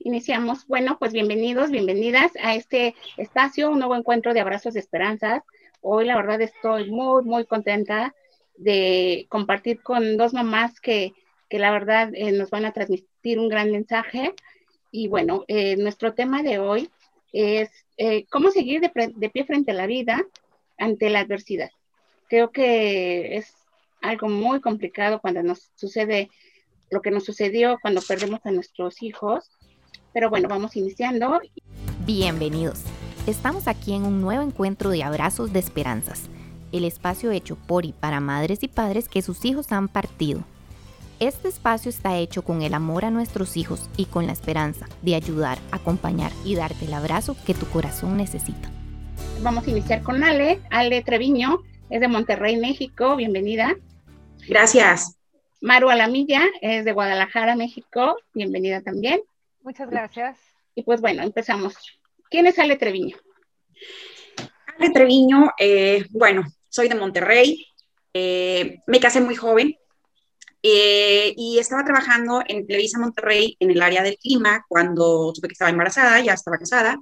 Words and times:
Iniciamos. 0.00 0.66
Bueno, 0.68 0.96
pues 0.98 1.12
bienvenidos, 1.12 1.70
bienvenidas 1.70 2.30
a 2.40 2.54
este 2.54 2.94
espacio, 3.16 3.70
un 3.70 3.80
nuevo 3.80 3.96
encuentro 3.96 4.32
de 4.32 4.38
abrazos 4.38 4.74
de 4.74 4.80
esperanzas. 4.80 5.42
Hoy 5.80 6.04
la 6.04 6.14
verdad 6.14 6.40
estoy 6.40 6.88
muy, 6.88 7.24
muy 7.24 7.44
contenta 7.46 8.14
de 8.56 9.26
compartir 9.28 9.82
con 9.82 10.16
dos 10.16 10.32
mamás 10.32 10.80
que, 10.80 11.14
que 11.48 11.58
la 11.58 11.72
verdad 11.72 12.10
eh, 12.14 12.30
nos 12.30 12.50
van 12.50 12.64
a 12.64 12.72
transmitir 12.72 13.40
un 13.40 13.48
gran 13.48 13.72
mensaje. 13.72 14.34
Y 14.92 15.08
bueno, 15.08 15.44
eh, 15.48 15.76
nuestro 15.76 16.14
tema 16.14 16.44
de 16.44 16.60
hoy 16.60 16.90
es 17.32 17.68
eh, 17.96 18.24
cómo 18.30 18.52
seguir 18.52 18.80
de, 18.80 19.12
de 19.16 19.30
pie 19.30 19.44
frente 19.46 19.72
a 19.72 19.74
la 19.74 19.86
vida 19.86 20.24
ante 20.78 21.10
la 21.10 21.20
adversidad. 21.20 21.70
Creo 22.28 22.52
que 22.52 23.36
es 23.36 23.52
algo 24.00 24.28
muy 24.28 24.60
complicado 24.60 25.20
cuando 25.20 25.42
nos 25.42 25.72
sucede 25.74 26.30
lo 26.90 27.02
que 27.02 27.10
nos 27.10 27.24
sucedió 27.24 27.78
cuando 27.82 28.00
perdemos 28.00 28.40
a 28.44 28.52
nuestros 28.52 29.02
hijos. 29.02 29.50
Pero 30.18 30.30
bueno, 30.30 30.48
vamos 30.48 30.74
iniciando. 30.74 31.40
Bienvenidos. 32.04 32.80
Estamos 33.28 33.68
aquí 33.68 33.94
en 33.94 34.02
un 34.02 34.20
nuevo 34.20 34.42
encuentro 34.42 34.90
de 34.90 35.04
Abrazos 35.04 35.52
de 35.52 35.60
Esperanzas, 35.60 36.22
el 36.72 36.82
espacio 36.84 37.30
hecho 37.30 37.54
por 37.54 37.84
y 37.84 37.92
para 37.92 38.18
madres 38.18 38.64
y 38.64 38.66
padres 38.66 39.08
que 39.08 39.22
sus 39.22 39.44
hijos 39.44 39.70
han 39.70 39.86
partido. 39.86 40.42
Este 41.20 41.46
espacio 41.46 41.88
está 41.88 42.18
hecho 42.18 42.42
con 42.42 42.62
el 42.62 42.74
amor 42.74 43.04
a 43.04 43.12
nuestros 43.12 43.56
hijos 43.56 43.88
y 43.96 44.06
con 44.06 44.26
la 44.26 44.32
esperanza 44.32 44.88
de 45.02 45.14
ayudar, 45.14 45.58
acompañar 45.70 46.32
y 46.44 46.56
darte 46.56 46.86
el 46.86 46.94
abrazo 46.94 47.36
que 47.46 47.54
tu 47.54 47.66
corazón 47.66 48.16
necesita. 48.16 48.72
Vamos 49.42 49.68
a 49.68 49.70
iniciar 49.70 50.02
con 50.02 50.24
Ale, 50.24 50.58
Ale 50.70 51.00
Treviño, 51.04 51.60
es 51.90 52.00
de 52.00 52.08
Monterrey, 52.08 52.56
México, 52.56 53.14
bienvenida. 53.14 53.76
Gracias. 54.48 55.16
Maru 55.60 55.90
Alamilla 55.90 56.42
es 56.60 56.84
de 56.84 56.90
Guadalajara, 56.90 57.54
México. 57.54 58.16
Bienvenida 58.34 58.80
también. 58.80 59.20
Muchas 59.68 59.90
gracias. 59.90 60.38
Y 60.74 60.82
pues 60.82 61.02
bueno, 61.02 61.22
empezamos. 61.22 61.74
¿Quién 62.30 62.46
es 62.46 62.58
Ale 62.58 62.76
Treviño? 62.76 63.18
Ale 64.78 64.88
Treviño, 64.94 65.50
eh, 65.58 66.06
bueno, 66.08 66.42
soy 66.70 66.88
de 66.88 66.94
Monterrey. 66.94 67.66
Eh, 68.14 68.78
me 68.86 68.98
casé 68.98 69.20
muy 69.20 69.36
joven 69.36 69.76
eh, 70.62 71.34
y 71.36 71.58
estaba 71.58 71.84
trabajando 71.84 72.42
en 72.48 72.66
Televisa 72.66 72.98
Monterrey 72.98 73.58
en 73.60 73.70
el 73.70 73.82
área 73.82 74.02
del 74.02 74.16
clima 74.16 74.64
cuando 74.66 75.34
supe 75.34 75.48
que 75.48 75.52
estaba 75.52 75.70
embarazada, 75.70 76.18
ya 76.20 76.32
estaba 76.32 76.56
casada. 76.56 76.96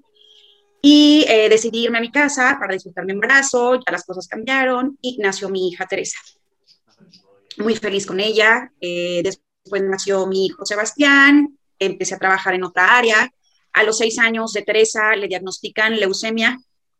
Y 0.83 1.25
decidí 1.49 1.85
irme 1.85 1.99
a 1.99 2.01
mi 2.01 2.11
casa 2.11 2.57
para 2.59 2.75
disfrutar 2.75 3.05
mi 3.05 3.13
embarazo, 3.13 3.77
ya 3.77 3.93
las 3.93 4.05
cosas 4.05 4.27
cambiaron 4.27 4.99
y 5.01 5.19
nació 5.19 5.49
mi 5.51 5.69
hija 5.69 5.87
Teresa 5.87 6.19
muy 7.59 7.77
feliz 7.77 8.07
con 8.07 8.21
ella. 8.21 8.73
Eh, 8.81 9.21
después 9.23 9.83
nació 9.83 10.27
mi 10.27 10.47
hijo 10.47 10.65
Sebastián, 10.65 11.59
empecé 11.79 12.15
a 12.15 12.19
trabajar 12.19 12.55
en 12.55 12.65
otra 12.65 12.97
área. 12.97 13.31
A 13.73 13.83
los 13.83 13.99
seis 13.99 14.19
años 14.19 14.53
de 14.53 14.63
Teresa 14.63 15.15
le 15.17 15.29
diagnostican 15.29 15.99
leucemia. 15.99 16.59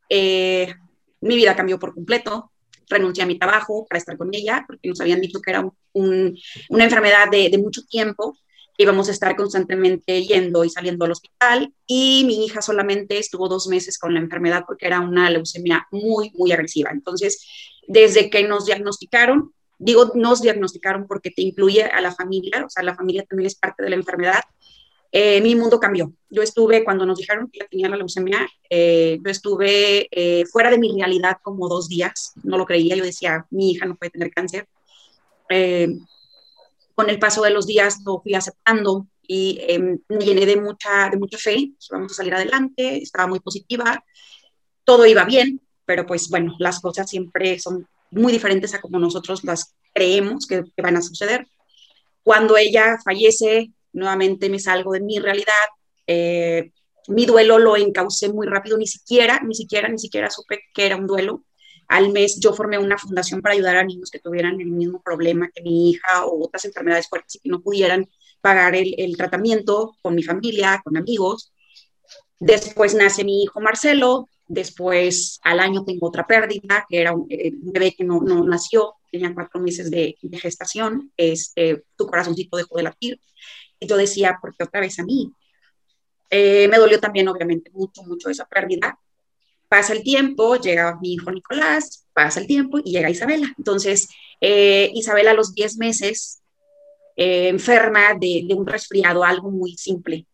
Eh, 0.09 0.73
mi 1.21 1.35
vida 1.35 1.55
cambió 1.55 1.79
por 1.79 1.93
completo. 1.93 2.51
Renuncié 2.89 3.23
a 3.23 3.27
mi 3.27 3.37
trabajo 3.37 3.85
para 3.87 3.99
estar 3.99 4.17
con 4.17 4.29
ella, 4.33 4.63
porque 4.65 4.89
nos 4.89 5.01
habían 5.01 5.19
dicho 5.19 5.41
que 5.41 5.51
era 5.51 5.69
una 5.93 6.83
enfermedad 6.83 7.29
de, 7.29 7.49
de 7.49 7.57
mucho 7.57 7.83
tiempo 7.83 8.37
íbamos 8.77 9.09
a 9.09 9.11
estar 9.11 9.35
constantemente 9.35 10.23
yendo 10.23 10.63
y 10.63 10.69
saliendo 10.69 11.05
al 11.05 11.11
hospital 11.11 11.73
y 11.87 12.23
mi 12.25 12.45
hija 12.45 12.61
solamente 12.61 13.17
estuvo 13.17 13.49
dos 13.49 13.67
meses 13.67 13.97
con 13.97 14.13
la 14.13 14.19
enfermedad 14.19 14.65
porque 14.67 14.85
era 14.85 14.99
una 14.99 15.29
leucemia 15.29 15.87
muy, 15.91 16.31
muy 16.35 16.51
agresiva. 16.51 16.91
Entonces, 16.91 17.43
desde 17.87 18.29
que 18.29 18.47
nos 18.47 18.65
diagnosticaron, 18.65 19.51
Digo, 19.79 20.11
nos 20.15 20.41
diagnosticaron 20.41 21.05
porque 21.07 21.29
te 21.29 21.43
incluye 21.43 21.83
a 21.83 22.01
la 22.01 22.11
familia, 22.11 22.65
o 22.65 22.69
sea, 22.69 22.81
la 22.81 22.95
familia 22.95 23.23
también 23.29 23.45
es 23.45 23.55
parte 23.55 23.83
de 23.83 23.91
la 23.91 23.95
enfermedad. 23.95 24.41
Eh, 25.19 25.41
mi 25.41 25.55
mundo 25.55 25.79
cambió. 25.79 26.13
Yo 26.29 26.43
estuve, 26.43 26.83
cuando 26.83 27.03
nos 27.03 27.17
dijeron 27.17 27.49
que 27.51 27.65
tenía 27.65 27.89
la 27.89 27.97
leucemia, 27.97 28.47
eh, 28.69 29.17
yo 29.25 29.31
estuve 29.31 30.07
eh, 30.11 30.45
fuera 30.45 30.69
de 30.69 30.77
mi 30.77 30.93
realidad 30.95 31.37
como 31.41 31.67
dos 31.67 31.89
días, 31.89 32.33
no 32.43 32.55
lo 32.55 32.67
creía, 32.67 32.95
yo 32.95 33.03
decía, 33.03 33.47
mi 33.49 33.71
hija 33.71 33.87
no 33.87 33.95
puede 33.95 34.11
tener 34.11 34.29
cáncer. 34.29 34.67
con 36.93 37.09
el 37.09 37.17
paso 37.17 37.41
de 37.41 37.49
los 37.49 37.65
días 37.65 37.97
lo 38.05 38.21
fui 38.21 38.35
aceptando 38.35 39.07
y 39.27 39.57
em, 39.67 39.97
me 40.07 40.23
llené 40.23 40.45
de 40.45 40.61
mucha, 40.61 41.09
de 41.09 41.17
mucha 41.17 41.39
fe, 41.39 41.71
vamos 41.89 42.11
a 42.11 42.15
salir 42.15 42.35
adelante, 42.35 43.01
estaba 43.01 43.25
muy 43.25 43.39
positiva, 43.39 44.03
todo 44.83 45.07
iba 45.07 45.23
bien, 45.25 45.59
pero 45.85 46.05
pues 46.05 46.29
bueno, 46.29 46.55
las 46.59 46.79
cosas 46.79 47.09
siempre 47.09 47.57
son 47.57 47.87
muy 48.11 48.31
diferentes 48.31 48.75
a 48.75 48.81
como 48.81 48.99
nosotros 48.99 49.43
las 49.43 49.73
creemos 49.95 50.45
que, 50.45 50.63
van 50.77 50.97
a 50.97 51.01
suceder. 51.01 51.47
Cuando 52.21 52.55
ella 52.55 52.99
fallece, 53.03 53.71
nuevamente 53.97 54.49
me 54.49 54.59
salgo 54.59 54.93
de 54.93 55.01
mi 55.01 55.19
realidad. 55.19 55.67
Eh, 56.05 56.71
mi 57.07 57.25
duelo 57.25 57.57
lo 57.59 57.75
encaucé 57.75 58.29
muy 58.29 58.47
rápido, 58.47 58.77
ni 58.77 58.87
siquiera, 58.87 59.41
ni 59.45 59.55
siquiera, 59.55 59.89
ni 59.89 59.99
siquiera 59.99 60.29
supe 60.29 60.61
que 60.73 60.85
era 60.85 60.95
un 60.95 61.07
duelo. 61.07 61.43
Al 61.87 62.11
mes 62.11 62.39
yo 62.39 62.53
formé 62.53 62.77
una 62.77 62.97
fundación 62.97 63.41
para 63.41 63.55
ayudar 63.55 63.77
a 63.77 63.83
niños 63.83 64.11
que 64.11 64.19
tuvieran 64.19 64.59
el 64.59 64.67
mismo 64.67 65.01
problema 65.01 65.49
que 65.53 65.61
mi 65.61 65.91
hija 65.91 66.25
o 66.25 66.45
otras 66.45 66.65
enfermedades 66.65 67.07
fuertes 67.07 67.35
y 67.35 67.39
que 67.39 67.49
no 67.49 67.61
pudieran 67.61 68.09
pagar 68.41 68.75
el, 68.75 68.93
el 68.97 69.15
tratamiento 69.17 69.95
con 70.01 70.15
mi 70.15 70.23
familia, 70.23 70.81
con 70.83 70.97
amigos. 70.97 71.53
Después 72.39 72.93
nace 72.93 73.23
mi 73.23 73.43
hijo 73.43 73.61
Marcelo, 73.61 74.27
Después, 74.47 75.39
al 75.43 75.59
año 75.59 75.83
tengo 75.83 76.07
otra 76.07 76.25
pérdida, 76.25 76.85
que 76.89 77.01
era 77.01 77.13
un, 77.13 77.27
eh, 77.29 77.51
bebé 77.53 77.93
que 77.93 78.05
no, 78.05 78.21
no, 78.21 78.45
nació, 78.45 78.93
tenía 79.11 79.33
cuatro 79.33 79.59
meses 79.59 79.91
de, 79.91 80.15
gestación, 80.33 81.11
este, 81.17 81.83
tu 81.97 82.07
corazoncito 82.07 82.55
dejó 82.55 82.77
de 82.77 82.83
latir. 82.83 83.19
Y 83.79 83.87
yo 83.87 83.97
decía, 83.97 84.37
¿por 84.41 84.55
qué 84.55 84.63
otra 84.63 84.81
vez 84.81 84.99
a 84.99 85.03
mí? 85.03 85.31
Eh, 86.29 86.67
me 86.67 86.77
dolió 86.77 86.99
también, 86.99 87.27
obviamente, 87.27 87.71
mucho, 87.71 88.03
mucho 88.03 88.29
esa 88.29 88.45
pérdida. 88.45 88.99
Pasa 89.67 89.93
el 89.93 90.03
tiempo, 90.03 90.55
llega 90.55 90.97
mi 91.01 91.13
hijo 91.13 91.31
Nicolás, 91.31 92.07
pasa 92.13 92.39
el 92.39 92.47
tiempo 92.47 92.79
y 92.79 92.91
llega 92.91 93.09
Isabela. 93.09 93.53
Entonces, 93.57 94.07
eh, 94.41 94.91
Isabela 94.93 95.31
a 95.31 95.35
los 95.35 95.53
10 95.53 95.77
meses 95.77 96.41
enferma 97.19 98.13
de, 98.13 98.43
de, 98.47 98.53
un 98.53 98.67
resfriado, 98.67 99.23
algo 99.23 99.49
muy 99.49 99.75
simple 99.75 100.27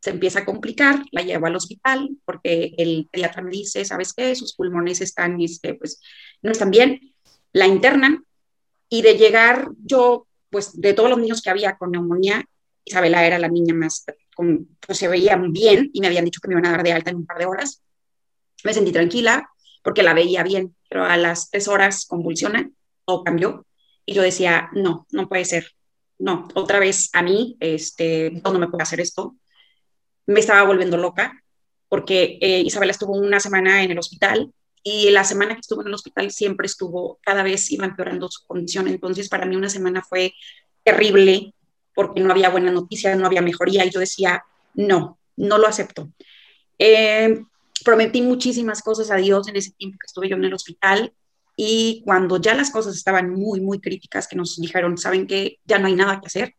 se 0.00 0.10
empieza 0.10 0.40
a 0.40 0.44
complicar, 0.44 1.04
la 1.12 1.22
llevo 1.22 1.46
al 1.46 1.56
hospital 1.56 2.08
porque 2.24 2.74
el 2.78 3.08
pediatra 3.10 3.42
me 3.42 3.50
dice, 3.50 3.84
¿sabes 3.84 4.14
qué? 4.14 4.34
Sus 4.34 4.54
pulmones 4.54 5.00
están, 5.00 5.40
este, 5.40 5.74
pues, 5.74 6.00
no 6.42 6.50
están 6.50 6.70
bien. 6.70 7.14
La 7.52 7.66
internan 7.66 8.24
y 8.88 9.02
de 9.02 9.16
llegar 9.16 9.68
yo, 9.84 10.26
pues, 10.48 10.80
de 10.80 10.94
todos 10.94 11.10
los 11.10 11.18
niños 11.18 11.42
que 11.42 11.50
había 11.50 11.76
con 11.76 11.90
neumonía, 11.90 12.46
Isabela 12.90 13.24
era 13.24 13.38
la 13.38 13.48
niña 13.48 13.74
más, 13.74 14.04
pues 14.86 14.98
se 14.98 15.08
veían 15.08 15.52
bien 15.52 15.90
y 15.92 16.00
me 16.00 16.08
habían 16.08 16.24
dicho 16.24 16.40
que 16.40 16.48
me 16.48 16.54
iban 16.54 16.66
a 16.66 16.72
dar 16.72 16.82
de 16.82 16.92
alta 16.92 17.10
en 17.10 17.16
un 17.16 17.26
par 17.26 17.38
de 17.38 17.46
horas. 17.46 17.82
Me 18.64 18.74
sentí 18.74 18.92
tranquila 18.92 19.48
porque 19.82 20.02
la 20.02 20.12
veía 20.12 20.42
bien, 20.42 20.74
pero 20.88 21.04
a 21.04 21.16
las 21.16 21.50
tres 21.50 21.68
horas 21.68 22.06
convulsiona, 22.06 22.68
todo 23.04 23.24
cambió 23.24 23.66
y 24.04 24.14
yo 24.14 24.22
decía, 24.22 24.70
no, 24.72 25.06
no 25.12 25.28
puede 25.28 25.44
ser, 25.44 25.72
no, 26.18 26.48
otra 26.54 26.80
vez 26.80 27.10
a 27.12 27.22
mí, 27.22 27.56
este, 27.60 28.30
no 28.42 28.58
me 28.58 28.68
puedo 28.68 28.82
hacer 28.82 29.00
esto, 29.00 29.36
me 30.26 30.40
estaba 30.40 30.64
volviendo 30.64 30.96
loca 30.96 31.42
porque 31.88 32.38
eh, 32.40 32.60
Isabela 32.60 32.92
estuvo 32.92 33.14
una 33.14 33.40
semana 33.40 33.82
en 33.82 33.90
el 33.90 33.98
hospital 33.98 34.52
y 34.82 35.10
la 35.10 35.24
semana 35.24 35.54
que 35.54 35.60
estuvo 35.60 35.82
en 35.82 35.88
el 35.88 35.94
hospital 35.94 36.30
siempre 36.30 36.66
estuvo, 36.66 37.18
cada 37.22 37.42
vez 37.42 37.70
iba 37.70 37.84
empeorando 37.84 38.28
su 38.30 38.46
condición. 38.46 38.88
Entonces, 38.88 39.28
para 39.28 39.44
mí 39.44 39.56
una 39.56 39.68
semana 39.68 40.02
fue 40.02 40.32
terrible 40.82 41.52
porque 41.94 42.20
no 42.20 42.30
había 42.30 42.50
buena 42.50 42.70
noticia, 42.70 43.14
no 43.16 43.26
había 43.26 43.42
mejoría 43.42 43.84
y 43.84 43.90
yo 43.90 44.00
decía, 44.00 44.44
no, 44.74 45.18
no 45.36 45.58
lo 45.58 45.66
acepto. 45.66 46.10
Eh, 46.78 47.42
prometí 47.84 48.22
muchísimas 48.22 48.82
cosas 48.82 49.10
a 49.10 49.16
Dios 49.16 49.48
en 49.48 49.56
ese 49.56 49.72
tiempo 49.72 49.98
que 50.00 50.06
estuve 50.06 50.28
yo 50.28 50.36
en 50.36 50.44
el 50.44 50.54
hospital 50.54 51.12
y 51.56 52.02
cuando 52.04 52.38
ya 52.38 52.54
las 52.54 52.70
cosas 52.70 52.96
estaban 52.96 53.30
muy, 53.30 53.60
muy 53.60 53.80
críticas, 53.80 54.26
que 54.26 54.36
nos 54.36 54.56
dijeron, 54.60 54.96
saben 54.96 55.26
que 55.26 55.58
ya 55.64 55.78
no 55.78 55.88
hay 55.88 55.94
nada 55.94 56.20
que 56.20 56.26
hacer, 56.26 56.54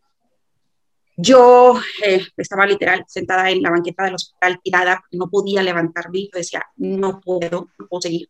yo 1.18 1.80
eh, 2.04 2.26
estaba 2.38 2.66
literal 2.66 3.04
sentada 3.08 3.50
en 3.50 3.62
la 3.62 3.70
banqueta 3.70 4.04
del 4.04 4.16
hospital 4.16 4.60
tirada, 4.64 5.04
no 5.12 5.30
podía 5.30 5.62
levantarme 5.62 6.20
y 6.20 6.30
decía, 6.34 6.66
no 6.78 7.20
puedo, 7.20 7.70
no 7.78 7.88
puedo 7.88 8.02
seguir. 8.02 8.30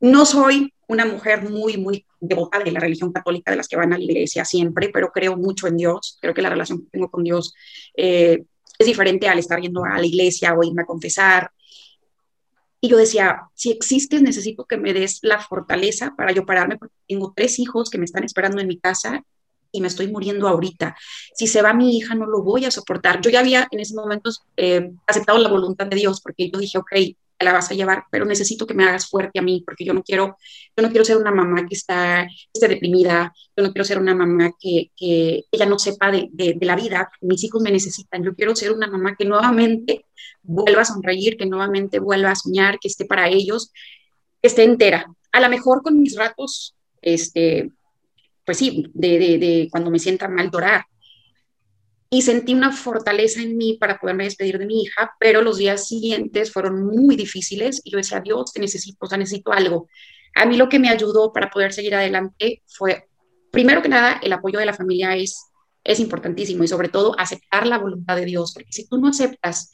No 0.00 0.26
soy 0.26 0.72
una 0.92 1.04
mujer 1.06 1.48
muy, 1.48 1.76
muy 1.76 2.06
devota 2.20 2.60
de 2.60 2.70
la 2.70 2.80
religión 2.80 3.12
católica, 3.12 3.50
de 3.50 3.56
las 3.56 3.68
que 3.68 3.76
van 3.76 3.92
a 3.92 3.98
la 3.98 4.04
iglesia 4.04 4.44
siempre, 4.44 4.90
pero 4.92 5.10
creo 5.10 5.36
mucho 5.36 5.66
en 5.66 5.76
Dios. 5.76 6.18
Creo 6.20 6.34
que 6.34 6.42
la 6.42 6.50
relación 6.50 6.82
que 6.82 6.90
tengo 6.90 7.10
con 7.10 7.24
Dios 7.24 7.54
eh, 7.96 8.44
es 8.78 8.86
diferente 8.86 9.28
al 9.28 9.38
estar 9.38 9.60
yendo 9.60 9.84
a 9.84 9.98
la 9.98 10.06
iglesia 10.06 10.54
o 10.54 10.62
irme 10.62 10.82
a 10.82 10.86
confesar. 10.86 11.50
Y 12.80 12.88
yo 12.88 12.96
decía, 12.96 13.42
si 13.54 13.70
existes, 13.70 14.22
necesito 14.22 14.64
que 14.64 14.76
me 14.76 14.92
des 14.92 15.20
la 15.22 15.40
fortaleza 15.40 16.14
para 16.16 16.32
yo 16.32 16.44
pararme, 16.44 16.78
porque 16.78 16.94
tengo 17.08 17.32
tres 17.34 17.58
hijos 17.58 17.90
que 17.90 17.98
me 17.98 18.04
están 18.04 18.24
esperando 18.24 18.60
en 18.60 18.66
mi 18.66 18.78
casa 18.78 19.22
y 19.70 19.80
me 19.80 19.88
estoy 19.88 20.08
muriendo 20.08 20.48
ahorita. 20.48 20.96
Si 21.34 21.46
se 21.46 21.62
va 21.62 21.72
mi 21.72 21.96
hija, 21.96 22.14
no 22.14 22.26
lo 22.26 22.42
voy 22.42 22.64
a 22.64 22.70
soportar. 22.70 23.20
Yo 23.20 23.30
ya 23.30 23.40
había 23.40 23.66
en 23.70 23.80
ese 23.80 23.94
momento 23.94 24.30
eh, 24.56 24.90
aceptado 25.06 25.38
la 25.38 25.48
voluntad 25.48 25.86
de 25.86 25.96
Dios 25.96 26.20
porque 26.20 26.50
yo 26.50 26.58
dije, 26.58 26.78
ok, 26.78 26.92
la 27.42 27.52
vas 27.52 27.70
a 27.70 27.74
llevar, 27.74 28.04
pero 28.10 28.24
necesito 28.24 28.66
que 28.66 28.74
me 28.74 28.84
hagas 28.84 29.08
fuerte 29.08 29.38
a 29.38 29.42
mí, 29.42 29.62
porque 29.64 29.84
yo 29.84 29.94
no 29.94 30.02
quiero, 30.02 30.36
yo 30.76 30.82
no 30.82 30.90
quiero 30.90 31.04
ser 31.04 31.16
una 31.16 31.30
mamá 31.30 31.66
que 31.66 31.74
está 31.74 32.26
esté 32.52 32.68
deprimida, 32.68 33.32
yo 33.56 33.64
no 33.64 33.72
quiero 33.72 33.84
ser 33.84 33.98
una 33.98 34.14
mamá 34.14 34.52
que, 34.60 34.90
que 34.96 35.44
ella 35.50 35.66
no 35.66 35.78
sepa 35.78 36.10
de, 36.10 36.28
de, 36.32 36.54
de, 36.54 36.66
la 36.66 36.76
vida, 36.76 37.10
mis 37.20 37.42
hijos 37.44 37.62
me 37.62 37.70
necesitan, 37.70 38.22
yo 38.22 38.34
quiero 38.34 38.54
ser 38.56 38.72
una 38.72 38.86
mamá 38.88 39.14
que 39.16 39.24
nuevamente 39.24 40.06
vuelva 40.42 40.82
a 40.82 40.86
sonreír, 40.86 41.36
que 41.36 41.46
nuevamente 41.46 41.98
vuelva 41.98 42.30
a 42.32 42.36
soñar, 42.36 42.78
que 42.78 42.88
esté 42.88 43.04
para 43.04 43.28
ellos, 43.28 43.72
que 44.40 44.48
esté 44.48 44.64
entera. 44.64 45.06
A 45.32 45.40
lo 45.40 45.48
mejor 45.48 45.82
con 45.82 46.00
mis 46.00 46.16
ratos, 46.16 46.74
este, 47.00 47.70
pues 48.44 48.58
sí, 48.58 48.86
de, 48.92 49.18
de, 49.18 49.38
de 49.38 49.68
cuando 49.70 49.90
me 49.90 49.98
sienta 49.98 50.28
mal 50.28 50.50
llorar, 50.50 50.84
y 52.12 52.20
sentí 52.20 52.52
una 52.52 52.72
fortaleza 52.72 53.40
en 53.40 53.56
mí 53.56 53.78
para 53.80 53.98
poderme 53.98 54.24
despedir 54.24 54.58
de 54.58 54.66
mi 54.66 54.82
hija, 54.82 55.14
pero 55.18 55.40
los 55.40 55.56
días 55.56 55.88
siguientes 55.88 56.52
fueron 56.52 56.84
muy 56.84 57.16
difíciles 57.16 57.80
y 57.84 57.90
yo 57.90 57.96
decía, 57.96 58.20
Dios, 58.20 58.52
te 58.52 58.60
necesito, 58.60 58.98
o 59.00 59.08
sea, 59.08 59.16
necesito 59.16 59.50
algo. 59.50 59.88
A 60.34 60.44
mí 60.44 60.58
lo 60.58 60.68
que 60.68 60.78
me 60.78 60.90
ayudó 60.90 61.32
para 61.32 61.48
poder 61.48 61.72
seguir 61.72 61.94
adelante 61.94 62.62
fue, 62.66 63.08
primero 63.50 63.80
que 63.80 63.88
nada, 63.88 64.20
el 64.22 64.30
apoyo 64.34 64.58
de 64.58 64.66
la 64.66 64.74
familia 64.74 65.16
es, 65.16 65.46
es 65.84 66.00
importantísimo 66.00 66.62
y 66.62 66.68
sobre 66.68 66.90
todo 66.90 67.18
aceptar 67.18 67.66
la 67.66 67.78
voluntad 67.78 68.16
de 68.16 68.26
Dios, 68.26 68.52
porque 68.52 68.72
si 68.72 68.86
tú 68.86 68.98
no 68.98 69.08
aceptas, 69.08 69.70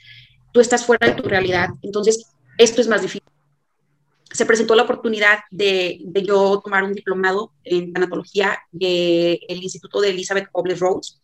tú 0.52 0.60
estás 0.60 0.86
fuera 0.86 1.08
de 1.08 1.20
tu 1.20 1.28
realidad, 1.28 1.70
entonces 1.82 2.24
esto 2.56 2.80
es 2.80 2.86
más 2.86 3.02
difícil. 3.02 3.28
Se 4.30 4.46
presentó 4.46 4.76
la 4.76 4.84
oportunidad 4.84 5.40
de, 5.50 5.98
de 6.04 6.22
yo 6.22 6.60
tomar 6.62 6.84
un 6.84 6.92
diplomado 6.92 7.52
en 7.64 7.92
tanatología 7.92 8.60
del 8.70 9.40
Instituto 9.48 10.00
de 10.00 10.10
Elizabeth 10.10 10.48
Kubler-Rose 10.52 11.18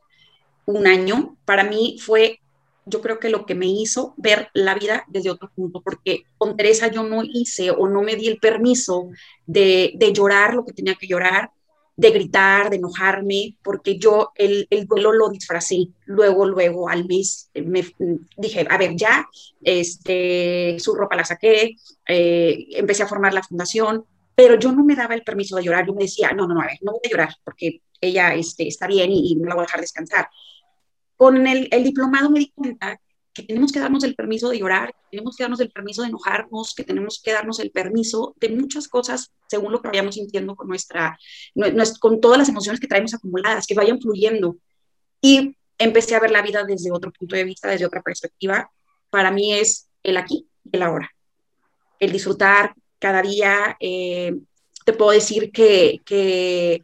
un 0.67 0.87
año, 0.87 1.37
para 1.45 1.65
mí 1.65 1.99
fue, 2.01 2.41
yo 2.87 3.01
creo 3.01 3.19
que 3.19 3.31
lo 3.31 3.47
que 3.47 3.55
me 3.55 3.67
hizo 3.67 4.15
ver 4.17 4.49
la 4.55 4.75
vida 4.75 5.05
desde 5.09 5.31
otro 5.31 5.51
punto, 5.55 5.81
porque 5.83 6.25
con 6.39 6.57
Teresa 6.57 6.89
yo 6.89 7.03
no 7.03 7.23
hice 7.23 7.71
o 7.71 7.89
no 7.89 8.03
me 8.03 8.17
di 8.17 8.29
el 8.29 8.39
permiso 8.39 9.09
de, 9.47 9.93
de 9.97 10.13
llorar 10.13 10.55
lo 10.55 10.65
que 10.65 10.73
tenía 10.73 10.95
que 10.95 11.07
llorar, 11.07 11.51
de 11.97 12.11
gritar, 12.11 12.71
de 12.71 12.77
enojarme, 12.77 13.57
porque 13.63 13.99
yo 13.99 14.33
el, 14.35 14.67
el, 14.71 14.87
duelo 14.87 15.13
lo 15.13 15.29
disfracé. 15.29 15.89
Luego, 16.07 16.47
luego 16.47 16.89
al 16.89 17.07
mes 17.07 17.51
me 17.55 17.85
dije, 18.37 18.67
a 18.69 18.77
ver, 18.79 18.97
ya, 18.97 19.29
este, 19.63 20.77
su 20.81 20.95
ropa 20.95 21.17
la 21.17 21.25
saqué, 21.25 21.77
eh, 22.09 22.67
empecé 22.71 23.05
a 23.05 23.09
formar 23.09 23.33
la 23.33 23.43
fundación, 23.43 24.05
pero 24.35 24.59
yo 24.59 24.73
no 24.73 24.85
me 24.85 24.97
daba 24.97 25.15
el 25.15 25.23
permiso 25.23 25.57
de 25.57 25.63
llorar. 25.63 25.87
Yo 25.87 25.95
me 25.95 26.03
decía, 26.03 26.33
no, 26.33 26.49
no, 26.49 26.55
no, 26.55 26.63
a 26.63 26.67
ver, 26.67 26.79
no 26.83 26.93
voy 26.93 27.01
a 27.05 27.11
llorar 27.11 27.35
porque 27.45 27.81
ella 28.01 28.35
este, 28.35 28.67
está 28.67 28.87
bien 28.87 29.13
y, 29.13 29.33
y 29.33 29.37
no 29.37 29.49
la 29.49 29.55
voy 29.55 29.63
a 29.63 29.67
dejar 29.67 29.81
descansar. 29.81 30.29
Con 31.17 31.47
el, 31.47 31.69
el, 31.71 31.85
diplomado 31.85 32.31
me 32.31 32.41
di 32.41 32.53
cuenta 32.55 33.01
que 33.33 33.43
tenemos 33.43 33.73
que 33.73 33.81
darnos 33.81 34.05
el 34.05 34.15
permiso 34.15 34.49
de 34.49 34.59
llorar, 34.59 34.93
que 34.93 35.11
tenemos 35.11 35.37
que 35.37 35.43
darnos 35.43 35.61
el 35.61 35.71
permiso 35.71 36.03
de 36.03 36.09
enojarnos, 36.09 36.75
que 36.75 36.85
tenemos 36.85 37.21
que 37.23 37.33
darnos 37.33 37.59
el 37.59 37.71
permiso 37.71 38.35
de 38.41 38.49
muchas 38.51 38.89
cosas 38.89 39.33
según 39.49 39.73
lo 39.73 39.83
que 39.83 39.89
vayamos 39.89 40.15
sintiendo 40.15 40.55
con 40.55 40.69
nuestra, 40.69 41.19
con 42.01 42.21
todas 42.21 42.39
las 42.39 42.49
emociones 42.49 42.81
que 42.81 42.87
traemos 42.87 43.13
acumuladas, 43.15 43.67
que 43.67 43.75
vayan 43.75 44.01
fluyendo. 44.01 44.57
Y 45.21 45.57
empecé 45.79 46.15
a 46.15 46.21
ver 46.21 46.31
la 46.31 46.43
vida 46.43 46.65
desde 46.65 46.93
otro 46.93 47.13
punto 47.13 47.35
de 47.35 47.45
vista, 47.45 47.69
desde 47.69 47.87
otra 47.87 48.03
perspectiva. 48.03 48.71
Para 49.11 49.31
mí 49.31 49.53
es 49.53 49.89
el 50.03 50.17
aquí 50.17 50.47
y 50.65 50.77
el 50.77 50.83
ahora. 50.83 51.11
El 51.99 52.13
disfrutar 52.13 52.75
cada 52.99 53.21
día. 53.23 53.77
Eh, 53.81 54.33
te 54.85 54.93
puedo 54.93 55.11
decir 55.11 55.51
que, 55.51 56.03
que, 56.05 56.83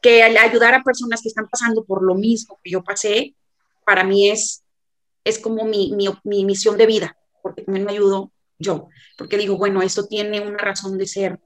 que 0.00 0.22
ayudar 0.22 0.74
a 0.74 0.82
personas 0.82 1.22
que 1.22 1.28
están 1.28 1.48
pasando 1.48 1.84
por 1.84 2.02
lo 2.02 2.14
mismo 2.14 2.58
que 2.62 2.70
yo 2.70 2.84
pasé, 2.84 3.34
para 3.84 4.04
mí 4.04 4.30
es, 4.30 4.62
es 5.24 5.38
como 5.38 5.64
mi, 5.64 5.92
mi, 5.92 6.08
mi 6.24 6.44
misión 6.44 6.76
de 6.76 6.86
vida, 6.86 7.16
porque 7.42 7.62
también 7.62 7.84
me 7.84 7.92
ayudo 7.92 8.32
yo, 8.58 8.88
porque 9.18 9.36
digo, 9.36 9.56
bueno, 9.56 9.82
esto 9.82 10.06
tiene 10.06 10.40
una 10.40 10.58
razón 10.58 10.96
de 10.98 11.06
ser 11.06 11.40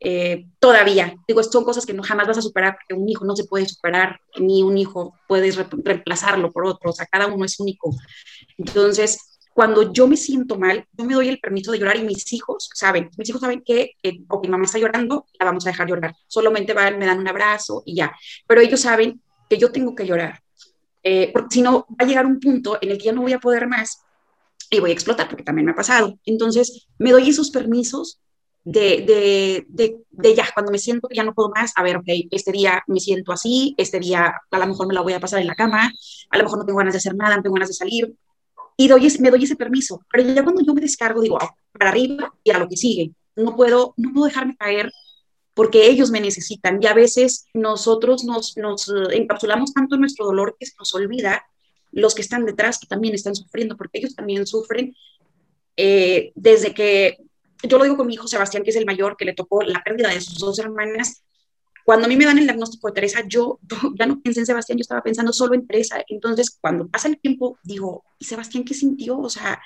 eh, 0.00 0.46
todavía. 0.58 1.14
Digo, 1.26 1.42
son 1.42 1.64
cosas 1.64 1.86
que 1.86 1.94
no 1.94 2.02
jamás 2.02 2.26
vas 2.26 2.38
a 2.38 2.42
superar, 2.42 2.76
porque 2.76 3.00
un 3.00 3.08
hijo 3.08 3.24
no 3.24 3.34
se 3.34 3.44
puede 3.44 3.66
superar, 3.66 4.20
ni 4.38 4.62
un 4.62 4.76
hijo 4.76 5.14
puedes 5.26 5.56
re 5.56 5.66
reemplazarlo 5.84 6.52
por 6.52 6.66
otro, 6.66 6.90
o 6.90 6.92
sea, 6.92 7.06
cada 7.06 7.26
uno 7.28 7.44
es 7.44 7.58
único. 7.60 7.90
Entonces, 8.58 9.38
cuando 9.54 9.90
yo 9.90 10.06
me 10.06 10.18
siento 10.18 10.58
mal, 10.58 10.86
yo 10.92 11.04
me 11.06 11.14
doy 11.14 11.28
el 11.28 11.40
permiso 11.40 11.72
de 11.72 11.78
llorar 11.78 11.96
y 11.96 12.04
mis 12.04 12.30
hijos 12.34 12.68
saben, 12.74 13.08
mis 13.16 13.28
hijos 13.30 13.40
saben 13.40 13.62
que, 13.64 13.92
eh, 14.02 14.18
o 14.28 14.42
mamá 14.46 14.64
está 14.64 14.78
llorando, 14.78 15.26
la 15.38 15.46
vamos 15.46 15.66
a 15.66 15.70
dejar 15.70 15.88
llorar. 15.88 16.14
Solamente 16.26 16.74
van, 16.74 16.98
me 16.98 17.06
dan 17.06 17.18
un 17.18 17.28
abrazo 17.28 17.82
y 17.86 17.96
ya. 17.96 18.14
Pero 18.46 18.60
ellos 18.60 18.80
saben 18.80 19.22
que 19.48 19.56
yo 19.56 19.72
tengo 19.72 19.94
que 19.94 20.06
llorar, 20.06 20.42
eh, 21.08 21.30
porque 21.32 21.54
si 21.54 21.62
no, 21.62 21.86
va 21.88 22.04
a 22.04 22.04
llegar 22.04 22.26
un 22.26 22.40
punto 22.40 22.78
en 22.80 22.90
el 22.90 22.98
que 22.98 23.04
ya 23.04 23.12
no 23.12 23.22
voy 23.22 23.32
a 23.32 23.38
poder 23.38 23.68
más 23.68 24.02
y 24.68 24.80
voy 24.80 24.90
a 24.90 24.92
explotar, 24.92 25.28
porque 25.28 25.44
también 25.44 25.64
me 25.64 25.70
ha 25.70 25.76
pasado. 25.76 26.18
Entonces, 26.24 26.88
me 26.98 27.12
doy 27.12 27.28
esos 27.28 27.52
permisos 27.52 28.18
de, 28.64 29.64
de, 29.68 30.00
de, 30.10 30.34
ya, 30.34 30.48
cuando 30.52 30.72
me 30.72 30.80
siento 30.80 31.06
que 31.06 31.14
ya 31.14 31.22
no 31.22 31.32
puedo 31.32 31.50
más, 31.50 31.72
a 31.76 31.84
ver, 31.84 31.98
ok, 31.98 32.08
este 32.32 32.50
día 32.50 32.82
me 32.88 32.98
siento 32.98 33.30
así, 33.30 33.76
este 33.78 34.00
día 34.00 34.34
a 34.50 34.58
lo 34.58 34.66
mejor 34.66 34.88
me 34.88 34.94
la 34.94 35.00
voy 35.00 35.12
a 35.12 35.20
pasar 35.20 35.40
en 35.40 35.46
la 35.46 35.54
cama, 35.54 35.92
a 36.30 36.38
lo 36.38 36.42
mejor 36.42 36.58
no 36.58 36.66
tengo 36.66 36.78
ganas 36.78 36.94
de 36.94 36.98
hacer 36.98 37.14
nada, 37.14 37.36
no 37.36 37.42
tengo 37.44 37.54
ganas 37.54 37.68
de 37.68 37.74
salir, 37.74 38.12
y 38.76 38.88
doy, 38.88 39.08
me 39.20 39.30
doy 39.30 39.44
ese 39.44 39.54
permiso. 39.54 40.00
Pero 40.10 40.28
ya 40.28 40.42
cuando 40.42 40.62
yo 40.62 40.74
me 40.74 40.80
descargo, 40.80 41.20
digo, 41.20 41.38
oh, 41.40 41.50
para 41.70 41.90
arriba 41.90 42.34
y 42.42 42.50
a 42.50 42.58
lo 42.58 42.68
que 42.68 42.76
sigue. 42.76 43.12
No 43.36 43.54
puedo, 43.54 43.94
no 43.96 44.12
puedo 44.12 44.26
dejarme 44.26 44.56
caer 44.56 44.90
porque 45.56 45.88
ellos 45.88 46.10
me 46.10 46.20
necesitan. 46.20 46.78
Y 46.82 46.86
a 46.86 46.92
veces 46.92 47.46
nosotros 47.54 48.24
nos, 48.24 48.58
nos 48.58 48.92
encapsulamos 49.10 49.72
tanto 49.72 49.94
en 49.94 50.02
nuestro 50.02 50.26
dolor 50.26 50.54
que 50.60 50.66
se 50.66 50.74
nos 50.78 50.94
olvida 50.94 51.46
los 51.92 52.14
que 52.14 52.20
están 52.20 52.44
detrás, 52.44 52.78
que 52.78 52.86
también 52.86 53.14
están 53.14 53.34
sufriendo, 53.34 53.74
porque 53.74 53.98
ellos 53.98 54.14
también 54.14 54.46
sufren. 54.46 54.94
Eh, 55.78 56.30
desde 56.34 56.74
que, 56.74 57.16
yo 57.62 57.78
lo 57.78 57.84
digo 57.84 57.96
con 57.96 58.06
mi 58.06 58.12
hijo 58.12 58.28
Sebastián, 58.28 58.64
que 58.64 58.70
es 58.70 58.76
el 58.76 58.84
mayor, 58.84 59.16
que 59.16 59.24
le 59.24 59.32
tocó 59.32 59.62
la 59.62 59.82
pérdida 59.82 60.10
de 60.10 60.20
sus 60.20 60.38
dos 60.38 60.58
hermanas, 60.58 61.22
cuando 61.86 62.04
a 62.04 62.08
mí 62.08 62.16
me 62.16 62.26
dan 62.26 62.36
el 62.36 62.44
diagnóstico 62.44 62.88
de 62.88 62.92
Teresa, 62.92 63.22
yo, 63.26 63.58
yo, 63.62 63.78
ya 63.98 64.04
no 64.04 64.20
pensé 64.20 64.40
en 64.40 64.46
Sebastián, 64.46 64.76
yo 64.76 64.82
estaba 64.82 65.02
pensando 65.02 65.32
solo 65.32 65.54
en 65.54 65.66
Teresa. 65.66 66.04
Entonces, 66.06 66.58
cuando 66.60 66.86
pasa 66.86 67.08
el 67.08 67.18
tiempo, 67.18 67.58
digo, 67.62 68.04
¿y 68.18 68.26
Sebastián 68.26 68.62
qué 68.64 68.74
sintió? 68.74 69.18
O 69.18 69.30
sea, 69.30 69.58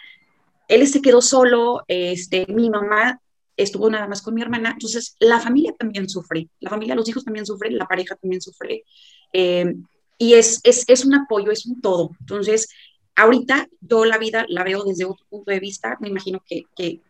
él 0.68 0.86
se 0.86 1.02
quedó 1.02 1.20
solo, 1.20 1.82
este, 1.88 2.46
mi 2.46 2.70
mamá 2.70 3.20
estuvo 3.62 3.90
nada 3.90 4.06
más 4.08 4.22
con 4.22 4.34
mi 4.34 4.42
hermana, 4.42 4.70
entonces 4.70 5.16
la 5.18 5.40
familia 5.40 5.74
también 5.78 6.08
sufre, 6.08 6.48
la 6.60 6.70
familia, 6.70 6.94
los 6.94 7.08
hijos 7.08 7.24
también 7.24 7.46
sufren, 7.46 7.76
la 7.76 7.86
pareja 7.86 8.16
también 8.16 8.40
sufre, 8.40 8.84
eh, 9.32 9.74
y 10.18 10.34
es, 10.34 10.60
es, 10.64 10.84
es, 10.88 11.04
un 11.04 11.14
apoyo, 11.14 11.50
es 11.50 11.64
un 11.66 11.80
todo. 11.80 12.10
Entonces, 12.20 12.68
ahorita 13.16 13.68
yo 13.80 14.04
la 14.04 14.18
vida 14.18 14.44
la 14.48 14.64
veo 14.64 14.84
desde 14.84 15.06
otro 15.06 15.24
punto 15.28 15.50
de 15.50 15.60
vista, 15.60 15.96
me 16.00 16.08
imagino 16.08 16.42
que, 16.46 16.64
que, 16.76 17.00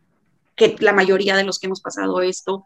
la 0.80 0.92
mayoría 0.92 1.36
de 1.36 1.44
los 1.44 1.58
que 1.58 1.66
hemos 1.66 1.80
pasado 1.80 2.20
esto, 2.20 2.64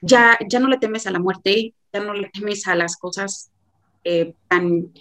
ya, 0.00 0.36
ya 0.48 0.58
no 0.58 0.68
le 0.68 0.78
temes 0.78 1.06
a 1.06 1.12
la 1.12 1.20
muerte, 1.20 1.72
ya 1.92 2.00
no 2.00 2.12
le 2.12 2.28
temes 2.30 2.66
a 2.66 2.74
las 2.74 2.96
cosas 2.96 3.50
eh, 4.02 4.34
tan, 4.48 4.92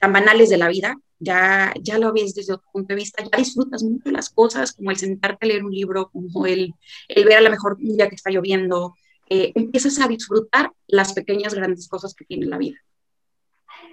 tan 0.00 0.12
banales 0.12 0.50
de 0.50 0.58
la 0.58 0.68
vida, 0.68 0.96
ya, 1.24 1.72
ya 1.80 1.98
lo 1.98 2.12
ves 2.12 2.34
desde 2.34 2.54
otro 2.54 2.68
punto 2.72 2.88
de 2.88 3.00
vista, 3.00 3.24
ya 3.24 3.38
disfrutas 3.38 3.82
mucho 3.82 4.10
las 4.10 4.30
cosas, 4.30 4.72
como 4.72 4.90
el 4.90 4.96
sentarte 4.96 5.46
a 5.46 5.48
leer 5.48 5.64
un 5.64 5.72
libro, 5.72 6.10
como 6.10 6.46
el, 6.46 6.74
el 7.08 7.24
ver 7.24 7.38
a 7.38 7.40
lo 7.40 7.50
mejor 7.50 7.76
un 7.80 7.96
que 7.96 8.14
está 8.14 8.30
lloviendo, 8.30 8.94
eh, 9.28 9.52
empiezas 9.54 10.00
a 10.00 10.08
disfrutar 10.08 10.70
las 10.86 11.12
pequeñas, 11.14 11.54
grandes 11.54 11.88
cosas 11.88 12.14
que 12.14 12.24
tiene 12.24 12.46
la 12.46 12.58
vida. 12.58 12.78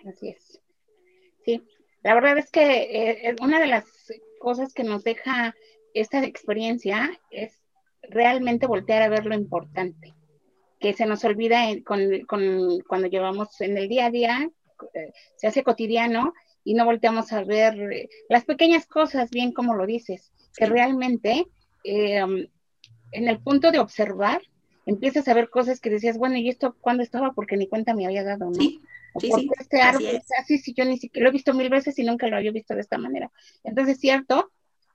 Así 0.06 0.30
es. 0.30 0.60
Sí, 1.46 1.64
la 2.04 2.14
verdad 2.14 2.38
es 2.38 2.52
que 2.52 3.30
eh, 3.30 3.36
una 3.42 3.60
de 3.60 3.68
las 3.68 3.86
cosas 4.40 4.74
que 4.74 4.84
nos 4.84 5.04
deja 5.04 5.56
esta 5.94 6.24
experiencia 6.24 7.20
es 7.30 7.62
realmente 8.04 8.68
voltear 8.68 9.02
a 9.04 9.10
ver 9.10 9.26
lo 9.26 9.36
importante, 9.36 10.14
que 10.80 10.94
se 10.94 11.06
nos 11.06 11.24
olvida 11.24 11.62
cuando 11.86 13.08
llevamos 13.08 13.62
en 13.62 13.78
el 13.78 13.88
día 13.88 14.08
a 14.08 14.12
día, 14.12 14.50
eh, 14.94 15.14
se 15.38 15.48
hace 15.48 15.64
cotidiano 15.64 16.34
y 16.63 16.74
no 16.74 16.86
volteamos 16.86 17.32
a 17.34 17.44
ver 17.44 17.91
eh, 17.91 18.10
las 18.30 18.46
pequeñas 18.46 18.86
cosas, 18.86 19.30
bien 19.32 19.51
como 19.51 19.75
lo 19.75 19.86
dices, 19.86 20.32
que 20.56 20.65
realmente 20.65 21.48
eh, 21.84 22.20
en 23.12 23.27
el 23.27 23.39
punto 23.39 23.72
de 23.72 23.80
observar 23.80 24.41
empiezas 24.86 25.27
a 25.27 25.34
ver 25.34 25.50
cosas 25.50 25.80
que 25.80 25.89
decías, 25.89 26.18
bueno, 26.18 26.38
¿y 26.38 26.50
esto 26.50 26.75
cuándo 26.82 27.03
estaba? 27.03 27.34
Porque 27.34 27.58
ni 27.58 27.68
cuenta 27.68 27.94
me 27.94 28.06
había 28.06 28.24
dado, 28.24 28.50
¿no? 28.50 28.56
Sí, 28.56 28.80
sí, 29.20 29.32
sí, 29.32 29.50
este 29.60 29.82
árbol 29.82 30.06
así, 30.08 30.34
así 30.38 30.58
si 30.58 30.74
yo 30.74 30.86
ni 30.86 30.98
siquiera 30.98 31.25
lo 31.25 31.30
he 31.30 31.34
visto 31.34 31.53
mil 31.53 31.70
veces 31.70 31.98
y 32.00 32.03
nunca 32.03 32.27
lo 32.27 32.38
había 32.38 32.51
visto 32.51 32.74
de 32.75 32.82
esta 32.82 32.98
manera. 32.98 33.32
Entonces, 33.63 34.00
cierto, 34.00 34.51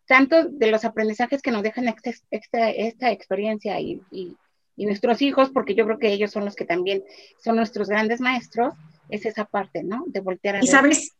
tanto 0.06 0.44
de 0.48 0.70
los 0.70 0.84
aprendizajes 0.84 1.42
que 1.42 1.50
nos 1.50 1.62
dejan 1.62 1.88
esta, 1.88 2.10
esta, 2.30 2.70
esta 2.70 3.10
experiencia 3.10 3.78
y, 3.80 4.00
y, 4.10 4.36
y, 4.76 4.86
nuestros 4.86 5.20
hijos, 5.22 5.50
porque 5.50 5.74
yo 5.74 5.84
creo 5.84 5.98
que 5.98 6.12
ellos 6.12 6.30
son 6.30 6.44
los 6.44 6.54
que 6.54 6.64
también 6.64 7.04
son 7.42 7.56
nuestros 7.56 7.88
grandes 7.88 8.20
maestros, 8.20 8.74
es 9.08 9.26
esa 9.26 9.44
parte, 9.44 9.82
¿no? 9.82 10.04
De 10.06 10.20
voltear 10.20 10.56
a 10.56 10.58
Y 10.58 10.62
ver. 10.62 10.70
sabes, 10.70 11.15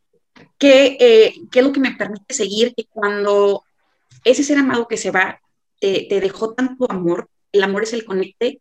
¿Qué, 0.58 0.96
eh, 1.00 1.34
¿Qué, 1.50 1.60
es 1.60 1.64
lo 1.64 1.72
que 1.72 1.80
me 1.80 1.94
permite 1.94 2.34
seguir? 2.34 2.74
Que 2.74 2.86
cuando 2.86 3.64
ese 4.24 4.42
ser 4.42 4.58
amado 4.58 4.88
que 4.88 4.96
se 4.96 5.10
va 5.10 5.40
te, 5.80 6.06
dejó 6.08 6.54
tanto 6.54 6.90
amor, 6.90 7.28
el 7.52 7.62
amor 7.62 7.82
es 7.84 7.92
el 7.92 8.04
conecte 8.04 8.60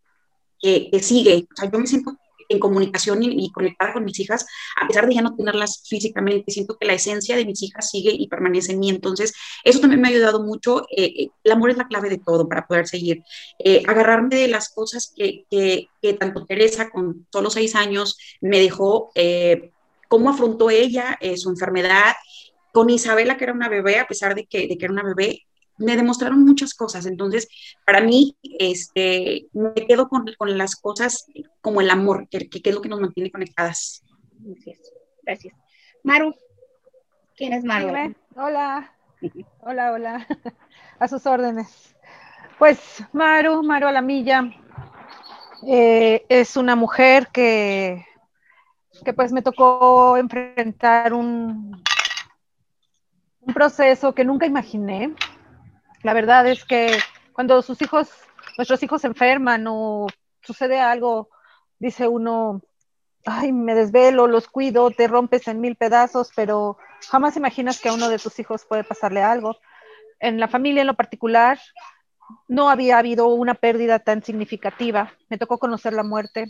que, 0.60 0.88
que, 0.90 1.02
sigue. 1.02 1.46
O 1.52 1.56
sea, 1.56 1.70
yo 1.70 1.78
me 1.78 1.86
siento 1.86 2.16
en 2.48 2.58
comunicación 2.58 3.22
y, 3.22 3.50
conectada 3.50 3.92
con 3.92 4.04
mis 4.04 4.18
hijas, 4.20 4.46
a 4.80 4.86
pesar 4.86 5.06
de 5.06 5.14
ya 5.14 5.22
no 5.22 5.34
tenerlas 5.34 5.82
físicamente. 5.86 6.52
Siento 6.52 6.76
que 6.78 6.86
la 6.86 6.94
esencia 6.94 7.36
de 7.36 7.44
mis 7.44 7.62
hijas 7.62 7.90
sigue 7.90 8.10
y 8.12 8.28
permanece 8.28 8.72
en 8.72 8.80
mí. 8.80 8.90
Entonces, 8.90 9.34
eso 9.64 9.80
también 9.80 10.00
me 10.00 10.08
ha 10.08 10.10
ayudado 10.10 10.42
mucho. 10.42 10.82
Eh, 10.90 11.04
eh, 11.04 11.28
el 11.44 11.52
amor 11.52 11.70
es 11.70 11.76
la 11.76 11.88
clave 11.88 12.08
de 12.08 12.18
todo 12.18 12.48
para 12.48 12.66
poder 12.66 12.86
seguir. 12.86 13.22
Eh, 13.58 13.82
agarrarme 13.86 14.36
de 14.36 14.48
las 14.48 14.68
cosas 14.68 15.12
que, 15.14 15.44
que, 15.50 15.88
tanto 16.14 16.46
Teresa, 16.46 16.90
con 16.90 17.26
solo 17.32 17.50
seis 17.50 17.74
años, 17.74 18.16
me 18.40 18.60
dejó, 18.60 19.10
cómo 20.08 20.30
afrontó 20.30 20.70
ella 20.70 21.18
su 21.36 21.50
enfermedad. 21.50 22.14
Con 22.72 22.90
Isabela, 22.90 23.36
que 23.36 23.44
era 23.44 23.52
una 23.54 23.68
bebé, 23.68 23.98
a 23.98 24.06
pesar 24.06 24.34
de 24.34 24.44
que, 24.46 24.68
de 24.68 24.76
que 24.76 24.84
era 24.84 24.92
una 24.92 25.02
bebé, 25.02 25.46
me 25.78 25.96
demostraron 25.96 26.44
muchas 26.44 26.74
cosas. 26.74 27.06
Entonces, 27.06 27.48
para 27.84 28.00
mí, 28.00 28.36
este, 28.58 29.46
me 29.52 29.74
quedo 29.86 30.08
con, 30.08 30.26
con 30.38 30.56
las 30.56 30.76
cosas 30.76 31.26
como 31.60 31.80
el 31.80 31.90
amor, 31.90 32.28
que, 32.28 32.48
que, 32.48 32.60
es 32.62 32.74
lo 32.74 32.82
que 32.82 32.88
nos 32.88 33.00
mantiene 33.00 33.30
conectadas. 33.30 34.02
Gracias. 35.22 35.54
Maru, 36.02 36.34
¿quién 37.34 37.52
es 37.52 37.64
Maru? 37.64 37.88
Hola, 38.36 38.92
hola, 39.60 39.92
hola, 39.92 40.26
a 40.98 41.08
sus 41.08 41.26
órdenes. 41.26 41.96
Pues 42.58 43.02
Maru, 43.12 43.62
Maru 43.62 43.86
Alamilla, 43.86 44.50
eh, 45.66 46.24
es 46.28 46.56
una 46.56 46.76
mujer 46.76 47.28
que, 47.32 48.06
que 49.04 49.12
pues 49.12 49.32
me 49.32 49.42
tocó 49.42 50.16
enfrentar 50.16 51.12
un, 51.12 51.82
un 53.40 53.54
proceso 53.54 54.14
que 54.14 54.24
nunca 54.24 54.46
imaginé, 54.46 55.14
la 56.02 56.14
verdad 56.14 56.46
es 56.46 56.64
que 56.64 56.98
cuando 57.32 57.62
sus 57.62 57.80
hijos, 57.82 58.08
nuestros 58.56 58.82
hijos 58.82 59.04
enferman 59.04 59.66
o 59.68 60.06
sucede 60.42 60.80
algo, 60.80 61.28
dice 61.78 62.08
uno, 62.08 62.62
ay, 63.24 63.52
me 63.52 63.74
desvelo, 63.74 64.26
los 64.26 64.48
cuido, 64.48 64.90
te 64.90 65.08
rompes 65.08 65.48
en 65.48 65.60
mil 65.60 65.76
pedazos, 65.76 66.30
pero 66.34 66.78
jamás 67.10 67.36
imaginas 67.36 67.80
que 67.80 67.88
a 67.88 67.94
uno 67.94 68.08
de 68.08 68.18
tus 68.18 68.38
hijos 68.38 68.64
puede 68.64 68.84
pasarle 68.84 69.22
algo. 69.22 69.56
En 70.20 70.40
la 70.40 70.48
familia 70.48 70.82
en 70.82 70.86
lo 70.86 70.94
particular, 70.94 71.58
no 72.48 72.70
había 72.70 72.98
habido 72.98 73.26
una 73.28 73.54
pérdida 73.54 73.98
tan 73.98 74.22
significativa. 74.22 75.12
Me 75.28 75.38
tocó 75.38 75.58
conocer 75.58 75.92
la 75.92 76.02
muerte 76.02 76.46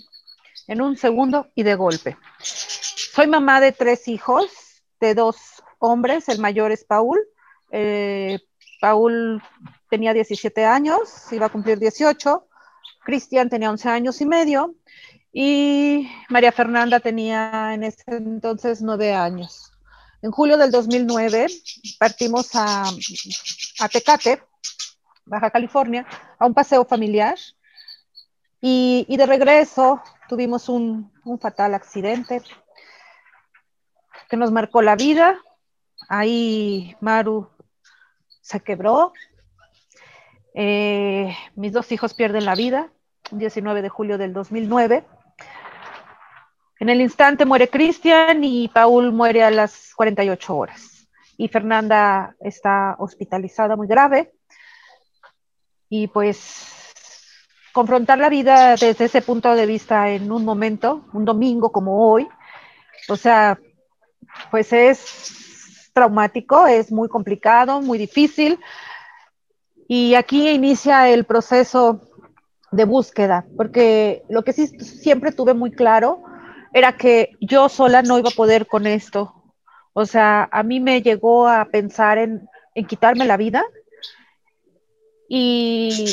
en 0.66 0.82
un 0.82 0.96
segundo 0.96 1.48
y 1.54 1.62
de 1.62 1.74
golpe. 1.74 2.16
Soy 2.40 3.26
mamá 3.26 3.60
de 3.60 3.72
tres 3.72 4.08
hijos, 4.08 4.46
de 5.00 5.14
dos 5.14 5.36
hombres, 5.78 6.28
el 6.28 6.38
mayor 6.38 6.72
es 6.72 6.84
Paul, 6.84 7.18
eh, 7.70 8.38
Paul 8.80 9.42
tenía 9.88 10.12
17 10.12 10.64
años, 10.64 11.32
iba 11.32 11.46
a 11.46 11.50
cumplir 11.50 11.78
18, 11.78 12.46
Cristian 13.04 13.48
tenía 13.48 13.70
11 13.70 13.88
años 13.88 14.20
y 14.20 14.26
medio. 14.26 14.74
Y 15.32 16.10
María 16.28 16.50
Fernanda 16.50 16.98
tenía 17.00 17.74
en 17.74 17.84
ese 17.84 18.04
entonces 18.06 18.80
9 18.80 19.14
años. 19.14 19.70
En 20.22 20.30
julio 20.30 20.56
del 20.56 20.70
2009 20.70 21.46
partimos 21.98 22.54
a, 22.54 22.84
a 23.80 23.88
Tecate, 23.88 24.42
Baja 25.26 25.50
California, 25.50 26.06
a 26.38 26.46
un 26.46 26.54
paseo 26.54 26.84
familiar 26.84 27.36
y, 28.60 29.16
de 29.16 29.26
regreso 29.26 30.02
tuvimos 30.28 30.68
un, 30.68 31.12
un 31.24 31.38
fatal 31.38 31.74
accidente 31.74 32.42
que 34.28 34.36
nos 34.36 34.50
marcó 34.50 34.82
la 34.82 34.96
vida. 34.96 35.38
Ahí 36.08 36.96
Maru 37.00 37.48
se 38.40 38.60
quebró. 38.60 39.12
Eh, 40.54 41.36
mis 41.54 41.72
dos 41.72 41.90
hijos 41.92 42.14
pierden 42.14 42.44
la 42.44 42.54
vida, 42.54 42.90
19 43.30 43.82
de 43.82 43.88
julio 43.88 44.18
del 44.18 44.32
2009. 44.32 45.04
En 46.78 46.88
el 46.88 47.00
instante 47.00 47.44
muere 47.44 47.68
Cristian 47.68 48.44
y 48.44 48.68
Paul 48.68 49.12
muere 49.12 49.42
a 49.42 49.50
las 49.50 49.92
48 49.94 50.56
horas. 50.56 51.08
Y 51.36 51.48
Fernanda 51.48 52.34
está 52.40 52.96
hospitalizada 52.98 53.76
muy 53.76 53.86
grave. 53.86 54.32
Y 55.88 56.08
pues 56.08 56.85
confrontar 57.76 58.16
la 58.16 58.30
vida 58.30 58.70
desde 58.70 59.04
ese 59.04 59.20
punto 59.20 59.54
de 59.54 59.66
vista 59.66 60.08
en 60.08 60.32
un 60.32 60.46
momento, 60.46 61.04
un 61.12 61.26
domingo 61.26 61.70
como 61.70 62.10
hoy, 62.10 62.26
o 63.06 63.16
sea, 63.16 63.58
pues 64.50 64.72
es 64.72 65.90
traumático, 65.92 66.66
es 66.66 66.90
muy 66.90 67.10
complicado, 67.10 67.82
muy 67.82 67.98
difícil. 67.98 68.58
Y 69.86 70.14
aquí 70.14 70.48
inicia 70.48 71.10
el 71.10 71.24
proceso 71.24 72.00
de 72.72 72.86
búsqueda, 72.86 73.44
porque 73.58 74.22
lo 74.30 74.42
que 74.42 74.54
sí 74.54 74.68
siempre 74.78 75.32
tuve 75.32 75.52
muy 75.52 75.70
claro 75.70 76.22
era 76.72 76.96
que 76.96 77.32
yo 77.42 77.68
sola 77.68 78.00
no 78.00 78.18
iba 78.18 78.30
a 78.30 78.40
poder 78.42 78.66
con 78.66 78.86
esto. 78.86 79.34
O 79.92 80.06
sea, 80.06 80.48
a 80.50 80.62
mí 80.62 80.80
me 80.80 81.02
llegó 81.02 81.46
a 81.46 81.66
pensar 81.66 82.16
en, 82.16 82.48
en 82.74 82.86
quitarme 82.86 83.26
la 83.26 83.36
vida 83.36 83.62
y 85.28 86.06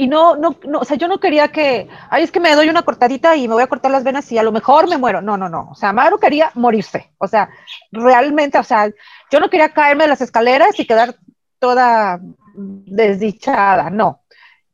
y 0.00 0.06
no, 0.06 0.34
no, 0.34 0.58
no, 0.66 0.78
o 0.78 0.84
sea, 0.86 0.96
yo 0.96 1.08
no 1.08 1.20
quería 1.20 1.48
que, 1.48 1.86
ay, 2.08 2.22
es 2.22 2.32
que 2.32 2.40
me 2.40 2.54
doy 2.54 2.70
una 2.70 2.84
cortadita 2.84 3.36
y 3.36 3.46
me 3.46 3.52
voy 3.52 3.62
a 3.62 3.66
cortar 3.66 3.90
las 3.90 4.02
venas 4.02 4.32
y 4.32 4.38
a 4.38 4.42
lo 4.42 4.50
mejor 4.50 4.88
me 4.88 4.96
muero. 4.96 5.20
No, 5.20 5.36
no, 5.36 5.50
no. 5.50 5.68
O 5.72 5.74
sea, 5.74 5.92
Maru 5.92 6.18
quería 6.18 6.50
morirse. 6.54 7.12
O 7.18 7.28
sea, 7.28 7.50
realmente, 7.92 8.58
o 8.58 8.64
sea, 8.64 8.90
yo 9.30 9.40
no 9.40 9.50
quería 9.50 9.74
caerme 9.74 10.04
de 10.04 10.08
las 10.08 10.22
escaleras 10.22 10.80
y 10.80 10.86
quedar 10.86 11.16
toda 11.58 12.18
desdichada. 12.54 13.90
No. 13.90 14.22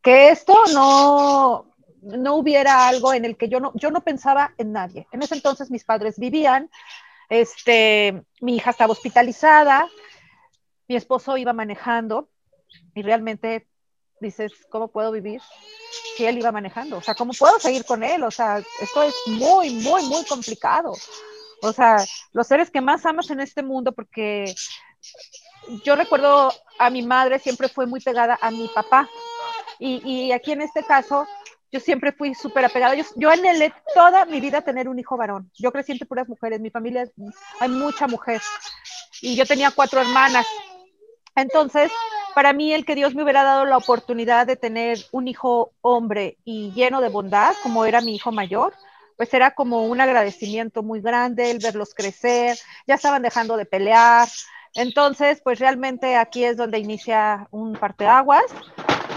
Que 0.00 0.28
esto 0.28 0.54
no, 0.72 1.74
no 2.02 2.34
hubiera 2.36 2.86
algo 2.86 3.12
en 3.12 3.24
el 3.24 3.36
que 3.36 3.48
yo 3.48 3.58
no, 3.58 3.72
yo 3.74 3.90
no 3.90 4.02
pensaba 4.02 4.54
en 4.58 4.70
nadie. 4.70 5.08
En 5.10 5.24
ese 5.24 5.34
entonces 5.34 5.72
mis 5.72 5.82
padres 5.82 6.20
vivían, 6.20 6.70
este, 7.30 8.22
mi 8.40 8.54
hija 8.54 8.70
estaba 8.70 8.92
hospitalizada, 8.92 9.88
mi 10.86 10.94
esposo 10.94 11.36
iba 11.36 11.52
manejando 11.52 12.28
y 12.94 13.02
realmente 13.02 13.66
dices, 14.20 14.52
¿cómo 14.70 14.88
puedo 14.88 15.12
vivir 15.12 15.40
si 16.16 16.26
él 16.26 16.38
iba 16.38 16.52
manejando? 16.52 16.98
O 16.98 17.02
sea, 17.02 17.14
¿cómo 17.14 17.32
puedo 17.32 17.58
seguir 17.58 17.84
con 17.84 18.02
él? 18.02 18.22
O 18.22 18.30
sea, 18.30 18.62
esto 18.80 19.02
es 19.02 19.14
muy, 19.26 19.70
muy, 19.70 20.02
muy 20.04 20.24
complicado. 20.24 20.92
O 21.62 21.72
sea, 21.72 22.04
los 22.32 22.46
seres 22.46 22.70
que 22.70 22.80
más 22.80 23.04
amas 23.06 23.30
en 23.30 23.40
este 23.40 23.62
mundo, 23.62 23.92
porque 23.92 24.54
yo 25.84 25.96
recuerdo 25.96 26.52
a 26.78 26.90
mi 26.90 27.02
madre 27.02 27.38
siempre 27.38 27.68
fue 27.68 27.86
muy 27.86 28.00
pegada 28.00 28.38
a 28.40 28.50
mi 28.50 28.68
papá. 28.68 29.08
Y, 29.78 30.00
y 30.08 30.32
aquí 30.32 30.52
en 30.52 30.62
este 30.62 30.82
caso, 30.82 31.26
yo 31.72 31.80
siempre 31.80 32.12
fui 32.12 32.34
súper 32.34 32.64
apegada. 32.64 32.94
Yo, 32.94 33.04
yo 33.16 33.30
anhelé 33.30 33.72
toda 33.94 34.24
mi 34.24 34.40
vida 34.40 34.62
tener 34.62 34.88
un 34.88 34.98
hijo 34.98 35.16
varón. 35.16 35.50
Yo 35.54 35.72
crecí 35.72 35.92
entre 35.92 36.06
puras 36.06 36.28
mujeres. 36.28 36.60
Mi 36.60 36.70
familia 36.70 37.08
hay 37.60 37.68
mucha 37.68 38.06
mujer. 38.06 38.40
Y 39.20 39.36
yo 39.36 39.46
tenía 39.46 39.70
cuatro 39.70 40.00
hermanas. 40.00 40.46
Entonces, 41.34 41.90
para 42.36 42.52
mí 42.52 42.74
el 42.74 42.84
que 42.84 42.94
Dios 42.94 43.14
me 43.14 43.22
hubiera 43.22 43.44
dado 43.44 43.64
la 43.64 43.78
oportunidad 43.78 44.46
de 44.46 44.56
tener 44.56 44.98
un 45.10 45.26
hijo 45.26 45.72
hombre 45.80 46.36
y 46.44 46.70
lleno 46.72 47.00
de 47.00 47.08
bondad, 47.08 47.54
como 47.62 47.86
era 47.86 48.02
mi 48.02 48.14
hijo 48.14 48.30
mayor, 48.30 48.74
pues 49.16 49.32
era 49.32 49.52
como 49.52 49.86
un 49.86 50.02
agradecimiento 50.02 50.82
muy 50.82 51.00
grande 51.00 51.50
el 51.50 51.60
verlos 51.60 51.94
crecer, 51.94 52.58
ya 52.86 52.96
estaban 52.96 53.22
dejando 53.22 53.56
de 53.56 53.64
pelear. 53.64 54.28
Entonces, 54.74 55.40
pues 55.42 55.60
realmente 55.60 56.14
aquí 56.16 56.44
es 56.44 56.58
donde 56.58 56.78
inicia 56.78 57.48
un 57.52 57.72
parteaguas 57.72 58.44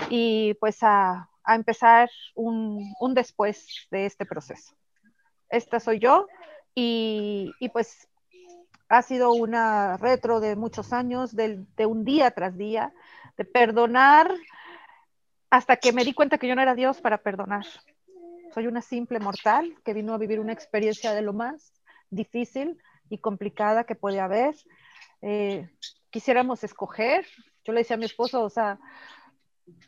y 0.10 0.54
pues 0.54 0.78
a, 0.82 1.30
empezar 1.46 2.10
un, 2.36 2.96
después 3.14 3.86
de 3.92 4.06
este 4.06 4.26
proceso. 4.26 4.74
Esta 5.50 5.82
soy 5.82 6.00
yo 6.00 6.26
y, 6.74 7.52
y 7.60 7.68
pues 7.68 8.08
ha 8.90 9.04
sido 9.04 9.34
una 9.34 9.98
retro 9.98 10.40
de 10.40 10.56
muchos 10.56 10.94
años, 10.94 11.36
de, 11.36 11.66
de, 11.78 11.86
un 11.86 12.04
día 12.04 12.32
tras 12.32 12.58
día, 12.58 12.92
de 13.40 13.46
perdonar 13.46 14.30
hasta 15.50 15.78
que 15.78 15.94
me 15.94 16.04
di 16.04 16.14
cuenta 16.14 16.38
que 16.38 16.48
yo 16.48 16.56
no 16.56 16.62
era 16.62 16.76
Dios 16.76 17.00
para 17.00 17.20
perdonar. 17.20 17.66
Soy 18.54 18.68
una 18.68 18.82
simple 18.82 19.18
mortal 19.20 19.78
que 19.86 19.94
vino 19.94 20.14
a 20.14 20.18
vivir 20.18 20.42
una 20.42 20.52
experiencia 20.52 21.14
de 21.14 21.22
lo 21.22 21.32
más 21.32 21.72
difícil 22.10 22.78
y 23.10 23.20
complicada 23.20 23.86
que 23.86 23.96
puede 23.96 24.20
haber. 24.20 24.56
Eh, 25.22 25.70
quisiéramos 26.10 26.66
escoger, 26.66 27.26
yo 27.64 27.72
le 27.72 27.80
decía 27.80 27.94
a 27.94 28.00
mi 28.00 28.06
esposo, 28.06 28.44
o 28.44 28.50
sea, 28.50 28.78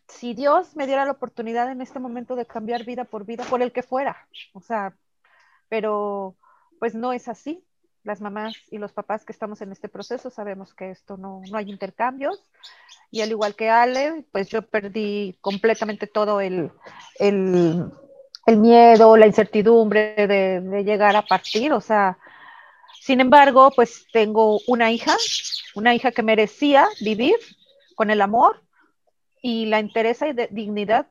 si 0.08 0.34
Dios 0.34 0.78
me 0.78 0.88
diera 0.88 1.04
la 1.04 1.12
oportunidad 1.12 1.70
en 1.70 1.82
este 1.82 2.00
momento 2.00 2.38
de 2.38 2.46
cambiar 2.46 2.86
vida 2.86 3.04
por 3.04 3.26
vida, 3.26 3.44
por 3.44 3.62
el 3.62 3.74
que 3.74 3.84
fuera, 3.84 4.30
o 4.54 4.62
sea, 4.62 4.96
pero 5.68 6.38
pues 6.80 6.96
no 6.96 7.12
es 7.12 7.28
así. 7.28 7.66
Las 8.04 8.20
mamás 8.22 8.54
y 8.72 8.78
los 8.78 8.94
papás 8.94 9.26
que 9.26 9.32
estamos 9.32 9.62
en 9.62 9.72
este 9.72 9.88
proceso 9.88 10.30
sabemos 10.30 10.74
que 10.74 10.90
esto 10.90 11.18
no, 11.18 11.42
no 11.50 11.58
hay 11.58 11.70
intercambios 11.70 12.44
y 13.12 13.22
al 13.22 13.30
igual 13.30 13.56
que 13.56 13.70
Ale, 13.70 14.26
pues 14.32 14.48
yo 14.48 14.62
perdí 14.62 15.38
completamente 15.42 16.08
todo 16.08 16.40
el, 16.42 16.72
el, 17.20 17.92
el 18.46 18.58
miedo, 18.58 19.18
la 19.18 19.28
incertidumbre 19.28 20.16
de, 20.16 20.84
llegar 20.84 21.16
a 21.16 21.22
partir, 21.22 21.74
o 21.74 21.82
sea, 21.82 22.18
sin 23.02 23.20
embargo, 23.20 23.72
pues 23.76 24.06
tengo 24.14 24.60
una 24.68 24.92
hija, 24.92 25.16
una 25.76 25.94
hija 25.94 26.12
que 26.12 26.24
merecía 26.24 26.88
vivir 27.02 27.36
con 27.96 28.10
el 28.10 28.22
amor 28.22 28.64
y 29.42 29.66
la 29.66 29.80
interés 29.80 30.22
y 30.22 30.34
dignidad 30.54 31.08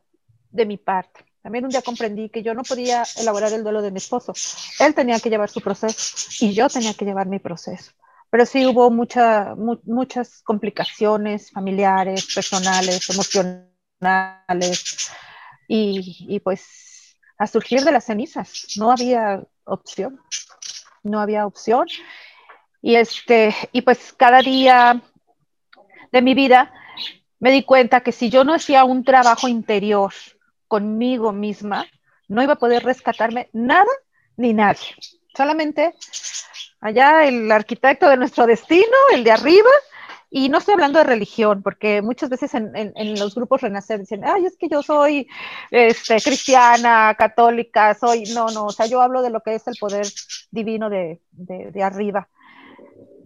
de 0.50 0.66
mi 0.66 0.76
parte. 0.76 1.29
También 1.42 1.64
un 1.64 1.70
día 1.70 1.82
comprendí 1.82 2.28
que 2.28 2.42
yo 2.42 2.54
no 2.54 2.62
podía 2.62 3.04
elaborar 3.16 3.52
el 3.52 3.62
duelo 3.62 3.80
de 3.80 3.90
mi 3.90 3.98
esposo. 3.98 4.34
Él 4.78 4.94
tenía 4.94 5.18
que 5.20 5.30
llevar 5.30 5.48
su 5.48 5.60
proceso 5.60 6.16
y 6.40 6.52
yo 6.52 6.68
tenía 6.68 6.94
que 6.94 7.04
llevar 7.04 7.26
mi 7.26 7.38
proceso. 7.38 7.92
Pero 8.28 8.46
sí 8.46 8.66
hubo 8.66 8.90
mucha, 8.90 9.54
muchas 9.56 10.42
complicaciones 10.42 11.50
familiares, 11.50 12.32
personales, 12.34 13.08
emocionales. 13.08 15.10
Y, 15.66 16.26
y 16.28 16.40
pues 16.40 17.16
a 17.38 17.46
surgir 17.46 17.84
de 17.84 17.92
las 17.92 18.04
cenizas, 18.04 18.66
no 18.76 18.90
había 18.90 19.42
opción. 19.64 20.20
No 21.02 21.20
había 21.20 21.46
opción. 21.46 21.86
Y, 22.82 22.96
este, 22.96 23.54
y 23.72 23.82
pues 23.82 24.12
cada 24.12 24.42
día 24.42 25.00
de 26.12 26.22
mi 26.22 26.34
vida 26.34 26.72
me 27.38 27.50
di 27.50 27.62
cuenta 27.62 28.02
que 28.02 28.12
si 28.12 28.28
yo 28.28 28.44
no 28.44 28.54
hacía 28.54 28.84
un 28.84 29.04
trabajo 29.04 29.48
interior 29.48 30.12
conmigo 30.70 31.32
misma, 31.32 31.84
no 32.28 32.42
iba 32.44 32.52
a 32.52 32.62
poder 32.64 32.84
rescatarme 32.84 33.50
nada 33.52 33.90
ni 34.36 34.54
nadie. 34.54 34.94
Solamente 35.36 35.94
allá 36.80 37.24
el 37.26 37.50
arquitecto 37.50 38.08
de 38.08 38.16
nuestro 38.16 38.46
destino, 38.46 38.96
el 39.12 39.24
de 39.24 39.32
arriba, 39.32 39.70
y 40.30 40.48
no 40.48 40.58
estoy 40.58 40.74
hablando 40.74 41.00
de 41.00 41.04
religión, 41.04 41.60
porque 41.60 42.02
muchas 42.02 42.30
veces 42.30 42.54
en, 42.54 43.18
los 43.18 43.34
grupos 43.34 43.62
renacer 43.62 43.98
dicen, 43.98 44.22
ay, 44.24 44.46
es 44.46 44.56
que 44.56 44.68
yo 44.68 44.80
soy 44.80 45.26
este, 45.72 46.20
cristiana, 46.20 47.16
católica, 47.18 47.94
soy, 47.94 48.22
no, 48.32 48.46
no, 48.50 48.66
o 48.66 48.72
sea, 48.72 48.86
yo 48.86 49.02
hablo 49.02 49.22
de 49.22 49.30
lo 49.30 49.40
que 49.40 49.56
es 49.56 49.66
el 49.66 49.74
poder 49.74 50.06
divino 50.52 50.88
de, 50.88 51.20
de 51.32 51.82
arriba. 51.82 52.28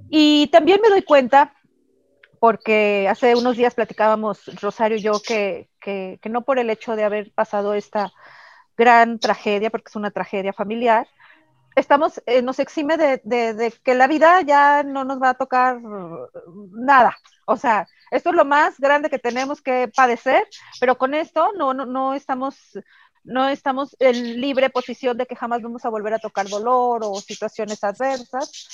Y 0.08 0.46
también 0.46 0.80
me 0.80 0.88
doy 0.88 1.02
cuenta 1.02 1.52
porque 2.44 3.08
hace 3.08 3.34
unos 3.34 3.56
días 3.56 3.74
platicábamos, 3.74 4.44
Rosario 4.60 4.98
y 4.98 5.00
yo, 5.00 5.12
que, 5.26 5.70
que, 5.80 6.20
no 6.28 6.42
por 6.42 6.58
el 6.58 6.68
hecho 6.68 6.94
de 6.94 7.02
haber 7.02 7.32
pasado 7.32 7.72
esta 7.72 8.12
gran 8.76 9.18
tragedia, 9.18 9.70
porque 9.70 9.88
es 9.88 9.96
una 9.96 10.10
tragedia 10.10 10.52
familiar, 10.52 11.08
estamos, 11.74 12.22
eh, 12.26 12.42
nos 12.42 12.58
exime 12.58 12.98
de, 12.98 13.22
de, 13.24 13.72
que 13.82 13.94
la 13.94 14.08
vida 14.08 14.42
ya 14.42 14.82
no 14.82 15.04
nos 15.04 15.22
va 15.22 15.30
a 15.30 15.38
tocar 15.38 15.80
nada. 16.72 17.16
O 17.46 17.56
sea, 17.56 17.88
esto 18.10 18.28
es 18.28 18.36
lo 18.36 18.44
más 18.44 18.78
grande 18.78 19.08
que 19.08 19.18
tenemos 19.18 19.62
que 19.62 19.90
padecer, 19.96 20.46
pero 20.78 20.98
con 20.98 21.14
esto 21.14 21.50
no, 21.56 21.72
no, 21.72 21.86
no 21.86 22.12
estamos 22.12 22.56
no 23.22 23.48
estamos 23.48 23.96
en 24.00 24.38
libre 24.38 24.68
posición 24.68 25.16
de 25.16 25.24
que 25.24 25.34
jamás 25.34 25.62
vamos 25.62 25.82
a 25.86 25.88
volver 25.88 26.12
a 26.12 26.18
tocar 26.18 26.46
dolor 26.46 27.00
o 27.04 27.14
situaciones 27.22 27.82
adversas. 27.82 28.68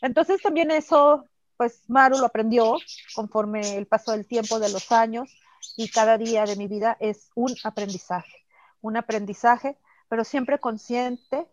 Entonces 0.00 0.40
también 0.40 0.70
eso 0.70 1.24
pues 1.60 1.82
Maru 1.88 2.16
lo 2.16 2.24
aprendió 2.24 2.78
conforme 3.14 3.76
el 3.76 3.84
paso 3.84 4.12
del 4.12 4.24
tiempo, 4.24 4.58
de 4.58 4.72
los 4.72 4.90
años, 4.92 5.28
y 5.76 5.90
cada 5.90 6.16
día 6.16 6.46
de 6.46 6.56
mi 6.56 6.68
vida 6.68 6.96
es 7.00 7.28
un 7.34 7.54
aprendizaje, 7.64 8.46
un 8.80 8.96
aprendizaje, 8.96 9.76
pero 10.08 10.24
siempre 10.24 10.58
consciente 10.58 11.46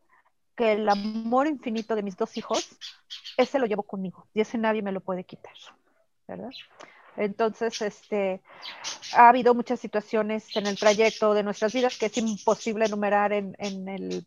que 0.56 0.72
el 0.72 0.88
amor 0.88 1.48
infinito 1.48 1.94
de 1.94 2.04
mis 2.04 2.16
dos 2.16 2.38
hijos, 2.38 2.70
ese 3.36 3.60
lo 3.60 3.66
llevo 3.66 3.84
conmigo 3.84 4.26
y 4.34 4.40
ese 4.40 4.58
nadie 4.58 4.82
me 4.82 4.94
lo 4.94 5.02
puede 5.02 5.26
quitar, 5.26 5.56
¿verdad? 6.26 6.52
Entonces, 7.18 7.82
este, 7.82 8.42
ha 9.14 9.28
habido 9.28 9.54
muchas 9.54 9.82
situaciones 9.82 10.56
en 10.56 10.68
el 10.68 10.80
trayecto 10.80 11.34
de 11.34 11.44
nuestras 11.44 11.74
vidas 11.74 11.98
que 11.98 12.06
es 12.06 12.18
imposible 12.18 12.86
enumerar 12.86 13.34
en, 13.34 13.58
en 13.60 13.90
el, 13.90 14.26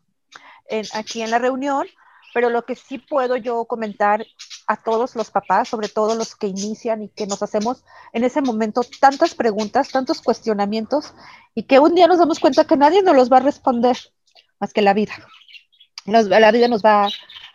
en, 0.68 0.84
aquí 0.92 1.22
en 1.22 1.30
la 1.30 1.38
reunión, 1.38 1.86
pero 2.32 2.50
lo 2.50 2.64
que 2.64 2.74
sí 2.74 2.98
puedo 2.98 3.36
yo 3.36 3.64
comentar 3.64 4.24
a 4.66 4.76
todos 4.76 5.16
los 5.16 5.30
papás, 5.30 5.68
sobre 5.68 5.88
todo 5.88 6.14
los 6.14 6.36
que 6.36 6.46
inician 6.46 7.02
y 7.02 7.08
que 7.08 7.26
nos 7.26 7.42
hacemos 7.42 7.84
en 8.12 8.24
ese 8.24 8.40
momento 8.40 8.82
tantas 9.00 9.34
preguntas, 9.34 9.90
tantos 9.90 10.20
cuestionamientos 10.20 11.14
y 11.54 11.64
que 11.64 11.78
un 11.78 11.94
día 11.94 12.06
nos 12.06 12.18
damos 12.18 12.38
cuenta 12.38 12.64
que 12.64 12.76
nadie 12.76 13.02
nos 13.02 13.16
los 13.16 13.32
va 13.32 13.38
a 13.38 13.40
responder 13.40 13.96
más 14.58 14.72
que 14.72 14.82
la 14.82 14.94
vida. 14.94 15.14
la 16.04 16.52
vida 16.52 16.68
nos 16.68 16.82
va 16.82 17.08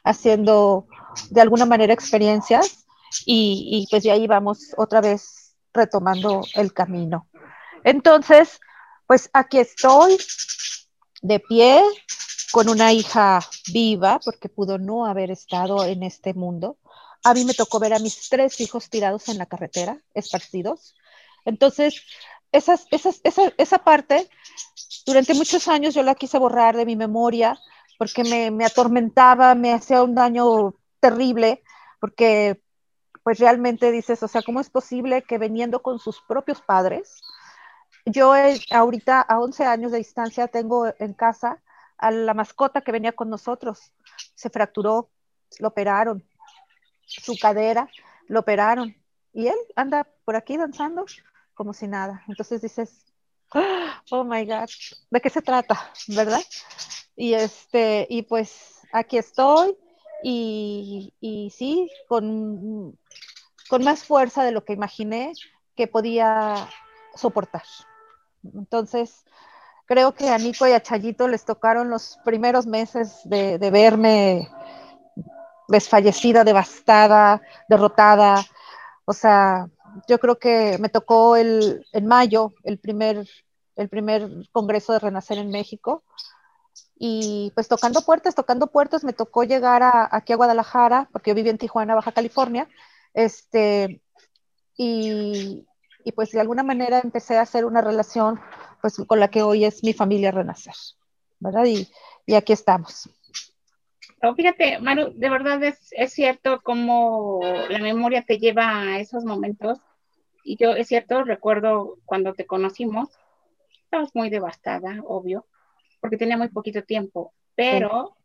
haciendo 0.04 0.88
de 1.30 1.42
alguna 1.42 1.66
manera 1.66 1.94
experiencias 1.94 2.86
y, 3.26 3.88
pues 3.90 4.04
de 4.04 4.12
ahí 4.12 4.28
vamos 4.28 4.74
otra 4.78 5.02
vez 5.02 5.56
retomando 5.74 6.42
el 6.56 6.74
camino. 6.74 7.28
Entonces, 7.84 8.60
pues 9.08 9.30
aquí 9.34 9.60
estoy 9.60 10.18
de 11.22 11.40
pie, 11.40 11.82
con 12.56 12.70
una 12.70 12.94
hija 12.94 13.42
viva, 13.74 14.18
porque 14.24 14.48
pudo 14.48 14.78
no 14.78 15.06
haber 15.06 15.30
estado 15.30 15.84
en 15.84 16.04
este 16.04 16.34
mundo. 16.34 16.78
A 17.22 17.34
mí 17.34 17.44
me 17.44 17.54
tocó 17.54 17.82
ver 17.82 17.94
a 17.94 18.00
mis 18.00 18.30
tres 18.30 18.62
hijos 18.62 18.90
tirados 18.90 19.28
en 19.28 19.38
la 19.38 19.46
carretera, 19.46 20.00
esparcidos. 20.14 20.96
Entonces, 21.44 22.04
esas, 22.54 22.88
esas, 22.92 23.20
esa, 23.26 23.52
esa 23.58 23.80
parte, 23.80 24.30
durante 25.06 25.34
muchos 25.34 25.68
años 25.68 25.94
yo 25.94 26.02
la 26.02 26.16
quise 26.16 26.38
borrar 26.38 26.78
de 26.78 26.86
mi 26.86 26.96
memoria 26.96 27.60
porque 28.00 28.24
me, 28.24 28.52
me 28.52 28.64
atormentaba, 28.64 29.54
me 29.54 29.74
hacía 29.74 30.02
un 30.02 30.16
daño 30.16 30.76
terrible, 31.02 31.62
porque 32.00 32.62
pues 33.22 33.38
realmente 33.38 33.92
dices, 33.92 34.24
o 34.24 34.30
sea, 34.30 34.42
¿cómo 34.44 34.62
es 34.62 34.70
posible 34.70 35.24
que 35.24 35.38
veniendo 35.38 35.82
con 35.82 36.00
sus 36.00 36.22
propios 36.22 36.62
padres, 36.62 37.22
yo 38.06 38.34
ahorita 38.72 39.20
a 39.20 39.40
11 39.42 39.66
años 39.66 39.92
de 39.92 39.98
distancia 39.98 40.48
tengo 40.48 40.94
en 41.00 41.14
casa 41.14 41.62
a 41.98 42.12
la 42.12 42.34
mascota 42.34 42.82
que 42.82 42.92
venía 42.92 43.14
con 43.14 43.30
nosotros. 43.30 43.92
Se 44.36 44.50
fracturó, 44.50 45.10
lo 45.60 45.70
operaron, 45.70 46.28
su 47.06 47.38
cadera, 47.40 47.90
lo 48.28 48.40
operaron. 48.42 48.96
Y 49.34 49.48
él 49.48 49.58
anda 49.76 50.08
por 50.24 50.36
aquí 50.36 50.58
danzando 50.58 51.06
como 51.54 51.74
si 51.74 51.88
nada. 51.88 52.24
Entonces 52.28 52.62
dices, 52.62 53.06
oh 54.12 54.24
my 54.24 54.46
God, 54.46 54.70
¿de 55.10 55.22
qué 55.22 55.30
se 55.30 55.42
trata? 55.42 55.92
¿Verdad? 56.08 56.42
Y 57.16 57.34
este, 57.34 58.08
y 58.10 58.24
pues 58.24 58.82
aquí 58.92 59.18
estoy, 59.18 59.78
y, 60.24 61.14
y 61.20 61.50
sí, 61.52 61.90
con, 62.08 62.98
con 63.70 63.84
más 63.84 64.04
fuerza 64.04 64.44
de 64.44 64.52
lo 64.52 64.66
que 64.66 64.74
imaginé 64.74 65.34
que 65.76 65.88
podía 65.88 66.70
soportar. 67.16 67.64
Entonces, 68.44 69.26
creo 69.86 70.14
que 70.14 70.30
a 70.30 70.38
Nico 70.38 70.68
y 70.68 70.72
a 70.72 70.82
Chayito 70.82 71.28
les 71.28 71.46
tocaron 71.46 71.90
los 71.90 72.20
primeros 72.26 72.66
meses 72.66 73.22
de, 73.24 73.58
verme 73.72 74.50
desfallecida, 75.68 76.44
devastada, 76.44 77.42
derrotada. 77.70 78.44
O 79.06 79.14
sea, 79.14 79.68
yo 80.08 80.20
creo 80.20 80.38
que 80.38 80.78
me 80.80 80.90
tocó 80.90 81.36
el, 81.36 81.86
en 81.94 82.08
mayo 82.08 82.54
el 82.64 82.80
primer, 82.80 83.28
el 83.76 83.90
primer 83.90 84.30
congreso 84.52 84.94
de 84.94 85.00
Renacer 85.00 85.38
en 85.38 85.50
México. 85.50 86.04
Y 86.98 87.52
pues 87.56 87.68
tocando 87.68 88.02
puertas, 88.02 88.36
tocando 88.36 88.68
puertas, 88.68 89.04
me 89.04 89.14
tocó 89.14 89.44
llegar 89.44 89.84
a, 89.84 90.08
aquí 90.12 90.34
a 90.34 90.38
Guadalajara, 90.38 91.10
porque 91.12 91.32
yo 91.32 91.36
viví 91.36 91.50
en 91.50 91.58
Tijuana, 91.58 91.96
Baja 91.96 92.12
California. 92.12 92.68
Este, 93.14 94.02
y, 94.78 95.68
y 96.04 96.12
pues 96.14 96.32
de 96.32 96.40
alguna 96.40 96.64
manera 96.64 97.00
empecé 97.00 97.38
a 97.38 97.42
hacer 97.42 97.66
una 97.66 97.82
relación 97.82 98.40
pues 98.86 99.02
con 99.08 99.20
la 99.20 99.30
que 99.30 99.42
hoy 99.42 99.66
es 99.66 99.84
mi 99.84 99.94
familia 99.94 100.30
Renacer, 100.30 100.76
¿verdad? 101.40 101.66
Y, 101.66 101.90
y 102.28 102.36
aquí 102.36 102.54
estamos. 102.54 103.10
fíjate, 104.36 104.78
Maru, 104.78 105.12
de 105.16 105.28
verdad 105.28 105.64
es, 105.64 105.88
es 105.90 106.14
cierto 106.14 106.62
cómo 106.62 107.40
la 107.68 107.80
memoria 107.80 108.22
te 108.22 108.38
lleva 108.38 108.82
a 108.82 109.00
esos 109.00 109.26
momentos. 109.26 109.80
Y 110.44 110.58
yo, 110.58 110.76
es 110.76 110.88
cierto, 110.88 111.24
recuerdo 111.24 111.98
cuando 112.06 112.36
te 112.36 112.46
conocimos, 112.46 113.10
estabas 113.86 114.12
muy 114.14 114.30
devastada, 114.30 115.02
obvio, 115.08 115.48
porque 116.00 116.18
tenía 116.18 116.38
muy 116.38 116.50
poquito 116.50 116.84
tiempo, 116.84 117.34
pero 117.56 118.16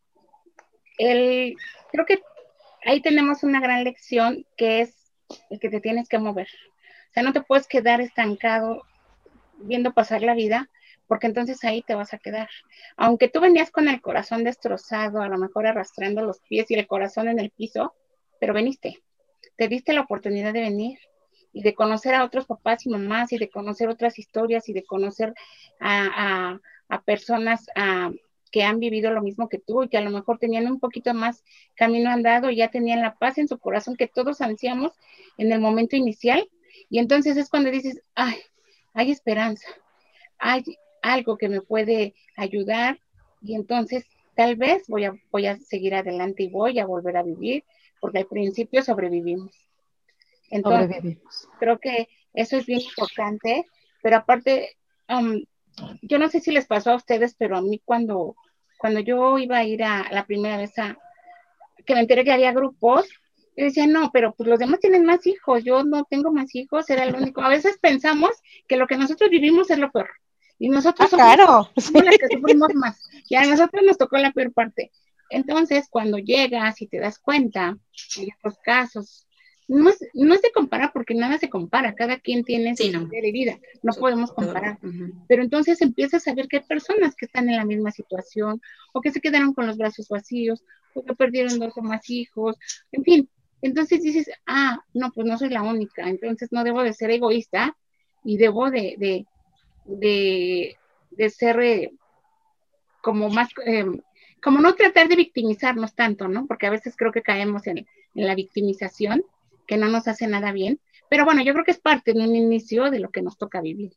el, 0.99 1.57
creo 1.91 2.05
que 2.05 2.21
ahí 2.85 3.01
tenemos 3.01 3.45
una 3.45 3.61
gran 3.61 3.83
lección 3.83 4.45
que 4.59 4.83
es 4.83 5.11
el 5.49 5.59
que 5.59 5.71
te 5.71 5.81
tienes 5.81 6.07
que 6.07 6.19
mover. 6.19 6.49
O 7.09 7.13
sea, 7.15 7.23
no 7.23 7.33
te 7.33 7.41
puedes 7.41 7.67
quedar 7.67 8.03
estancado 8.03 8.83
viendo 9.63 9.93
pasar 9.93 10.23
la 10.23 10.35
vida, 10.35 10.69
porque 11.07 11.27
entonces 11.27 11.65
ahí 11.65 11.83
te 11.83 11.95
vas 11.95 12.15
a 12.15 12.19
quedar. 12.19 12.49
Aunque 12.97 13.29
tú 13.29 13.41
venías 13.41 13.71
con 13.71 13.89
el 13.89 14.01
corazón 14.01 14.45
destrozado, 14.45 15.23
a 15.23 15.29
lo 15.29 15.39
mejor 15.39 15.67
arrastrando 15.67 16.23
los 16.23 16.41
pies 16.41 16.71
y 16.71 16.75
el 16.75 16.87
corazón 16.87 17.29
en 17.29 17.41
el 17.41 17.51
piso, 17.51 17.95
pero 18.39 18.55
veniste, 18.55 19.03
te 19.57 19.69
diste 19.69 19.93
la 19.93 20.03
oportunidad 20.03 20.53
de 20.53 20.61
venir 20.61 20.99
y 21.53 21.63
de 21.63 21.75
conocer 21.75 22.15
a 22.15 22.25
otros 22.25 22.47
papás 22.47 22.87
y 22.87 22.91
mamás 22.91 23.33
y 23.33 23.39
de 23.39 23.51
conocer 23.51 23.89
otras 23.89 24.19
historias 24.19 24.69
y 24.69 24.73
de 24.73 24.85
conocer 24.85 25.35
a, 25.81 26.59
personas 27.05 27.67
que 28.51 28.63
han 28.63 28.81
vivido 28.81 29.13
lo 29.13 29.23
mismo 29.23 29.49
que 29.49 29.59
tú 29.59 29.85
y 29.85 29.89
que 29.89 29.97
a 29.97 30.01
lo 30.01 30.11
mejor 30.11 30.39
tenían 30.39 30.67
un 30.67 30.81
poquito 30.81 31.15
más 31.15 31.45
camino 31.75 32.11
andado 32.11 32.51
y 32.51 32.57
ya 32.57 32.69
tenían 32.69 33.01
la 33.01 33.15
paz 33.15 33.39
en 33.39 33.49
su 33.49 33.59
corazón 33.59 33.97
que 33.97 34.09
todos 34.09 34.41
ansiamos 34.41 34.93
en 35.39 35.53
el 35.53 35.61
momento 35.61 35.97
inicial. 35.97 36.49
Y 36.89 36.99
entonces 36.99 37.37
es 37.37 37.49
cuando 37.49 37.71
dices, 37.71 38.01
ay, 38.15 38.37
hay 38.95 39.11
esperanza, 39.11 39.67
hay 40.39 40.65
algo 41.03 41.37
que 41.37 41.49
me 41.49 41.61
puede 41.61 42.15
ayudar 42.37 42.99
y 43.43 43.55
entonces 43.55 44.07
tal 44.35 44.57
vez 44.57 44.85
voy 44.89 45.05
a, 45.05 45.15
voy 45.31 45.47
a 45.47 45.59
seguir 45.59 45.95
adelante 45.95 46.45
y 46.45 46.51
voy 46.51 46.79
a 46.79 46.87
volver 46.87 47.17
a 47.17 47.23
vivir, 47.23 47.65
porque 48.01 48.19
al 48.19 48.27
principio 48.27 48.83
sobrevivimos. 48.83 49.55
Entonces, 50.51 51.19
creo 51.59 51.79
que 51.79 52.09
eso 52.35 52.57
es 52.57 52.67
bien 52.67 52.81
importante, 52.81 53.67
pero 54.03 54.17
aparte, 54.17 54.77
um, 55.09 55.43
yo 56.03 56.19
no 56.19 56.29
sé 56.29 56.41
si 56.41 56.51
les 56.53 56.67
pasó 56.67 56.93
a 56.93 56.97
ustedes, 56.97 57.35
pero 57.39 57.57
a 57.57 57.63
mí 57.63 57.81
cuando, 57.85 58.35
cuando 58.79 59.01
yo 59.01 59.39
iba 59.39 59.59
a 59.59 59.65
ir 59.65 59.85
a 59.85 60.11
la 60.11 60.27
primera 60.27 60.57
vez 60.57 60.77
a, 60.79 60.99
que 61.85 61.95
me 61.95 62.01
enteré 62.01 62.25
que 62.25 62.33
había 62.33 62.53
grupos, 62.53 63.09
yo 63.57 63.65
decía, 63.65 63.87
no, 63.87 64.11
pero 64.13 64.35
pues 64.35 64.49
los 64.49 64.59
demás 64.59 64.81
tienen 64.81 65.05
más 65.05 65.27
hijos, 65.27 65.65
yo 65.65 65.85
no 65.85 66.05
tengo 66.09 66.33
más 66.33 66.55
hijos, 66.55 66.89
era 66.89 67.05
el 67.05 67.15
único. 67.15 67.43
A 67.43 67.49
veces 67.49 67.79
pensamos 67.81 68.31
que 68.69 68.77
lo 68.77 68.87
que 68.87 68.97
nosotros 68.97 69.31
vivimos 69.31 69.71
es 69.71 69.79
lo 69.79 69.91
peor. 69.91 70.11
Y 70.59 70.69
nosotros 70.69 71.13
ah, 71.13 71.17
claro. 71.17 71.71
somos 71.77 72.05
las 72.05 72.19
que 72.19 72.29
sufrimos 72.29 72.75
más. 72.75 73.01
Y 73.29 73.37
a 73.37 73.45
nosotros 73.45 73.83
nos 73.85 73.99
tocó 73.99 74.19
la 74.19 74.33
peor 74.33 74.53
parte. 74.53 74.91
Entonces, 75.31 75.89
cuando 75.89 76.19
llegas 76.19 76.83
y 76.83 76.87
te 76.87 76.99
das 76.99 77.19
cuenta, 77.19 77.79
en 78.17 78.29
estos 78.29 78.59
casos, 78.59 79.27
no, 79.69 79.91
no 80.15 80.37
se 80.37 80.51
compara 80.51 80.91
porque 80.93 81.15
nada 81.15 81.39
se 81.39 81.49
compara, 81.49 81.95
cada 81.95 82.19
quien 82.19 82.43
tiene 82.43 82.77
su 82.77 82.83
de 83.09 83.33
vida, 83.33 83.59
no 83.83 83.93
podemos 83.93 84.33
comparar. 84.33 84.79
Pero 85.29 85.43
entonces 85.43 85.81
empiezas 85.81 86.27
a 86.27 86.35
ver 86.35 86.49
que 86.49 86.57
hay 86.57 86.65
personas 86.65 87.15
que 87.15 87.27
están 87.27 87.49
en 87.49 87.57
la 87.57 87.65
misma 87.65 87.93
situación, 87.93 88.61
o 88.93 89.01
que 89.01 89.13
se 89.13 89.21
quedaron 89.21 89.55
con 89.55 89.69
los 89.69 89.77
brazos 89.79 90.09
vacíos, 90.09 90.65
o 90.95 91.05
que 91.05 91.15
perdieron 91.15 91.61
dos 91.61 91.73
o 91.77 91.83
más 91.83 92.11
hijos, 92.11 92.57
en 92.91 93.05
fin. 93.05 93.31
Entonces 93.63 94.03
dices, 94.03 94.31
ah, 94.47 94.83
no, 94.95 95.13
pues 95.13 95.27
no 95.27 95.39
soy 95.39 95.51
la 95.51 95.63
única, 95.63 96.09
entonces 96.09 96.51
no 96.53 96.65
debo 96.65 96.83
de 96.83 96.95
ser 96.95 97.11
egoísta 97.11 97.77
y 98.25 98.37
debo 98.39 98.71
de, 98.71 98.95
de, 98.99 99.27
de, 99.85 100.77
de 101.11 101.31
ser 101.31 101.61
eh, 101.61 101.93
como 103.03 103.29
más, 103.29 103.49
eh, 103.67 103.87
como 104.43 104.61
no 104.61 104.75
tratar 104.75 105.09
de 105.09 105.17
victimizarnos 105.17 105.95
tanto, 105.95 106.29
¿no? 106.29 106.47
Porque 106.47 106.67
a 106.67 106.71
veces 106.71 106.95
creo 106.97 107.13
que 107.13 107.23
caemos 107.23 107.67
en, 107.67 107.79
en 107.79 108.27
la 108.27 108.35
victimización 108.35 109.25
que 109.67 109.77
no 109.77 109.89
nos 109.89 110.09
hace 110.09 110.27
nada 110.27 110.53
bien. 110.53 110.81
Pero 111.09 111.25
bueno, 111.25 111.43
yo 111.43 111.53
creo 111.53 111.65
que 111.65 111.71
es 111.73 111.81
parte 111.81 112.13
de 112.13 112.21
un 112.21 112.35
inicio 112.35 112.91
de 112.91 113.01
lo 113.01 113.11
que 113.11 113.23
nos 113.23 113.37
toca 113.37 113.61
vivir. 113.61 113.93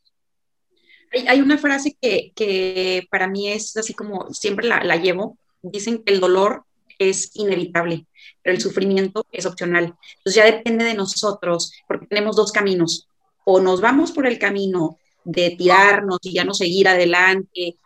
Hay, 1.28 1.41
una 1.41 1.60
frase 1.60 1.95
que, 2.02 3.08
para 3.12 3.28
mí 3.28 3.49
es 3.49 3.78
así 3.78 3.93
como 3.93 4.34
siempre 4.34 4.67
la, 4.67 4.84
la 4.84 4.95
llevo. 4.95 5.38
Dicen 5.62 6.04
que 6.04 6.12
el 6.12 6.19
dolor 6.19 6.65
es 6.99 7.36
inevitable, 7.36 8.06
pero 8.41 8.56
el 8.56 8.62
sufrimiento 8.62 9.25
es 9.32 9.45
opcional. 9.45 9.95
Entonces 10.17 10.36
ya 10.36 10.45
depende 10.45 10.86
de 10.86 10.93
nosotros, 10.93 11.73
porque 11.88 12.08
tenemos 12.08 12.36
dos 12.36 12.51
caminos. 12.51 13.08
O 13.45 13.60
nos 13.60 13.82
vamos 13.82 14.12
por 14.12 14.25
el 14.25 14.39
camino 14.39 14.97
de 15.23 15.56
tirarnos 15.58 16.19
y 16.23 16.34
ya 16.34 16.43
no 16.43 16.53
seguir 16.53 16.88
adelante 16.88 17.77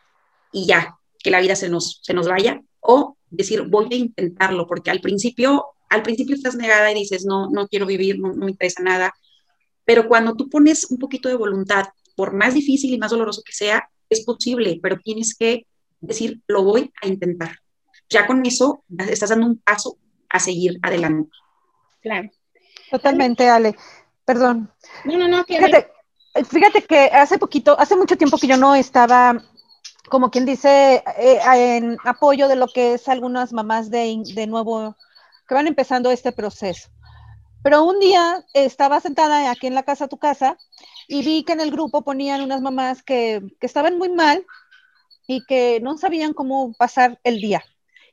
y 0.51 0.65
ya, 0.65 0.97
que 1.19 1.31
la 1.31 1.41
vida 1.41 1.55
se 1.55 1.69
nos, 1.69 1.99
se 2.01 2.13
nos 2.13 2.27
vaya, 2.27 2.61
o 2.79 3.17
decir, 3.29 3.63
voy 3.63 3.87
a 3.91 3.95
intentarlo, 3.95 4.67
porque 4.67 4.91
al 4.91 5.01
principio 5.01 5.65
al 5.89 6.03
principio 6.03 6.35
estás 6.35 6.55
negada 6.55 6.91
y 6.91 6.95
dices, 6.95 7.25
no, 7.25 7.49
no 7.49 7.67
quiero 7.67 7.85
vivir, 7.85 8.19
no, 8.19 8.33
me 8.33 8.51
interesa 8.51 8.83
nada, 8.83 9.13
pero 9.85 10.07
cuando 10.07 10.35
tú 10.35 10.49
pones 10.49 10.91
un 10.91 10.97
poquito 10.97 11.29
de 11.29 11.35
voluntad, 11.35 11.85
por 12.15 12.33
más 12.33 12.53
difícil 12.53 12.93
y 12.93 12.97
más 12.97 13.11
doloroso 13.11 13.41
que 13.45 13.53
sea, 13.53 13.89
es 14.09 14.25
posible, 14.25 14.79
pero 14.81 14.99
tienes 14.99 15.35
que 15.35 15.65
decir, 16.01 16.41
lo 16.47 16.63
voy 16.63 16.91
a 17.01 17.07
intentar. 17.07 17.59
Ya 18.09 18.25
con 18.25 18.45
eso 18.45 18.83
estás 19.09 19.29
dando 19.29 19.47
un 19.47 19.57
paso 19.57 19.97
a 20.29 20.39
seguir 20.39 20.79
adelante. 20.81 21.29
Claro. 22.01 22.29
Totalmente, 22.89 23.49
Ale. 23.49 23.75
Perdón. 24.25 24.71
No, 25.05 25.17
no, 25.17 25.27
no. 25.27 25.43
Fíjate, 25.43 25.91
fíjate 26.49 26.83
que 26.83 27.05
hace 27.05 27.37
poquito, 27.37 27.79
hace 27.79 27.95
mucho 27.95 28.17
tiempo 28.17 28.37
que 28.37 28.47
yo 28.47 28.57
no 28.57 28.75
estaba, 28.75 29.41
como 30.09 30.31
quien 30.31 30.45
dice, 30.45 31.03
eh, 31.17 31.39
en 31.77 31.97
apoyo 32.03 32.47
de 32.47 32.55
lo 32.55 32.67
que 32.67 32.93
es 32.93 33.07
algunas 33.07 33.53
mamás 33.53 33.89
de, 33.89 34.21
de 34.35 34.47
nuevo 34.47 34.95
que 35.47 35.55
van 35.55 35.67
empezando 35.67 36.11
este 36.11 36.31
proceso. 36.31 36.89
Pero 37.63 37.83
un 37.83 37.99
día 37.99 38.45
estaba 38.53 38.99
sentada 38.99 39.49
aquí 39.49 39.67
en 39.67 39.75
la 39.75 39.83
casa, 39.83 40.07
tu 40.07 40.17
casa, 40.17 40.57
y 41.07 41.23
vi 41.23 41.43
que 41.43 41.53
en 41.53 41.61
el 41.61 41.71
grupo 41.71 42.03
ponían 42.03 42.41
unas 42.41 42.61
mamás 42.61 43.03
que, 43.03 43.41
que 43.59 43.65
estaban 43.65 43.97
muy 43.97 44.09
mal 44.09 44.45
y 45.25 45.43
que 45.45 45.79
no 45.81 45.97
sabían 45.97 46.33
cómo 46.33 46.73
pasar 46.77 47.19
el 47.23 47.39
día. 47.41 47.63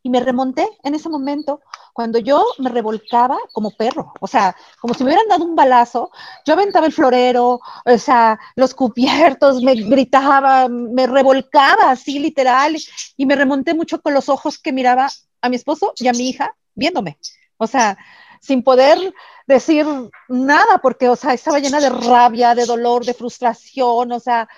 Y 0.05 0.11
me 0.11 0.21
remonté 0.21 0.69
en 0.83 0.95
ese 0.95 1.09
momento 1.09 1.63
cuando 1.95 2.19
yo 2.19 2.45
me 2.59 2.69
revolcaba 2.69 3.39
como 3.53 3.71
perro, 3.71 4.13
o 4.21 4.27
sea, 4.27 4.55
como 4.79 4.93
si 4.93 5.03
me 5.03 5.09
hubieran 5.09 5.29
dado 5.29 5.45
un 5.45 5.57
balazo, 5.57 6.11
yo 6.45 6.53
aventaba 6.53 6.85
el 6.85 6.93
florero, 6.93 7.59
o 7.87 7.99
sea, 7.99 8.39
los 8.55 8.75
cubiertos, 8.75 9.63
me 9.63 9.75
gritaba, 9.75 10.69
me 10.69 11.07
revolcaba 11.07 11.91
así 11.91 12.19
literal, 12.19 12.77
y 13.17 13.25
me 13.25 13.35
remonté 13.35 13.73
mucho 13.73 14.03
con 14.03 14.13
los 14.13 14.29
ojos 14.29 14.59
que 14.59 14.73
miraba 14.73 15.09
a 15.41 15.49
mi 15.49 15.57
esposo 15.57 15.95
y 15.97 16.09
a 16.09 16.13
mi 16.13 16.29
hija 16.29 16.55
viéndome. 16.75 17.19
O 17.57 17.67
sea, 17.67 17.97
sin 18.41 18.63
poder 18.63 19.15
decir 19.47 19.87
nada, 20.29 20.79
porque, 20.83 21.09
o 21.09 21.17
sea, 21.17 21.33
estaba 21.33 21.61
llena 21.61 21.81
de 21.81 21.89
rabia, 21.89 22.55
de 22.55 22.67
dolor, 22.67 23.07
de 23.07 23.15
frustración, 23.15 24.13
o 24.13 24.21
sea, 24.21 24.49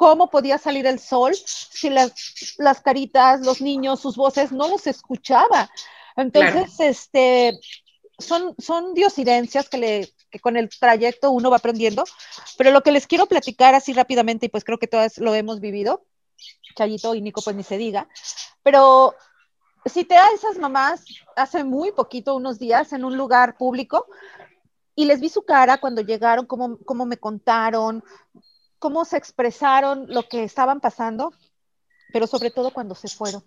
¿cómo 0.00 0.30
podía 0.30 0.56
salir 0.56 0.86
el 0.86 0.98
sol 0.98 1.34
si 1.34 1.90
las, 1.90 2.54
las 2.56 2.80
caritas, 2.80 3.42
los 3.42 3.60
niños, 3.60 4.00
sus 4.00 4.16
voces 4.16 4.50
no 4.50 4.66
los 4.66 4.86
escuchaba? 4.86 5.70
Entonces, 6.16 6.80
este, 6.80 7.60
son, 8.18 8.54
son 8.56 8.94
diosidencias 8.94 9.68
que, 9.68 9.76
le, 9.76 10.14
que 10.30 10.40
con 10.40 10.56
el 10.56 10.70
trayecto 10.70 11.30
uno 11.30 11.50
va 11.50 11.58
aprendiendo, 11.58 12.04
pero 12.56 12.70
lo 12.70 12.80
que 12.82 12.92
les 12.92 13.06
quiero 13.06 13.26
platicar 13.26 13.74
así 13.74 13.92
rápidamente, 13.92 14.46
y 14.46 14.48
pues 14.48 14.64
creo 14.64 14.78
que 14.78 14.86
todas 14.86 15.18
lo 15.18 15.34
hemos 15.34 15.60
vivido, 15.60 16.06
Chayito 16.76 17.14
y 17.14 17.20
Nico 17.20 17.42
pues 17.42 17.54
ni 17.54 17.62
se 17.62 17.76
diga, 17.76 18.08
pero 18.62 19.14
cité 19.84 20.16
a 20.16 20.28
esas 20.34 20.56
mamás 20.56 21.04
hace 21.36 21.62
muy 21.62 21.92
poquito, 21.92 22.34
unos 22.36 22.58
días, 22.58 22.94
en 22.94 23.04
un 23.04 23.18
lugar 23.18 23.58
público 23.58 24.06
y 24.94 25.04
les 25.04 25.20
vi 25.20 25.28
su 25.28 25.42
cara 25.42 25.78
cuando 25.78 26.00
llegaron, 26.00 26.46
cómo, 26.46 26.78
cómo 26.86 27.04
me 27.04 27.18
contaron, 27.18 28.02
cómo 28.80 29.04
se 29.04 29.16
expresaron 29.16 30.06
lo 30.08 30.28
que 30.28 30.42
estaban 30.42 30.80
pasando, 30.80 31.32
pero 32.12 32.26
sobre 32.26 32.50
todo 32.50 32.72
cuando 32.72 32.96
se 32.96 33.08
fueron. 33.08 33.44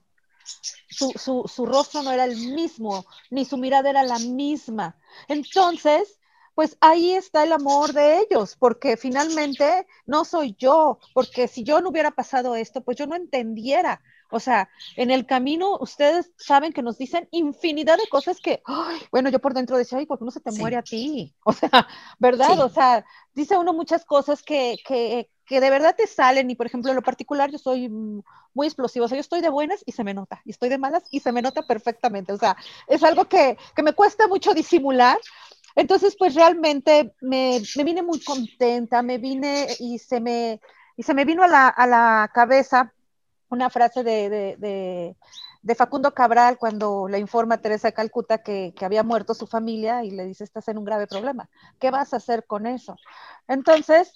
Su, 0.90 1.12
su, 1.12 1.50
su, 1.54 1.66
rostro 1.66 2.04
no 2.04 2.12
era 2.12 2.26
el 2.26 2.38
mismo, 2.38 3.06
ni 3.30 3.44
su 3.44 3.58
mirada 3.58 3.90
era 3.90 4.04
la 4.04 4.20
misma. 4.20 4.96
Entonces, 5.28 6.20
pues 6.54 6.78
ahí 6.82 7.14
está 7.14 7.44
el 7.44 7.52
amor 7.52 7.94
de 7.94 8.20
ellos, 8.20 8.56
porque 8.58 8.96
finalmente 8.96 9.88
no 10.06 10.24
soy 10.24 10.56
yo, 10.58 11.00
porque 11.14 11.48
si 11.48 11.64
yo 11.64 11.82
no 11.82 11.90
hubiera 11.90 12.12
pasado 12.12 12.56
esto, 12.56 12.82
pues 12.82 12.98
yo 12.98 13.08
no 13.08 13.16
entendiera 13.16 14.02
o 14.34 14.40
sea, 14.40 14.70
en 14.96 15.12
el 15.12 15.26
camino 15.26 15.78
ustedes 15.80 16.32
saben 16.38 16.74
que 16.74 16.82
nos 16.82 16.98
dicen 16.98 17.28
infinidad 17.32 17.98
de 17.98 18.08
cosas 18.10 18.40
que, 18.40 18.62
bueno, 19.12 19.30
yo 19.30 19.40
por 19.40 19.54
dentro 19.54 19.78
decía, 19.78 20.00
ay, 20.00 20.06
¿por 20.06 20.20
qué 20.20 20.26
no 20.26 20.32
se 20.32 20.42
te 20.42 20.52
muere 20.52 20.78
a 20.78 20.82
ti? 20.82 21.34
O 21.46 21.54
sea, 21.54 21.88
¿verdad? 22.20 22.60
O 22.62 22.70
sea, 22.70 23.06
dice 23.34 23.58
uno 23.58 23.74
muchas 23.74 24.06
cosas 24.06 24.42
que, 24.42 24.78
que, 24.86 25.30
que 25.46 25.60
de 25.60 25.70
verdad 25.70 25.96
te 25.96 26.08
salen 26.08 26.50
y, 26.50 26.56
por 26.56 26.66
ejemplo, 26.66 26.90
en 26.90 26.96
lo 26.96 27.02
particular 27.02 27.52
yo 27.52 27.58
soy 27.58 27.90
muy 27.90 28.68
explosiva, 28.68 29.06
o 29.06 29.08
sea, 29.08 29.18
yo 29.18 29.22
estoy 29.22 29.42
de 29.42 29.50
buenas 29.50 29.84
y 29.86 29.92
se 29.92 30.04
me 30.04 30.14
nota, 30.14 30.42
y 30.46 30.52
estoy 30.52 30.70
de 30.70 30.78
malas 30.78 31.04
y 31.12 31.20
se 31.20 31.32
me 31.32 31.42
nota 31.42 31.64
perfectamente, 31.64 32.34
o 32.34 32.38
sea, 32.38 32.56
es 32.88 33.04
algo 33.04 33.26
que, 33.26 33.58
que 33.76 33.84
me 33.84 33.94
cuesta 33.94 34.28
mucho 34.28 34.54
disimular, 34.54 35.18
entonces, 35.76 36.16
pues 36.18 36.36
realmente 36.36 37.14
me, 37.22 37.62
me, 37.76 37.84
vine 37.84 38.04
muy 38.04 38.20
contenta, 38.24 39.02
me 39.02 39.18
vine 39.18 39.68
y 39.80 39.98
se 39.98 40.20
me, 40.20 40.62
y 40.96 41.04
se 41.04 41.14
me 41.14 41.26
vino 41.26 41.44
a 41.44 41.48
la, 41.48 41.68
a 41.68 41.88
la 41.88 42.32
cabeza 42.34 42.94
una 43.54 43.70
frase 43.70 44.04
de, 44.04 45.16
Facundo 45.76 46.14
Cabral 46.14 46.58
cuando 46.58 47.08
le 47.08 47.20
informa 47.20 47.56
a 47.56 47.62
Teresa 47.62 47.88
de 47.88 47.94
Calcuta 47.94 48.44
que, 48.44 48.74
había 48.82 49.04
muerto 49.04 49.34
su 49.34 49.48
familia 49.48 50.04
y 50.04 50.12
le 50.12 50.26
dice, 50.26 50.44
estás 50.44 50.68
en 50.68 50.78
un 50.78 50.86
grave 50.86 51.08
problema, 51.08 51.50
¿qué 51.80 51.92
vas 51.92 52.14
a 52.14 52.18
hacer 52.18 52.46
con 52.46 52.68
eso? 52.68 52.98
Entonces, 53.48 54.14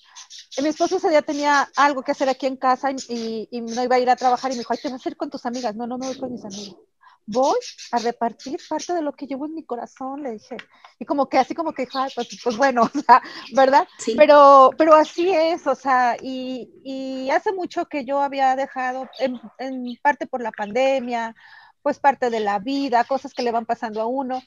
mi 0.62 0.70
esposo 0.70 0.98
ese 0.98 1.10
día 1.10 1.22
tenía 1.22 1.70
algo 1.76 2.04
que 2.04 2.12
hacer 2.12 2.30
aquí 2.30 2.48
en 2.48 2.58
casa 2.58 2.92
y, 2.92 3.48
no 3.52 3.84
iba 3.84 3.96
a 3.96 4.00
ir 4.00 4.10
a 4.10 4.16
trabajar 4.16 4.52
y 4.52 4.56
me 4.56 4.60
dijo, 4.60 4.74
ay, 4.74 4.80
¿qué 4.82 4.90
vas 4.90 5.00
a 5.00 5.02
hacer 5.02 5.16
con 5.16 5.30
tus 5.30 5.46
amigas? 5.46 5.76
No, 5.76 5.88
no, 5.88 5.98
no 5.98 6.08
voy 6.08 6.18
con 6.18 6.32
mis 6.32 6.44
amigos 6.44 6.78
voy 7.28 7.60
a 7.92 8.00
repartir 8.00 8.58
parte 8.68 8.94
de 8.94 9.02
lo 9.02 9.14
que 9.14 9.28
llevo 9.28 9.46
en 9.46 9.54
mi 9.54 9.64
corazón, 9.64 10.24
le 10.24 10.32
dije. 10.32 10.58
Y 10.98 11.06
como 11.06 11.28
que 11.28 11.38
así 11.38 11.54
como 11.54 11.74
que, 11.74 11.88
pues, 12.16 12.40
pues, 12.44 12.58
bueno, 12.58 12.84
o 12.96 13.00
sea, 13.00 13.22
¿verdad? 13.54 13.88
Sí. 14.00 14.16
Pero, 14.18 14.72
pero 14.78 14.96
así 14.96 15.30
es, 15.30 15.68
o 15.68 15.76
sea, 15.76 16.16
y, 16.22 16.72
y 16.84 17.30
hace 17.30 17.52
mucho 17.52 17.86
que 17.86 18.06
yo 18.06 18.22
había 18.22 18.56
dejado, 18.56 19.10
en, 19.20 19.40
en, 19.60 19.98
parte 20.02 20.26
por 20.26 20.42
la 20.42 20.52
pandemia, 20.52 21.36
pues 21.82 22.00
parte 22.00 22.30
de 22.30 22.40
la 22.40 22.60
vida, 22.60 23.04
cosas 23.04 23.34
que 23.34 23.44
le 23.44 23.52
van 23.52 23.66
pasando 23.66 24.02
a 24.02 24.08
uno, 24.08 24.42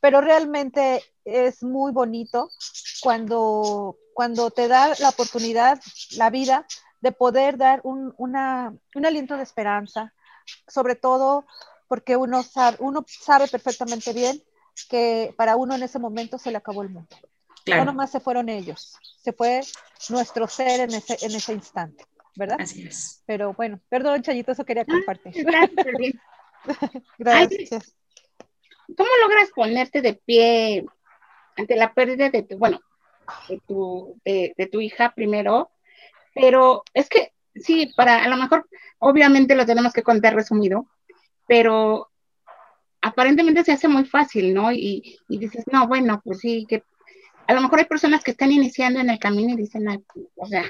pero 0.00 0.20
realmente 0.20 1.02
es 1.24 1.62
muy 1.62 1.92
bonito 1.92 2.50
cuando, 3.02 3.96
cuando 4.14 4.50
te 4.50 4.68
da 4.68 4.92
la 4.98 5.10
oportunidad, 5.10 5.80
la 6.16 6.30
vida, 6.30 6.66
de 7.00 7.12
poder 7.12 7.56
dar 7.56 7.80
un, 7.84 8.14
una, 8.16 8.74
un 8.94 9.06
aliento 9.06 9.36
de 9.36 9.42
esperanza, 9.44 10.12
sobre 10.66 10.96
todo 10.96 11.46
porque 11.88 12.16
uno 12.16 12.42
sabe, 12.42 12.76
uno 12.80 13.04
sabe 13.06 13.48
perfectamente 13.48 14.12
bien 14.12 14.42
que 14.88 15.34
para 15.36 15.56
uno 15.56 15.74
en 15.74 15.82
ese 15.82 15.98
momento 15.98 16.38
se 16.38 16.50
le 16.50 16.58
acabó 16.58 16.82
el 16.82 16.90
mundo. 16.90 17.16
No 17.66 17.84
nomás 17.84 18.12
se 18.12 18.20
fueron 18.20 18.48
ellos, 18.48 18.96
se 19.20 19.32
fue 19.32 19.60
nuestro 20.08 20.46
ser 20.46 20.80
en 20.80 20.94
ese, 20.94 21.16
en 21.20 21.34
ese 21.34 21.52
instante, 21.52 22.04
¿verdad? 22.36 22.58
Así 22.60 22.86
es. 22.86 23.24
Pero 23.26 23.54
bueno, 23.54 23.80
perdón, 23.88 24.22
Chayito, 24.22 24.52
eso 24.52 24.64
quería 24.64 24.84
compartir. 24.84 25.32
gracias. 25.44 25.86
gracias. 27.18 27.96
¿Cómo 28.96 29.10
logras 29.22 29.50
ponerte 29.50 30.00
de 30.00 30.14
pie 30.14 30.86
ante 31.56 31.74
la 31.74 31.92
pérdida 31.92 32.30
de 32.30 32.44
tu, 32.44 32.56
bueno, 32.56 32.80
de 33.48 33.60
tu, 33.66 34.20
de, 34.24 34.54
de 34.56 34.66
tu 34.66 34.80
hija 34.80 35.12
primero? 35.12 35.72
Pero 36.34 36.84
es 36.94 37.08
que 37.08 37.32
sí, 37.56 37.92
para 37.96 38.22
a 38.22 38.28
lo 38.28 38.36
mejor, 38.36 38.68
obviamente 38.98 39.56
lo 39.56 39.66
tenemos 39.66 39.92
que 39.92 40.04
contar 40.04 40.34
resumido, 40.34 40.86
pero 41.46 42.10
aparentemente 43.00 43.64
se 43.64 43.72
hace 43.72 43.88
muy 43.88 44.04
fácil, 44.04 44.52
¿no? 44.52 44.72
Y, 44.72 45.18
dices, 45.28 45.64
no, 45.70 45.86
bueno, 45.86 46.20
pues 46.24 46.40
sí, 46.40 46.66
que 46.68 46.82
a 47.46 47.54
lo 47.54 47.60
mejor 47.60 47.78
hay 47.78 47.84
personas 47.84 48.24
que 48.24 48.32
están 48.32 48.50
iniciando 48.50 49.00
en 49.00 49.10
el 49.10 49.18
camino 49.18 49.52
y 49.52 49.56
dicen, 49.56 49.86
o 50.34 50.46
sea, 50.46 50.64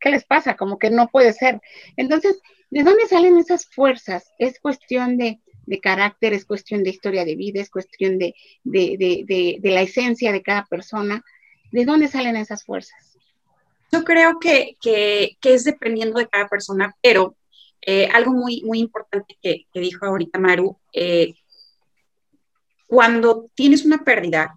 ¿qué 0.00 0.10
les 0.10 0.24
pasa? 0.24 0.56
Como 0.56 0.78
que 0.78 0.90
no 0.90 1.08
puede 1.08 1.32
ser. 1.32 1.60
Entonces, 1.96 2.40
¿de 2.70 2.82
dónde 2.82 3.06
salen 3.06 3.38
esas 3.38 3.66
fuerzas? 3.66 4.32
Es 4.38 4.60
cuestión 4.60 5.18
de, 5.18 5.40
carácter, 5.82 6.32
es 6.32 6.44
cuestión 6.44 6.82
de 6.82 6.90
historia 6.90 7.24
de 7.24 7.36
vida, 7.36 7.60
es 7.60 7.70
cuestión 7.70 8.18
de, 8.18 8.34
de, 8.64 9.60
la 9.62 9.82
esencia 9.82 10.32
de 10.32 10.42
cada 10.42 10.64
persona. 10.64 11.22
¿De 11.70 11.84
dónde 11.84 12.08
salen 12.08 12.36
esas 12.36 12.64
fuerzas? 12.64 13.16
Yo 13.92 14.04
creo 14.04 14.38
que, 14.40 14.76
es 15.42 15.64
dependiendo 15.64 16.18
de 16.18 16.28
cada 16.28 16.48
persona, 16.48 16.96
pero 17.02 17.36
eh, 17.82 18.08
algo 18.12 18.32
muy, 18.32 18.62
muy 18.62 18.78
importante 18.78 19.36
que, 19.42 19.66
dijo 19.74 20.06
ahorita 20.06 20.38
Maru, 20.38 20.78
eh, 20.92 21.34
cuando 22.86 23.48
tienes 23.54 23.84
una 23.84 24.04
pérdida, 24.04 24.54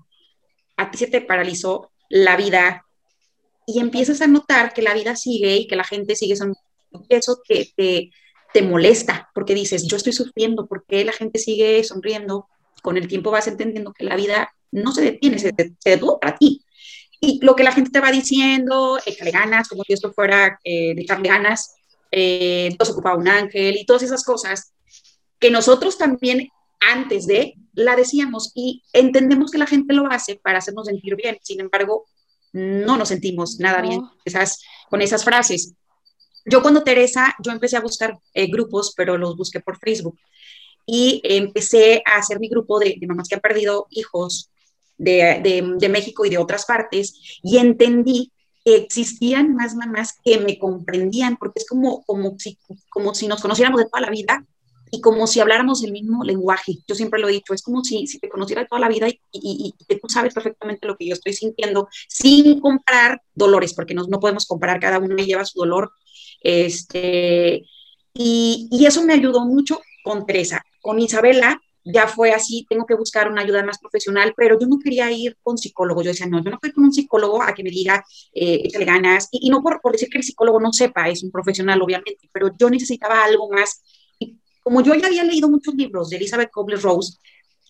a 0.78 0.92
ti 0.92 0.98
se 0.98 1.08
te 1.08 1.22
paralizó 1.22 1.92
la 2.10 2.36
vida 2.36 2.86
y 3.66 3.80
empiezas 3.80 4.22
a 4.22 4.28
notar 4.28 4.74
que 4.74 4.82
la 4.82 4.94
vida 4.94 5.16
sigue 5.16 5.56
y 5.56 5.68
que 5.68 5.76
la 5.76 5.84
gente 5.84 6.16
sigue 6.16 6.36
sonriendo. 6.36 6.62
Eso 7.10 7.42
te, 7.48 7.72
te, 7.76 8.12
te 8.54 8.62
molesta 8.62 9.30
porque 9.34 9.56
dices, 9.56 9.86
yo 9.88 9.98
estoy 9.98 10.14
sufriendo, 10.14 10.68
porque 10.68 11.04
la 11.04 11.12
gente 11.12 11.40
sigue 11.40 11.84
sonriendo? 11.84 12.48
Con 12.82 12.98
el 12.98 13.08
tiempo 13.08 13.32
vas 13.32 13.48
entendiendo 13.48 13.94
que 13.94 14.06
la 14.06 14.16
vida 14.16 14.54
no 14.72 14.92
se 14.92 15.02
detiene, 15.02 15.40
se, 15.40 15.52
detuvo 15.84 16.20
para 16.20 16.38
ti. 16.38 16.62
Y 17.20 17.40
lo 17.44 17.56
que 17.56 17.64
la 17.64 17.72
gente 17.72 17.90
te 17.90 18.00
va 18.00 18.12
diciendo, 18.12 19.00
échale 19.06 19.32
ganas, 19.32 19.70
como 19.70 19.84
si 19.84 19.94
esto 19.94 20.14
fuera 20.14 20.60
eh, 20.64 20.94
echarle 20.98 21.30
ganas, 21.30 21.76
eh, 22.16 22.78
ocupaba 22.80 23.18
un 23.18 23.28
ángel 23.28 23.76
y 23.76 23.86
todas 23.86 24.04
esas 24.04 24.24
cosas 24.24 24.74
que 25.40 25.50
nosotros 25.50 25.98
también 25.98 26.50
antes 26.80 27.26
de 27.26 27.56
la 27.74 27.96
decíamos 27.96 28.52
y 28.54 28.84
entendemos 28.94 29.50
que 29.50 29.58
la 29.58 29.66
gente 29.66 29.94
lo 29.94 30.12
hace 30.12 30.36
para 30.36 30.60
hacernos 30.60 30.88
sentir 30.88 31.16
bien. 31.16 31.38
Sin 31.42 31.60
embargo, 31.60 32.06
no 32.52 32.98
nos 32.98 33.08
sentimos 33.08 33.60
nada 33.60 33.82
bien 33.82 34.02
esas, 34.26 34.62
con 34.90 35.02
esas 35.02 35.24
frases. 35.24 35.74
Yo 36.46 36.62
cuando 36.62 36.84
Teresa, 36.84 37.36
yo 37.44 37.52
empecé 37.52 37.78
a 37.78 37.82
buscar 37.82 38.20
eh, 38.34 38.48
grupos, 38.48 38.94
pero 38.96 39.18
los 39.18 39.36
busqué 39.36 39.60
por 39.60 39.80
Facebook 39.80 40.20
y 40.86 41.22
empecé 41.24 42.04
a 42.06 42.18
hacer 42.18 42.40
mi 42.40 42.50
grupo 42.50 42.78
de, 42.78 42.98
mamás 43.08 43.28
que 43.28 43.36
han 43.36 43.42
perdido 43.42 43.88
hijos 43.90 44.52
de, 44.98 45.42
de, 45.80 45.90
México 45.90 46.26
y 46.26 46.30
de 46.30 46.38
otras 46.38 46.66
partes 46.66 47.40
y 47.42 47.58
entendí 47.58 48.33
existían 48.66 49.56
más 49.56 49.76
mamás 49.76 50.18
que 50.24 50.40
me 50.40 50.58
comprendían, 50.58 51.38
porque 51.38 51.60
es 51.60 51.68
como, 51.68 52.04
como, 52.04 52.38
si, 52.38 52.58
como 52.90 53.14
si 53.14 53.28
nos 53.28 53.42
conociéramos 53.42 53.80
de 53.82 53.90
toda 53.90 54.02
la 54.02 54.10
vida 54.10 54.46
y 54.92 55.02
como 55.02 55.26
si 55.26 55.40
habláramos 55.40 55.84
el 55.84 55.92
mismo 55.92 56.24
lenguaje. 56.24 56.78
Yo 56.88 56.96
siempre 56.96 57.20
lo 57.20 57.28
he 57.28 57.34
dicho, 57.34 57.54
es 57.54 57.64
como 57.64 57.84
si, 57.84 58.06
si 58.06 58.20
te 58.20 58.30
conociera 58.30 58.68
toda 58.68 58.80
la 58.80 58.90
vida 58.90 59.10
y, 59.10 59.20
y, 59.32 59.74
que 59.88 59.96
tú 59.96 60.08
sabes 60.08 60.34
perfectamente 60.34 60.88
lo 60.88 60.96
que 60.96 61.08
yo 61.08 61.14
estoy 61.14 61.34
sintiendo, 61.34 61.90
sin 62.08 62.60
comparar 62.60 63.22
dolores, 63.34 63.74
porque 63.74 63.96
no, 63.96 64.04
no 64.04 64.20
podemos 64.20 64.46
comparar, 64.46 64.80
cada 64.80 65.00
uno 65.00 65.16
lleva 65.16 65.46
su 65.46 65.60
dolor. 65.60 65.92
Este, 66.42 67.66
y, 68.14 68.68
y 68.72 68.86
eso 68.86 69.04
me 69.04 69.14
ayudó 69.14 69.46
mucho 69.46 69.82
con 70.04 70.26
Teresa. 70.26 70.64
Con 70.80 71.00
Isabela 71.00 71.60
ya 71.84 72.08
fue 72.08 72.32
así, 72.32 72.66
tengo 72.70 72.86
que 72.86 72.96
buscar 72.96 73.30
una 73.30 73.42
ayuda 73.42 73.64
más 73.64 73.78
profesional, 73.80 74.34
pero 74.36 74.60
yo 74.60 74.68
no 74.68 74.80
quería 74.80 75.12
ir 75.12 75.38
con 75.44 75.58
psicólogo. 75.58 76.02
Yo 76.02 76.10
decía, 76.12 76.28
no, 76.28 76.44
yo 76.44 76.52
no 76.52 76.60
quiero 76.60 76.76
con 76.76 76.86
un 76.86 76.94
psicólogo 76.94 77.44
a 77.44 77.54
que 77.54 77.64
me 77.64 77.70
diga, 77.70 78.04
eh, 78.34 78.62
échale 78.64 78.86
ganas. 78.86 79.28
Y, 79.32 79.48
y 79.48 79.50
no 79.50 79.62
por, 79.62 79.82
por, 79.82 79.92
decir 79.92 80.10
que 80.10 80.18
el 80.18 80.24
psicólogo 80.24 80.60
no 80.60 80.72
sepa, 80.72 81.10
es 81.10 81.24
un 81.24 81.32
profesional, 81.32 81.82
obviamente, 81.82 82.30
pero 82.32 82.50
yo 82.58 82.70
necesitaba 82.70 83.24
algo 83.24 83.50
más 83.50 83.82
como 84.64 84.82
yo 84.82 84.96
ya 84.96 85.08
había 85.08 85.24
leído 85.24 85.50
muchos 85.50 85.76
libros 85.76 86.10
de 86.10 86.18
Elizabeth 86.18 86.50
Kubler-Ross, 86.52 87.20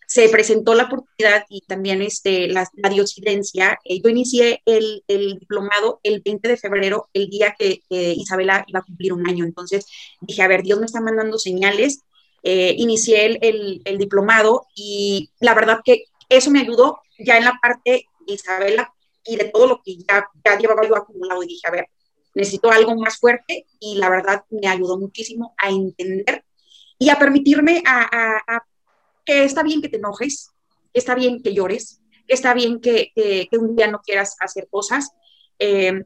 se 0.06 0.30
presentó 0.30 0.76
la 0.76 0.84
oportunidad 0.84 1.44
y 1.50 1.62
también 1.62 2.02
este, 2.04 2.48
la, 2.48 2.70
la 2.76 2.90
diocidencia. 2.90 3.80
Eh, 3.84 4.00
yo 4.00 4.10
inicié 4.10 4.62
el, 4.66 5.04
el, 5.08 5.40
diplomado 5.40 6.00
el 6.04 6.22
20 6.24 6.50
de 6.50 6.58
febrero, 6.58 7.10
el 7.14 7.30
día 7.30 7.56
que 7.58 7.82
Isabela 7.90 8.64
iba 8.68 8.82
a 8.82 8.84
cumplir 8.84 9.14
un 9.14 9.28
año. 9.28 9.44
Entonces 9.44 9.88
dije, 10.22 10.44
a 10.44 10.48
ver, 10.48 10.62
Dios 10.62 10.80
me 10.80 10.86
está 10.86 11.02
mandando 11.02 11.40
señales. 11.40 12.04
Eh, 12.46 12.76
inicié 12.78 13.26
el, 13.42 13.82
el, 13.86 13.98
diplomado 13.98 14.68
y 14.76 15.32
la 15.40 15.54
verdad 15.54 15.80
que 15.84 16.04
eso 16.28 16.52
me 16.52 16.60
ayudó 16.60 17.00
ya 17.18 17.38
en 17.38 17.46
la 17.46 17.58
parte 17.62 18.10
de 18.28 18.34
Isabela 18.34 18.94
y 19.26 19.38
de 19.38 19.46
todo 19.46 19.66
lo 19.66 19.82
que 19.82 19.96
ya, 19.96 20.28
ya 20.44 20.58
llevaba 20.58 20.86
yo 20.86 20.98
acumulado. 20.98 21.42
Y 21.44 21.48
dije, 21.48 21.68
a 21.68 21.72
ver, 21.72 21.88
necesito 22.36 22.70
algo 22.70 22.96
más 22.96 23.18
fuerte 23.18 23.66
y 23.80 23.96
la 23.96 24.10
verdad 24.10 24.44
me 24.50 24.68
ayudó 24.68 24.98
muchísimo 24.98 25.54
a 25.58 25.70
entender 25.70 26.44
y 27.00 27.10
a 27.10 27.20
permitirme 27.20 27.84
a, 27.86 28.42
que 29.26 29.44
está 29.44 29.64
bien 29.64 29.82
que 29.82 29.90
te 29.90 29.98
enojes, 29.98 30.52
que 30.94 31.00
está 31.00 31.16
bien 31.16 31.42
que 31.42 31.54
llores, 31.54 32.02
que 32.28 32.34
está 32.34 32.54
bien 32.54 32.82
que, 32.82 33.12
un 33.54 33.76
día 33.76 33.88
no 33.88 34.02
quieras 34.02 34.36
hacer 34.40 34.68
cosas, 34.70 35.12
eh, 35.60 36.04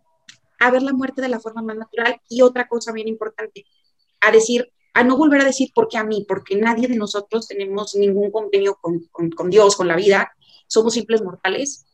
a 0.60 0.72
ver 0.72 0.82
la 0.82 0.94
muerte 0.94 1.22
de 1.22 1.30
la 1.30 1.40
forma 1.40 1.62
más 1.62 1.78
natural 1.78 2.20
y 2.30 2.42
otra 2.42 2.68
cosa 2.68 2.92
bien 2.92 3.08
importante, 3.08 3.66
a 4.22 4.32
decir, 4.32 4.72
a 4.98 5.04
no 5.04 5.18
volver 5.18 5.42
a 5.42 5.46
decir 5.46 5.70
por 5.74 5.88
qué 5.88 5.98
a 5.98 6.04
mí, 6.04 6.26
porque 6.28 6.56
nadie 6.56 6.88
de 6.88 6.96
nosotros 6.96 7.48
tenemos 7.48 7.96
ningún 7.96 8.32
convenio 8.32 8.78
con, 8.82 9.08
con 9.12 9.50
Dios, 9.50 9.76
con 9.76 9.88
la 9.88 9.96
vida, 9.96 10.32
somos 10.68 10.94
simples 10.94 11.22
mortales 11.22 11.88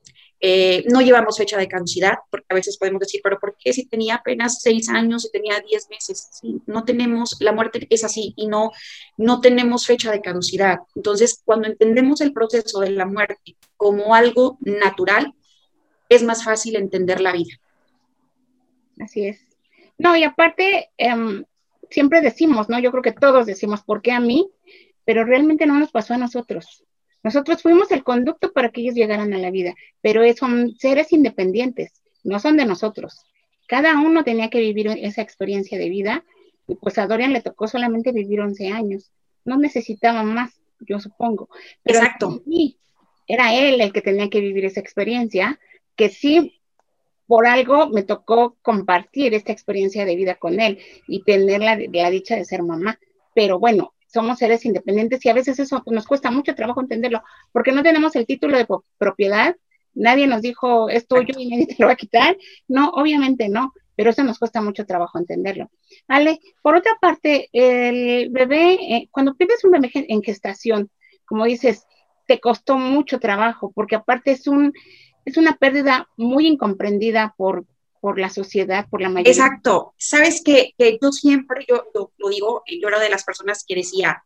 eh, 0.45 0.83
no 0.89 0.99
llevamos 0.99 1.37
fecha 1.37 1.57
de 1.57 1.69
caducidad, 1.69 2.15
porque 2.29 2.47
a 2.49 2.55
veces 2.55 2.77
podemos 2.77 2.99
decir, 2.99 3.21
pero 3.23 3.39
¿por 3.39 3.55
qué 3.57 3.71
si 3.71 3.85
tenía 3.85 4.15
apenas 4.15 4.61
seis 4.61 4.89
años, 4.89 5.21
si 5.21 5.31
tenía 5.31 5.57
diez 5.61 5.87
meses? 5.89 6.41
no 6.65 6.83
tenemos, 6.83 7.37
la 7.39 7.53
muerte 7.53 7.87
es 7.89 8.03
así 8.03 8.33
y 8.35 8.47
no, 8.47 8.71
no 9.15 9.39
tenemos 9.39 9.85
fecha 9.85 10.11
de 10.11 10.19
caducidad. 10.19 10.79
Entonces, 10.95 11.41
cuando 11.45 11.69
entendemos 11.69 12.19
el 12.19 12.33
proceso 12.33 12.81
de 12.81 12.89
la 12.89 13.05
muerte 13.05 13.55
como 13.77 14.15
algo 14.15 14.57
natural, 14.59 15.33
es 16.09 16.23
más 16.23 16.43
fácil 16.43 16.75
entender 16.75 17.21
la 17.21 17.31
vida. 17.31 17.57
Así 18.99 19.27
es. 19.27 19.39
No, 19.97 20.13
y 20.17 20.25
aparte, 20.25 20.89
em, 20.97 21.45
siempre 21.93 22.21
decimos, 22.21 22.69
¿no? 22.69 22.79
Yo 22.79 22.91
creo 22.91 23.03
que 23.03 23.12
todos 23.12 23.45
decimos, 23.45 23.84
¿por 23.84 24.01
qué 24.01 24.12
a 24.12 24.19
mí? 24.19 24.49
Pero 25.06 25.23
realmente 25.23 25.65
no 25.65 25.79
nos 25.79 25.91
pasó 25.91 26.15
a 26.15 26.17
nosotros. 26.17 26.84
Nosotros 27.21 27.62
fuimos 27.62 27.91
el 27.91 28.03
conducto 28.03 28.51
para 28.51 28.69
que 28.69 28.82
ellos 28.82 28.95
llegaran 28.95 29.34
a 29.34 29.38
la 29.38 29.51
vida, 29.51 29.75
pero 30.01 30.21
son 30.34 30.75
seres 30.77 31.13
independientes, 31.13 31.93
no 32.23 32.39
son 32.39 32.58
de 32.58 32.65
nosotros. 32.65 33.21
Cada 33.67 33.97
uno 33.99 34.23
tenía 34.23 34.49
que 34.49 34.60
vivir 34.60 34.88
esa 34.88 35.21
experiencia 35.21 35.77
de 35.77 35.88
vida 35.88 36.25
y 36.67 36.75
pues 36.75 36.97
a 36.97 37.08
Dorian 37.08 37.32
le 37.32 37.41
tocó 37.41 37.67
solamente 37.67 38.12
vivir 38.12 38.41
11 38.41 38.69
años. 38.69 39.12
No 39.45 39.58
necesitaba 39.58 40.23
más, 40.23 40.60
yo 40.79 40.99
supongo. 40.99 41.47
Pero 41.84 41.99
Exacto. 41.99 42.43
Era 43.27 43.53
él 43.56 43.79
el 43.79 43.93
que 43.93 44.01
tenía 44.01 44.29
que 44.29 44.41
vivir 44.41 44.65
esa 44.65 44.82
experiencia, 44.82 45.60
que 45.95 46.10
sí, 46.10 46.62
por 47.27 47.47
algo 47.47 47.89
me 47.89 48.03
tocó 48.03 48.57
compartir 48.62 49.33
esta 49.33 49.51
experiencia 49.51 50.05
de 50.05 50.15
vida 50.15 50.36
con 50.36 50.59
él 50.59 50.79
y 51.07 51.23
tener 51.23 51.62
la, 51.62 51.77
la 51.77 52.09
dicha 52.09 52.36
de 52.36 52.45
ser 52.45 52.63
mamá. 52.63 52.99
Pero 53.33 53.59
bueno, 53.59 53.93
somos 54.13 54.38
seres 54.38 54.63
independientes 54.65 55.25
y 55.25 55.29
a 55.29 55.33
veces 55.33 55.57
eso 55.59 55.81
nos 55.88 56.05
cuesta 56.05 56.29
mucho 56.29 56.53
trabajo 56.53 56.81
entenderlo, 56.81 57.23
porque 57.51 57.71
no 57.71 57.81
tenemos 57.81 58.15
el 58.15 58.27
título 58.27 58.57
de 58.57 58.67
propiedad, 58.99 59.55
nadie 59.95 60.27
nos 60.27 60.41
dijo 60.41 60.89
es 60.89 61.07
tuyo 61.07 61.33
y 61.38 61.49
nadie 61.49 61.65
te 61.65 61.75
lo 61.79 61.88
va 61.88 61.93
a 61.93 61.97
quitar, 61.97 62.38
no, 62.67 62.89
obviamente 62.89 63.49
no, 63.49 63.73
pero 63.95 64.12
eso 64.12 64.23
nos 64.23 64.39
cuesta 64.39 64.62
mucho 64.62 64.86
trabajo 64.86 65.17
entenderlo. 65.17 65.69
Vale, 66.07 66.39
por 66.62 66.75
otra 66.75 66.91
parte, 67.01 67.49
el 67.53 68.29
bebé, 68.29 68.73
eh, 68.73 69.09
cuando 69.12 69.36
pierdes 69.36 69.63
un 69.63 69.71
bebé 69.71 69.91
en 69.93 70.21
gestación, 70.21 70.89
como 71.25 71.45
dices, 71.45 71.86
te 72.27 72.39
costó 72.39 72.77
mucho 72.77 73.19
trabajo, 73.19 73.71
porque 73.73 73.95
aparte 73.95 74.31
es 74.31 74.47
un, 74.47 74.73
es 75.25 75.38
una 75.38 75.57
pérdida 75.57 76.09
muy 76.17 76.47
incomprendida 76.47 77.33
por, 77.38 77.65
por 78.01 78.19
la 78.19 78.29
sociedad, 78.29 78.88
por 78.89 79.01
la 79.01 79.09
mayoría. 79.09 79.31
Exacto. 79.31 79.93
Sabes 79.97 80.41
que, 80.43 80.73
yo 81.01 81.12
siempre, 81.12 81.65
yo, 81.67 81.86
lo 82.17 82.29
digo, 82.29 82.63
yo 82.67 82.88
era 82.88 82.99
de 82.99 83.09
las 83.09 83.23
personas 83.23 83.63
que 83.65 83.75
decía, 83.75 84.23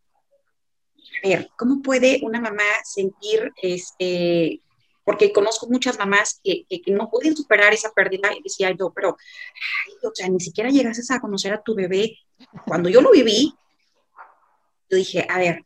a 1.24 1.28
ver, 1.28 1.50
¿cómo 1.58 1.82
puede 1.82 2.20
una 2.24 2.42
mamá 2.42 2.64
sentir, 2.84 3.52
este, 3.62 4.62
porque 5.04 5.32
conozco 5.32 5.68
muchas 5.68 5.98
mamás 6.00 6.42
que, 6.44 6.66
no 6.88 7.10
pueden 7.10 7.38
superar 7.38 7.74
esa 7.74 7.92
pérdida, 7.92 8.34
y 8.34 8.42
decía 8.42 8.76
yo, 8.78 8.92
pero, 8.96 9.12
o 9.12 10.12
sea, 10.14 10.28
ni 10.28 10.40
siquiera 10.40 10.70
llegases 10.70 11.12
a 11.12 11.20
conocer 11.20 11.54
a 11.54 11.62
tu 11.62 11.76
bebé. 11.76 12.18
Cuando 12.66 12.90
yo 12.90 13.02
lo 13.02 13.12
viví, 13.12 13.54
yo 14.90 14.98
dije, 14.98 15.26
a 15.30 15.38
ver, 15.38 15.66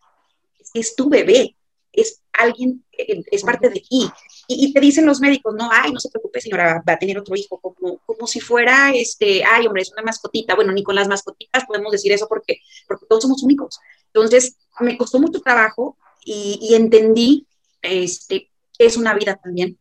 es 0.73 0.95
tu 0.95 1.09
bebé, 1.09 1.55
es 1.93 2.21
alguien, 2.33 2.83
es 2.91 3.43
parte 3.43 3.69
de 3.69 3.79
ti. 3.79 4.09
Y, 4.47 4.73
te 4.73 4.79
dicen 4.79 5.05
los 5.05 5.19
médicos, 5.19 5.53
no, 5.55 5.69
ay, 5.71 5.91
no 5.91 5.99
se 5.99 6.09
preocupe, 6.09 6.41
señora, 6.41 6.83
va 6.87 6.93
a 6.93 6.99
tener 6.99 7.17
otro 7.17 7.35
hijo, 7.35 7.59
como, 7.59 7.99
como 7.99 8.27
si 8.27 8.39
fuera, 8.39 8.91
este, 8.93 9.43
ay, 9.43 9.67
hombre, 9.67 9.83
es 9.83 9.91
una 9.91 10.03
mascotita. 10.03 10.55
Bueno, 10.55 10.71
ni 10.73 10.83
con 10.83 10.95
las 10.95 11.07
mascotitas 11.07 11.65
podemos 11.65 11.91
decir 11.91 12.11
eso 12.11 12.27
porque, 12.27 12.57
porque 12.87 13.05
todos 13.07 13.23
somos 13.23 13.43
únicos. 13.43 13.79
Entonces, 14.07 14.57
me 14.79 14.97
costó 14.97 15.19
mucho 15.19 15.39
trabajo 15.39 15.97
y, 16.25 16.73
entendí, 16.73 17.47
este, 17.81 18.49
que 18.77 18.85
es 18.85 18.97
una 18.97 19.13
vida 19.13 19.39
también, 19.41 19.77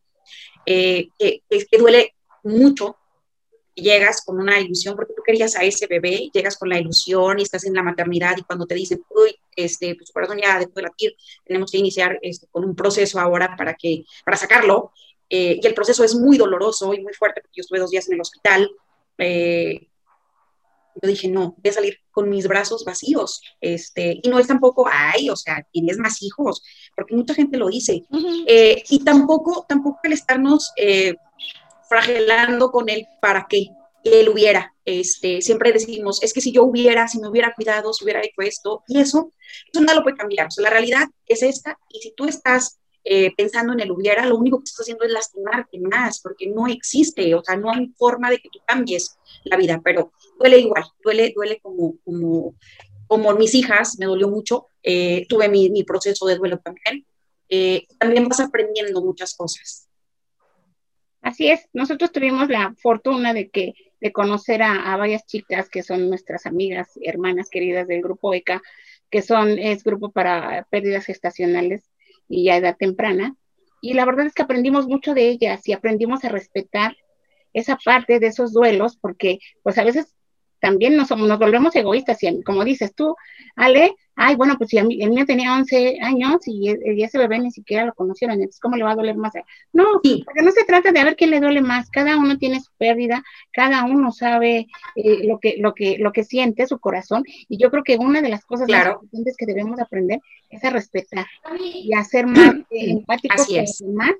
eh, 0.65 1.09
que, 1.17 1.41
que, 1.49 1.77
duele 1.77 2.15
mucho, 2.43 2.97
llegas 3.75 4.23
con 4.23 4.39
una 4.39 4.59
ilusión, 4.59 4.95
porque 4.95 5.13
tú 5.13 5.21
querías 5.25 5.55
a 5.55 5.63
ese 5.63 5.87
bebé, 5.87 6.29
llegas 6.33 6.57
con 6.57 6.69
la 6.69 6.79
ilusión 6.79 7.39
y 7.39 7.43
estás 7.43 7.65
en 7.65 7.73
la 7.73 7.83
maternidad 7.83 8.37
y 8.37 8.43
cuando 8.43 8.65
te 8.65 8.75
dicen, 8.75 9.03
uy, 9.09 9.35
este, 9.55 9.95
pues, 9.95 10.11
corazón 10.11 10.39
ya 10.41 10.59
dejó 10.59 10.71
de 10.75 10.81
latir, 10.83 11.15
tenemos 11.45 11.71
que 11.71 11.77
iniciar 11.77 12.17
este, 12.21 12.47
con 12.47 12.63
un 12.63 12.75
proceso 12.75 13.19
ahora 13.19 13.55
para, 13.57 13.73
que, 13.73 14.03
para 14.25 14.37
sacarlo, 14.37 14.91
eh, 15.29 15.59
y 15.61 15.65
el 15.65 15.73
proceso 15.73 16.03
es 16.03 16.15
muy 16.15 16.37
doloroso 16.37 16.93
y 16.93 17.01
muy 17.01 17.13
fuerte, 17.13 17.41
porque 17.41 17.57
yo 17.57 17.61
estuve 17.61 17.79
dos 17.79 17.91
días 17.91 18.07
en 18.07 18.15
el 18.15 18.21
hospital, 18.21 18.69
eh, 19.17 19.87
yo 21.01 21.07
dije, 21.07 21.29
no, 21.29 21.55
voy 21.57 21.69
a 21.69 21.73
salir 21.73 21.97
con 22.11 22.29
mis 22.29 22.47
brazos 22.47 22.83
vacíos, 22.83 23.41
este, 23.61 24.19
y 24.21 24.29
no 24.29 24.39
es 24.39 24.47
tampoco, 24.47 24.87
ay, 24.91 25.29
o 25.29 25.35
sea, 25.35 25.65
tienes 25.71 25.97
más 25.97 26.21
hijos, 26.21 26.63
porque 26.95 27.15
mucha 27.15 27.33
gente 27.33 27.57
lo 27.57 27.69
dice, 27.69 28.03
eh, 28.45 28.83
y 28.89 29.03
tampoco, 29.03 29.65
tampoco 29.67 29.99
el 30.03 30.13
estarnos 30.13 30.73
fragelando 31.87 32.71
con 32.71 32.89
él 32.89 33.07
para 33.21 33.47
que 33.49 33.69
él 34.03 34.29
hubiera. 34.29 34.73
Este, 34.85 35.41
siempre 35.41 35.71
decimos, 35.71 36.21
es 36.23 36.33
que 36.33 36.41
si 36.41 36.51
yo 36.51 36.63
hubiera, 36.63 37.07
si 37.07 37.19
me 37.19 37.27
hubiera 37.27 37.53
cuidado, 37.53 37.93
si 37.93 38.03
hubiera 38.03 38.21
hecho 38.21 38.41
esto, 38.41 38.83
y 38.87 38.99
eso, 38.99 39.31
eso 39.71 39.81
nada 39.81 39.95
lo 39.95 40.03
puede 40.03 40.17
cambiar. 40.17 40.47
La 40.57 40.69
realidad 40.69 41.07
es 41.27 41.43
esta, 41.43 41.77
y 41.89 41.99
si 41.99 42.13
tú 42.13 42.25
estás 42.25 42.79
eh, 43.03 43.33
pensando 43.35 43.73
en 43.73 43.79
el 43.79 43.91
hubiera, 43.91 44.25
lo 44.25 44.37
único 44.37 44.59
que 44.59 44.65
estás 44.65 44.81
haciendo 44.81 45.05
es 45.05 45.11
lastimarte 45.11 45.79
más, 45.79 46.19
porque 46.21 46.47
no 46.47 46.67
existe, 46.67 47.33
o 47.33 47.43
sea, 47.43 47.57
no 47.57 47.71
hay 47.71 47.87
forma 47.97 48.29
de 48.29 48.37
que 48.37 48.49
tú 48.51 48.59
cambies 48.65 49.17
la 49.43 49.57
vida, 49.57 49.81
pero 49.83 50.11
duele 50.37 50.59
igual, 50.59 50.83
duele, 51.03 51.33
duele 51.35 51.59
como, 51.61 51.95
como, 52.03 52.55
como 53.07 53.33
mis 53.33 53.55
hijas, 53.55 53.97
me 53.97 54.05
dolió 54.05 54.27
mucho, 54.27 54.67
eh, 54.83 55.25
tuve 55.27 55.49
mi, 55.49 55.71
mi, 55.71 55.83
proceso 55.83 56.27
de 56.27 56.37
duelo 56.37 56.59
también, 56.59 57.05
eh, 57.49 57.87
también 57.97 58.27
vas 58.27 58.39
aprendiendo 58.39 59.01
muchas 59.01 59.35
cosas. 59.35 59.87
Así 61.21 61.47
es, 61.47 61.67
nosotros 61.73 62.11
tuvimos 62.11 62.49
la 62.49 62.75
fortuna 62.81 63.33
de 63.33 63.49
que 63.49 63.73
de 64.01 64.11
conocer 64.11 64.63
a, 64.63 64.97
varias 64.97 65.25
chicas 65.25 65.69
que 65.69 65.83
son 65.83 66.09
nuestras 66.09 66.45
amigas, 66.45 66.89
hermanas 67.01 67.49
queridas 67.49 67.87
del 67.87 68.01
grupo 68.01 68.33
ECA, 68.33 68.61
que 69.09 69.21
son 69.21 69.59
es 69.59 69.83
grupo 69.83 70.11
para 70.11 70.67
pérdidas 70.71 71.05
gestacionales 71.05 71.89
y 72.27 72.49
a 72.49 72.57
edad 72.57 72.75
temprana. 72.77 73.35
Y 73.79 73.93
la 73.93 74.05
verdad 74.05 74.25
es 74.25 74.33
que 74.33 74.41
aprendimos 74.41 74.87
mucho 74.87 75.13
de 75.13 75.29
ellas 75.29 75.67
y 75.67 75.73
aprendimos 75.73 76.23
a 76.25 76.29
respetar 76.29 76.97
esa 77.53 77.77
parte 77.77 78.19
de 78.19 78.27
esos 78.27 78.53
duelos, 78.53 78.97
porque 78.97 79.39
pues 79.63 79.77
a 79.77 79.83
veces 79.83 80.15
también 80.61 80.95
nos, 80.95 81.09
nos 81.09 81.39
volvemos 81.39 81.75
egoístas, 81.75 82.21
y 82.23 82.43
como 82.43 82.63
dices 82.63 82.93
tú, 82.95 83.15
Ale, 83.55 83.95
ay, 84.15 84.35
bueno, 84.35 84.55
pues 84.57 84.69
si 84.69 84.77
el 84.77 84.87
mío 84.87 85.25
tenía 85.25 85.55
11 85.55 85.97
años 86.01 86.41
y, 86.45 86.69
ese 87.03 87.17
bebé 87.17 87.39
ni 87.39 87.51
siquiera 87.51 87.85
lo 87.85 87.93
conocieron, 87.93 88.35
entonces 88.35 88.61
¿cómo 88.61 88.77
le 88.77 88.83
va 88.83 88.91
a 88.91 88.95
doler 88.95 89.17
más? 89.17 89.33
No, 89.73 89.85
porque 89.93 90.43
no 90.43 90.51
se 90.51 90.63
trata 90.63 90.91
de 90.91 91.03
ver 91.03 91.15
quién 91.15 91.31
le 91.31 91.39
duele 91.39 91.61
más, 91.61 91.89
cada 91.89 92.15
uno 92.15 92.37
tiene 92.37 92.61
su 92.61 92.71
pérdida, 92.77 93.23
cada 93.51 93.83
uno 93.85 94.11
sabe 94.11 94.67
eh, 94.95 95.27
lo, 95.27 95.39
que, 95.39 95.55
lo, 95.57 95.73
que, 95.73 95.97
lo 95.97 96.11
que 96.11 96.23
siente 96.23 96.67
su 96.67 96.79
corazón, 96.79 97.23
y 97.25 97.57
yo 97.57 97.71
creo 97.71 97.83
que 97.83 97.97
una 97.97 98.21
de 98.21 98.29
las 98.29 98.45
cosas 98.45 98.69
más 98.69 98.85
importantes 98.85 99.35
que 99.37 99.47
debemos 99.47 99.79
aprender 99.79 100.19
es 100.51 100.63
a 100.63 100.69
respetar 100.69 101.25
y 101.59 101.93
a 101.93 102.03
ser 102.03 102.25
más 102.27 102.55
empáticos 102.69 103.47
con 103.47 103.57
los 103.57 103.77
demás 103.79 104.11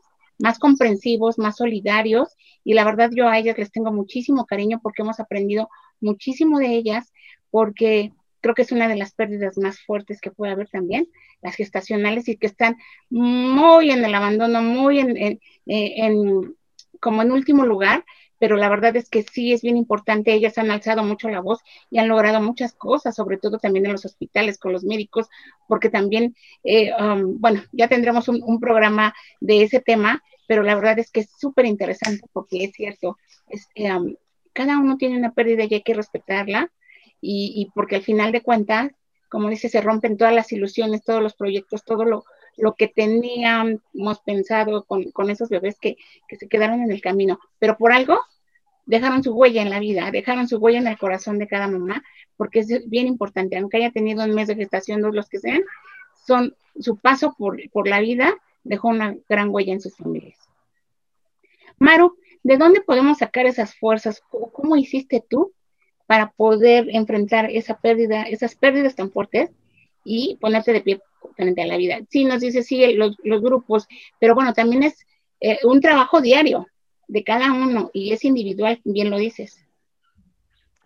más 0.41 0.57
comprensivos, 0.57 1.37
más 1.37 1.57
solidarios, 1.57 2.35
y 2.63 2.73
la 2.73 2.83
verdad 2.83 3.11
yo 3.13 3.27
a 3.27 3.37
ellas 3.37 3.57
les 3.57 3.71
tengo 3.71 3.91
muchísimo 3.91 4.45
cariño 4.45 4.79
porque 4.81 5.03
hemos 5.03 5.19
aprendido 5.19 5.69
muchísimo 6.01 6.59
de 6.59 6.75
ellas, 6.75 7.11
porque 7.49 8.11
creo 8.41 8.55
que 8.55 8.63
es 8.63 8.71
una 8.71 8.87
de 8.87 8.97
las 8.97 9.13
pérdidas 9.13 9.57
más 9.57 9.79
fuertes 9.79 10.19
que 10.19 10.31
puede 10.31 10.51
haber 10.51 10.67
también, 10.67 11.07
las 11.41 11.55
gestacionales 11.55 12.27
y 12.27 12.37
que 12.37 12.47
están 12.47 12.77
muy 13.09 13.91
en 13.91 14.03
el 14.03 14.13
abandono, 14.13 14.61
muy 14.61 14.99
en, 14.99 15.39
en, 15.65 16.55
como 16.99 17.21
en 17.21 17.31
último 17.31 17.65
lugar, 17.65 18.03
pero 18.39 18.57
la 18.57 18.69
verdad 18.69 18.95
es 18.95 19.07
que 19.07 19.21
sí 19.21 19.53
es 19.53 19.61
bien 19.61 19.77
importante, 19.77 20.33
ellas 20.33 20.57
han 20.57 20.71
alzado 20.71 21.03
mucho 21.03 21.29
la 21.29 21.41
voz 21.41 21.59
y 21.91 21.99
han 21.99 22.07
logrado 22.07 22.41
muchas 22.41 22.73
cosas, 22.73 23.15
sobre 23.15 23.37
todo 23.37 23.59
también 23.59 23.85
en 23.85 23.91
los 23.91 24.03
hospitales 24.03 24.57
con 24.57 24.73
los 24.73 24.83
médicos, 24.83 25.27
porque 25.67 25.91
también, 25.91 26.35
eh, 26.63 26.91
um, 26.99 27.39
bueno, 27.39 27.61
ya 27.71 27.87
tendremos 27.87 28.27
un, 28.27 28.59
programa 28.59 29.13
de 29.39 29.61
ese 29.61 29.79
tema, 29.79 30.23
pero 30.47 30.63
la 30.63 30.73
verdad 30.73 30.97
es 30.97 31.11
que 31.11 31.19
es 31.19 31.29
súper 31.37 31.67
interesante 31.67 32.25
porque 32.33 32.63
es 32.63 32.71
cierto, 32.73 33.17
es, 33.47 33.67
um, 33.75 34.15
cada 34.53 34.77
uno 34.77 34.97
tiene 34.97 35.17
una 35.17 35.31
pérdida 35.31 35.65
y 35.65 35.73
hay 35.73 35.81
que 35.81 35.93
respetarla, 35.93 36.71
y, 37.23 37.69
porque 37.75 37.97
al 37.97 38.01
final 38.01 38.31
de 38.31 38.41
cuentas, 38.41 38.91
como 39.29 39.49
dice, 39.49 39.69
se 39.69 39.79
rompen 39.81 40.17
todas 40.17 40.33
las 40.33 40.51
ilusiones, 40.51 41.03
todos 41.03 41.21
los 41.21 41.35
proyectos, 41.35 41.83
todo 41.85 42.03
lo, 42.03 42.25
lo 42.57 42.73
que 42.73 42.87
teníamos 42.87 44.19
pensado 44.25 44.83
con, 44.85 45.11
con 45.11 45.29
esos 45.29 45.49
bebés 45.49 45.77
que, 45.79 45.97
que, 46.27 46.35
se 46.37 46.47
quedaron 46.47 46.81
en 46.81 46.91
el 46.91 46.99
camino, 46.99 47.39
pero 47.59 47.77
por 47.77 47.91
algo 47.91 48.19
dejaron 48.87 49.23
su 49.23 49.33
huella 49.33 49.61
en 49.61 49.69
la 49.69 49.79
vida, 49.79 50.09
dejaron 50.09 50.47
su 50.47 50.57
huella 50.57 50.79
en 50.79 50.87
el 50.87 50.97
corazón 50.97 51.37
de 51.37 51.47
cada 51.47 51.67
mamá, 51.67 52.03
porque 52.37 52.61
es 52.61 52.89
bien 52.89 53.05
importante, 53.05 53.57
aunque 53.57 53.77
haya 53.77 53.91
tenido 53.91 54.23
un 54.23 54.33
mes 54.33 54.47
de 54.47 54.55
gestación, 54.55 55.01
dos 55.01 55.13
los 55.13 55.29
que 55.29 55.37
sean, 55.37 55.61
son 56.25 56.55
su 56.79 56.97
paso 56.97 57.35
por, 57.37 57.61
por 57.69 57.87
la 57.87 57.99
vida 57.99 58.35
dejó 58.63 58.89
una 58.89 59.15
gran 59.27 59.49
huella 59.49 59.73
en 59.73 59.81
sus 59.81 59.95
familias. 59.95 60.37
Maru, 61.79 62.17
¿de 62.43 62.57
dónde 62.57 62.81
podemos 62.81 63.19
sacar 63.19 63.45
esas 63.45 63.75
fuerzas? 63.75 64.21
¿Cómo 64.29 64.75
hiciste 64.75 65.23
tú 65.27 65.53
para 66.07 66.31
poder 66.31 66.87
enfrentar 66.91 67.49
esa 67.51 67.79
pérdida, 67.79 68.23
esas 68.23 68.55
pérdidas 68.55 68.95
tan 68.95 69.11
fuertes 69.11 69.51
y 70.03 70.37
ponerte 70.41 70.73
de 70.73 70.81
pie 70.81 71.01
frente 71.35 71.61
a 71.61 71.67
la 71.67 71.77
vida? 71.77 71.99
Sí, 72.09 72.25
nos 72.25 72.41
dice, 72.41 72.63
sí, 72.63 72.93
los, 72.93 73.17
grupos, 73.41 73.87
pero 74.19 74.35
bueno, 74.35 74.53
también 74.53 74.83
es 74.83 75.05
eh, 75.39 75.59
un 75.63 75.81
trabajo 75.81 76.21
diario 76.21 76.67
de 77.07 77.23
cada 77.23 77.51
uno 77.51 77.91
y 77.93 78.13
es 78.13 78.23
individual, 78.23 78.79
bien 78.83 79.09
lo 79.09 79.17
dices. 79.17 79.65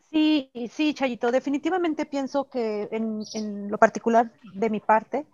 Sí, 0.10 0.50
sí, 0.72 0.94
Chayito, 0.94 1.32
definitivamente 1.32 2.06
pienso 2.06 2.50
que 2.50 2.88
en, 2.92 3.22
en 3.34 3.70
lo 3.70 3.78
particular 3.78 4.32
de 4.54 4.70
mi 4.70 4.80
parte, 4.80 5.26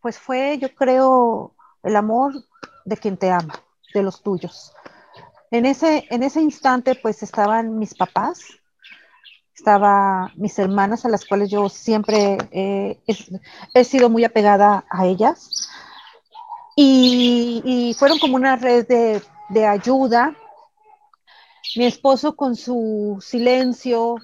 pues 0.00 0.18
fue, 0.18 0.58
yo 0.58 0.72
creo, 0.74 1.54
el 1.82 1.96
amor 1.96 2.32
de 2.84 2.96
quien 2.96 3.16
te 3.16 3.30
ama, 3.30 3.54
de 3.92 4.02
los 4.02 4.22
tuyos. 4.22 4.72
En 5.50 5.66
ese, 5.66 6.06
en 6.10 6.22
ese 6.22 6.40
instante, 6.40 6.94
pues 6.94 7.22
estaban 7.22 7.78
mis 7.78 7.94
papás, 7.94 8.44
estaba 9.54 10.32
mis 10.36 10.58
hermanas 10.58 11.04
a 11.04 11.08
las 11.08 11.24
cuales 11.24 11.50
yo 11.50 11.68
siempre 11.68 12.38
he 12.52 13.84
sido 13.84 14.08
muy 14.08 14.24
apegada 14.24 14.84
a 14.88 15.06
ellas. 15.06 15.68
Y, 16.76 17.94
fueron 17.98 18.18
como 18.18 18.36
una 18.36 18.56
red 18.56 18.86
de, 18.86 19.22
de, 19.50 19.66
ayuda. 19.66 20.34
Mi 21.76 21.84
esposo 21.84 22.36
con 22.36 22.56
su 22.56 23.18
silencio, 23.20 24.16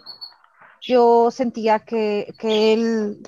yo 0.80 1.30
sentía 1.30 1.80
que, 1.80 2.34
que 2.38 2.72
él 2.72 3.22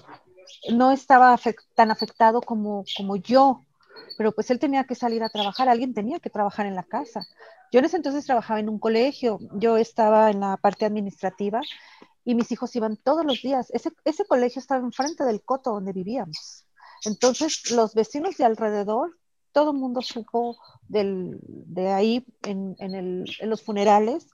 no 0.72 0.92
estaba 0.92 1.38
tan 1.74 1.90
afectado 1.90 2.40
como, 2.40 2.84
como 2.96 3.16
yo 3.16 3.66
pero 4.16 4.32
pues 4.32 4.50
él 4.50 4.58
tenía 4.58 4.84
que 4.84 4.94
salir 4.94 5.22
a 5.22 5.28
trabajar, 5.28 5.68
alguien 5.68 5.94
tenía 5.94 6.18
que 6.18 6.30
trabajar 6.30 6.66
en 6.66 6.74
la 6.74 6.82
casa. 6.82 7.26
Yo 7.72 7.80
en 7.80 7.84
ese 7.84 7.96
entonces 7.96 8.24
trabajaba 8.24 8.60
en 8.60 8.68
un 8.68 8.78
colegio, 8.78 9.38
yo 9.54 9.76
estaba 9.76 10.30
en 10.30 10.40
la 10.40 10.56
parte 10.56 10.84
administrativa 10.84 11.60
y 12.24 12.34
mis 12.34 12.50
hijos 12.52 12.74
iban 12.76 12.96
todos 12.96 13.24
los 13.24 13.42
días. 13.42 13.70
Ese, 13.70 13.90
ese 14.04 14.24
colegio 14.24 14.60
estaba 14.60 14.84
enfrente 14.84 15.24
del 15.24 15.42
coto 15.42 15.72
donde 15.72 15.92
vivíamos. 15.92 16.66
Entonces 17.04 17.70
los 17.70 17.94
vecinos 17.94 18.36
de 18.36 18.44
alrededor, 18.44 19.16
todo 19.52 19.72
el 19.72 19.78
mundo 19.78 20.02
supo 20.02 20.56
del, 20.88 21.38
de 21.42 21.88
ahí 21.88 22.26
en, 22.42 22.76
en, 22.78 22.94
el, 22.94 23.24
en 23.40 23.50
los 23.50 23.62
funerales, 23.62 24.28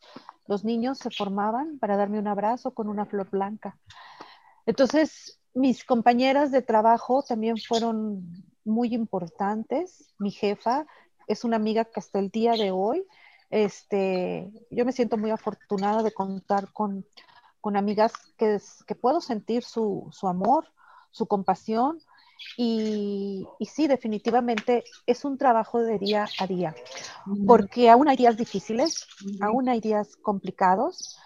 los 0.47 0.65
niños 0.65 0.99
se 0.99 1.11
formaban 1.11 1.79
para 1.79 1.97
darme 1.97 2.19
un 2.19 2.29
abrazo 2.29 2.73
con 2.73 2.89
una 2.89 3.07
flor 3.07 3.31
blanca. 3.31 3.79
Entonces, 4.67 5.41
mis 5.55 5.85
compañeras 5.85 6.51
de 6.51 6.63
trabajo 6.63 7.23
también 7.23 7.57
fueron 7.59 8.45
muy 8.65 8.95
importantes. 8.95 10.13
Mi 10.19 10.31
jefa 10.31 10.87
es 11.27 11.45
una 11.45 11.57
amiga 11.57 11.85
que 11.85 12.01
hasta 12.01 12.19
el 12.19 12.31
día 12.31 12.53
de 12.53 12.71
hoy, 12.71 13.07
este, 13.51 14.51
yo 14.71 14.85
me 14.85 14.93
siento 14.93 15.17
muy 15.17 15.31
afortunada 15.31 16.03
de 16.03 16.13
contar 16.13 16.73
con, 16.73 17.07
con 17.61 17.77
amigas 17.77 18.13
que, 18.37 18.59
que 18.87 18.95
puedo 18.95 19.21
sentir 19.21 19.65
su, 19.65 20.09
su, 20.13 20.29
amor, 20.29 20.67
su 21.11 21.27
compasión. 21.27 22.01
Y, 22.57 23.47
y, 23.59 23.67
sí, 23.67 23.87
definitivamente 23.87 24.85
es 25.07 25.25
un 25.25 25.39
trabajo 25.39 25.81
de 25.81 25.99
día 25.99 26.27
a 26.39 26.47
día, 26.47 26.75
porque 27.47 27.89
aún 27.89 28.09
hay 28.09 28.17
días 28.17 28.37
difíciles, 28.37 29.07
aún 29.41 29.69
hay 29.69 29.81
días 29.81 30.17
complicados. 30.17 31.19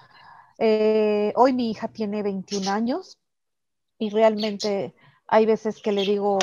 Eh, 0.59 1.33
hoy 1.35 1.55
mi 1.55 1.70
hija 1.70 1.88
tiene 1.88 2.22
21 2.22 2.70
años 2.70 3.16
y 3.99 4.11
realmente 4.11 4.95
hay 5.26 5.47
veces 5.47 5.80
que 5.80 5.93
le 5.93 6.03
digo, 6.03 6.39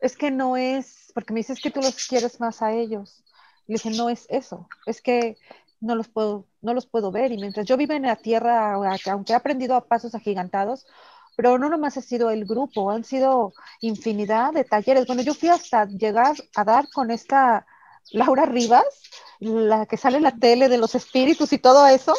es 0.00 0.16
que 0.16 0.30
no 0.30 0.56
es, 0.56 1.10
porque 1.14 1.32
me 1.32 1.40
dices 1.40 1.60
que 1.60 1.70
tú 1.70 1.80
los 1.80 2.06
quieres 2.06 2.40
más 2.40 2.62
a 2.62 2.72
ellos. 2.72 3.24
Le 3.66 3.74
dije, 3.74 3.90
no 3.90 4.08
es 4.08 4.26
eso, 4.30 4.68
es 4.86 5.02
que 5.02 5.36
no 5.80 5.94
los 5.94 6.08
puedo, 6.08 6.46
no 6.62 6.74
los 6.74 6.86
puedo 6.86 7.10
ver. 7.12 7.32
Y 7.32 7.36
mientras 7.36 7.66
yo 7.66 7.76
vivo 7.76 7.92
en 7.94 8.02
la 8.02 8.16
tierra, 8.16 8.74
aunque 9.06 9.32
he 9.32 9.36
aprendido 9.36 9.74
a 9.74 9.86
pasos 9.86 10.14
agigantados, 10.14 10.86
pero 11.36 11.58
no 11.58 11.68
nomás 11.68 11.96
ha 11.96 12.02
sido 12.02 12.30
el 12.30 12.46
grupo, 12.46 12.90
han 12.90 13.04
sido 13.04 13.52
infinidad 13.80 14.52
de 14.52 14.64
talleres. 14.64 15.06
Bueno, 15.06 15.22
yo 15.22 15.34
fui 15.34 15.48
hasta 15.48 15.86
llegar 15.86 16.34
a 16.56 16.64
dar 16.64 16.88
con 16.92 17.10
esta 17.10 17.66
Laura 18.12 18.46
Rivas, 18.46 18.84
la 19.40 19.86
que 19.86 19.96
sale 19.96 20.16
en 20.16 20.24
la 20.24 20.36
tele 20.36 20.68
de 20.68 20.78
los 20.78 20.94
espíritus 20.94 21.52
y 21.52 21.58
todo 21.58 21.86
eso. 21.86 22.14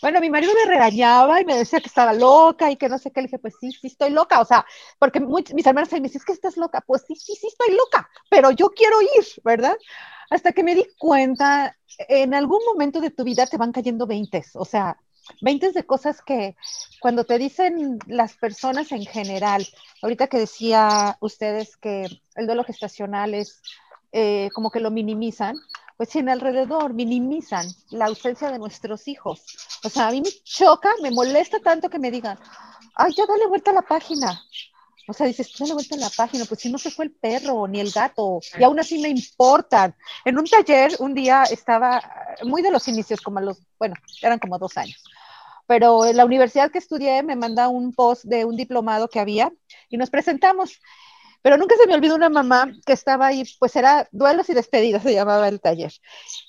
Bueno, 0.00 0.20
mi 0.20 0.30
marido 0.30 0.52
me 0.54 0.70
regañaba 0.70 1.40
y 1.40 1.44
me 1.44 1.56
decía 1.56 1.80
que 1.80 1.88
estaba 1.88 2.12
loca 2.12 2.70
y 2.70 2.76
que 2.76 2.88
no 2.88 2.98
sé 2.98 3.10
qué. 3.10 3.20
Le 3.20 3.26
dije, 3.26 3.38
pues 3.38 3.54
sí, 3.60 3.72
sí 3.72 3.88
estoy 3.88 4.10
loca. 4.10 4.40
O 4.40 4.44
sea, 4.44 4.64
porque 4.98 5.20
mis 5.20 5.66
hermanos 5.66 5.90
me 5.92 6.00
dicen, 6.00 6.20
es 6.20 6.24
que 6.24 6.32
estás 6.32 6.56
loca. 6.56 6.80
Pues 6.80 7.02
sí, 7.06 7.14
sí, 7.16 7.34
sí 7.34 7.48
estoy 7.48 7.74
loca, 7.74 8.08
pero 8.30 8.50
yo 8.50 8.68
quiero 8.70 9.00
ir, 9.02 9.26
¿verdad? 9.44 9.76
Hasta 10.30 10.52
que 10.52 10.62
me 10.62 10.74
di 10.74 10.86
cuenta, 10.98 11.76
en 12.08 12.34
algún 12.34 12.60
momento 12.64 13.00
de 13.00 13.10
tu 13.10 13.24
vida 13.24 13.46
te 13.46 13.56
van 13.56 13.72
cayendo 13.72 14.06
veintes. 14.06 14.52
O 14.54 14.64
sea, 14.64 14.98
veintes 15.40 15.74
de 15.74 15.84
cosas 15.84 16.22
que 16.22 16.56
cuando 17.00 17.24
te 17.24 17.38
dicen 17.38 17.98
las 18.06 18.36
personas 18.36 18.92
en 18.92 19.04
general, 19.04 19.66
ahorita 20.00 20.28
que 20.28 20.38
decía 20.38 21.16
ustedes 21.20 21.76
que 21.76 22.06
el 22.34 22.46
duelo 22.46 22.64
gestacional 22.64 23.34
es 23.34 23.60
eh, 24.12 24.50
como 24.54 24.70
que 24.70 24.80
lo 24.80 24.90
minimizan, 24.90 25.56
pues 25.96 26.10
si 26.10 26.18
en 26.18 26.28
alrededor 26.28 26.94
minimizan 26.94 27.66
la 27.90 28.06
ausencia 28.06 28.50
de 28.50 28.58
nuestros 28.58 29.08
hijos. 29.08 29.44
O 29.84 29.88
sea, 29.88 30.08
a 30.08 30.10
mí 30.10 30.20
me 30.20 30.30
choca, 30.44 30.90
me 31.02 31.10
molesta 31.10 31.60
tanto 31.60 31.88
que 31.88 31.98
me 31.98 32.10
digan, 32.10 32.38
ay, 32.94 33.12
ya 33.16 33.24
dale 33.26 33.46
vuelta 33.46 33.70
a 33.70 33.74
la 33.74 33.82
página. 33.82 34.40
O 35.08 35.12
sea, 35.12 35.26
dices, 35.26 35.52
dale 35.58 35.74
vuelta 35.74 35.96
a 35.96 35.98
la 35.98 36.10
página, 36.10 36.44
pues 36.44 36.60
si 36.60 36.70
no 36.70 36.78
se 36.78 36.90
fue 36.90 37.06
el 37.06 37.12
perro 37.12 37.66
ni 37.66 37.80
el 37.80 37.90
gato, 37.90 38.40
y 38.58 38.62
aún 38.62 38.78
así 38.78 39.00
me 39.00 39.08
importan. 39.08 39.94
En 40.24 40.38
un 40.38 40.44
taller, 40.44 40.92
un 41.00 41.14
día 41.14 41.42
estaba 41.44 42.02
muy 42.44 42.62
de 42.62 42.70
los 42.70 42.86
inicios, 42.88 43.20
como 43.20 43.40
los, 43.40 43.58
bueno, 43.78 43.94
eran 44.22 44.38
como 44.38 44.58
dos 44.58 44.76
años 44.76 45.02
pero 45.66 46.04
en 46.04 46.18
la 46.18 46.26
universidad 46.26 46.70
que 46.70 46.76
estudié 46.76 47.22
me 47.22 47.34
manda 47.34 47.68
un 47.68 47.94
post 47.94 48.24
de 48.24 48.44
un 48.44 48.56
diplomado 48.56 49.08
que 49.08 49.20
había 49.20 49.50
y 49.88 49.96
nos 49.96 50.10
presentamos. 50.10 50.80
Pero 51.42 51.56
nunca 51.56 51.74
se 51.76 51.86
me 51.88 51.94
olvidó 51.94 52.14
una 52.14 52.28
mamá 52.28 52.72
que 52.86 52.92
estaba 52.92 53.26
ahí, 53.26 53.42
pues 53.58 53.74
era 53.76 54.08
duelos 54.12 54.48
y 54.48 54.54
despedidas, 54.54 55.02
se 55.02 55.12
llamaba 55.12 55.48
el 55.48 55.60
taller. 55.60 55.92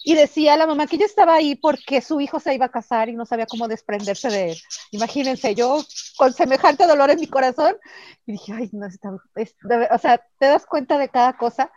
Y 0.04 0.14
decía 0.14 0.56
la 0.56 0.68
mamá 0.68 0.88
que 0.88 0.98
ella 0.98 1.06
estaba 1.06 1.36
ahí 1.36 1.56
porque 1.56 2.02
su 2.02 2.22
hijo 2.22 2.40
se 2.40 2.54
iba 2.54 2.68
a 2.68 2.72
casar 2.72 3.10
y 3.10 3.14
no 3.16 3.26
sabía 3.26 3.48
cómo 3.48 3.68
desprenderse 3.68 4.30
de 4.30 4.52
él. 4.52 4.58
Imagínense, 4.92 5.56
yo 5.56 5.84
con 6.18 6.32
semejante 6.34 6.86
dolor 6.86 7.10
en 7.10 7.20
mi 7.20 7.28
corazón, 7.28 7.76
y 8.26 8.34
dije, 8.34 8.54
ay, 8.54 8.70
no, 8.72 8.86
está, 8.86 9.10
o 9.12 9.98
sea, 9.98 10.24
te 10.38 10.46
das 10.48 10.66
cuenta 10.66 10.98
de 10.98 11.10
cada 11.10 11.38
cosa. 11.38 11.72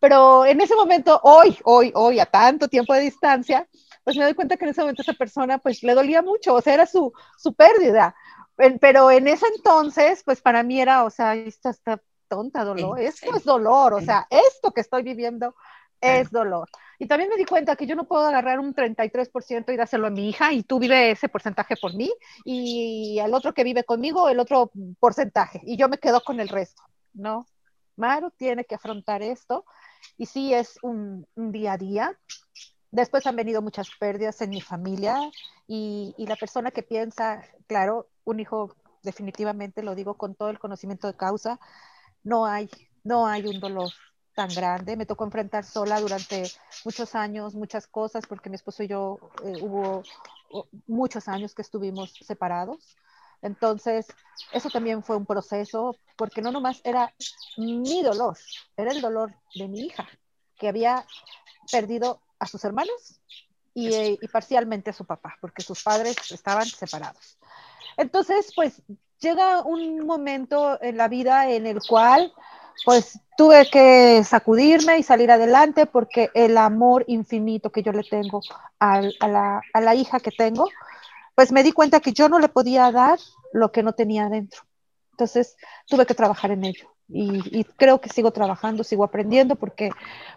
Pero 0.00 0.46
en 0.46 0.60
ese 0.60 0.74
momento, 0.74 1.20
hoy, 1.24 1.58
hoy, 1.64 1.92
hoy, 1.94 2.20
a 2.20 2.26
tanto 2.26 2.68
tiempo 2.68 2.94
de 2.94 3.00
distancia, 3.00 3.68
pues 4.02 4.16
me 4.16 4.24
doy 4.24 4.34
cuenta 4.34 4.56
que 4.56 4.64
en 4.64 4.70
ese 4.70 4.80
momento 4.80 5.02
esa 5.02 5.12
persona 5.12 5.58
pues 5.58 5.82
le 5.82 5.94
dolía 5.94 6.22
mucho, 6.22 6.54
o 6.54 6.60
sea, 6.62 6.74
era 6.74 6.86
su, 6.86 7.12
su 7.36 7.54
pérdida. 7.54 8.14
Pero 8.80 9.10
en 9.10 9.28
ese 9.28 9.46
entonces, 9.56 10.22
pues 10.24 10.40
para 10.40 10.62
mí 10.62 10.80
era, 10.80 11.04
o 11.04 11.10
sea, 11.10 11.34
esta 11.34 11.70
está 11.70 12.00
tonta, 12.30 12.64
dolor, 12.64 12.98
esto 13.00 13.36
es 13.36 13.44
dolor, 13.44 13.92
o 13.94 14.00
sea, 14.00 14.26
esto 14.30 14.70
que 14.70 14.80
estoy 14.80 15.02
viviendo 15.02 15.54
es 16.00 16.30
dolor. 16.30 16.68
Y 16.98 17.06
también 17.06 17.28
me 17.28 17.36
di 17.36 17.44
cuenta 17.44 17.76
que 17.76 17.86
yo 17.86 17.94
no 17.96 18.06
puedo 18.08 18.26
agarrar 18.26 18.58
un 18.58 18.74
33% 18.74 19.72
y 19.72 19.76
dárselo 19.76 20.06
a 20.06 20.10
mi 20.10 20.30
hija 20.30 20.52
y 20.52 20.62
tú 20.62 20.78
vive 20.78 21.10
ese 21.10 21.28
porcentaje 21.28 21.76
por 21.76 21.94
mí 21.94 22.10
y 22.44 23.18
al 23.18 23.34
otro 23.34 23.52
que 23.52 23.64
vive 23.64 23.84
conmigo 23.84 24.28
el 24.28 24.40
otro 24.40 24.70
porcentaje 24.98 25.60
y 25.64 25.76
yo 25.76 25.88
me 25.88 25.98
quedo 25.98 26.22
con 26.22 26.40
el 26.40 26.48
resto, 26.48 26.82
¿no? 27.12 27.46
Maru 27.96 28.30
tiene 28.30 28.64
que 28.64 28.76
afrontar 28.76 29.22
esto 29.22 29.66
y 30.16 30.24
sí 30.24 30.54
es 30.54 30.78
un, 30.82 31.26
un 31.34 31.52
día 31.52 31.72
a 31.72 31.78
día, 31.78 32.18
Después 32.92 33.26
han 33.26 33.36
venido 33.36 33.62
muchas 33.62 33.88
pérdidas 33.98 34.40
en 34.40 34.50
mi 34.50 34.60
familia 34.60 35.16
y, 35.68 36.14
la 36.18 36.36
persona 36.36 36.72
que 36.72 36.82
piensa, 36.82 37.42
claro, 37.66 38.08
un 38.24 38.40
hijo 38.40 38.74
definitivamente, 39.02 39.82
lo 39.82 39.94
digo 39.94 40.14
con 40.14 40.34
todo 40.34 40.50
el 40.50 40.58
conocimiento 40.58 41.06
de 41.06 41.16
causa, 41.16 41.60
no 42.22 42.46
hay, 42.46 42.68
no 43.04 43.26
hay 43.26 43.46
un 43.46 43.60
dolor 43.60 43.90
tan 44.34 44.48
grande. 44.48 44.96
Me 44.96 45.06
tocó 45.06 45.24
enfrentar 45.24 45.64
sola 45.64 46.00
durante 46.00 46.50
muchos 46.84 47.14
años, 47.14 47.54
muchas 47.54 47.86
cosas, 47.86 48.26
porque 48.26 48.50
mi 48.50 48.56
esposo 48.56 48.82
y 48.82 48.88
yo 48.88 49.18
eh, 49.44 49.58
hubo 49.60 50.02
muchos 50.86 51.28
años 51.28 51.54
que 51.54 51.62
estuvimos 51.62 52.12
separados. 52.12 52.96
Entonces, 53.42 54.06
eso 54.52 54.68
también 54.68 55.02
fue 55.02 55.16
un 55.16 55.24
proceso, 55.24 55.96
porque 56.16 56.42
no 56.42 56.52
nomás 56.52 56.80
era 56.84 57.14
mi 57.56 58.02
dolor, 58.02 58.36
era 58.76 58.92
el 58.92 59.00
dolor 59.00 59.34
de 59.54 59.68
mi 59.68 59.80
hija, 59.86 60.06
que 60.58 60.68
había 60.68 61.06
perdido 61.70 62.20
a 62.38 62.46
sus 62.46 62.64
hermanos 62.64 63.20
y, 63.74 64.18
parcialmente 64.28 64.90
a 64.90 64.92
su 64.92 65.06
papá, 65.06 65.38
porque 65.40 65.62
sus 65.62 65.82
padres 65.82 66.16
estaban 66.30 66.66
separados. 66.66 67.38
Entonces, 67.96 68.52
pues 68.54 68.82
llega 69.20 69.62
un 69.62 70.06
momento 70.06 70.80
en 70.82 70.96
la 70.96 71.08
vida 71.08 71.50
en 71.50 71.66
el 71.66 71.80
cual 71.86 72.32
pues 72.84 73.20
tuve 73.36 73.68
que 73.70 74.22
sacudirme 74.24 74.98
y 74.98 75.02
salir 75.02 75.30
adelante 75.30 75.86
porque 75.86 76.30
el 76.34 76.56
amor 76.56 77.04
infinito 77.08 77.70
que 77.70 77.82
yo 77.82 77.92
le 77.92 78.04
tengo 78.04 78.40
a, 78.78 79.02
la, 79.02 79.94
hija 79.94 80.20
que 80.20 80.30
tengo, 80.30 80.66
pues 81.34 81.52
me 81.52 81.62
di 81.62 81.72
cuenta 81.72 82.00
que 82.00 82.12
yo 82.12 82.28
no 82.28 82.38
le 82.38 82.48
podía 82.48 82.90
dar 82.90 83.18
lo 83.52 83.70
que 83.70 83.82
no 83.82 83.92
tenía 83.92 84.28
dentro. 84.28 84.62
Entonces 85.12 85.56
tuve 85.86 86.06
que 86.06 86.14
trabajar 86.14 86.50
en 86.52 86.64
ello 86.64 86.88
y, 87.12 87.64
creo 87.76 88.00
que 88.00 88.08
sigo 88.08 88.30
trabajando, 88.30 88.84
sigo 88.84 89.04
aprendiendo 89.04 89.56
porque, 89.56 89.90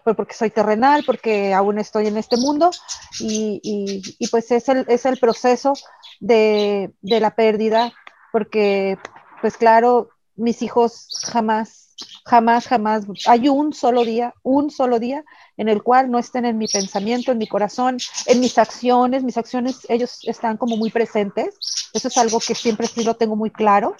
pues 0.04 0.16
porque 0.16 0.34
soy 0.34 0.50
terrenal, 0.50 1.04
porque 1.06 1.54
aún 1.54 1.78
estoy 1.78 2.08
en 2.08 2.18
este 2.18 2.38
mundo 2.38 2.72
y, 3.20 4.02
pues 4.32 4.52
es 4.52 4.68
el, 4.70 4.86
es 4.88 5.06
el 5.06 5.18
proceso 5.18 5.74
de, 6.20 6.92
la 7.02 7.36
pérdida, 7.36 7.94
porque 8.34 8.98
pues 9.42 9.58
claro, 9.58 10.10
mis 10.36 10.64
hijos 10.64 11.08
jamás, 11.32 11.96
jamás, 12.26 12.66
jamás, 12.66 13.06
hay 13.28 13.48
un 13.48 13.74
solo 13.74 14.04
día, 14.04 14.34
un 14.42 14.72
solo 14.72 14.98
día 14.98 15.24
en 15.56 15.70
el 15.70 15.84
cual 15.84 16.10
no 16.10 16.18
estén 16.18 16.46
en 16.46 16.58
mi 16.58 16.68
pensamiento, 16.68 17.32
en 17.32 17.38
mi 17.38 17.48
corazón, 17.48 17.98
en 18.26 18.40
mis 18.40 18.58
acciones, 18.58 19.24
mis 19.24 19.38
acciones, 19.38 19.86
ellos 19.88 20.18
están 20.24 20.58
como 20.58 20.78
muy 20.78 20.90
presentes, 20.90 21.56
eso 21.94 22.08
es 22.08 22.18
algo 22.18 22.40
que 22.40 22.56
siempre 22.56 22.88
sí 22.88 23.04
lo 23.04 23.14
tengo 23.14 23.36
muy 23.36 23.52
claro. 23.52 23.96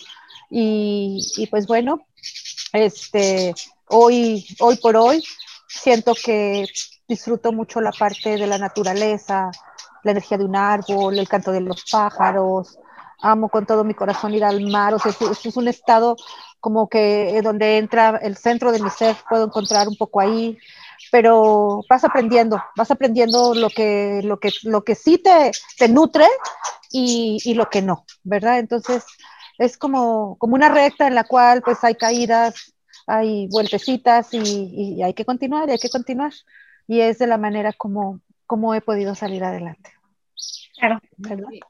Y, 0.50 1.20
y 1.38 1.48
pues 1.48 1.68
bueno, 1.68 2.08
este, 2.74 3.54
hoy, 3.90 4.48
hoy 4.60 4.78
por 4.78 4.98
hoy 4.98 5.24
siento 5.68 6.16
que 6.16 6.66
disfruto 7.08 7.52
mucho 7.52 7.82
la 7.82 7.92
parte 7.92 8.38
de 8.38 8.48
la 8.48 8.58
naturaleza, 8.58 9.52
la 10.04 10.12
energía 10.12 10.40
de 10.40 10.46
un 10.46 10.56
árbol, 10.56 11.20
el 11.20 11.30
canto 11.30 11.52
de 11.52 11.62
los 11.62 11.86
pájaros. 11.92 12.80
Amo 13.22 13.50
con 13.50 13.66
todo 13.66 13.84
mi 13.84 13.94
corazón 13.94 14.34
ir 14.34 14.44
al 14.44 14.62
mar. 14.62 14.94
O 14.94 15.00
sea, 15.00 15.12
es, 15.12 15.46
es 15.46 15.58
un 15.58 15.68
estado 15.68 16.16
como 16.60 16.88
que 16.88 17.42
donde 17.44 17.78
entra 17.78 18.20
el 18.22 18.38
centro 18.38 18.72
de 18.72 18.82
mi 18.82 18.90
ser, 18.90 19.16
puedo 19.30 19.46
encontrar 19.46 19.88
un 19.88 19.98
poco 19.98 20.20
ahí. 20.20 20.58
Pero 21.12 21.82
vas 21.90 22.04
aprendiendo, 22.04 22.62
vas 22.76 22.90
aprendiendo 22.90 23.54
lo 23.54 23.70
que, 23.70 24.22
lo 24.24 24.40
que, 24.40 24.52
lo 24.64 24.84
que 24.84 24.96
sí 24.96 25.18
te, 25.18 25.52
te 25.78 25.90
nutre 25.90 26.28
y, 26.92 27.38
y 27.44 27.54
lo 27.54 27.70
que 27.70 27.82
no, 27.82 28.06
¿verdad? 28.24 28.60
Entonces, 28.60 29.04
es 29.58 29.78
como, 29.78 30.38
como 30.38 30.56
una 30.56 30.70
recta 30.70 31.08
en 31.08 31.16
la 31.16 31.24
cual 31.24 31.62
pues 31.62 31.84
hay 31.84 31.96
caídas, 31.96 32.74
hay 33.08 33.48
vueltecitas 33.48 34.34
y, 34.34 35.02
hay 35.04 35.14
que 35.14 35.26
continuar, 35.26 35.70
y 35.70 35.74
hay 35.74 35.78
que 35.78 35.90
continuar. 35.90 36.34
Y 36.88 37.02
es 37.02 37.20
de 37.20 37.28
la 37.28 37.38
manera 37.38 37.74
como, 37.74 38.22
como 38.46 38.74
he 38.74 38.82
podido 38.82 39.16
salir 39.16 39.44
adelante. 39.44 39.92
Claro, 40.84 41.00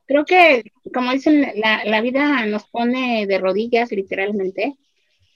creo 0.07 0.25
que, 0.25 0.71
como 0.91 1.11
dicen, 1.11 1.45
la, 1.55 1.85
la 1.85 2.01
vida 2.01 2.43
nos 2.47 2.65
pone 2.65 3.27
de 3.27 3.37
rodillas 3.37 3.91
literalmente, 3.91 4.73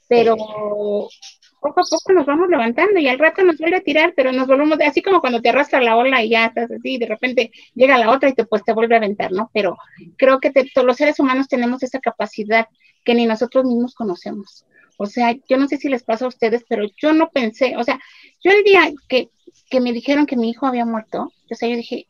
pero 0.10 0.36
poco 0.36 1.82
a 1.82 1.84
poco 1.88 2.14
nos 2.14 2.26
vamos 2.26 2.50
levantando 2.50 3.00
y 3.00 3.08
al 3.08 3.20
rato 3.20 3.44
nos 3.44 3.60
vuelve 3.60 3.78
a 3.78 3.82
tirar, 3.82 4.14
pero 4.16 4.32
nos 4.32 4.48
volvemos, 4.48 4.80
así 4.84 5.04
como 5.04 5.22
cuando 5.22 5.44
te 5.44 5.50
arrastra 5.50 5.80
la 5.80 5.96
ola 5.96 6.24
y 6.24 6.30
ya 6.30 6.48
estás 6.48 6.72
así, 6.72 6.98
de 6.98 7.06
repente 7.06 7.52
llega 7.76 8.00
la 8.00 8.10
otra 8.10 8.30
y 8.30 8.34
te, 8.34 8.46
pues, 8.46 8.64
te 8.64 8.74
vuelve 8.74 8.96
a 8.96 8.98
aventar, 8.98 9.32
¿no? 9.32 9.52
Pero 9.54 9.78
creo 10.18 10.40
que 10.40 10.52
todos 10.74 10.88
los 10.88 10.98
seres 10.98 11.20
humanos 11.20 11.48
tenemos 11.48 11.84
esa 11.84 12.00
capacidad 12.00 12.66
que 13.04 13.14
ni 13.14 13.28
nosotros 13.28 13.64
mismos 13.64 13.94
conocemos. 13.94 14.66
O 14.98 15.06
sea, 15.06 15.36
yo 15.48 15.58
no 15.58 15.68
sé 15.68 15.78
si 15.78 15.88
les 15.88 16.02
pasa 16.02 16.26
a 16.26 16.30
ustedes, 16.30 16.66
pero 16.68 16.84
yo 16.98 17.14
no 17.14 17.30
pensé, 17.30 17.78
o 17.78 17.84
sea, 17.84 18.00
yo 18.44 18.50
el 18.50 18.64
día 18.64 18.92
que, 19.08 19.30
que 19.70 19.82
me 19.82 19.94
dijeron 19.94 20.26
que 20.26 20.36
mi 20.36 20.50
hijo 20.50 20.66
había 20.66 20.86
muerto, 20.86 21.32
o 21.52 21.56
sea, 21.56 21.70
yo 21.70 21.76
dije, 21.76 22.08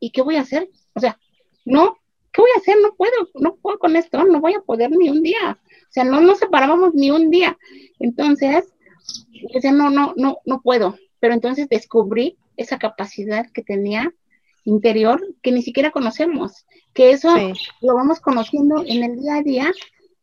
¿y 0.00 0.10
qué 0.10 0.22
voy 0.22 0.36
a 0.36 0.42
hacer? 0.42 0.68
O 0.94 1.00
sea, 1.00 1.18
no, 1.64 1.98
¿qué 2.32 2.42
voy 2.42 2.50
a 2.54 2.58
hacer? 2.58 2.76
No 2.82 2.94
puedo, 2.94 3.30
no 3.34 3.56
puedo 3.56 3.78
con 3.78 3.96
esto, 3.96 4.24
no 4.24 4.40
voy 4.40 4.54
a 4.54 4.60
poder 4.60 4.90
ni 4.90 5.08
un 5.08 5.22
día. 5.22 5.58
O 5.62 5.92
sea, 5.92 6.04
no 6.04 6.20
nos 6.20 6.38
separábamos 6.38 6.94
ni 6.94 7.10
un 7.10 7.30
día. 7.30 7.56
Entonces, 7.98 8.64
yo 9.32 9.48
decía, 9.54 9.72
no, 9.72 9.90
no, 9.90 10.14
no, 10.16 10.38
no 10.44 10.60
puedo. 10.62 10.96
Pero 11.20 11.34
entonces 11.34 11.68
descubrí 11.68 12.36
esa 12.56 12.78
capacidad 12.78 13.50
que 13.52 13.62
tenía 13.62 14.12
interior 14.64 15.22
que 15.42 15.52
ni 15.52 15.62
siquiera 15.62 15.90
conocemos, 15.90 16.66
que 16.92 17.12
eso 17.12 17.34
lo 17.80 17.94
vamos 17.94 18.20
conociendo 18.20 18.82
en 18.84 19.04
el 19.04 19.20
día 19.20 19.36
a 19.36 19.42
día 19.42 19.72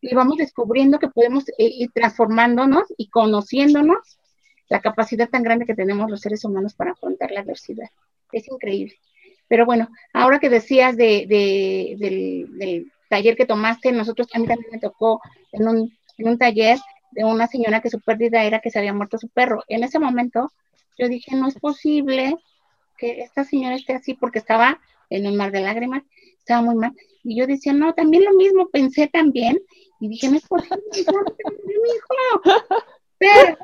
y 0.02 0.14
vamos 0.14 0.38
descubriendo 0.38 1.00
que 1.00 1.08
podemos 1.08 1.48
eh, 1.50 1.54
ir 1.60 1.92
transformándonos 1.94 2.84
y 2.98 3.10
conociéndonos 3.10 4.20
la 4.68 4.82
capacidad 4.82 5.30
tan 5.30 5.44
grande 5.44 5.66
que 5.66 5.76
tenemos 5.76 6.10
los 6.10 6.20
seres 6.20 6.44
humanos 6.44 6.74
para 6.74 6.92
afrontar 6.92 7.32
la 7.32 7.40
adversidad. 7.40 7.90
Es 8.32 8.48
increíble. 8.50 8.96
Pero 9.54 9.68
bueno, 9.68 9.88
ahora 10.14 10.40
que 10.40 10.50
decías 10.50 10.98
de, 10.98 11.28
del, 11.30 12.92
taller 13.08 13.36
que 13.36 13.46
tomaste, 13.46 13.92
nosotros 13.92 14.28
a 14.34 14.40
mí 14.40 14.48
también 14.48 14.72
me 14.72 14.80
tocó 14.80 15.22
en 15.52 15.68
un, 15.68 16.38
taller 16.40 16.80
de 17.12 17.24
una 17.24 17.46
señora 17.46 17.80
que 17.80 17.92
su 17.92 18.02
pérdida 18.02 18.46
era 18.46 18.62
que 18.62 18.72
se 18.72 18.80
había 18.80 18.96
muerto 18.96 19.20
su 19.20 19.30
perro. 19.30 19.64
En 19.68 19.84
ese 19.84 20.00
momento 20.00 20.52
yo 20.98 21.08
dije, 21.08 21.36
no 21.36 21.48
es 21.48 21.60
posible 21.60 22.36
que 22.98 23.22
esta 23.22 23.44
señora 23.44 23.76
esté 23.76 23.94
así 23.94 24.16
porque 24.16 24.40
estaba 24.40 24.80
en 25.12 25.28
un 25.28 25.36
mar 25.36 25.52
de 25.52 25.62
lágrimas, 25.62 26.02
estaba 26.40 26.64
muy 26.64 26.74
mal. 26.74 26.94
Y 27.24 27.38
yo 27.38 27.46
decía, 27.46 27.74
no, 27.74 27.94
también 27.94 28.24
lo 28.24 28.34
mismo, 28.34 28.70
pensé 28.70 29.06
también. 29.06 29.60
Y 30.00 30.08
dije, 30.08 30.30
no 30.30 30.38
es 30.38 30.48
posible, 30.48 30.80
mi 30.96 31.00
hijo. 31.00 32.60
Pero 33.20 33.58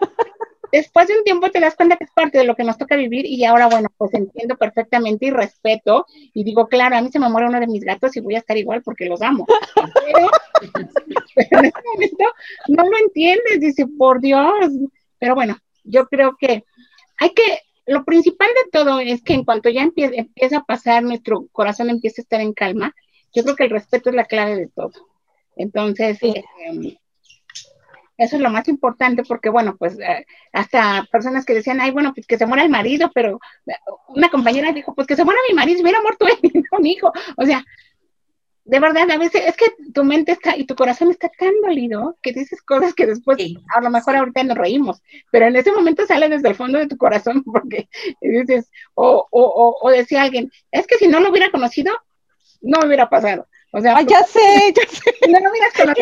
después 0.72 1.08
de 1.08 1.18
un 1.18 1.24
tiempo 1.24 1.50
te 1.50 1.60
das 1.60 1.76
cuenta 1.76 1.98
que 1.98 2.04
es 2.06 2.12
parte 2.12 2.38
de 2.38 2.44
lo 2.44 2.56
que 2.56 2.64
nos 2.64 2.78
toca 2.78 2.96
vivir 2.96 3.26
y 3.26 3.44
ahora, 3.46 3.68
bueno, 3.68 3.90
pues 3.98 4.14
entiendo 4.14 4.58
perfectamente 4.58 5.28
y 5.28 5.32
respeto 5.32 6.06
y 6.34 6.44
digo, 6.44 6.68
claro, 6.68 6.96
a 6.96 7.02
mí 7.02 7.10
se 7.12 7.20
me 7.20 7.30
muere 7.30 7.48
uno 7.48 7.60
de 7.60 7.68
mis 7.68 7.84
gatos 7.84 8.16
y 8.16 8.22
voy 8.22 8.36
a 8.36 8.40
estar 8.40 8.58
igual 8.58 8.82
porque 8.84 9.06
los 9.06 9.22
amo. 9.22 9.46
Pero, 9.76 10.30
en 11.60 11.66
este 11.66 11.82
momento 11.94 12.26
no 12.68 12.84
lo 12.84 12.98
entiendes, 12.98 13.60
dice, 13.60 13.86
por 13.98 14.22
Dios. 14.22 14.72
Pero 15.18 15.36
bueno, 15.36 15.58
yo 15.84 16.08
creo 16.08 16.36
que 16.40 16.64
hay 17.18 17.30
que, 17.32 17.60
lo 17.86 18.06
principal 18.06 18.48
de 18.48 18.72
todo 18.72 19.00
es 19.00 19.24
que 19.24 19.34
en 19.34 19.44
cuanto 19.44 19.70
ya 19.70 19.82
empieza, 19.82 20.16
empieza 20.16 20.58
a 20.58 20.64
pasar, 20.64 21.04
nuestro 21.04 21.48
corazón 21.52 21.90
empieza 21.90 22.22
a 22.22 22.24
estar 22.24 22.42
en 22.42 22.54
calma, 22.54 22.94
yo 23.34 23.44
creo 23.44 23.56
que 23.56 23.64
el 23.64 23.70
respeto 23.72 24.10
es 24.10 24.16
la 24.16 24.26
clave 24.26 24.56
de 24.56 24.68
todo. 24.68 24.92
Entonces, 25.56 26.22
eh, 26.24 26.44
eso 28.20 28.36
es 28.36 28.42
lo 28.42 28.50
más 28.50 28.68
importante 28.68 29.24
porque, 29.24 29.50
bueno, 29.50 29.78
pues 29.78 29.98
eh, 30.00 30.26
hasta 30.52 31.08
personas 31.12 31.46
que 31.46 31.54
decían, 31.54 31.80
ay, 31.80 31.92
bueno, 31.92 32.14
pues 32.14 32.28
que 32.28 32.38
se 32.38 32.46
muera 32.46 32.64
el 32.64 32.70
marido, 32.70 33.10
pero 33.16 33.40
eh, 33.66 33.74
una 34.10 34.30
compañera 34.30 34.74
dijo, 34.74 34.94
pues 34.94 35.08
que 35.08 35.16
se 35.16 35.24
muera 35.24 35.40
mi 35.50 35.56
marido, 35.56 35.78
si 35.78 35.84
hubiera 35.84 36.02
muerto 36.02 36.28
él, 36.28 36.52
no 36.72 36.80
mi 36.80 36.92
hijo. 36.92 37.14
O 37.38 37.46
sea, 37.46 37.64
de 38.66 38.80
verdad, 38.80 39.10
a 39.10 39.18
veces 39.18 39.44
es 39.48 39.56
que 39.56 39.68
tu 39.94 40.04
mente 40.04 40.34
está 40.34 40.58
y 40.58 40.66
tu 40.66 40.76
corazón 40.76 41.10
está 41.10 41.30
tan 41.30 41.54
dolido 41.66 42.18
que 42.22 42.34
dices 42.34 42.62
cosas 42.62 42.94
que 42.94 43.08
después, 43.08 43.40
a 43.74 43.82
lo 43.82 43.90
mejor 43.90 44.18
ahorita 44.18 44.44
nos 44.44 44.58
reímos, 44.58 45.02
pero 45.32 45.48
en 45.48 45.56
ese 45.56 45.72
momento 45.72 46.06
sale 46.06 46.28
desde 46.28 46.50
el 46.50 46.56
fondo 46.56 46.78
de 46.78 46.88
tu 46.88 46.98
corazón 46.98 47.44
porque 47.46 47.88
dices, 48.22 48.70
o, 48.96 49.28
o, 49.32 49.78
o 49.82 49.90
decía 49.90 50.24
alguien, 50.24 50.52
es 50.72 50.86
que 50.88 50.98
si 50.98 51.08
no 51.08 51.22
lo 51.22 51.32
hubiera 51.32 51.50
conocido, 51.52 51.94
no 52.62 52.82
me 52.82 52.88
hubiera 52.88 53.10
pasado. 53.10 53.48
O 53.72 53.82
sea, 53.82 54.02
ya 54.02 54.24
sé, 54.24 54.74
ya 54.76 54.88
sé. 54.90 55.14
No 55.30 55.40
lo 55.40 55.52
miras 55.52 55.74
con 55.74 55.94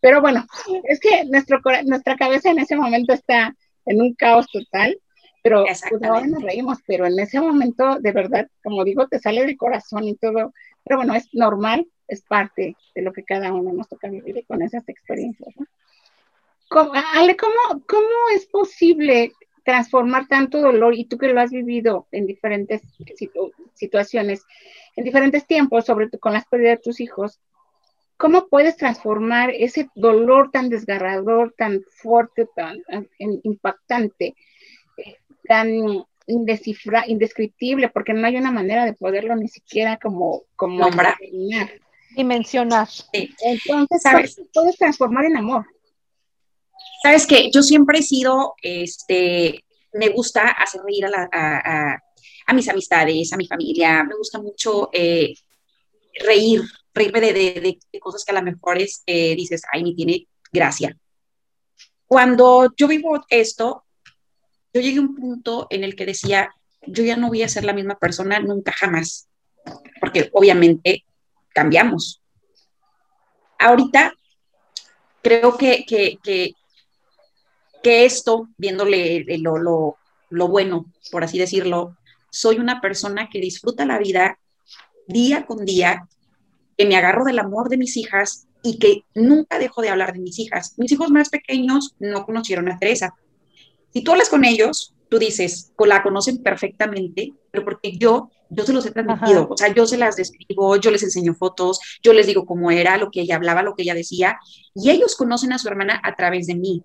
Pero 0.00 0.20
bueno, 0.20 0.46
es 0.84 1.00
que 1.00 1.24
nuestro, 1.24 1.60
nuestra 1.84 2.16
cabeza 2.16 2.50
en 2.50 2.58
ese 2.58 2.76
momento 2.76 3.12
está 3.12 3.54
en 3.86 4.00
un 4.00 4.14
caos 4.14 4.46
total, 4.52 4.98
pero 5.42 5.64
pues 5.64 6.02
ahora 6.04 6.26
nos 6.26 6.42
reímos, 6.42 6.78
pero 6.86 7.06
en 7.06 7.18
ese 7.18 7.40
momento, 7.40 7.98
de 7.98 8.12
verdad, 8.12 8.48
como 8.62 8.84
digo, 8.84 9.08
te 9.08 9.18
sale 9.18 9.44
del 9.44 9.56
corazón 9.56 10.04
y 10.04 10.14
todo. 10.14 10.52
Pero 10.84 10.98
bueno, 10.98 11.14
es 11.14 11.28
normal, 11.32 11.86
es 12.06 12.22
parte 12.22 12.76
de 12.94 13.02
lo 13.02 13.12
que 13.12 13.24
cada 13.24 13.52
uno 13.52 13.72
nos 13.72 13.88
toca 13.88 14.08
vivir 14.08 14.44
con 14.46 14.62
esas 14.62 14.88
experiencias. 14.88 15.54
¿Cómo, 16.68 16.92
Ale, 17.14 17.36
¿cómo, 17.36 17.82
¿cómo 17.88 18.08
es 18.34 18.46
posible 18.46 19.32
transformar 19.64 20.26
tanto 20.28 20.60
dolor 20.60 20.94
y 20.94 21.04
tú 21.04 21.18
que 21.18 21.28
lo 21.28 21.40
has 21.40 21.50
vivido 21.50 22.06
en 22.12 22.26
diferentes 22.26 22.82
situaciones, 23.74 24.44
en 24.96 25.04
diferentes 25.04 25.46
tiempos, 25.46 25.84
sobre 25.84 26.08
todo 26.08 26.20
con 26.20 26.32
las 26.32 26.46
pérdidas 26.46 26.78
de 26.78 26.82
tus 26.82 27.00
hijos, 27.00 27.40
¿cómo 28.16 28.48
puedes 28.48 28.76
transformar 28.76 29.50
ese 29.50 29.88
dolor 29.94 30.50
tan 30.50 30.68
desgarrador, 30.68 31.54
tan 31.56 31.82
fuerte, 31.90 32.48
tan 32.54 32.82
impactante, 33.18 34.34
eh, 34.96 35.16
tan 35.46 36.04
indescriptible, 36.26 37.88
porque 37.88 38.12
no 38.14 38.26
hay 38.26 38.36
una 38.36 38.52
manera 38.52 38.84
de 38.84 38.92
poderlo 38.92 39.34
ni 39.36 39.48
siquiera 39.48 39.98
como, 39.98 40.42
como 40.56 40.78
nombrar, 40.78 41.16
dimensionar. 42.16 42.88
Entonces, 43.12 44.02
¿sabes? 44.02 44.40
puedes 44.52 44.76
transformar 44.76 45.24
en 45.24 45.36
amor. 45.36 45.66
Sabes 47.02 47.26
que 47.26 47.50
yo 47.50 47.62
siempre 47.62 47.98
he 47.98 48.02
sido, 48.02 48.54
este, 48.62 49.64
me 49.92 50.10
gusta 50.10 50.48
hacer 50.48 50.82
reír 50.82 51.04
a, 51.06 51.98
mis 52.54 52.68
amistades, 52.68 53.32
a 53.32 53.36
mi 53.36 53.46
familia, 53.46 54.04
me 54.04 54.14
gusta 54.14 54.40
mucho 54.40 54.88
eh, 54.92 55.34
reír, 56.20 56.62
reírme 56.94 57.20
de, 57.20 57.78
cosas 58.00 58.24
que 58.24 58.30
a 58.30 58.34
lo 58.36 58.42
mejor 58.42 58.78
es, 58.78 59.02
eh, 59.06 59.34
dices, 59.34 59.62
ay, 59.72 59.82
ni 59.82 59.96
tiene 59.96 60.28
gracia. 60.52 60.96
Cuando 62.06 62.72
yo 62.76 62.86
vivo 62.86 63.24
esto, 63.28 63.84
yo 64.72 64.80
llegué 64.80 64.98
a 64.98 65.02
un 65.02 65.16
punto 65.16 65.66
en 65.70 65.82
el 65.82 65.96
que 65.96 66.06
decía, 66.06 66.54
yo 66.86 67.02
ya 67.02 67.16
no 67.16 67.28
voy 67.28 67.42
a 67.42 67.48
ser 67.48 67.64
la 67.64 67.72
misma 67.72 67.98
persona 67.98 68.38
nunca 68.38 68.70
jamás, 68.70 69.28
porque 69.98 70.30
obviamente 70.32 71.04
cambiamos. 71.48 72.22
Ahorita 73.58 74.12
creo 75.22 75.56
que, 75.56 75.84
que 75.86 76.18
que 76.22 76.54
esto, 77.82 78.48
viéndole 78.56 79.24
lo, 79.38 79.58
lo, 79.58 79.96
lo 80.30 80.48
bueno, 80.48 80.86
por 81.10 81.24
así 81.24 81.38
decirlo, 81.38 81.96
soy 82.30 82.58
una 82.58 82.80
persona 82.80 83.28
que 83.30 83.40
disfruta 83.40 83.84
la 83.84 83.98
vida 83.98 84.38
día 85.06 85.44
con 85.46 85.64
día, 85.64 86.08
que 86.76 86.86
me 86.86 86.96
agarro 86.96 87.24
del 87.24 87.38
amor 87.38 87.68
de 87.68 87.76
mis 87.76 87.96
hijas 87.96 88.46
y 88.62 88.78
que 88.78 89.04
nunca 89.14 89.58
dejo 89.58 89.82
de 89.82 89.90
hablar 89.90 90.12
de 90.12 90.20
mis 90.20 90.38
hijas. 90.38 90.74
Mis 90.78 90.92
hijos 90.92 91.10
más 91.10 91.28
pequeños 91.28 91.94
no 91.98 92.24
conocieron 92.24 92.70
a 92.70 92.78
Teresa. 92.78 93.14
Si 93.92 94.02
tú 94.02 94.12
hablas 94.12 94.30
con 94.30 94.44
ellos, 94.44 94.94
tú 95.10 95.18
dices, 95.18 95.72
la 95.84 96.02
conocen 96.02 96.42
perfectamente, 96.42 97.34
pero 97.50 97.64
porque 97.64 97.92
yo, 97.98 98.30
yo 98.48 98.64
se 98.64 98.72
los 98.72 98.86
he 98.86 98.92
transmitido, 98.92 99.46
o 99.50 99.56
sea, 99.56 99.74
yo 99.74 99.86
se 99.86 99.98
las 99.98 100.16
describo, 100.16 100.76
yo 100.76 100.90
les 100.90 101.02
enseño 101.02 101.34
fotos, 101.34 101.80
yo 102.02 102.14
les 102.14 102.26
digo 102.26 102.46
cómo 102.46 102.70
era, 102.70 102.96
lo 102.96 103.10
que 103.10 103.20
ella 103.20 103.36
hablaba, 103.36 103.62
lo 103.62 103.74
que 103.74 103.82
ella 103.82 103.94
decía, 103.94 104.38
y 104.74 104.88
ellos 104.88 105.16
conocen 105.16 105.52
a 105.52 105.58
su 105.58 105.68
hermana 105.68 106.00
a 106.02 106.14
través 106.14 106.46
de 106.46 106.54
mí 106.54 106.82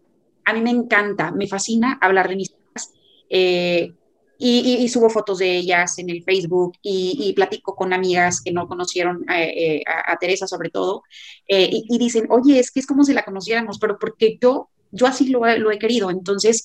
a 0.47 0.53
mí 0.53 0.61
me 0.61 0.69
encanta, 0.69 1.31
me 1.31 1.45
fascina 1.45 1.99
hablar 2.01 2.29
de 2.29 2.37
mis 2.37 2.51
hijas 2.51 2.93
eh, 3.29 3.93
y, 4.39 4.87
subo 4.87 5.09
fotos 5.09 5.39
de 5.39 5.57
ellas 5.57 5.99
en 5.99 6.09
el 6.09 6.23
Facebook 6.23 6.77
y, 6.81 7.33
platico 7.33 7.75
con 7.75 7.91
amigas 7.91 8.39
que 8.39 8.53
no 8.53 8.65
conocieron 8.67 9.25
eh, 9.29 9.83
a, 9.85 10.15
Teresa 10.17 10.47
sobre 10.47 10.69
todo 10.69 11.03
eh, 11.49 11.69
y, 11.69 11.97
dicen, 11.97 12.27
oye, 12.29 12.59
es 12.59 12.71
que 12.71 12.79
es 12.79 12.87
como 12.87 13.03
si 13.03 13.13
la 13.13 13.25
conociéramos, 13.25 13.77
pero 13.77 13.99
porque 13.99 14.37
yo, 14.39 14.69
yo 14.91 15.05
así 15.07 15.27
lo, 15.27 15.45
he 15.45 15.79
querido. 15.79 16.11
Entonces, 16.11 16.63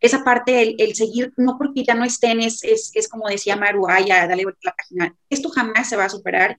esa 0.00 0.24
parte, 0.24 0.74
el, 0.82 0.96
seguir, 0.96 1.32
no 1.36 1.56
porque 1.56 1.84
ya 1.84 1.94
no 1.94 2.04
estén, 2.04 2.40
es, 2.40 2.64
es, 2.64 3.08
como 3.08 3.28
decía 3.28 3.54
Maru, 3.54 3.86
ay, 3.88 4.06
ya, 4.06 4.26
dale 4.26 4.42
la 4.62 4.74
página, 4.74 5.14
esto 5.30 5.50
jamás 5.50 5.88
se 5.88 5.96
va 5.96 6.06
a 6.06 6.10
superar 6.10 6.58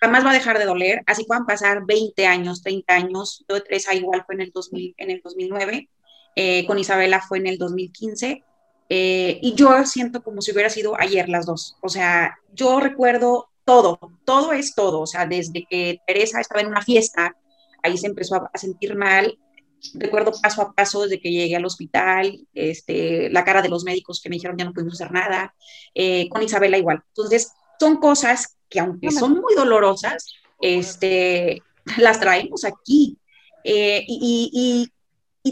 jamás 0.00 0.24
va 0.24 0.30
a 0.30 0.34
dejar 0.34 0.58
de 0.58 0.64
doler, 0.64 1.02
así 1.06 1.24
puedan 1.24 1.46
pasar 1.46 1.84
20 1.84 2.26
años, 2.26 2.62
30 2.62 2.94
años, 2.94 3.44
yo 3.48 3.56
de 3.56 3.62
Teresa 3.62 3.94
igual 3.94 4.24
fue 4.24 4.36
en 4.36 4.42
el, 4.42 4.50
2000, 4.52 4.94
en 4.96 5.10
el 5.10 5.20
2009, 5.22 5.88
eh, 6.36 6.66
con 6.66 6.78
Isabela 6.78 7.20
fue 7.20 7.38
en 7.38 7.48
el 7.48 7.58
2015, 7.58 8.44
eh, 8.90 9.38
y 9.42 9.54
yo 9.54 9.84
siento 9.84 10.22
como 10.22 10.40
si 10.40 10.52
hubiera 10.52 10.70
sido 10.70 10.98
ayer 10.98 11.28
las 11.28 11.46
dos, 11.46 11.76
o 11.82 11.88
sea, 11.88 12.38
yo 12.52 12.80
recuerdo 12.80 13.48
todo, 13.64 13.98
todo 14.24 14.52
es 14.52 14.74
todo, 14.74 15.00
o 15.00 15.06
sea, 15.06 15.26
desde 15.26 15.66
que 15.68 16.00
Teresa 16.06 16.40
estaba 16.40 16.60
en 16.60 16.68
una 16.68 16.82
fiesta, 16.82 17.36
ahí 17.82 17.98
se 17.98 18.06
empezó 18.06 18.36
a, 18.36 18.50
sentir 18.54 18.94
mal, 18.94 19.38
recuerdo 19.94 20.32
paso 20.40 20.62
a 20.62 20.72
paso 20.72 21.02
desde 21.02 21.20
que 21.20 21.30
llegué 21.30 21.56
al 21.56 21.66
hospital, 21.66 22.46
este, 22.54 23.30
la 23.30 23.44
cara 23.44 23.62
de 23.62 23.68
los 23.68 23.84
médicos 23.84 24.20
que 24.20 24.28
me 24.28 24.36
dijeron 24.36 24.56
ya 24.56 24.64
no 24.64 24.72
pudimos 24.72 24.94
hacer 24.94 25.12
nada, 25.12 25.54
eh, 25.94 26.28
con 26.30 26.42
Isabela 26.42 26.78
igual. 26.78 27.02
Entonces, 27.08 27.52
son 27.78 27.96
cosas 27.96 28.57
que 28.68 28.80
aunque 28.80 29.10
son 29.10 29.40
muy 29.40 29.54
dolorosas, 29.54 30.32
este, 30.60 31.62
las 31.98 32.20
traemos 32.20 32.64
aquí. 32.64 33.18
Eh, 33.64 34.04
y, 34.06 34.90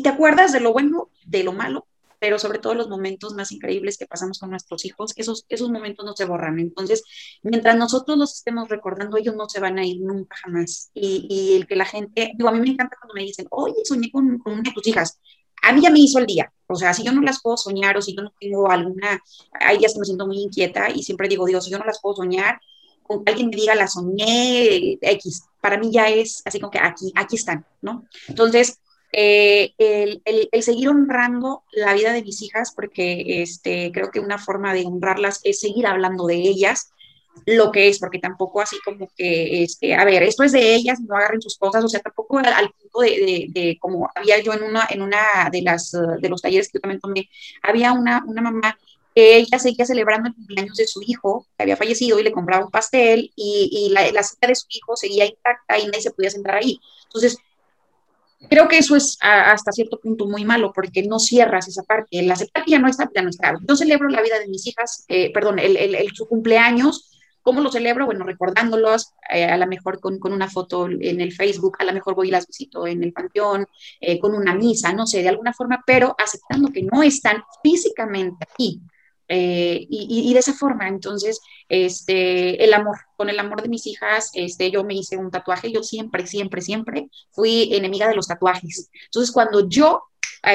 te 0.03 0.11
acuerdas 0.11 0.53
de 0.53 0.61
lo 0.61 0.75
bueno, 0.75 1.09
de 1.25 1.43
lo 1.43 1.55
malo, 1.55 1.87
pero 2.19 2.39
sobre 2.39 2.59
todo 2.59 2.75
los 2.75 2.91
momentos 2.91 3.35
más 3.35 3.51
increíbles 3.51 3.97
que 3.97 4.07
pasamos 4.07 4.39
con 4.39 4.51
nuestros 4.51 4.85
hijos, 4.85 5.15
esos, 5.17 5.47
esos 5.49 5.71
momentos 5.71 6.05
no 6.05 6.15
se 6.15 6.27
borran. 6.27 6.61
Entonces, 6.61 7.03
mientras 7.43 7.77
nosotros 7.77 8.19
los 8.19 8.35
estemos 8.35 8.69
recordando, 8.69 9.17
ellos 9.17 9.35
no 9.35 9.49
se 9.49 9.59
van 9.59 9.79
a 9.79 9.87
ir 9.87 10.03
nunca 10.03 10.37
jamás. 10.37 10.91
Y, 10.93 11.57
el 11.57 11.67
que 11.67 11.77
la 11.77 11.87
gente, 11.87 12.33
digo, 12.37 12.51
a 12.51 12.53
mí 12.53 12.61
me 12.61 12.69
encanta 12.69 12.99
cuando 13.01 13.15
me 13.15 13.23
dicen, 13.23 13.47
oye, 13.51 13.77
soñé 13.85 14.11
con, 14.11 14.39
con 14.39 14.53
una 14.53 14.63
de 14.65 14.73
tus 14.73 14.87
hijas. 14.87 15.19
A 15.63 15.73
mí 15.73 15.81
ya 15.81 15.91
me 15.91 16.01
hizo 16.01 16.19
el 16.19 16.27
día. 16.27 16.53
O 16.67 16.75
sea, 16.75 16.93
si 16.93 17.05
yo 17.05 17.13
no 17.13 17.23
las 17.23 17.41
puedo 17.41 17.57
soñar 17.57 17.97
o 17.97 18.03
si 18.03 18.15
yo 18.15 18.23
no 18.23 18.33
tengo 18.39 18.71
alguna, 18.71 19.19
hay 19.53 19.79
días 19.79 19.95
que 19.95 20.01
me 20.01 20.05
siento 20.05 20.27
muy 20.27 20.39
inquieta 20.41 20.91
y 20.91 21.03
siempre 21.03 21.29
digo, 21.29 21.47
Dios, 21.47 21.65
si 21.65 21.71
yo 21.71 21.79
no 21.79 21.87
las 21.87 22.01
puedo 22.03 22.17
soñar, 22.17 22.61
con 23.07 23.23
alguien 23.27 23.49
me 23.49 23.57
diga 23.57 23.75
la 23.75 23.89
soñé, 23.89 24.99
X, 25.01 25.45
para 25.61 25.79
mí 25.79 25.91
ya 25.93 26.09
es 26.09 26.43
así 26.45 26.61
como 26.61 26.71
que 26.71 26.79
aquí, 26.79 27.13
aquí 27.15 27.37
están, 27.37 27.67
¿no? 27.83 28.05
Entonces, 28.29 28.81
eh, 29.13 29.73
el, 29.79 30.21
el, 30.25 30.63
seguir 30.63 30.89
honrando 30.89 31.63
la 31.73 31.95
vida 31.95 32.13
de 32.13 32.23
mis 32.23 32.43
hijas, 32.43 32.73
porque 32.75 33.43
este, 33.43 33.91
creo 33.93 34.11
que 34.11 34.21
una 34.21 34.39
forma 34.39 34.75
de 34.75 34.85
honrarlas 34.85 35.41
es 35.45 35.61
seguir 35.61 35.87
hablando 35.87 36.27
de 36.27 36.37
ellas, 36.37 36.93
lo 37.45 37.71
que 37.71 37.89
es, 37.89 37.99
porque 37.99 38.19
tampoco 38.19 38.61
así 38.61 38.77
como 38.85 39.09
que, 39.17 39.63
este, 39.63 39.95
a 39.95 40.05
ver, 40.05 40.23
esto 40.23 40.43
es 40.43 40.53
de 40.53 40.75
ellas, 40.75 41.01
no 41.01 41.17
agarren 41.17 41.43
sus 41.43 41.57
cosas, 41.59 41.85
o 41.85 41.89
sea, 41.89 42.01
tampoco 42.01 42.39
al, 42.39 42.71
punto 42.71 43.01
de, 43.01 43.47
de, 43.51 43.79
como 43.81 44.09
había 44.15 44.41
yo 44.41 44.53
en 44.55 44.63
una, 44.63 44.87
en 44.91 45.03
una 45.03 45.49
de 45.51 45.63
las, 45.63 45.93
de 45.93 46.29
los 46.29 46.43
talleres 46.43 46.69
que 46.69 46.79
yo 46.79 46.81
también 46.81 47.01
tomé, 47.01 47.29
había 47.63 47.93
una, 47.93 48.25
una 48.27 48.43
mamá 48.43 48.79
ella 49.17 49.59
seguía 49.59 49.87
celebrando 49.87 50.29
el 50.29 50.35
cumpleaños 50.35 50.77
de 50.77 50.87
su 50.87 51.03
hijo, 51.03 51.47
que 51.57 51.63
había 51.63 51.77
fallecido, 51.77 52.19
y 52.21 52.23
le 52.23 52.33
compraba 52.33 52.67
un 52.67 52.71
pastel, 52.71 53.33
y, 53.35 53.71
y 53.73 53.89
la, 53.93 54.03
la 54.13 54.21
de 54.21 54.55
su 54.55 54.67
hijo 54.69 54.95
seguía 54.95 55.25
intacta 55.25 55.79
y 55.79 55.87
nadie 55.87 56.03
se 56.03 56.11
podía 56.11 56.31
sentar 56.31 56.57
ahí. 56.57 56.79
Entonces, 57.05 57.39
creo 58.51 58.69
que 58.69 58.79
eso 58.79 58.95
es 58.95 59.17
hasta 59.23 59.73
cierto 59.73 59.99
punto 59.99 60.27
muy 60.27 60.45
malo, 60.45 60.71
porque 60.75 61.03
no 61.03 61.19
cierras 61.19 61.67
esa 61.67 61.83
parte. 61.83 62.19
El 62.19 62.31
aceptar 62.31 62.65
que 62.65 62.73
ya 62.73 62.79
no 62.79 62.89
está, 62.89 63.11
ya 63.15 63.23
no 63.23 63.31
está. 63.31 63.55
Yo 63.67 63.75
celebro 63.75 64.09
la 64.11 64.21
vida 64.21 64.39
de 64.39 64.49
mis 64.49 64.67
hijas, 64.67 65.05
eh, 65.09 65.33
perdón, 65.33 65.59
el, 65.59 65.77
el, 65.77 66.11
su 66.15 66.27
cumpleaños, 66.27 67.13
¿Cómo 67.47 67.61
lo 67.61 67.71
celebro? 67.71 68.07
Bueno, 68.07 68.25
recordándolos, 68.25 69.13
eh, 69.33 69.45
a 69.45 69.57
lo 69.57 69.69
mejor 69.69 70.01
con, 70.01 70.19
con, 70.19 70.33
una 70.33 70.51
foto 70.51 70.89
en 70.89 71.21
el 71.21 71.33
Facebook, 71.33 71.77
a 71.79 71.85
lo 71.85 71.93
mejor 71.93 72.17
voy 72.17 72.27
y 72.27 72.31
las 72.33 72.45
visito 72.45 72.89
en 72.89 73.05
el 73.05 73.13
panteón, 73.13 73.67
eh, 74.01 74.19
con 74.19 74.35
una 74.35 74.53
misa, 74.53 74.93
no 74.93 75.07
sé, 75.07 75.23
de 75.23 75.29
alguna 75.29 75.53
forma, 75.53 75.81
pero 75.87 76.17
aceptando 76.19 76.73
que 76.73 76.83
no 76.83 77.05
están 77.05 77.45
físicamente 77.63 78.49
aquí. 78.51 78.81
Eh, 79.29 79.87
y, 79.91 80.31
y, 80.31 80.33
de 80.33 80.39
esa 80.39 80.55
forma, 80.55 80.87
entonces, 80.89 81.41
este, 81.69 82.63
el 82.63 82.73
amor, 82.73 82.97
con 83.17 83.29
el 83.29 83.39
amor 83.39 83.63
de 83.63 83.69
mis 83.69 83.87
hijas, 83.87 84.31
este, 84.35 84.71
yo 84.71 84.85
me 84.85 84.95
hice 84.95 85.17
un 85.17 85.31
tatuaje, 85.31 85.73
yo 85.73 85.83
siempre, 85.83 86.27
siempre, 86.27 86.63
siempre 86.63 87.09
fui 87.33 87.75
enemiga 87.75 88.09
de 88.09 88.15
los 88.15 88.29
tatuajes. 88.29 88.89
Entonces, 89.07 89.33
cuando 89.33 89.69
yo 89.69 90.03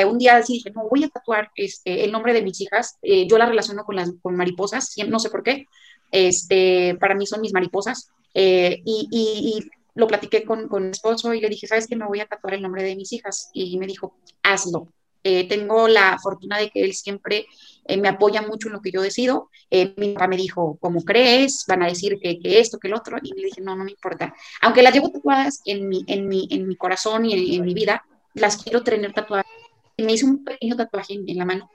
un 0.08 0.18
día 0.18 0.38
así 0.38 0.54
dije, 0.54 0.72
no, 0.72 0.88
voy 0.90 1.04
a 1.04 1.10
tatuar 1.10 1.52
este, 1.56 2.06
el 2.06 2.14
nombre 2.14 2.32
de 2.32 2.42
mis 2.42 2.62
hijas, 2.62 2.98
yo 3.02 3.38
la 3.38 3.46
relaciono 3.46 3.84
con 3.84 3.98
las 3.98 4.10
con 4.22 4.38
mariposas, 4.38 4.96
no 5.06 5.20
sé 5.20 5.30
por 5.30 5.44
qué, 5.44 5.66
este, 6.12 6.96
para 7.00 7.16
mí 7.16 7.26
son 7.26 7.42
mis 7.42 7.54
mariposas. 7.54 8.10
Eh, 8.34 8.82
y, 8.86 9.60
lo 9.94 10.08
platiqué 10.08 10.46
con, 10.46 10.70
con 10.70 10.86
mi 10.86 10.92
esposo 10.92 11.34
y 11.34 11.42
le 11.42 11.50
dije, 11.50 11.68
¿sabes 11.68 11.86
qué? 11.86 11.98
Me 11.98 12.06
voy 12.08 12.22
a 12.22 12.26
tatuar 12.26 12.54
el 12.54 12.62
nombre 12.62 12.82
de 12.82 12.96
mis 12.96 13.12
hijas. 13.12 13.50
Y 13.54 13.78
me 13.78 13.86
dijo, 13.86 14.16
hazlo. 14.42 14.88
Eh, 15.22 15.50
tengo 15.50 15.90
la 15.90 16.18
fortuna 16.18 16.58
de 16.58 16.70
que 16.70 16.82
él 16.82 16.94
siempre 16.94 17.46
eh, 17.86 17.98
me 17.98 18.08
apoya 18.08 18.42
mucho 18.42 18.68
en 18.68 18.74
lo 18.74 18.82
que 18.82 18.92
yo 18.92 19.02
decido. 19.02 19.50
mi 19.98 20.14
papá 20.14 20.28
me 20.28 20.38
dijo, 20.38 20.78
¿cómo 20.80 21.04
crees? 21.04 21.66
Van 21.68 21.84
a 21.84 21.88
decir 21.88 22.20
que, 22.22 22.40
que, 22.40 22.60
esto, 22.60 22.80
que 22.80 22.88
el 22.88 22.94
otro. 22.94 23.18
Y 23.22 23.34
le 23.34 23.46
dije, 23.46 23.62
no, 23.62 23.76
no 23.76 23.84
me 23.84 23.92
importa. 23.92 24.34
Aunque 24.62 24.84
las 24.84 24.94
llevo 24.94 25.12
tatuadas 25.12 25.62
en 25.66 25.88
mi, 25.88 26.04
en 26.08 26.28
mi, 26.28 26.48
en 26.52 26.68
mi 26.68 26.76
corazón 26.76 27.26
y 27.26 27.56
en, 27.56 27.66
mi 27.66 27.74
vida, 27.74 28.06
las 28.34 28.58
quiero 28.58 28.84
tener 28.84 29.14
tatuadas. 29.14 29.46
Y 29.98 30.04
me 30.04 30.14
hice 30.14 30.26
un 30.26 30.44
pequeño 30.44 30.76
tatuaje 30.76 31.14
en 31.14 31.38
la 31.38 31.46
mano 31.46 31.70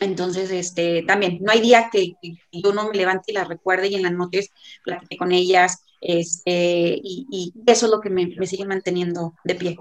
entonces, 0.00 0.50
este, 0.50 1.02
también, 1.02 1.38
no 1.40 1.50
hay 1.50 1.60
día 1.60 1.88
que, 1.90 2.14
yo 2.52 2.72
no 2.72 2.88
me 2.88 2.96
levante 2.96 3.32
y 3.32 3.34
las 3.34 3.48
recuerde 3.48 3.88
y 3.88 3.96
en 3.96 4.02
las 4.02 4.12
noches 4.12 4.50
platiqué 4.84 5.16
con 5.16 5.32
ellas, 5.32 5.84
este, 6.00 7.00
y, 7.02 7.52
eso 7.66 7.86
es 7.86 7.92
lo 7.92 8.00
que 8.00 8.10
me, 8.10 8.46
sigue 8.46 8.64
manteniendo 8.64 9.34
de 9.44 9.54
pie. 9.56 9.76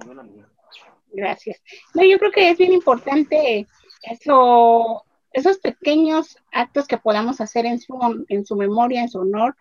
Gracias. 1.11 1.61
No, 1.93 2.03
yo 2.03 2.17
creo 2.17 2.31
que 2.31 2.49
es 2.49 2.57
bien 2.57 2.73
importante 2.73 3.67
eso, 4.03 5.03
esos 5.31 5.57
pequeños 5.59 6.37
actos 6.51 6.87
que 6.87 6.97
podamos 6.97 7.41
hacer 7.41 7.65
en 7.65 7.79
su, 7.79 8.25
en 8.29 8.45
su 8.45 8.55
memoria, 8.55 9.01
en 9.01 9.09
su 9.09 9.19
honor. 9.19 9.55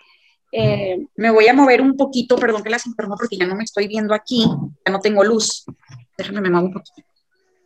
Eh, 0.52 1.06
me 1.16 1.30
voy 1.30 1.48
a 1.48 1.54
mover 1.54 1.82
un 1.82 1.96
poquito, 1.96 2.36
perdón 2.36 2.62
que 2.62 2.70
las 2.70 2.86
informo 2.86 3.16
porque 3.16 3.36
ya 3.36 3.46
no 3.46 3.56
me 3.56 3.64
estoy 3.64 3.88
viendo 3.88 4.14
aquí, 4.14 4.46
ya 4.86 4.92
no 4.92 5.00
tengo 5.00 5.24
luz. 5.24 5.64
Déjame 6.16 6.40
me 6.40 6.50
muevo 6.50 6.66
un 6.66 6.72
poquito. 6.72 7.02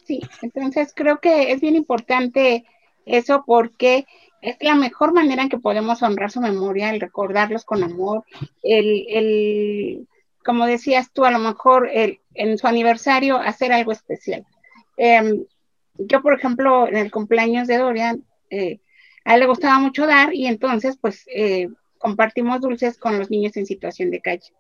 Sí, 0.05 0.21
entonces 0.43 0.93
creo 0.95 1.21
que 1.21 1.53
es 1.53 1.61
bien 1.61 1.77
importante 1.77 2.65
eso 3.07 3.45
porque 3.47 4.07
es 4.43 4.57
la 4.61 4.75
mejor 4.75 5.13
manera 5.13 5.43
en 5.43 5.49
que 5.49 5.59
podemos 5.59 6.03
honrar 6.03 6.31
su 6.31 6.41
memoria, 6.41 6.91
el 6.91 7.01
recordarlos 7.01 7.65
con 7.65 7.85
amor, 7.85 8.25
el, 8.63 9.07
el 9.09 10.09
como 10.45 10.67
decías 10.67 11.13
tú, 11.13 11.25
a 11.25 11.31
lo 11.31 11.39
mejor 11.39 11.89
el, 11.93 12.21
en 12.35 12.59
su 12.59 12.67
aniversario 12.67 13.37
hacer 13.37 13.73
algo 13.73 13.93
especial. 13.93 14.47
Em, 14.97 15.45
yo, 16.07 16.23
por 16.23 16.35
ejemplo, 16.35 16.89
en 16.89 16.97
el 16.97 17.11
cumpleaños 17.11 17.69
de 17.69 17.79
Dorian, 17.79 18.25
eh, 18.51 18.81
a 19.25 19.35
él 19.35 19.41
le 19.41 19.47
gustaba 19.47 19.79
mucho 19.79 20.07
dar 20.07 20.35
y 20.35 20.47
entonces, 20.47 20.97
pues, 21.01 21.25
eh, 21.35 21.69
compartimos 21.99 22.61
dulces 22.61 22.99
con 22.99 23.19
los 23.19 23.31
niños 23.31 23.57
en 23.57 23.67
situación 23.67 24.11
de 24.11 24.21
calle. 24.21 24.53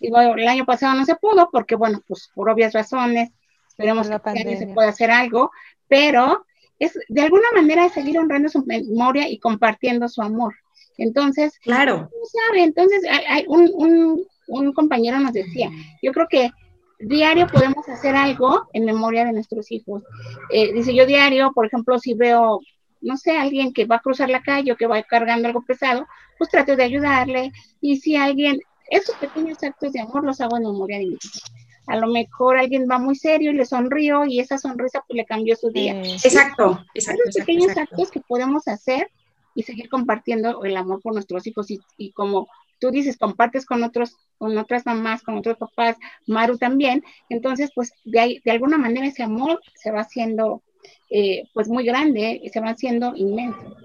Y 0.00 0.10
bueno, 0.10 0.34
el 0.34 0.48
año 0.48 0.64
pasado 0.64 0.94
no 0.94 1.04
se 1.04 1.16
pudo 1.16 1.48
porque, 1.50 1.74
bueno, 1.74 2.02
pues 2.06 2.30
por 2.34 2.50
obvias 2.50 2.72
razones, 2.72 3.30
esperemos 3.68 4.08
que 4.08 4.16
este 4.16 4.30
año 4.30 4.58
se 4.58 4.66
pueda 4.68 4.88
hacer 4.88 5.10
algo, 5.10 5.50
pero 5.88 6.44
es 6.78 6.98
de 7.08 7.22
alguna 7.22 7.48
manera 7.54 7.88
seguir 7.88 8.18
honrando 8.18 8.48
su 8.48 8.64
memoria 8.64 9.28
y 9.28 9.38
compartiendo 9.38 10.08
su 10.08 10.22
amor. 10.22 10.54
Entonces, 10.96 11.58
claro. 11.60 12.10
Sabe? 12.48 12.62
Entonces, 12.62 13.02
hay, 13.28 13.44
un, 13.46 14.24
un, 14.48 14.72
compañero 14.72 15.18
nos 15.20 15.32
decía, 15.32 15.70
yo 16.02 16.12
creo 16.12 16.26
que 16.28 16.50
diario 16.98 17.46
podemos 17.46 17.88
hacer 17.88 18.16
algo 18.16 18.68
en 18.72 18.84
memoria 18.84 19.24
de 19.24 19.32
nuestros 19.32 19.70
hijos. 19.70 20.02
Eh, 20.50 20.72
dice, 20.72 20.94
yo 20.94 21.06
diario, 21.06 21.52
por 21.52 21.66
ejemplo, 21.66 21.98
si 21.98 22.14
veo, 22.14 22.60
no 23.00 23.16
sé, 23.16 23.36
alguien 23.36 23.72
que 23.72 23.86
va 23.86 23.96
a 23.96 24.00
cruzar 24.00 24.28
la 24.30 24.42
calle 24.42 24.72
o 24.72 24.76
que 24.76 24.86
va 24.86 25.02
cargando 25.02 25.48
algo 25.48 25.62
pesado, 25.62 26.06
pues 26.36 26.50
trato 26.50 26.76
de 26.76 26.84
ayudarle. 26.84 27.52
Y 27.80 27.96
si 27.96 28.16
alguien, 28.16 28.60
esos 28.90 29.16
pequeños 29.16 29.62
actos 29.62 29.92
de 29.92 30.00
amor 30.00 30.24
los 30.24 30.40
hago 30.40 30.56
en 30.56 30.64
memoria 30.64 30.98
de 30.98 31.06
mis 31.06 31.24
hijos 31.24 31.52
a 31.88 31.96
lo 31.96 32.06
mejor 32.06 32.58
alguien 32.58 32.86
va 32.88 32.98
muy 32.98 33.16
serio 33.16 33.50
y 33.50 33.54
le 33.54 33.64
sonrió 33.64 34.26
y 34.26 34.40
esa 34.40 34.58
sonrisa 34.58 35.02
pues 35.06 35.16
le 35.16 35.24
cambió 35.24 35.56
su 35.56 35.70
día. 35.70 35.98
Exacto, 35.98 36.84
exacto. 36.94 37.22
Esos 37.24 37.44
pequeños 37.44 37.76
actos 37.76 38.10
que 38.10 38.20
podemos 38.20 38.68
hacer 38.68 39.10
y 39.54 39.62
seguir 39.62 39.88
compartiendo 39.88 40.62
el 40.64 40.76
amor 40.76 41.00
por 41.00 41.14
nuestros 41.14 41.46
hijos 41.46 41.66
y, 41.96 42.12
como 42.12 42.46
tú 42.78 42.90
dices, 42.90 43.16
compartes 43.16 43.66
con 43.66 43.82
otros, 43.82 44.16
con 44.38 44.56
otras 44.56 44.86
mamás, 44.86 45.22
con 45.22 45.36
otros 45.36 45.56
papás, 45.56 45.96
Maru 46.26 46.58
también, 46.58 47.04
entonces 47.28 47.70
pues 47.74 47.92
de, 48.04 48.40
de 48.44 48.50
alguna 48.50 48.78
manera 48.78 49.06
ese 49.06 49.22
amor 49.22 49.60
se 49.74 49.90
va 49.90 50.00
haciendo 50.00 50.62
eh, 51.10 51.44
pues 51.54 51.68
muy 51.68 51.84
grande 51.84 52.40
y 52.42 52.48
se 52.50 52.60
va 52.60 52.70
haciendo 52.70 53.14
inmenso. 53.16 53.76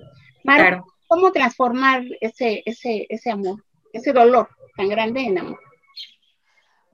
Maru, 0.44 0.86
¿cómo 1.08 1.32
transformar 1.32 2.04
ese, 2.22 2.64
ese, 2.66 3.06
ese 3.10 3.32
amor, 3.32 3.64
ese 3.94 4.12
dolor 4.12 4.50
tan 4.76 4.89
grande 4.89 5.22
en 5.22 5.38
amor? 5.38 5.60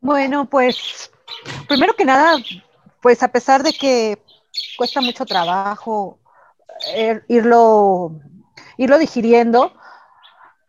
Bueno, 0.01 0.49
pues 0.49 1.11
primero 1.67 1.93
que 1.95 2.05
nada, 2.05 2.37
pues 3.01 3.23
a 3.23 3.27
pesar 3.27 3.63
de 3.63 3.73
que 3.73 4.17
cuesta 4.77 5.01
mucho 5.01 5.25
trabajo 5.25 6.19
eh, 6.93 7.21
irlo, 7.27 8.19
irlo 8.77 8.97
digiriendo, 8.97 9.73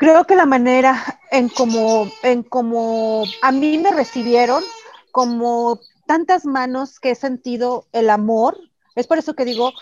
creo 0.00 0.24
que 0.24 0.34
la 0.34 0.46
manera 0.46 1.20
en 1.30 1.50
como, 1.50 2.10
en 2.22 2.42
como 2.42 3.24
a 3.42 3.52
mí 3.52 3.76
me 3.76 3.90
recibieron, 3.90 4.64
como 5.12 5.78
tantas 6.06 6.46
manos 6.46 6.98
que 6.98 7.10
he 7.10 7.14
sentido 7.14 7.86
el 7.92 8.08
amor, 8.08 8.58
es 8.94 9.06
por 9.06 9.18
eso 9.18 9.34
que 9.34 9.44
digo, 9.44 9.72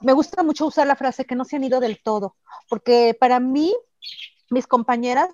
me 0.00 0.12
gusta 0.12 0.44
mucho 0.44 0.66
usar 0.66 0.86
la 0.86 0.94
frase 0.94 1.24
que 1.24 1.34
no 1.34 1.44
se 1.44 1.56
han 1.56 1.64
ido 1.64 1.80
del 1.80 2.00
todo, 2.00 2.36
porque 2.68 3.16
para 3.18 3.40
mí, 3.40 3.74
mis 4.48 4.68
compañeras 4.68 5.30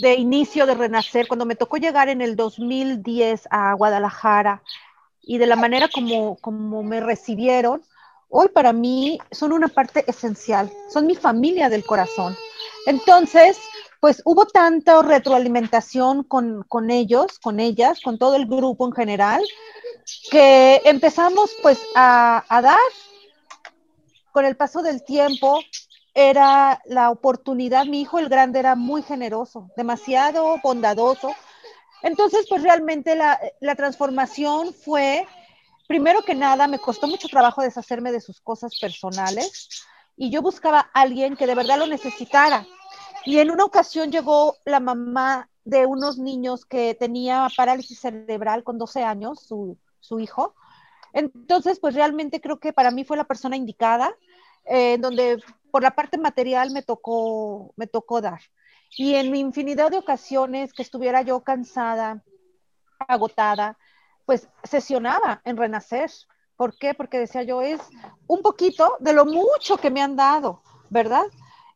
de 0.00 0.14
inicio 0.14 0.66
de 0.66 0.74
Renacer, 0.74 1.28
cuando 1.28 1.46
me 1.46 1.54
tocó 1.54 1.76
llegar 1.76 2.08
en 2.08 2.22
el 2.22 2.34
2010 2.34 3.46
a 3.52 3.72
Guadalajara 3.74 4.64
y 5.20 5.38
de 5.38 5.46
la 5.46 5.54
manera 5.54 5.88
como, 5.94 6.38
como 6.38 6.82
me 6.82 7.00
recibieron, 7.00 7.82
hoy 8.28 8.48
para 8.48 8.72
mí 8.72 9.20
son 9.30 9.52
una 9.52 9.68
parte 9.68 10.04
esencial, 10.08 10.72
son 10.92 11.06
mi 11.06 11.14
familia 11.14 11.68
del 11.68 11.84
corazón. 11.84 12.36
Entonces, 12.86 13.58
pues 14.00 14.20
hubo 14.24 14.46
tanta 14.46 15.00
retroalimentación 15.02 16.24
con, 16.24 16.64
con 16.64 16.90
ellos, 16.90 17.38
con 17.38 17.60
ellas, 17.60 18.00
con 18.00 18.18
todo 18.18 18.34
el 18.34 18.46
grupo 18.46 18.86
en 18.86 18.92
general, 18.92 19.42
que 20.30 20.82
empezamos 20.84 21.50
pues 21.62 21.80
a, 21.94 22.44
dar 22.48 22.78
con 24.32 24.44
el 24.44 24.56
paso 24.56 24.82
del 24.82 25.04
tiempo, 25.04 25.60
era 26.14 26.82
la 26.86 27.10
oportunidad, 27.10 27.86
mi 27.86 28.00
hijo 28.02 28.18
el 28.18 28.28
grande 28.28 28.58
era 28.58 28.74
muy 28.74 29.02
generoso, 29.02 29.70
demasiado 29.76 30.56
bondadoso. 30.62 31.34
Entonces, 32.02 32.46
pues 32.48 32.62
realmente 32.62 33.14
la, 33.14 33.74
transformación 33.76 34.74
fue, 34.74 35.26
primero 35.86 36.22
que 36.22 36.34
nada, 36.34 36.66
me 36.66 36.78
costó 36.78 37.06
mucho 37.06 37.28
trabajo 37.28 37.62
deshacerme 37.62 38.10
de 38.10 38.20
sus 38.20 38.40
cosas 38.40 38.78
personales 38.80 39.86
y 40.22 40.30
yo 40.30 40.40
buscaba 40.40 40.88
a 40.94 41.00
alguien 41.00 41.34
que 41.34 41.48
de 41.48 41.56
verdad 41.56 41.80
lo 41.80 41.88
necesitara. 41.88 42.64
Y 43.24 43.40
en 43.40 43.50
una 43.50 43.64
ocasión 43.64 44.12
llegó 44.12 44.54
la 44.64 44.78
mamá 44.78 45.50
de 45.64 45.84
unos 45.84 46.16
niños 46.16 46.64
que 46.64 46.94
tenía 46.94 47.48
parálisis 47.56 47.98
cerebral 47.98 48.62
con 48.62 48.78
12 48.78 49.02
años, 49.02 49.40
su, 49.40 49.76
su 49.98 50.20
hijo. 50.20 50.54
Entonces, 51.12 51.80
pues 51.80 51.96
realmente 51.96 52.40
creo 52.40 52.60
que 52.60 52.72
para 52.72 52.92
mí 52.92 53.02
fue 53.02 53.16
la 53.16 53.24
persona 53.24 53.56
indicada, 53.56 54.14
eh, 54.64 54.96
donde 55.00 55.42
por 55.72 55.82
la 55.82 55.90
parte 55.96 56.18
material 56.18 56.70
me 56.70 56.82
tocó, 56.82 57.72
me 57.74 57.88
tocó 57.88 58.20
dar. 58.20 58.42
Y 58.96 59.16
en 59.16 59.32
mi 59.32 59.40
infinidad 59.40 59.90
de 59.90 59.98
ocasiones 59.98 60.72
que 60.72 60.82
estuviera 60.82 61.22
yo 61.22 61.40
cansada, 61.40 62.22
agotada, 63.08 63.76
pues 64.24 64.48
sesionaba 64.62 65.42
en 65.44 65.56
renacer. 65.56 66.12
¿Por 66.62 66.78
qué? 66.78 66.94
Porque 66.94 67.18
decía 67.18 67.42
yo, 67.42 67.60
es 67.60 67.80
un 68.28 68.40
poquito 68.40 68.96
de 69.00 69.12
lo 69.12 69.24
mucho 69.24 69.78
que 69.78 69.90
me 69.90 70.00
han 70.00 70.14
dado, 70.14 70.62
¿verdad? 70.90 71.24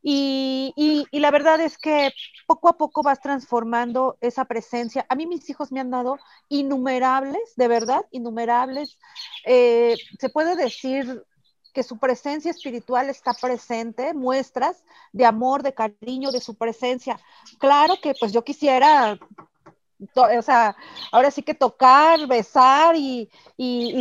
Y, 0.00 0.72
la 1.10 1.32
verdad 1.32 1.60
es 1.60 1.76
que 1.76 2.12
poco 2.46 2.68
a 2.68 2.76
poco 2.76 3.02
vas 3.02 3.20
transformando 3.20 4.16
esa 4.20 4.44
presencia. 4.44 5.04
A 5.08 5.16
mí 5.16 5.26
mis 5.26 5.50
hijos 5.50 5.72
me 5.72 5.80
han 5.80 5.90
dado 5.90 6.20
innumerables, 6.48 7.56
de 7.56 7.66
verdad, 7.66 8.06
innumerables. 8.12 8.96
Eh, 9.44 9.96
se 10.20 10.28
puede 10.28 10.54
decir 10.54 11.20
que 11.74 11.82
su 11.82 11.98
presencia 11.98 12.52
espiritual 12.52 13.10
está 13.10 13.34
presente, 13.34 14.14
muestras 14.14 14.84
de 15.12 15.26
amor, 15.26 15.64
de 15.64 15.74
cariño, 15.74 16.30
de 16.30 16.40
su 16.40 16.54
presencia. 16.54 17.18
Claro 17.58 17.96
que 18.00 18.14
pues 18.20 18.32
yo 18.32 18.44
quisiera 18.44 19.18
o 20.14 20.42
sea, 20.42 20.76
ahora 21.12 21.30
sí 21.30 21.42
que 21.42 21.54
tocar, 21.54 22.26
besar 22.26 22.94
y, 22.96 23.30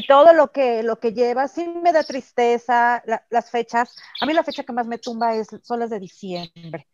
todo 0.07 0.33
lo 0.33 0.51
que, 0.51 0.83
lo 0.83 0.99
que 0.99 1.13
lleva, 1.13 1.47
sí 1.47 1.67
me 1.67 1.93
da 1.93 2.03
tristeza 2.03 3.03
las 3.29 3.49
fechas. 3.49 3.95
A 4.21 4.25
mí 4.25 4.33
la 4.33 4.43
fecha 4.43 4.63
que 4.63 4.73
más 4.73 4.87
me 4.87 4.97
tumba 4.97 5.35
es, 5.35 5.47
son 5.63 5.79
las 5.79 5.89
de 5.89 5.99
diciembre. 5.99 6.87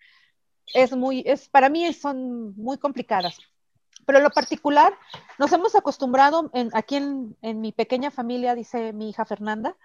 Es 0.74 0.96
muy, 0.96 1.24
es, 1.26 1.50
para 1.50 1.70
mí 1.70 1.92
son 1.94 2.56
muy 2.56 2.78
complicadas. 2.78 3.38
Pero 4.06 4.18
en 4.18 4.24
lo 4.24 4.32
particular, 4.32 4.94
nos 5.38 5.52
hemos 5.52 5.76
acostumbrado 5.76 6.50
en, 6.54 6.70
aquí 6.74 6.96
en, 6.96 7.62
mi 7.62 7.72
pequeña 7.72 8.12
familia, 8.12 8.56
dice 8.56 8.94
mi 8.94 9.10
hija 9.10 9.26
Fernanda, 9.26 9.76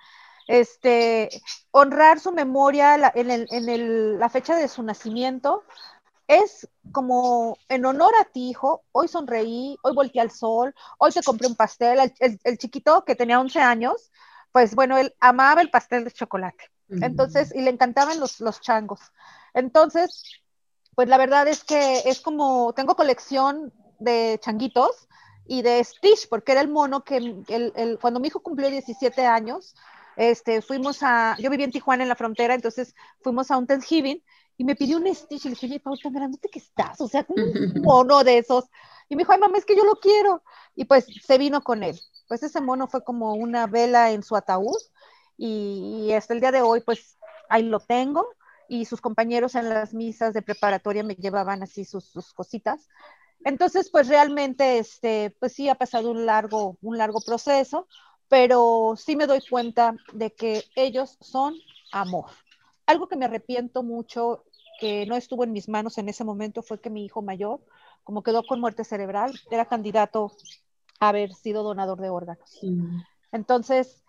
este, 0.46 1.28
honrar 1.70 2.20
su 2.20 2.32
memoria 2.32 3.12
en, 3.14 4.18
la 4.18 4.28
fecha 4.28 4.56
de 4.56 4.68
su 4.68 4.82
nacimiento, 4.82 5.64
es 6.28 6.68
como 6.92 7.58
en 7.68 7.84
honor 7.84 8.12
a 8.20 8.24
ti, 8.24 8.50
hijo, 8.50 8.84
hoy 8.92 9.08
sonreí, 9.08 9.76
hoy 9.82 9.94
volteé 9.94 10.20
al 10.20 10.30
sol, 10.30 10.74
hoy 10.98 11.12
te 11.12 11.22
compré 11.22 11.46
un 11.46 11.54
pastel. 11.56 12.12
El, 12.18 12.58
chiquito 12.58 13.04
que 13.04 13.14
tenía 13.14 13.40
11 13.40 13.60
años, 13.60 14.10
pues 14.52 14.74
bueno, 14.74 14.98
él 14.98 15.14
amaba 15.20 15.60
el 15.60 15.70
pastel 15.70 16.04
de 16.04 16.10
chocolate. 16.10 16.70
Entonces, 16.88 17.52
y 17.54 17.62
le 17.62 17.70
encantaban 17.70 18.20
los, 18.20 18.40
los 18.40 18.60
changos. 18.60 19.00
Entonces, 19.54 20.22
pues 20.94 21.08
la 21.08 21.18
verdad 21.18 21.48
es 21.48 21.64
que 21.64 22.02
es 22.06 22.20
como, 22.20 22.72
tengo 22.72 22.94
colección 22.94 23.72
de 23.98 24.38
changuitos 24.42 25.08
y 25.46 25.62
de 25.62 25.82
Stitch, 25.82 26.28
porque 26.28 26.52
era 26.52 26.60
el 26.60 26.68
mono 26.68 27.02
que 27.02 27.16
el, 27.16 27.98
cuando 28.00 28.20
mi 28.20 28.28
hijo 28.28 28.40
cumplió 28.40 28.70
17 28.70 29.26
años, 29.26 29.74
este, 30.16 30.62
fuimos 30.62 31.02
a, 31.02 31.36
yo 31.38 31.50
vivía 31.50 31.66
en 31.66 31.72
Tijuana 31.72 32.02
en 32.02 32.08
la 32.08 32.16
frontera, 32.16 32.54
entonces 32.54 32.94
fuimos 33.20 33.50
a 33.50 33.58
un 33.58 33.66
Thanksgiving 33.66 34.22
y 34.58 34.64
me 34.64 34.76
pidió 34.76 34.96
un 34.96 35.14
Stitch 35.14 35.44
y 35.44 35.48
le 35.48 35.54
dije, 35.54 35.66
oye, 35.66 35.80
Paul, 35.80 36.00
tan 36.02 36.12
grande 36.12 36.38
que 36.50 36.58
estás, 36.58 37.00
o 37.00 37.08
sea, 37.08 37.24
como 37.24 37.44
un 37.44 37.82
mono 37.84 38.24
de 38.24 38.38
esos. 38.38 38.64
Y 39.08 39.16
me 39.16 39.20
dijo, 39.20 39.32
ay, 39.32 39.38
mamá, 39.38 39.58
es 39.58 39.64
que 39.64 39.76
yo 39.76 39.84
lo 39.84 39.96
quiero. 39.96 40.42
Y 40.74 40.84
pues 40.84 41.06
se 41.24 41.38
vino 41.38 41.62
con 41.62 41.82
él. 41.82 42.00
Pues 42.28 42.42
ese 42.42 42.60
mono 42.60 42.88
fue 42.88 43.04
como 43.04 43.34
una 43.34 43.66
vela 43.66 44.10
en 44.12 44.22
su 44.22 44.34
ataúd 44.34 44.76
y, 45.36 46.12
hasta 46.12 46.34
el 46.34 46.40
día 46.40 46.52
de 46.52 46.62
hoy, 46.62 46.80
pues 46.80 47.18
ahí 47.48 47.62
lo 47.62 47.80
tengo. 47.80 48.26
Y 48.68 48.84
sus 48.86 49.00
compañeros 49.00 49.54
en 49.54 49.68
las 49.68 49.94
misas 49.94 50.34
de 50.34 50.42
preparatoria 50.42 51.04
me 51.04 51.14
llevaban 51.14 51.62
así 51.62 51.84
sus, 51.84 52.04
sus 52.04 52.32
cositas. 52.32 52.88
Entonces, 53.44 53.90
pues 53.90 54.08
realmente, 54.08 54.78
este, 54.78 55.36
pues 55.38 55.52
sí 55.52 55.68
ha 55.68 55.76
pasado 55.76 56.10
un 56.10 56.26
largo, 56.26 56.78
un 56.82 56.98
largo 56.98 57.20
proceso, 57.20 57.86
pero 58.28 58.94
sí 58.96 59.14
me 59.14 59.26
doy 59.26 59.40
cuenta 59.48 59.94
de 60.12 60.34
que 60.34 60.64
ellos 60.74 61.16
son 61.20 61.54
amor. 61.92 62.30
Algo 62.86 63.06
que 63.06 63.16
me 63.16 63.26
arrepiento 63.26 63.84
mucho, 63.84 64.44
que 64.78 65.06
no 65.06 65.16
estuvo 65.16 65.44
en 65.44 65.52
mis 65.52 65.68
manos 65.68 65.98
en 65.98 66.08
ese 66.08 66.24
momento, 66.24 66.62
fue 66.62 66.80
que 66.80 66.90
mi 66.90 67.04
hijo 67.04 67.22
mayor, 67.22 67.60
como 68.04 68.22
quedó 68.22 68.42
con 68.44 68.60
muerte 68.60 68.84
cerebral, 68.84 69.32
era 69.50 69.66
candidato 69.66 70.32
a 71.00 71.08
haber 71.08 71.34
sido 71.34 71.62
donador 71.62 72.00
de 72.00 72.10
órganos. 72.10 72.60
Entonces, 73.32 74.02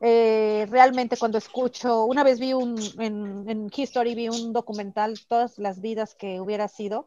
eh, 0.00 0.66
realmente 0.70 1.16
cuando 1.16 1.38
escucho, 1.38 2.04
una 2.04 2.24
vez 2.24 2.40
vi 2.40 2.52
un, 2.52 2.76
en, 2.98 3.48
en, 3.48 3.70
History, 3.74 4.14
vi 4.14 4.28
un 4.28 4.52
documental, 4.52 5.18
todas 5.28 5.58
las 5.58 5.80
vidas 5.80 6.14
que 6.14 6.40
hubiera 6.40 6.68
sido, 6.68 7.06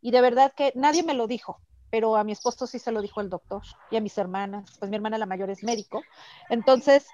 y 0.00 0.12
de 0.12 0.20
verdad 0.20 0.52
que 0.56 0.72
nadie 0.76 1.02
me 1.02 1.14
lo 1.14 1.26
dijo, 1.26 1.60
pero 1.90 2.16
a 2.16 2.24
mi 2.24 2.32
esposo 2.32 2.66
sí 2.66 2.78
se 2.78 2.92
lo 2.92 3.02
dijo 3.02 3.20
el 3.20 3.28
doctor 3.28 3.62
y 3.90 3.96
a 3.96 4.00
mis 4.00 4.16
hermanas, 4.16 4.76
pues 4.78 4.90
mi 4.90 4.96
hermana 4.96 5.18
la 5.18 5.26
mayor 5.26 5.50
es 5.50 5.64
médico. 5.64 6.02
Entonces, 6.48 7.06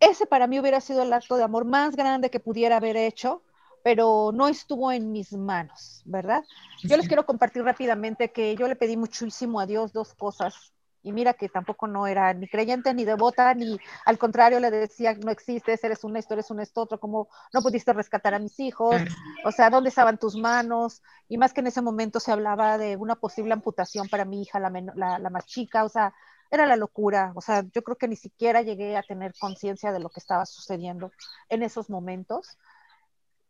ese 0.00 0.26
para 0.26 0.46
mí 0.46 0.58
hubiera 0.58 0.80
sido 0.80 1.02
el 1.02 1.12
acto 1.12 1.36
de 1.36 1.44
amor 1.44 1.64
más 1.64 1.96
grande 1.96 2.30
que 2.30 2.40
pudiera 2.40 2.76
haber 2.76 2.96
hecho, 2.96 3.42
pero 3.84 4.32
no 4.32 4.48
estuvo 4.48 4.90
en 4.90 5.12
mis 5.12 5.34
manos, 5.34 6.00
¿verdad? 6.06 6.42
Yo 6.82 6.96
les 6.96 7.06
quiero 7.06 7.26
compartir 7.26 7.62
rápidamente 7.62 8.32
que 8.32 8.56
yo 8.56 8.66
le 8.66 8.76
pedí 8.76 8.96
muchísimo 8.96 9.60
a 9.60 9.66
Dios 9.66 9.92
dos 9.92 10.14
cosas. 10.14 10.72
Y 11.02 11.12
mira 11.12 11.34
que 11.34 11.50
tampoco 11.50 11.86
no 11.86 12.06
era 12.06 12.32
ni 12.32 12.48
creyente 12.48 12.94
ni 12.94 13.04
devota, 13.04 13.52
ni 13.52 13.78
al 14.06 14.16
contrario 14.16 14.58
le 14.58 14.70
decía, 14.70 15.12
no 15.22 15.30
existes, 15.30 15.84
eres 15.84 16.02
un 16.02 16.16
esto, 16.16 16.32
eres 16.32 16.50
un 16.50 16.60
esto, 16.60 16.80
otro, 16.80 16.98
como 16.98 17.28
no 17.52 17.60
pudiste 17.60 17.92
rescatar 17.92 18.32
a 18.32 18.38
mis 18.38 18.58
hijos, 18.58 19.02
o 19.44 19.52
sea, 19.52 19.68
¿dónde 19.68 19.90
estaban 19.90 20.16
tus 20.16 20.34
manos? 20.34 21.02
Y 21.28 21.36
más 21.36 21.52
que 21.52 21.60
en 21.60 21.66
ese 21.66 21.82
momento 21.82 22.20
se 22.20 22.32
hablaba 22.32 22.78
de 22.78 22.96
una 22.96 23.16
posible 23.16 23.52
amputación 23.52 24.08
para 24.08 24.24
mi 24.24 24.40
hija, 24.40 24.58
la, 24.58 24.72
la, 24.94 25.18
la 25.18 25.28
más 25.28 25.44
chica, 25.44 25.84
o 25.84 25.90
sea, 25.90 26.14
era 26.50 26.64
la 26.64 26.76
locura, 26.76 27.32
o 27.34 27.42
sea, 27.42 27.62
yo 27.74 27.82
creo 27.82 27.98
que 27.98 28.08
ni 28.08 28.16
siquiera 28.16 28.62
llegué 28.62 28.96
a 28.96 29.02
tener 29.02 29.34
conciencia 29.38 29.92
de 29.92 30.00
lo 30.00 30.08
que 30.08 30.20
estaba 30.20 30.46
sucediendo 30.46 31.10
en 31.50 31.62
esos 31.62 31.90
momentos. 31.90 32.56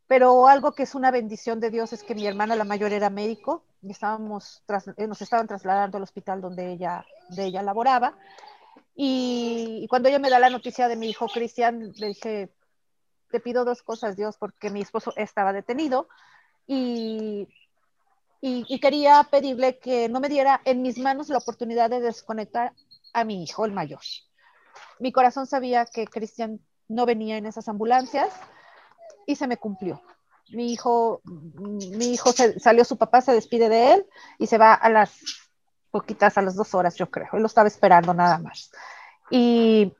Pero 0.07 0.47
algo 0.47 0.73
que 0.73 0.83
es 0.83 0.93
una 0.93 1.09
bendición 1.09 1.59
de 1.59 1.71
Dios 1.71 1.91
es 1.93 2.03
que 2.03 2.13
mi 2.13 2.27
hermana, 2.27 2.55
la 2.55 2.63
mayor, 2.63 2.93
era 2.93 3.09
médico 3.09 3.63
y 3.81 3.91
estábamos 3.91 4.63
eh, 4.97 5.07
nos 5.07 5.21
estaban 5.21 5.47
trasladando 5.47 5.97
al 5.97 6.03
hospital 6.03 6.41
donde 6.41 6.71
ella, 6.73 7.05
de 7.29 7.45
ella 7.45 7.63
laboraba. 7.63 8.15
Y, 8.95 9.87
cuando 9.89 10.09
ella 10.09 10.19
me 10.19 10.29
da 10.29 10.39
la 10.39 10.49
noticia 10.49 10.87
de 10.87 10.95
mi 10.95 11.09
hijo 11.09 11.27
Cristian, 11.27 11.91
le 11.97 12.07
dije, 12.07 12.53
te 13.31 13.39
pido 13.39 13.65
dos 13.65 13.81
cosas, 13.81 14.15
Dios, 14.15 14.37
porque 14.37 14.69
mi 14.69 14.81
esposo 14.81 15.11
estaba 15.17 15.53
detenido 15.53 16.07
y, 16.67 17.47
y, 18.41 18.79
quería 18.79 19.27
pedirle 19.29 19.79
que 19.79 20.07
no 20.07 20.19
me 20.19 20.29
diera 20.29 20.61
en 20.65 20.81
mis 20.83 20.99
manos 20.99 21.29
la 21.29 21.39
oportunidad 21.39 21.89
de 21.89 21.99
desconectar 21.99 22.73
a 23.13 23.23
mi 23.23 23.43
hijo, 23.43 23.65
el 23.65 23.71
mayor. 23.71 24.01
Mi 24.99 25.11
corazón 25.11 25.47
sabía 25.47 25.85
que 25.85 26.05
Cristian 26.05 26.59
no 26.87 27.05
venía 27.05 27.37
en 27.37 27.47
esas 27.47 27.67
ambulancias 27.67 28.29
y 29.25 29.35
se 29.35 29.47
me 29.47 29.57
cumplió. 29.57 30.01
Mi 30.49 30.71
hijo, 30.71 31.21
mi 31.25 32.13
hijo 32.13 32.31
salió, 32.57 32.85
su 32.85 32.97
papá 32.97 33.21
se 33.21 33.33
despide 33.33 33.67
de 33.69 33.93
él 33.93 34.05
y 34.37 34.47
se 34.47 34.57
va 34.57 34.73
a 34.73 34.89
las 34.89 35.11
poquitas, 35.91 36.37
a 36.37 36.41
las 36.41 36.55
dos 36.55 36.73
horas, 36.75 36.95
yo 36.95 37.09
creo. 37.09 37.29
Él 37.33 37.41
lo 37.41 37.47
estaba 37.47 37.67
esperando 37.67 38.13
nada 38.13 38.37
más. 38.37 38.71
Y, 39.31 39.93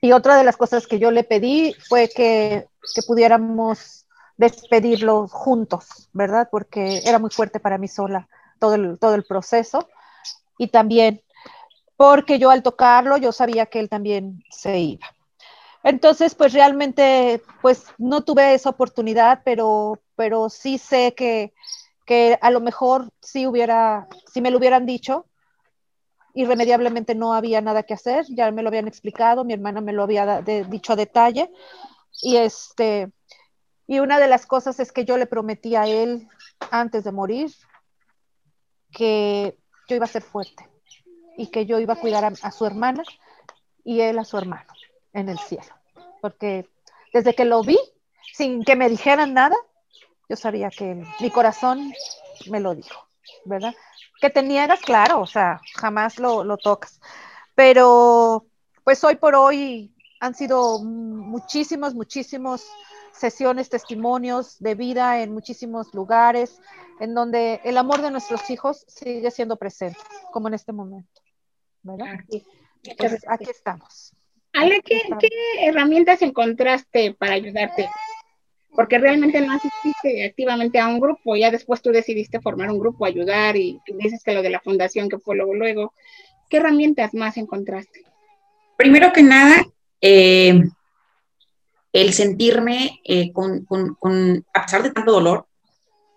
y 0.00 0.12
otra 0.12 0.36
de 0.36 0.44
las 0.44 0.56
cosas 0.56 0.86
que 0.86 0.98
yo 0.98 1.10
le 1.10 1.24
pedí 1.24 1.74
fue 1.88 2.08
que, 2.08 2.68
que 2.94 3.02
pudiéramos 3.02 4.06
despedirlo 4.36 5.28
juntos, 5.28 6.08
¿verdad? 6.12 6.48
Porque 6.50 7.02
era 7.04 7.18
muy 7.18 7.30
fuerte 7.30 7.60
para 7.60 7.78
mí 7.78 7.88
sola 7.88 8.28
todo 8.58 8.96
todo 8.96 9.14
el 9.14 9.24
proceso. 9.24 9.88
Y 10.58 10.68
también 10.68 11.22
porque 11.96 12.38
yo 12.38 12.50
al 12.50 12.62
tocarlo, 12.62 13.16
yo 13.16 13.32
sabía 13.32 13.66
que 13.66 13.80
él 13.80 13.88
también 13.88 14.42
se 14.50 14.78
iba. 14.78 15.06
Entonces, 15.86 16.34
pues 16.34 16.52
realmente, 16.52 17.40
pues 17.62 17.84
no 17.96 18.24
tuve 18.24 18.54
esa 18.54 18.70
oportunidad, 18.70 19.42
pero, 19.44 20.02
pero 20.16 20.50
sí 20.50 20.78
sé 20.78 21.14
que, 21.14 21.54
que 22.04 22.36
a 22.42 22.50
lo 22.50 22.60
mejor 22.60 23.08
si 23.22 23.46
hubiera, 23.46 24.08
si 24.26 24.40
me 24.40 24.50
lo 24.50 24.58
hubieran 24.58 24.84
dicho, 24.84 25.26
irremediablemente 26.34 27.14
no 27.14 27.34
había 27.34 27.60
nada 27.60 27.84
que 27.84 27.94
hacer, 27.94 28.26
ya 28.30 28.50
me 28.50 28.64
lo 28.64 28.68
habían 28.68 28.88
explicado, 28.88 29.44
mi 29.44 29.52
hermana 29.52 29.80
me 29.80 29.92
lo 29.92 30.02
había 30.02 30.42
dicho 30.42 30.94
a 30.94 30.96
detalle, 30.96 31.52
y 32.20 32.36
este, 32.38 33.12
y 33.86 34.00
una 34.00 34.18
de 34.18 34.26
las 34.26 34.44
cosas 34.44 34.80
es 34.80 34.90
que 34.90 35.04
yo 35.04 35.16
le 35.16 35.26
prometí 35.26 35.76
a 35.76 35.86
él 35.86 36.26
antes 36.72 37.04
de 37.04 37.12
morir 37.12 37.52
que 38.90 39.56
yo 39.88 39.94
iba 39.94 40.06
a 40.06 40.08
ser 40.08 40.22
fuerte, 40.22 40.68
y 41.36 41.46
que 41.46 41.64
yo 41.64 41.78
iba 41.78 41.94
a 41.94 42.00
cuidar 42.00 42.24
a, 42.24 42.50
su 42.50 42.66
hermana 42.66 43.04
y 43.84 44.00
él 44.00 44.18
a 44.18 44.24
su 44.24 44.36
hermano 44.36 44.66
en 45.16 45.28
el 45.28 45.38
cielo. 45.38 45.74
Porque 46.20 46.68
desde 47.12 47.34
que 47.34 47.44
lo 47.44 47.62
vi, 47.62 47.78
sin 48.32 48.62
que 48.64 48.76
me 48.76 48.88
dijeran 48.88 49.34
nada, 49.34 49.56
yo 50.28 50.36
sabía 50.36 50.70
que 50.70 51.02
mi 51.20 51.30
corazón 51.30 51.92
me 52.50 52.60
lo 52.60 52.74
dijo, 52.74 53.08
¿verdad? 53.44 53.74
Que 54.20 54.30
te 54.30 54.42
niegas, 54.42 54.80
claro, 54.80 55.20
o 55.20 55.26
sea, 55.26 55.60
jamás 55.74 56.18
lo, 56.18 56.44
lo 56.44 56.56
tocas. 56.56 57.00
Pero 57.54 58.46
pues 58.84 59.02
hoy 59.04 59.16
por 59.16 59.34
hoy 59.34 59.94
han 60.20 60.34
sido 60.34 60.80
muchísimos, 60.80 61.94
muchísimos 61.94 62.66
sesiones, 63.12 63.70
testimonios 63.70 64.58
de 64.58 64.74
vida 64.74 65.20
en 65.20 65.32
muchísimos 65.32 65.94
lugares, 65.94 66.60
en 67.00 67.14
donde 67.14 67.60
el 67.64 67.78
amor 67.78 68.02
de 68.02 68.10
nuestros 68.10 68.50
hijos 68.50 68.84
sigue 68.88 69.30
siendo 69.30 69.56
presente, 69.56 69.98
como 70.32 70.48
en 70.48 70.54
este 70.54 70.72
momento. 70.72 71.22
Pues, 71.82 73.24
aquí 73.28 73.50
estamos. 73.50 74.15
Ale, 74.56 74.80
¿qué, 74.82 75.02
herramientas 75.60 76.22
encontraste 76.22 77.14
para 77.14 77.34
ayudarte? 77.34 77.88
Porque 78.70 78.98
realmente 78.98 79.40
no 79.40 79.52
asististe 79.52 80.24
activamente 80.24 80.78
a 80.78 80.88
un 80.88 81.00
grupo, 81.00 81.36
ya 81.36 81.50
después 81.50 81.82
tú 81.82 81.90
decidiste 81.90 82.40
formar 82.40 82.70
un 82.70 82.78
grupo, 82.78 83.06
ayudar 83.06 83.56
y 83.56 83.80
dices 83.86 84.22
que 84.22 84.34
lo 84.34 84.42
de 84.42 84.50
la 84.50 84.60
fundación 84.60 85.08
que 85.08 85.18
fue 85.18 85.36
luego, 85.36 85.54
luego. 85.54 85.92
¿Qué 86.48 86.58
herramientas 86.58 87.14
más 87.14 87.36
encontraste? 87.36 88.04
Primero 88.76 89.12
que 89.12 89.22
nada, 89.22 89.64
eh, 90.00 90.62
el 91.92 92.12
sentirme 92.12 93.00
eh, 93.04 93.32
con, 93.32 93.64
con, 93.64 94.44
a 94.52 94.62
pesar 94.62 94.82
de 94.82 94.90
tanto 94.90 95.12
dolor, 95.12 95.46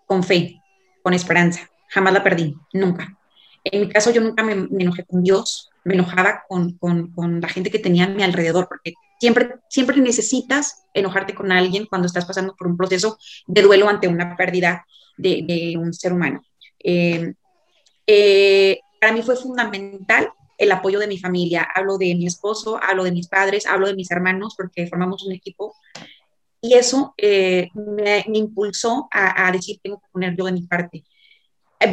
con 0.06 0.22
fe, 0.22 0.60
con 1.02 1.14
esperanza. 1.14 1.70
Jamás 1.88 2.12
la 2.12 2.22
perdí, 2.22 2.54
nunca. 2.72 3.16
En 3.64 3.80
mi 3.80 3.88
caso, 3.88 4.10
yo 4.10 4.20
nunca 4.20 4.42
me, 4.42 4.52
enojé 4.52 5.04
con 5.04 5.22
Dios, 5.22 5.69
me 5.84 5.94
enojaba 5.94 6.42
con, 6.48 6.76
con, 6.78 7.12
con, 7.12 7.40
la 7.40 7.48
gente 7.48 7.70
que 7.70 7.78
tenía 7.78 8.04
a 8.04 8.08
mi 8.08 8.22
alrededor, 8.22 8.68
porque 8.68 8.94
Siempre, 9.20 9.56
siempre 9.68 10.00
necesitas 10.00 10.86
enojarte 10.94 11.34
con 11.34 11.52
alguien 11.52 11.84
cuando 11.84 12.06
estás 12.06 12.24
pasando 12.24 12.56
por 12.56 12.66
un 12.66 12.78
proceso 12.78 13.18
de 13.46 13.60
duelo 13.60 13.86
ante 13.86 14.08
una 14.08 14.34
pérdida 14.34 14.86
de, 15.18 15.74
un 15.78 15.92
ser 15.92 16.14
humano. 16.14 16.42
Eh, 16.82 17.34
eh, 18.06 18.80
para 18.98 19.12
mí 19.12 19.20
fue 19.20 19.36
fundamental 19.36 20.32
el 20.56 20.72
apoyo 20.72 20.98
de 20.98 21.06
mi 21.06 21.18
familia. 21.18 21.68
Hablo 21.74 21.98
de 21.98 22.14
mi 22.14 22.26
esposo, 22.26 22.80
hablo 22.82 23.04
de 23.04 23.12
mis 23.12 23.28
padres, 23.28 23.66
hablo 23.66 23.88
de 23.88 23.94
mis 23.94 24.10
hermanos, 24.10 24.54
porque 24.56 24.86
formamos 24.86 25.22
un 25.26 25.32
equipo. 25.32 25.74
Y 26.62 26.72
eso 26.72 27.12
eh, 27.18 27.68
me, 27.74 28.24
impulsó 28.32 29.06
a, 29.12 29.52
decir, 29.52 29.80
tengo 29.82 30.00
que 30.00 30.08
poner 30.10 30.34
yo 30.34 30.46
de 30.46 30.52
mi 30.52 30.62
parte. 30.62 31.04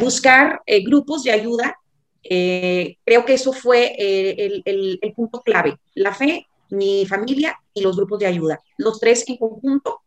Buscar 0.00 0.62
grupos 0.86 1.24
de 1.24 1.32
ayuda, 1.32 1.78
creo 2.22 3.24
que 3.24 3.34
eso 3.34 3.52
fue 3.52 3.94
el, 3.96 4.62
el, 4.64 4.98
el 5.00 5.12
punto 5.12 5.40
clave. 5.42 5.78
La 5.94 6.14
fe 6.14 6.48
mi 6.70 7.06
familia 7.06 7.58
y 7.72 7.80
los 7.80 7.96
grupos 7.96 8.18
de 8.18 8.26
ayuda, 8.26 8.60
los 8.76 9.00
tres 9.00 9.24
en 9.28 9.36
conjunto. 9.36 10.00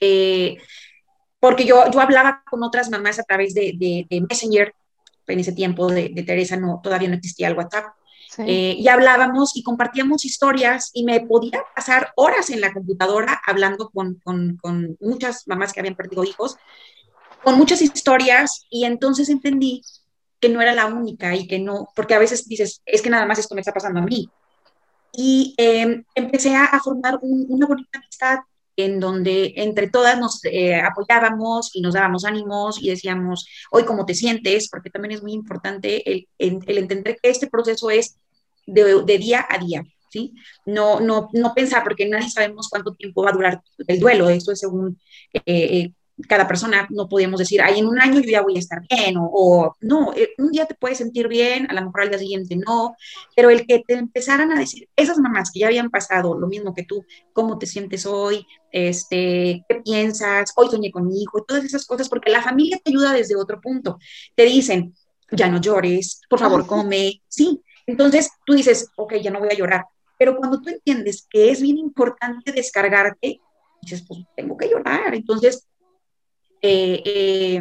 Eh, 0.00 0.56
porque 1.38 1.64
yo, 1.64 1.90
yo 1.90 2.00
hablaba 2.00 2.42
con 2.48 2.62
otras 2.62 2.90
mamás 2.90 3.18
a 3.18 3.22
través 3.22 3.54
de, 3.54 3.72
de, 3.76 4.20
Messenger, 4.28 4.74
en 5.26 5.40
ese 5.40 5.52
tiempo 5.52 5.86
de, 5.88 6.10
Teresa 6.26 6.56
no, 6.56 6.80
todavía 6.82 7.08
no 7.08 7.14
existía 7.14 7.48
el 7.48 7.56
WhatsApp, 7.56 7.86
eh, 8.38 8.74
y 8.78 8.88
hablábamos 8.88 9.56
y 9.56 9.62
compartíamos 9.62 10.24
historias 10.24 10.90
y 10.92 11.04
me 11.04 11.20
podía 11.20 11.62
pasar 11.74 12.12
horas 12.16 12.50
en 12.50 12.60
la 12.60 12.72
computadora 12.72 13.40
hablando 13.46 13.90
con, 13.90 14.16
con, 14.24 14.56
con 14.56 14.96
muchas 15.00 15.46
mamás 15.46 15.72
que 15.72 15.80
habían 15.80 15.94
perdido 15.94 16.24
hijos, 16.24 16.56
con 17.44 17.56
muchas 17.56 17.80
historias, 17.82 18.66
y 18.70 18.86
entonces 18.86 19.28
entendí 19.28 19.82
que 20.40 20.48
no 20.48 20.60
era 20.60 20.74
la 20.74 20.86
única 20.86 21.34
y 21.34 21.46
que 21.46 21.58
no, 21.58 21.88
porque 21.96 22.14
a 22.14 22.18
veces 22.18 22.46
dices, 22.46 22.82
es 22.86 23.02
que 23.02 23.10
nada 23.10 23.26
más 23.26 23.38
esto 23.38 23.54
me 23.54 23.60
está 23.60 23.72
pasando 23.72 24.00
a 24.00 24.04
mí, 24.04 24.28
y 25.16 25.54
em, 25.56 26.04
empecé 26.14 26.54
a, 26.56 26.78
formar 26.82 27.18
una 27.22 27.66
bonita 27.66 27.98
amistad 27.98 28.38
en 28.76 28.98
donde 28.98 29.54
entre 29.56 29.88
todas 29.88 30.18
nos 30.18 30.44
eh, 30.44 30.74
apoyábamos 30.74 31.70
y 31.74 31.80
nos 31.80 31.94
dábamos 31.94 32.24
ánimos 32.24 32.82
y 32.82 32.90
decíamos, 32.90 33.46
hoy 33.70 33.84
cómo 33.84 34.04
te 34.04 34.14
sientes, 34.14 34.68
porque 34.68 34.90
también 34.90 35.12
es 35.12 35.22
muy 35.22 35.32
importante 35.32 36.10
el, 36.10 36.26
el, 36.38 36.78
entender 36.78 37.16
que 37.22 37.30
este 37.30 37.46
proceso 37.46 37.90
es 37.90 38.16
de, 38.66 39.02
de, 39.04 39.18
día 39.18 39.46
a 39.48 39.58
día, 39.58 39.84
¿sí? 40.10 40.34
No, 40.66 40.98
no, 40.98 41.30
no 41.32 41.54
pensar, 41.54 41.84
porque 41.84 42.08
nadie 42.08 42.30
sabemos 42.30 42.68
cuánto 42.68 42.94
tiempo 42.94 43.22
va 43.22 43.30
a 43.30 43.34
durar 43.34 43.62
el 43.86 44.00
duelo, 44.00 44.28
esto 44.28 44.50
es 44.50 44.58
según 44.58 44.98
eh, 45.32 45.42
eh, 45.46 45.92
cada 46.28 46.46
persona 46.46 46.86
no 46.90 47.08
podemos 47.08 47.38
decir, 47.40 47.60
ay, 47.60 47.80
en 47.80 47.86
un 47.86 48.00
año 48.00 48.20
yo 48.20 48.30
ya 48.30 48.42
voy 48.42 48.56
a 48.56 48.60
estar 48.60 48.80
bien, 48.88 49.16
o, 49.18 49.74
no, 49.80 50.12
eh, 50.14 50.30
un 50.38 50.50
día 50.52 50.66
te 50.66 50.74
puedes 50.74 50.98
sentir 50.98 51.28
bien, 51.28 51.66
a 51.68 51.74
lo 51.74 51.82
mejor 51.82 52.02
al 52.02 52.10
día 52.10 52.18
siguiente 52.18 52.56
no, 52.56 52.94
pero 53.34 53.50
el 53.50 53.66
que 53.66 53.82
te 53.86 53.94
empezaran 53.94 54.52
a 54.52 54.58
decir, 54.58 54.88
esas 54.96 55.18
mamás 55.18 55.50
que 55.50 55.60
ya 55.60 55.66
habían 55.66 55.90
pasado 55.90 56.38
lo 56.38 56.46
mismo 56.46 56.72
que 56.72 56.84
tú, 56.84 57.04
cómo 57.32 57.58
te 57.58 57.66
sientes 57.66 58.06
hoy, 58.06 58.46
este, 58.70 59.64
qué 59.68 59.82
piensas, 59.84 60.52
hoy 60.56 60.68
soñé 60.70 60.90
con 60.90 61.06
mi 61.06 61.22
hijo, 61.22 61.42
todas 61.42 61.64
esas 61.64 61.86
cosas, 61.86 62.08
porque 62.08 62.30
la 62.30 62.42
familia 62.42 62.80
te 62.82 62.90
ayuda 62.90 63.12
desde 63.12 63.36
otro 63.36 63.60
punto. 63.60 63.98
Te 64.34 64.44
dicen, 64.44 64.94
ya 65.30 65.48
no 65.48 65.60
llores, 65.60 66.20
por 66.28 66.38
favor, 66.38 66.66
come, 66.66 67.22
sí. 67.28 67.60
Entonces 67.86 68.30
tú 68.46 68.54
dices, 68.54 68.88
ok, 68.96 69.14
ya 69.16 69.30
no 69.30 69.40
voy 69.40 69.48
a 69.50 69.56
llorar. 69.56 69.84
Pero 70.18 70.36
cuando 70.36 70.60
tú 70.60 70.70
entiendes 70.70 71.26
que 71.28 71.50
es 71.50 71.60
bien 71.60 71.78
importante 71.78 72.52
descargarte, 72.52 73.40
dices, 73.82 74.04
pues 74.06 74.20
tengo 74.36 74.56
que 74.56 74.68
llorar. 74.68 75.14
Entonces 75.14 75.66
eh, 76.66 77.02
eh, 77.04 77.60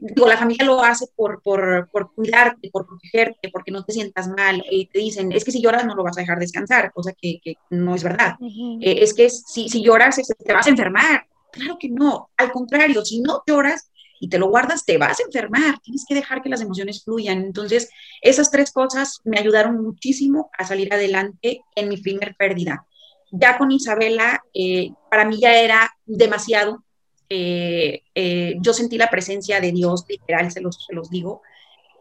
digo, 0.00 0.28
la 0.28 0.36
familia 0.36 0.64
lo 0.64 0.80
hace 0.82 1.06
por, 1.16 1.42
por, 1.42 1.88
por, 1.90 2.14
cuidarte, 2.14 2.70
por 2.70 2.86
protegerte, 2.86 3.48
porque 3.50 3.72
no 3.72 3.84
te 3.84 3.92
sientas 3.92 4.28
mal. 4.28 4.64
Y 4.70 4.86
te 4.86 5.00
dicen, 5.00 5.32
es 5.32 5.44
que 5.44 5.50
si 5.50 5.60
lloras 5.60 5.84
no 5.84 5.96
lo 5.96 6.04
vas 6.04 6.16
a 6.16 6.20
dejar 6.20 6.38
descansar, 6.38 6.92
cosa 6.92 7.12
que, 7.12 7.40
que 7.42 7.56
no 7.70 7.94
es 7.94 8.04
verdad. 8.04 8.36
Eh, 8.80 8.98
es 9.02 9.14
que 9.14 9.28
si, 9.30 9.68
si 9.68 9.82
lloras 9.82 10.16
te 10.16 10.52
vas 10.52 10.66
a 10.66 10.70
enfermar. 10.70 11.26
Claro 11.50 11.76
que 11.80 11.88
no, 11.88 12.30
al 12.36 12.52
contrario, 12.52 13.04
si 13.04 13.20
no 13.20 13.42
lloras 13.44 13.90
y 14.20 14.28
te 14.28 14.38
lo 14.38 14.48
guardas, 14.48 14.84
te 14.84 14.96
vas 14.96 15.18
a 15.18 15.24
enfermar. 15.24 15.80
Tienes 15.80 16.04
que 16.08 16.14
dejar 16.14 16.42
que 16.42 16.50
las 16.50 16.60
emociones 16.60 17.02
fluyan. 17.02 17.38
Entonces, 17.38 17.90
esas 18.20 18.52
tres 18.52 18.70
cosas 18.70 19.20
me 19.24 19.40
ayudaron 19.40 19.82
muchísimo 19.82 20.50
a 20.56 20.64
salir 20.64 20.94
adelante 20.94 21.62
en 21.74 21.88
mi 21.88 21.96
primer 21.96 22.36
pérdida. 22.36 22.86
Ya 23.32 23.58
con 23.58 23.72
Isabela, 23.72 24.44
para 25.10 25.24
mí 25.24 25.40
ya 25.40 25.54
era 25.56 25.90
demasiado 26.04 26.84
eh, 27.30 28.02
eh, 28.12 28.56
yo 28.60 28.74
sentí 28.74 28.98
la 28.98 29.08
presencia 29.08 29.60
de 29.60 29.70
Dios, 29.70 30.04
literal, 30.08 30.50
se 30.50 30.60
los, 30.60 30.84
se 30.84 30.92
los 30.92 31.10
digo, 31.10 31.42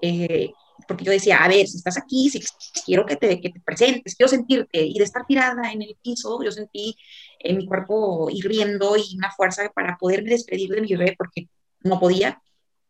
eh, 0.02 0.52
porque 0.88 1.06
yo 1.06 1.12
decía, 1.12 1.44
a 1.44 1.48
ver, 1.48 1.68
si 1.68 1.78
estás 1.78 1.98
aquí, 2.00 2.32
si 2.32 2.42
quiero 2.84 3.06
que 3.06 3.16
te, 3.16 3.40
que 3.40 3.52
te 3.52 3.60
presentes, 3.60 4.16
quiero 4.16 4.28
sentirte, 4.30 4.82
y 4.82 4.98
de 4.98 5.04
estar 5.04 5.26
tirada 5.28 5.72
en 5.72 5.84
el 5.84 5.96
piso, 6.02 6.42
yo 6.44 6.52
sentí 6.52 6.98
en 7.40 7.58
mi 7.58 7.68
cuerpo 7.68 8.30
hirviendo 8.32 8.98
y 8.98 9.16
una 9.18 9.32
fuerza 9.32 9.70
para 9.74 9.98
poderme 9.98 10.32
despedir 10.32 10.72
de 10.72 10.82
mi 10.82 10.96
bebé 10.96 11.16
porque 11.18 11.48
no 11.82 12.00
podía. 12.00 12.42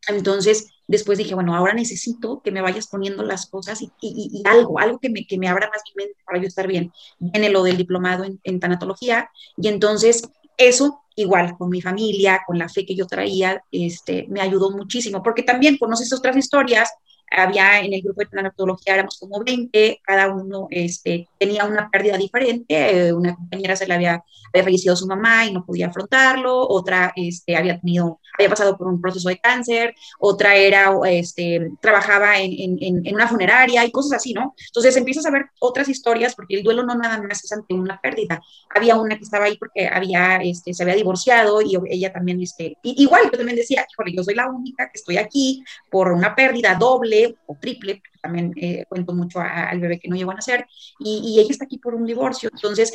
Entonces, 0.08 0.68
después 0.86 1.18
dije, 1.18 1.34
bueno, 1.34 1.54
ahora 1.54 1.74
necesito 1.74 2.40
que 2.42 2.52
me 2.52 2.62
vayas 2.62 2.86
poniendo 2.88 3.22
las 3.22 3.46
cosas 3.50 3.82
y, 3.82 3.90
y, 4.00 4.42
algo, 4.46 4.78
algo 4.78 4.98
que 4.98 5.10
me, 5.10 5.26
que 5.26 5.36
me 5.36 5.48
abra 5.48 5.68
más 5.68 5.82
mi 5.94 6.04
mente 6.04 6.22
para 6.24 6.40
yo 6.40 6.48
estar 6.48 6.66
bien. 6.66 6.90
Viene 7.18 7.50
lo 7.50 7.62
del 7.62 7.76
diplomado 7.76 8.24
en, 8.24 8.40
en 8.44 8.60
tanatología 8.60 9.30
y 9.58 9.68
entonces 9.68 10.22
eso 10.60 11.00
igual 11.16 11.56
con 11.56 11.70
mi 11.70 11.80
familia, 11.80 12.42
con 12.46 12.58
la 12.58 12.68
fe 12.68 12.86
que 12.86 12.94
yo 12.94 13.06
traía, 13.06 13.62
este, 13.70 14.26
me 14.28 14.40
ayudó 14.40 14.70
muchísimo, 14.70 15.22
porque 15.22 15.42
también 15.42 15.78
conoces 15.78 16.12
otras 16.12 16.36
historias. 16.36 16.92
Había 17.32 17.80
en 17.80 17.92
el 17.92 18.02
grupo 18.02 18.22
de 18.22 18.26
tanatología, 18.26 18.94
éramos 18.94 19.18
como 19.18 19.42
20, 19.44 20.00
cada 20.02 20.34
uno 20.34 20.66
este, 20.70 21.28
tenía 21.38 21.64
una 21.64 21.88
pérdida 21.88 22.16
diferente, 22.16 23.08
eh, 23.08 23.12
una 23.12 23.36
compañera 23.36 23.76
se 23.76 23.86
le 23.86 23.94
había, 23.94 24.24
había 24.52 24.64
fallecido 24.64 24.96
su 24.96 25.06
mamá 25.06 25.46
y 25.46 25.52
no 25.52 25.64
podía 25.64 25.88
afrontarlo, 25.88 26.66
otra 26.68 27.12
este, 27.14 27.56
había 27.56 27.78
tenido, 27.78 28.19
había 28.38 28.48
pasado 28.48 28.76
por 28.76 28.88
un 28.88 29.00
proceso 29.00 29.28
de 29.28 29.38
cáncer, 29.38 29.94
otra 30.18 30.56
era, 30.56 30.92
este, 31.06 31.70
trabajaba 31.80 32.38
en, 32.38 32.78
en, 32.80 33.06
en, 33.06 33.14
una 33.14 33.28
funeraria 33.28 33.84
y 33.84 33.90
cosas 33.90 34.18
así, 34.18 34.32
¿no? 34.32 34.54
Entonces 34.66 34.96
empiezas 34.96 35.26
a 35.26 35.30
ver 35.30 35.46
otras 35.60 35.88
historias, 35.88 36.34
porque 36.34 36.56
el 36.56 36.62
duelo 36.62 36.84
no 36.84 36.94
nada 36.94 37.20
más 37.22 37.44
es 37.44 37.52
ante 37.52 37.74
una 37.74 38.00
pérdida, 38.00 38.40
había 38.74 38.96
una 38.96 39.16
que 39.16 39.24
estaba 39.24 39.46
ahí 39.46 39.56
porque 39.56 39.86
había, 39.86 40.36
este, 40.36 40.72
se 40.74 40.82
había 40.82 40.94
divorciado 40.94 41.60
y 41.62 41.76
ella 41.88 42.12
también, 42.12 42.40
este, 42.42 42.76
igual 42.82 43.24
yo 43.24 43.38
también 43.38 43.56
decía, 43.56 43.86
yo 44.14 44.24
soy 44.24 44.34
la 44.34 44.48
única 44.48 44.86
que 44.86 44.98
estoy 44.98 45.18
aquí 45.18 45.62
por 45.90 46.12
una 46.12 46.34
pérdida 46.34 46.74
doble, 46.74 47.36
o 47.46 47.56
triple, 47.60 48.02
también 48.22 48.52
eh, 48.56 48.84
cuento 48.88 49.12
mucho 49.12 49.40
al 49.40 49.80
bebé 49.80 49.98
que 49.98 50.08
no 50.08 50.16
llegó 50.16 50.30
a 50.30 50.34
nacer, 50.34 50.66
y, 50.98 51.38
ella 51.40 51.50
está 51.50 51.64
aquí 51.64 51.78
por 51.78 51.94
un 51.94 52.04
divorcio. 52.04 52.50
Entonces 52.52 52.92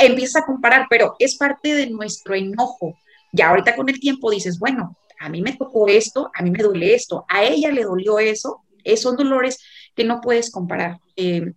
empieza 0.00 0.40
a 0.40 0.46
comparar, 0.46 0.86
pero 0.88 1.14
es 1.18 1.36
parte 1.36 1.74
de 1.74 1.90
nuestro 1.90 2.34
enojo. 2.34 2.96
Ya 3.32 3.48
ahorita 3.48 3.74
con 3.74 3.88
el 3.88 3.98
tiempo 3.98 4.30
dices, 4.30 4.58
bueno, 4.58 4.96
a 5.18 5.28
mí 5.28 5.40
me 5.42 5.56
tocó 5.56 5.88
esto, 5.88 6.30
a 6.34 6.42
mí 6.42 6.50
me 6.50 6.62
duele 6.62 6.94
esto, 6.94 7.24
a 7.28 7.44
ella 7.44 7.70
le 7.70 7.84
dolió 7.84 8.18
eso, 8.18 8.62
esos 8.84 9.02
son 9.02 9.16
dolores 9.16 9.58
que 9.94 10.04
no 10.04 10.20
puedes 10.20 10.50
comparar. 10.50 10.98
Eh, 11.16 11.52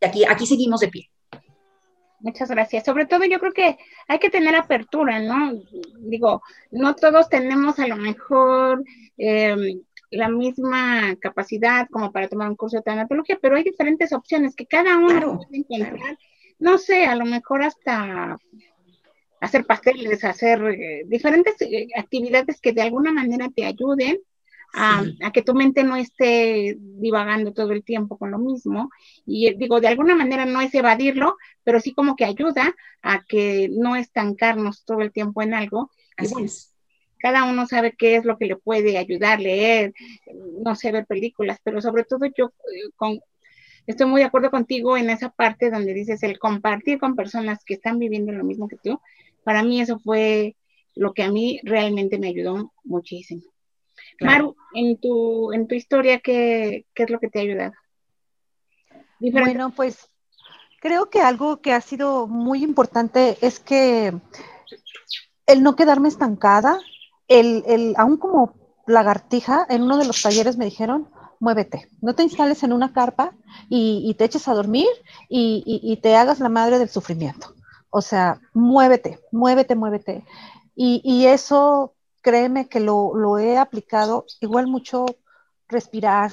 aquí, 0.00 0.24
aquí 0.24 0.46
seguimos 0.46 0.80
de 0.80 0.88
pie. 0.88 1.10
Muchas 2.20 2.50
gracias. 2.50 2.84
Sobre 2.84 3.06
todo 3.06 3.24
yo 3.24 3.38
creo 3.38 3.52
que 3.52 3.76
hay 4.08 4.18
que 4.18 4.30
tener 4.30 4.56
apertura, 4.56 5.20
¿no? 5.20 5.60
Digo, 5.98 6.42
no 6.70 6.94
todos 6.94 7.28
tenemos 7.28 7.78
a 7.78 7.86
lo 7.86 7.96
mejor 7.96 8.82
eh, 9.18 9.76
la 10.10 10.28
misma 10.28 11.16
capacidad 11.20 11.86
como 11.90 12.12
para 12.12 12.28
tomar 12.28 12.48
un 12.48 12.56
curso 12.56 12.78
de 12.78 12.82
tanatología, 12.82 13.38
pero 13.42 13.56
hay 13.56 13.62
diferentes 13.62 14.12
opciones 14.12 14.54
que 14.56 14.66
cada 14.66 14.96
uno 14.96 15.38
puede 15.38 15.64
encontrar. 15.68 16.18
No 16.58 16.78
sé, 16.78 17.04
a 17.04 17.14
lo 17.14 17.26
mejor 17.26 17.62
hasta 17.62 18.38
hacer 19.44 19.64
pasteles, 19.66 20.24
hacer 20.24 20.62
eh, 20.64 21.04
diferentes 21.06 21.54
eh, 21.60 21.88
actividades 21.96 22.60
que 22.60 22.72
de 22.72 22.82
alguna 22.82 23.12
manera 23.12 23.48
te 23.54 23.64
ayuden 23.64 24.18
a, 24.76 25.04
que 25.32 25.42
tu 25.42 25.54
mente 25.54 25.84
no 25.84 25.94
esté 25.94 26.76
divagando 26.78 27.52
todo 27.52 27.70
el 27.70 27.84
tiempo 27.84 28.18
con 28.18 28.32
lo 28.32 28.38
mismo. 28.38 28.90
Y 29.24 29.46
eh, 29.46 29.54
digo, 29.56 29.80
de 29.80 29.86
alguna 29.86 30.16
manera 30.16 30.46
no 30.46 30.60
es 30.60 30.74
evadirlo, 30.74 31.36
pero 31.62 31.78
sí 31.78 31.92
como 31.92 32.16
que 32.16 32.24
ayuda 32.24 32.74
a 33.02 33.22
que 33.24 33.68
no 33.70 33.94
estancarnos 33.94 34.84
todo 34.84 35.00
el 35.00 35.12
tiempo 35.12 35.42
en 35.42 35.54
algo. 35.54 35.90
Así 36.16 36.34
es 36.42 36.74
cada 37.24 37.44
uno 37.44 37.66
sabe 37.66 37.94
qué 37.96 38.16
es 38.16 38.26
lo 38.26 38.36
que 38.36 38.44
le 38.44 38.56
puede 38.56 38.98
ayudar, 38.98 39.40
leer, 39.40 39.94
no 40.62 40.74
sé, 40.74 40.92
ver 40.92 41.06
películas, 41.06 41.58
pero 41.64 41.80
sobre 41.80 42.04
todo 42.04 42.26
yo 42.36 42.52
eh, 42.70 43.20
estoy 43.86 44.06
muy 44.06 44.20
de 44.20 44.26
acuerdo 44.26 44.50
contigo 44.50 44.98
en 44.98 45.08
esa 45.08 45.30
parte 45.30 45.70
donde 45.70 45.94
dices 45.94 46.22
el 46.22 46.38
compartir 46.38 46.98
con 46.98 47.16
personas 47.16 47.64
que 47.64 47.72
están 47.72 47.98
viviendo 47.98 48.30
lo 48.30 48.44
mismo 48.44 48.68
que 48.68 48.76
tú. 48.76 49.00
Para 49.44 49.62
mí 49.62 49.80
eso 49.80 49.98
fue 49.98 50.56
lo 50.94 51.12
que 51.12 51.22
a 51.22 51.30
mí 51.30 51.60
realmente 51.64 52.18
me 52.18 52.28
ayudó 52.28 52.72
muchísimo. 52.84 53.42
Maru, 54.20 54.56
en 54.74 54.98
tu, 54.98 55.52
en 55.52 55.66
tu 55.66 55.74
historia, 55.74 56.20
¿qué, 56.20 56.86
¿qué, 56.94 57.04
es 57.04 57.10
lo 57.10 57.18
que 57.18 57.28
te 57.28 57.38
ha 57.38 57.42
ayudado? 57.42 57.72
Bueno, 59.18 59.72
pues 59.74 60.10
creo 60.80 61.10
que 61.10 61.20
algo 61.20 61.60
que 61.60 61.72
ha 61.72 61.80
sido 61.80 62.26
muy 62.26 62.62
importante 62.62 63.38
es 63.40 63.58
que 63.58 64.12
el 65.46 65.62
no 65.62 65.76
quedarme 65.76 66.08
estancada, 66.08 66.80
el, 67.28 67.64
el, 67.66 67.94
aún 67.96 68.16
como 68.16 68.54
lagartija, 68.86 69.66
en 69.68 69.82
uno 69.82 69.96
de 69.96 70.06
los 70.06 70.20
talleres 70.22 70.56
me 70.56 70.64
dijeron, 70.66 71.08
muévete. 71.40 71.88
No 72.00 72.14
te 72.14 72.22
instales 72.22 72.62
en 72.62 72.72
una 72.72 72.92
carpa 72.92 73.32
y, 73.68 74.14
te 74.18 74.24
eches 74.24 74.48
a 74.48 74.54
dormir 74.54 74.88
y, 75.28 75.98
te 76.02 76.16
hagas 76.16 76.40
la 76.40 76.48
madre 76.48 76.78
del 76.78 76.88
sufrimiento. 76.88 77.54
O 77.96 78.02
sea, 78.02 78.40
muévete, 78.54 79.20
muévete, 79.30 79.76
muévete. 79.76 80.24
Y, 80.74 81.26
eso, 81.26 81.94
créeme 82.22 82.68
que 82.68 82.80
lo, 82.80 83.38
he 83.38 83.56
aplicado 83.56 84.26
igual 84.40 84.66
mucho 84.66 85.06
respirar, 85.68 86.32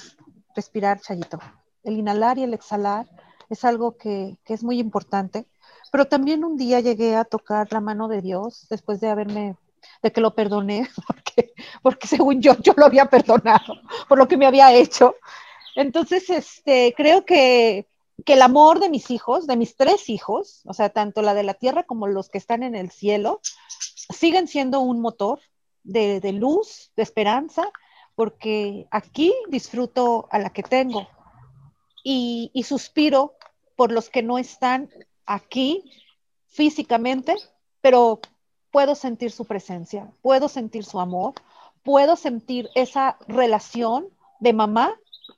respirar, 0.55 0.99
Chayito. 1.01 1.38
El 1.84 1.99
inhalar 1.99 2.39
y 2.39 2.43
el 2.45 2.55
exhalar 2.55 3.05
es 3.47 3.64
algo 3.64 3.95
que, 3.95 4.39
que 4.43 4.55
es 4.55 4.64
muy 4.64 4.80
importante. 4.80 5.45
Pero 5.91 6.05
también 6.05 6.43
un 6.43 6.57
día 6.57 6.80
llegué 6.80 7.16
a 7.16 7.26
tocar 7.26 7.72
la 7.72 7.80
mano 7.80 8.07
de 8.07 8.24
Dios 8.24 8.66
después 8.72 8.99
de 8.99 9.09
haberme 9.09 9.55
de 10.01 10.12
que 10.12 10.20
lo 10.20 10.34
perdoné, 10.34 10.89
porque, 11.05 11.53
porque 11.84 12.07
según 12.07 12.41
yo, 12.41 12.57
yo 12.57 12.74
lo 12.76 12.88
había 12.88 13.05
perdonado 13.05 13.76
por 14.09 14.18
lo 14.18 14.28
que 14.28 14.36
me 14.36 14.47
había 14.47 14.74
hecho. 14.74 15.14
Entonces, 15.76 16.28
este, 16.32 16.95
creo 16.97 17.24
que, 17.24 17.88
que 18.26 18.34
el 18.34 18.41
amor 18.41 18.80
de 18.80 18.89
mis 18.89 19.11
hijos, 19.11 19.47
de 19.47 19.57
mis 19.57 19.76
tres 19.76 20.09
hijos, 20.09 20.61
o 20.65 20.74
sea, 20.74 20.89
tanto 20.89 21.22
la 21.22 21.34
de 21.34 21.43
la 21.43 21.53
tierra 21.53 21.84
como 21.84 22.07
los 22.07 22.30
que 22.30 22.38
están 22.38 22.63
en 22.63 22.76
el 22.76 22.91
cielo, 22.91 23.41
siguen 24.09 24.47
siendo 24.47 24.82
un 24.82 25.01
motor 25.01 25.39
de, 25.84 26.19
luz, 26.34 26.91
de 26.95 27.03
esperanza, 27.03 27.69
porque 28.15 28.88
aquí 28.91 29.34
disfruto 29.47 30.28
a 30.32 30.39
la 30.39 30.51
que 30.51 30.63
tengo 30.63 31.07
y 32.03 32.63
suspiro 32.67 33.36
por 33.76 33.91
los 33.91 34.09
que 34.09 34.22
no 34.22 34.38
están 34.38 34.89
aquí 35.26 35.84
físicamente, 36.47 37.36
pero 37.82 38.19
puedo 38.72 38.95
sentir 38.95 39.32
su 39.32 39.45
presencia, 39.45 40.11
puedo 40.22 40.47
sentir 40.47 40.86
su 40.86 40.99
amor, 40.99 41.34
puedo 41.84 42.15
sentir 42.15 42.69
esa 42.76 43.17
relación 43.28 44.07
de 44.39 44.53
mamá 44.53 44.93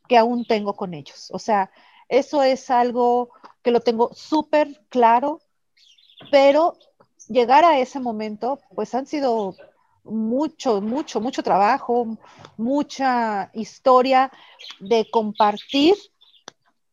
que 0.07 0.17
aún 0.17 0.45
tengo 0.45 0.75
con 0.75 0.93
ellos. 0.93 1.29
O 1.31 1.39
sea, 1.39 1.71
eso 2.09 2.43
es 2.43 2.69
algo 2.69 3.29
que 3.61 3.71
lo 3.71 3.79
tengo 3.79 4.13
súper 4.13 4.81
claro, 4.89 5.41
pero 6.31 6.77
llegar 7.27 7.65
a 7.65 7.79
ese 7.79 7.99
momento, 7.99 8.59
pues 8.75 8.93
han 8.93 9.07
sido 9.07 9.55
mucho, 10.03 10.81
mucho, 10.81 11.21
mucho 11.21 11.43
trabajo, 11.43 12.17
mucha 12.57 13.49
historia 13.53 14.31
de 14.79 15.09
compartir 15.09 15.95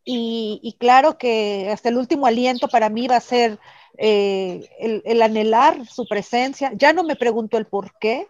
y, 0.05 0.77
claro 0.81 1.19
que 1.19 1.71
hasta 1.73 1.89
el 1.89 1.97
último 1.97 2.27
aliento 2.27 2.69
para 2.69 2.89
mí 2.89 3.07
va 3.07 3.17
a 3.17 3.21
ser 3.21 3.59
eh, 3.97 4.69
el, 5.05 5.23
anhelar 5.23 5.87
su 5.87 6.07
presencia. 6.09 6.73
Ya 6.75 6.93
no 6.93 7.05
me 7.05 7.17
pregunto 7.17 7.59
el 7.59 7.67
por 7.67 7.97
qué, 7.99 8.27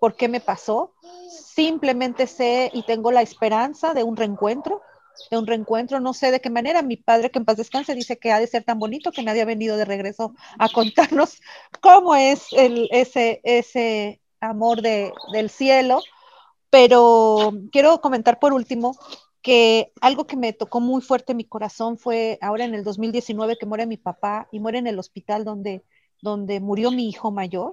por 0.00 0.16
qué 0.16 0.28
me 0.28 0.40
pasó. 0.40 0.94
Simplemente 1.28 2.26
sé 2.26 2.70
y 2.72 2.82
tengo 2.84 3.12
la 3.12 3.22
esperanza 3.22 3.94
de 3.94 4.02
un 4.02 4.16
reencuentro, 4.16 4.80
de 5.30 5.38
un 5.38 5.46
reencuentro. 5.46 6.00
No 6.00 6.14
sé 6.14 6.30
de 6.30 6.40
qué 6.40 6.50
manera. 6.50 6.82
Mi 6.82 6.96
padre, 6.96 7.30
que 7.30 7.38
en 7.38 7.44
paz 7.44 7.56
descanse, 7.56 7.94
dice 7.94 8.18
que 8.18 8.32
ha 8.32 8.40
de 8.40 8.46
ser 8.46 8.64
tan 8.64 8.78
bonito 8.78 9.12
que 9.12 9.22
nadie 9.22 9.42
ha 9.42 9.46
venido 9.46 9.76
de 9.76 9.84
regreso 9.84 10.34
a 10.58 10.68
contarnos 10.68 11.40
cómo 11.80 12.14
es 12.14 12.46
el, 12.52 12.88
ese, 12.90 13.40
ese 13.44 14.20
amor 14.40 14.82
de, 14.82 15.12
del 15.32 15.50
cielo. 15.50 16.02
Pero 16.70 17.52
quiero 17.70 18.00
comentar 18.00 18.38
por 18.38 18.52
último 18.52 18.96
que 19.42 19.92
algo 20.00 20.26
que 20.26 20.36
me 20.36 20.52
tocó 20.52 20.80
muy 20.80 21.02
fuerte 21.02 21.34
mi 21.34 21.44
corazón 21.44 21.98
fue 21.98 22.38
ahora 22.40 22.64
en 22.64 22.74
el 22.74 22.84
2019 22.84 23.58
que 23.58 23.66
muere 23.66 23.86
mi 23.86 23.96
papá 23.96 24.48
y 24.52 24.60
muere 24.60 24.78
en 24.78 24.86
el 24.86 24.98
hospital 24.98 25.44
donde, 25.44 25.84
donde 26.22 26.60
murió 26.60 26.90
mi 26.90 27.08
hijo 27.08 27.30
mayor. 27.30 27.72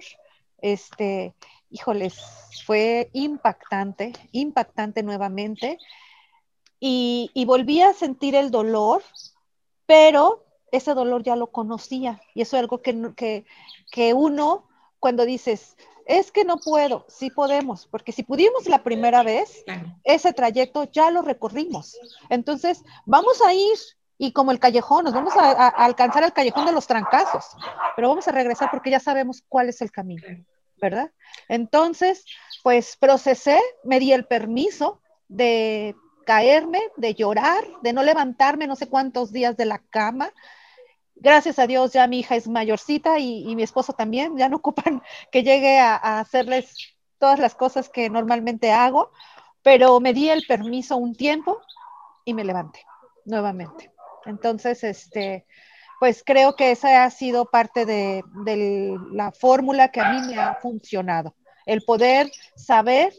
Este, 0.58 1.34
híjoles, 1.70 2.20
fue 2.66 3.08
impactante, 3.12 4.12
impactante 4.32 5.02
nuevamente. 5.02 5.78
Y, 6.80 7.30
y 7.34 7.44
volví 7.44 7.82
a 7.82 7.92
sentir 7.92 8.34
el 8.34 8.50
dolor, 8.50 9.02
pero 9.86 10.44
ese 10.72 10.94
dolor 10.94 11.22
ya 11.22 11.36
lo 11.36 11.48
conocía. 11.48 12.20
Y 12.34 12.42
eso 12.42 12.56
es 12.56 12.60
algo 12.60 12.82
que, 12.82 13.12
que, 13.14 13.44
que 13.90 14.14
uno, 14.14 14.66
cuando 14.98 15.24
dices, 15.24 15.76
es 16.06 16.32
que 16.32 16.44
no 16.44 16.56
puedo, 16.58 17.06
sí 17.08 17.30
podemos, 17.30 17.86
porque 17.86 18.10
si 18.10 18.24
pudimos 18.24 18.66
la 18.66 18.82
primera 18.82 19.22
vez, 19.22 19.64
ese 20.02 20.32
trayecto 20.32 20.84
ya 20.84 21.10
lo 21.10 21.22
recorrimos. 21.22 21.96
Entonces, 22.28 22.82
vamos 23.06 23.40
a 23.42 23.54
ir 23.54 23.78
y 24.18 24.32
como 24.32 24.50
el 24.50 24.58
callejón, 24.58 25.04
nos 25.04 25.14
vamos 25.14 25.34
a, 25.36 25.68
alcanzar 25.68 26.24
el 26.24 26.32
callejón 26.32 26.66
de 26.66 26.72
los 26.72 26.86
trancazos, 26.86 27.44
pero 27.94 28.08
vamos 28.08 28.26
a 28.26 28.32
regresar 28.32 28.70
porque 28.70 28.90
ya 28.90 29.00
sabemos 29.00 29.42
cuál 29.48 29.68
es 29.68 29.80
el 29.82 29.92
camino, 29.92 30.22
¿verdad? 30.76 31.12
Entonces, 31.48 32.24
pues 32.62 32.96
procesé, 32.96 33.60
me 33.84 34.00
di 34.00 34.12
el 34.12 34.26
permiso 34.26 35.00
de 35.28 35.94
caerme, 36.30 36.78
de 36.96 37.14
llorar, 37.14 37.64
de 37.82 37.92
no 37.92 38.04
levantarme 38.04 38.68
no 38.68 38.76
sé 38.76 38.88
cuántos 38.88 39.32
días 39.32 39.56
de 39.56 39.64
la 39.64 39.78
cama, 39.78 40.32
gracias 41.16 41.58
a 41.58 41.66
Dios 41.66 41.92
ya 41.92 42.06
mi 42.06 42.20
hija 42.20 42.36
es 42.36 42.46
mayorcita 42.46 43.18
y, 43.18 43.56
mi 43.56 43.64
esposo 43.64 43.94
también, 43.94 44.36
ya 44.36 44.48
no 44.48 44.56
ocupan 44.62 45.02
que 45.32 45.42
llegue 45.42 45.80
a, 45.80 46.20
hacerles 46.20 46.94
todas 47.18 47.40
las 47.40 47.56
cosas 47.56 47.88
que 47.88 48.08
normalmente 48.10 48.70
hago, 48.70 49.10
pero 49.62 49.98
me 49.98 50.14
di 50.14 50.30
el 50.30 50.44
permiso 50.46 50.96
un 50.96 51.16
tiempo 51.16 51.60
y 52.24 52.32
me 52.32 52.44
levanté 52.44 52.86
nuevamente. 53.24 53.90
Entonces, 54.24 54.84
este, 54.84 55.46
pues 55.98 56.22
creo 56.24 56.54
que 56.54 56.70
esa 56.70 57.02
ha 57.02 57.10
sido 57.10 57.46
parte 57.46 57.86
de, 57.86 58.22
la 59.10 59.32
fórmula 59.32 59.90
que 59.90 60.00
a 60.00 60.12
mí 60.12 60.28
me 60.28 60.38
ha 60.38 60.54
funcionado, 60.62 61.34
el 61.66 61.82
poder 61.82 62.30
saber 62.54 63.12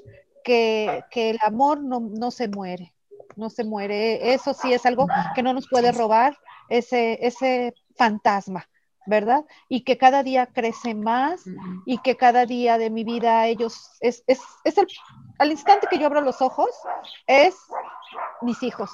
que, 0.46 1.04
el 1.14 1.40
amor 1.42 1.84
no, 1.84 2.00
no 2.00 2.32
se 2.32 2.48
muere, 2.48 2.94
no 3.36 3.50
se 3.50 3.64
muere. 3.64 4.34
Eso 4.34 4.54
sí 4.54 4.74
es 4.74 4.86
algo 4.86 5.08
que 5.36 5.44
no 5.44 5.54
nos 5.54 5.68
puede 5.68 5.92
robar 5.92 6.38
ese, 6.70 7.26
ese 7.26 7.74
fantasma, 7.96 8.68
¿verdad? 9.06 9.46
Y 9.68 9.84
que 9.84 9.98
cada 9.98 10.24
día 10.24 10.48
crece 10.48 10.96
más 10.96 11.44
y 11.86 11.98
que 12.00 12.18
cada 12.18 12.46
día 12.46 12.78
de 12.78 12.90
mi 12.90 13.04
vida 13.04 13.48
ellos, 13.48 13.92
es, 14.00 14.24
es, 14.28 14.40
es 14.64 14.78
el, 14.78 14.88
al 15.40 15.52
instante 15.52 15.88
que 15.90 15.98
yo 15.98 16.06
abro 16.08 16.22
los 16.22 16.42
ojos, 16.42 16.70
es 17.28 17.56
mis 18.42 18.62
hijos, 18.64 18.90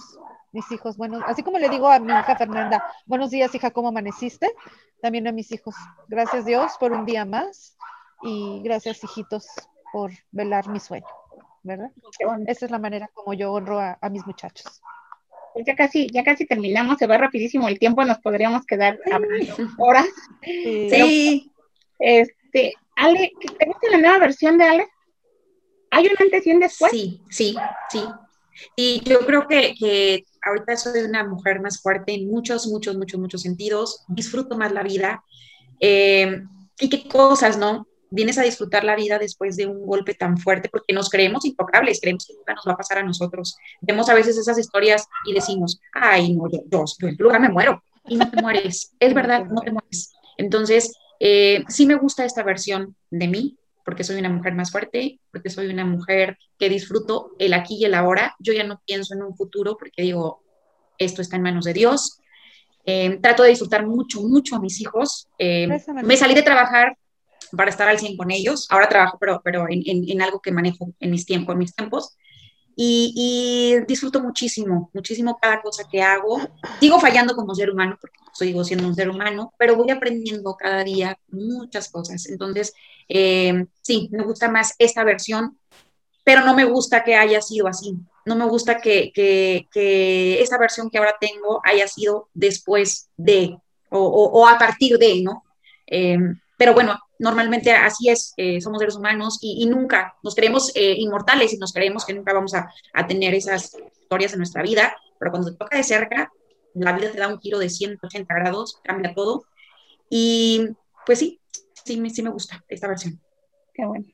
mis 0.51 0.69
hijos. 0.71 0.97
Bueno, 0.97 1.19
así 1.25 1.43
como 1.43 1.57
le 1.59 1.69
digo 1.69 1.89
a 1.89 1.99
mi 1.99 2.11
hija 2.11 2.35
Fernanda, 2.35 2.83
buenos 3.05 3.31
días 3.31 3.53
hija, 3.53 3.71
¿cómo 3.71 3.89
amaneciste? 3.89 4.53
También 5.01 5.27
a 5.27 5.31
mis 5.31 5.51
hijos, 5.51 5.75
gracias 6.07 6.45
Dios 6.45 6.71
por 6.79 6.91
un 6.91 7.05
día 7.05 7.25
más 7.25 7.77
y 8.23 8.61
gracias 8.63 9.03
hijitos 9.03 9.47
por 9.91 10.11
velar 10.31 10.67
mi 10.69 10.79
sueño, 10.79 11.05
¿verdad? 11.67 11.91
Esa 12.47 12.65
es 12.65 12.71
la 12.71 12.79
manera 12.79 13.09
como 13.13 13.33
yo 13.33 13.51
honro 13.51 13.79
a 13.79 14.09
mis 14.09 14.25
muchachos. 14.25 14.81
Pues 15.57 15.65
ya 15.65 15.75
casi, 15.75 16.07
ya 16.11 16.23
casi 16.23 16.45
terminamos, 16.45 16.99
se 16.99 17.07
va 17.07 17.17
rapidísimo 17.17 17.67
el 17.67 17.79
tiempo, 17.79 18.05
nos 18.05 18.19
podríamos 18.19 18.63
quedar 18.67 18.99
hablando 19.11 19.55
horas. 19.79 20.05
Sí. 20.43 21.51
este, 21.97 22.73
Ale, 22.95 23.31
¿te 23.57 23.65
gusta 23.65 23.89
la 23.89 23.97
nueva 23.97 24.19
versión 24.19 24.59
de 24.59 24.65
Ale? 24.65 24.87
¿Hay 25.89 26.05
un 26.05 26.11
antes 26.19 26.45
y 26.45 26.51
un 26.51 26.59
después? 26.59 26.91
Sí, 26.91 27.23
sí, 27.31 27.55
sí. 27.89 28.03
Y 28.75 29.01
yo 29.09 29.21
creo 29.21 29.47
que, 29.47 29.73
que 29.79 30.25
ahorita 30.43 30.77
soy 30.77 31.01
una 31.01 31.23
mujer 31.27 31.59
más 31.59 31.81
fuerte 31.81 32.13
en 32.13 32.29
muchos, 32.29 32.67
muchos, 32.67 32.95
muchos, 32.95 33.19
muchos 33.19 33.41
sentidos. 33.41 34.05
Disfruto 34.09 34.55
más 34.59 34.71
la 34.71 34.83
vida. 34.83 35.23
Eh, 35.79 36.39
y 36.79 36.87
qué 36.87 37.07
cosas, 37.09 37.57
¿no? 37.57 37.87
Vienes 38.09 38.37
a 38.37 38.43
disfrutar 38.43 38.83
la 38.83 38.95
vida 38.95 39.19
después 39.19 39.55
de 39.55 39.65
un 39.65 39.85
golpe 39.85 40.13
tan 40.13 40.37
fuerte, 40.37 40.69
porque 40.69 40.93
nos 40.93 41.09
creemos 41.09 41.45
intocables, 41.45 41.99
creemos 42.01 42.25
que 42.25 42.33
nunca 42.33 42.53
nos 42.53 42.65
va 42.67 42.73
a 42.73 42.77
pasar 42.77 42.99
a 42.99 43.03
nosotros. 43.03 43.57
Vemos 43.81 44.09
a 44.09 44.13
veces 44.13 44.37
esas 44.37 44.57
historias 44.57 45.07
y 45.25 45.33
decimos, 45.33 45.79
ay, 45.93 46.33
no, 46.33 46.49
yo, 46.49 46.59
yo, 46.69 47.07
en 47.07 47.15
lugar 47.17 47.41
me 47.41 47.49
muero, 47.49 47.81
y 48.07 48.15
no 48.15 48.29
te 48.29 48.41
mueres. 48.41 48.93
Es 48.99 49.13
verdad, 49.13 49.45
no 49.45 49.61
te 49.61 49.71
mueres. 49.71 50.13
Entonces, 50.37 50.93
eh, 51.19 51.63
sí 51.67 51.85
me 51.85 51.95
gusta 51.95 52.25
esta 52.25 52.43
versión 52.43 52.95
de 53.09 53.27
mí, 53.27 53.57
porque 53.83 54.03
soy 54.03 54.17
una 54.17 54.29
mujer 54.29 54.53
más 54.53 54.71
fuerte, 54.71 55.19
porque 55.31 55.49
soy 55.49 55.67
una 55.67 55.85
mujer 55.85 56.37
que 56.59 56.69
disfruto 56.69 57.31
el 57.39 57.53
aquí 57.53 57.75
y 57.75 57.85
el 57.85 57.93
ahora. 57.93 58.35
Yo 58.39 58.53
ya 58.53 58.63
no 58.63 58.81
pienso 58.85 59.13
en 59.15 59.23
un 59.23 59.35
futuro, 59.35 59.77
porque 59.77 60.01
digo, 60.01 60.43
esto 60.97 61.21
está 61.21 61.37
en 61.37 61.43
manos 61.43 61.65
de 61.65 61.73
Dios. 61.73 62.19
Eh, 62.85 63.19
trato 63.21 63.43
de 63.43 63.49
disfrutar 63.49 63.85
mucho, 63.85 64.21
mucho 64.21 64.55
a 64.55 64.59
mis 64.59 64.81
hijos. 64.81 65.27
Eh, 65.37 65.67
me 66.03 66.17
salí 66.17 66.33
de 66.33 66.43
trabajar 66.43 66.97
para 67.55 67.69
estar 67.69 67.87
al 67.87 67.99
100 67.99 68.17
con 68.17 68.31
ellos. 68.31 68.67
Ahora 68.69 68.89
trabajo, 68.89 69.17
pero, 69.19 69.41
pero 69.43 69.65
en, 69.69 69.83
en, 69.85 70.21
algo 70.21 70.41
que 70.41 70.51
manejo 70.51 70.93
en 70.99 71.11
mis 71.11 71.25
tiempos, 71.25 71.53
en 71.53 71.59
mis 71.59 71.75
tiempos. 71.75 72.17
Y, 72.75 73.13
y, 73.15 73.85
disfruto 73.87 74.21
muchísimo, 74.21 74.91
muchísimo 74.93 75.39
cada 75.41 75.61
cosa 75.61 75.83
que 75.91 76.01
hago. 76.01 76.39
Sigo 76.79 76.99
fallando 76.99 77.35
como 77.35 77.55
ser 77.55 77.71
humano, 77.71 77.97
porque 77.99 78.19
sigo 78.33 78.63
siendo 78.63 78.87
un 78.87 78.95
ser 78.95 79.09
humano, 79.09 79.53
pero 79.57 79.75
voy 79.75 79.89
aprendiendo 79.89 80.55
cada 80.55 80.83
día 80.83 81.17
muchas 81.29 81.89
cosas. 81.89 82.27
Entonces, 82.27 82.73
eh, 83.09 83.65
sí, 83.81 84.09
me 84.11 84.23
gusta 84.23 84.49
más 84.49 84.75
esta 84.77 85.03
versión, 85.03 85.57
pero 86.23 86.41
no 86.41 86.53
me 86.53 86.65
gusta 86.65 87.03
que 87.03 87.15
haya 87.15 87.41
sido 87.41 87.67
así. 87.67 87.95
No 88.25 88.35
me 88.35 88.45
gusta 88.45 88.79
que, 88.79 89.11
que, 89.13 89.67
que 89.71 90.41
esta 90.41 90.57
versión 90.57 90.89
que 90.89 90.97
ahora 90.97 91.15
tengo 91.19 91.61
haya 91.63 91.87
sido 91.87 92.29
después 92.33 93.09
de, 93.15 93.57
o, 93.89 93.99
o, 93.99 94.47
a 94.47 94.57
partir 94.57 94.97
de, 94.97 95.21
¿no? 95.23 95.43
Eh, 95.87 96.17
pero 96.57 96.73
bueno, 96.73 96.99
normalmente 97.19 97.71
así 97.71 98.09
es, 98.09 98.33
eh, 98.37 98.61
somos 98.61 98.79
seres 98.79 98.95
humanos 98.95 99.39
y, 99.41 99.65
nunca 99.65 100.15
nos 100.23 100.35
creemos 100.35 100.71
eh, 100.75 100.95
inmortales 100.97 101.53
y 101.53 101.57
nos 101.57 101.73
creemos 101.73 102.05
que 102.05 102.13
nunca 102.13 102.33
vamos 102.33 102.53
a, 102.53 102.71
a, 102.93 103.07
tener 103.07 103.33
esas 103.33 103.75
historias 103.99 104.33
en 104.33 104.39
nuestra 104.39 104.61
vida, 104.63 104.95
pero 105.19 105.31
cuando 105.31 105.51
te 105.51 105.57
toca 105.57 105.77
de 105.77 105.83
cerca, 105.83 106.31
la 106.73 106.93
vida 106.93 107.11
te 107.11 107.17
da 107.17 107.27
un 107.27 107.39
giro 107.39 107.59
de 107.59 107.69
180 107.69 108.33
grados, 108.33 108.79
cambia 108.83 109.13
todo. 109.13 109.45
Y 110.09 110.69
pues 111.05 111.19
sí, 111.19 111.39
sí, 111.85 112.09
sí 112.09 112.21
me 112.21 112.29
gusta 112.29 112.63
esta 112.67 112.87
versión. 112.87 113.19
Qué 113.73 113.85
bueno. 113.85 114.05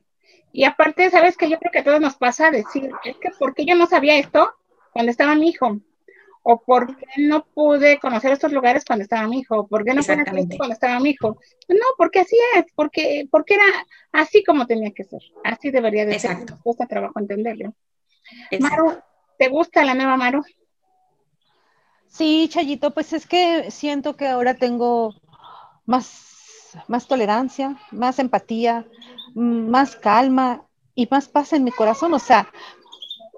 Y 0.52 0.64
aparte, 0.64 1.10
¿sabes 1.10 1.36
que 1.36 1.50
Yo 1.50 1.58
creo 1.58 1.72
que 1.72 1.80
a 1.80 1.84
todos 1.84 2.00
nos 2.00 2.16
pasa 2.16 2.50
decir, 2.50 2.90
es 3.04 3.16
que 3.16 3.30
¿por 3.38 3.54
qué 3.54 3.66
yo 3.66 3.74
no 3.74 3.86
sabía 3.86 4.16
esto 4.18 4.52
cuando 4.92 5.10
estaba 5.10 5.34
mi 5.34 5.48
hijo? 5.48 5.80
O 6.46 6.60
por 6.60 6.94
qué 6.96 7.06
no 7.16 7.44
pude 7.46 7.98
conocer 7.98 8.32
estos 8.32 8.52
lugares 8.52 8.84
cuando 8.84 9.02
estaba 9.02 9.26
mi 9.26 9.40
hijo, 9.40 9.66
por 9.66 9.82
qué 9.82 9.94
no 9.94 10.02
pude 10.02 10.12
hacer 10.12 10.38
esto 10.38 10.56
cuando 10.58 10.74
estaba 10.74 11.00
mi 11.00 11.10
hijo. 11.10 11.38
No, 11.68 11.86
porque 11.96 12.20
así 12.20 12.36
es, 12.54 12.66
porque, 12.74 13.26
porque 13.30 13.54
era 13.54 13.64
así 14.12 14.44
como 14.44 14.66
tenía 14.66 14.92
que 14.92 15.04
ser, 15.04 15.22
así 15.42 15.70
debería 15.70 16.04
de 16.04 16.18
ser. 16.18 16.36
Me 16.36 16.58
cuesta 16.62 16.86
trabajo 16.86 17.18
entenderlo. 17.18 17.74
Maru, 18.60 18.92
¿te 19.38 19.48
gusta 19.48 19.84
la 19.84 19.94
nueva 19.94 20.18
Maru? 20.18 20.42
Sí, 22.08 22.46
Chayito, 22.50 22.90
pues 22.92 23.14
es 23.14 23.26
que 23.26 23.70
siento 23.70 24.14
que 24.14 24.28
ahora 24.28 24.54
tengo 24.54 25.14
más, 25.86 26.78
más 26.88 27.08
tolerancia, 27.08 27.78
más 27.90 28.18
empatía, 28.18 28.86
mm, 29.34 29.70
más 29.70 29.96
calma 29.96 30.66
y 30.94 31.08
más 31.10 31.26
paz 31.26 31.54
en 31.54 31.64
mi 31.64 31.70
corazón. 31.70 32.12
O 32.12 32.18
sea, 32.18 32.50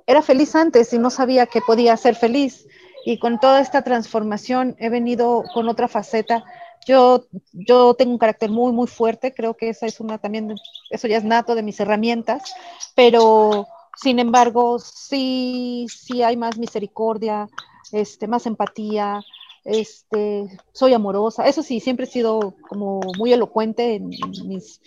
era 0.06 0.22
feliz 0.22 0.56
antes 0.56 0.92
y 0.92 0.98
no 0.98 1.10
sabía 1.10 1.46
que 1.46 1.60
podía 1.60 1.96
ser 1.96 2.16
feliz 2.16 2.66
y 3.06 3.18
con 3.18 3.38
toda 3.38 3.60
esta 3.60 3.82
transformación 3.82 4.74
he 4.80 4.88
venido 4.88 5.44
con 5.54 5.68
otra 5.68 5.86
faceta. 5.86 6.44
Yo, 6.88 7.24
yo 7.52 7.94
tengo 7.94 8.10
un 8.10 8.18
carácter 8.18 8.50
muy, 8.50 8.72
muy 8.72 8.88
fuerte, 8.88 9.32
creo 9.32 9.56
que 9.56 9.68
esa 9.68 9.86
es 9.86 10.00
una 10.00 10.18
también, 10.18 10.56
eso 10.90 11.06
ya 11.06 11.16
es 11.16 11.22
nato 11.22 11.54
de 11.54 11.62
mis 11.62 11.78
herramientas, 11.78 12.52
pero 12.96 13.68
sin 13.96 14.18
embargo, 14.18 14.80
sí, 14.80 15.86
sí 15.88 16.24
hay 16.24 16.36
más 16.36 16.58
misericordia, 16.58 17.48
este, 17.92 18.26
más 18.26 18.44
empatía, 18.44 19.22
este, 19.62 20.58
soy 20.72 20.92
amorosa, 20.92 21.46
eso 21.46 21.62
sí, 21.62 21.78
siempre 21.78 22.06
he 22.06 22.10
sido 22.10 22.54
como 22.68 22.98
muy 23.18 23.32
elocuente 23.32 23.94
en, 23.94 24.08
mis, 24.08 24.80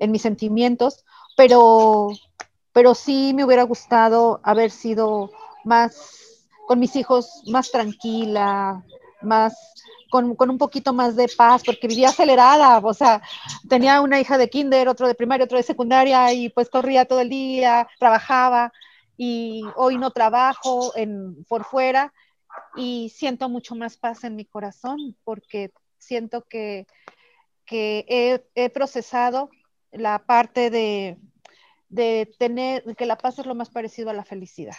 en 0.00 0.10
mis 0.10 0.22
sentimientos, 0.22 1.04
pero, 1.36 2.08
pero 2.72 2.94
sí 2.94 3.32
me 3.34 3.44
hubiera 3.44 3.64
gustado 3.64 4.40
haber 4.44 4.70
sido 4.70 5.30
más 5.62 6.25
con 6.66 6.78
mis 6.80 6.96
hijos 6.96 7.42
más 7.46 7.70
tranquila, 7.70 8.84
más 9.22 9.74
con, 10.10 10.36
un 10.38 10.58
poquito 10.58 10.92
más 10.92 11.16
de 11.16 11.28
paz, 11.28 11.62
porque 11.64 11.88
vivía 11.88 12.08
acelerada, 12.08 12.78
o 12.78 12.94
sea, 12.94 13.22
tenía 13.68 14.00
una 14.00 14.20
hija 14.20 14.38
de 14.38 14.48
kinder, 14.48 14.88
otro 14.88 15.06
de 15.06 15.14
primaria, 15.14 15.44
otro 15.44 15.58
de 15.58 15.62
secundaria, 15.62 16.32
y 16.32 16.48
pues 16.48 16.70
corría 16.70 17.04
todo 17.04 17.20
el 17.20 17.28
día, 17.28 17.88
trabajaba, 17.98 18.72
y 19.16 19.62
hoy 19.76 19.98
no 19.98 20.10
trabajo 20.10 20.92
en, 20.96 21.44
por 21.44 21.64
fuera, 21.64 22.12
y 22.76 23.10
siento 23.10 23.48
mucho 23.48 23.74
más 23.74 23.96
paz 23.96 24.24
en 24.24 24.36
mi 24.36 24.44
corazón, 24.44 25.16
porque 25.24 25.72
siento 25.98 26.42
que, 26.42 26.86
que 27.64 28.42
he, 28.54 28.70
procesado 28.70 29.50
la 29.92 30.24
parte 30.24 30.70
de, 30.70 31.18
de 31.88 32.32
tener, 32.38 32.84
que 32.96 33.06
la 33.06 33.18
paz 33.18 33.38
es 33.38 33.46
lo 33.46 33.54
más 33.54 33.70
parecido 33.70 34.10
a 34.10 34.14
la 34.14 34.24
felicidad. 34.24 34.76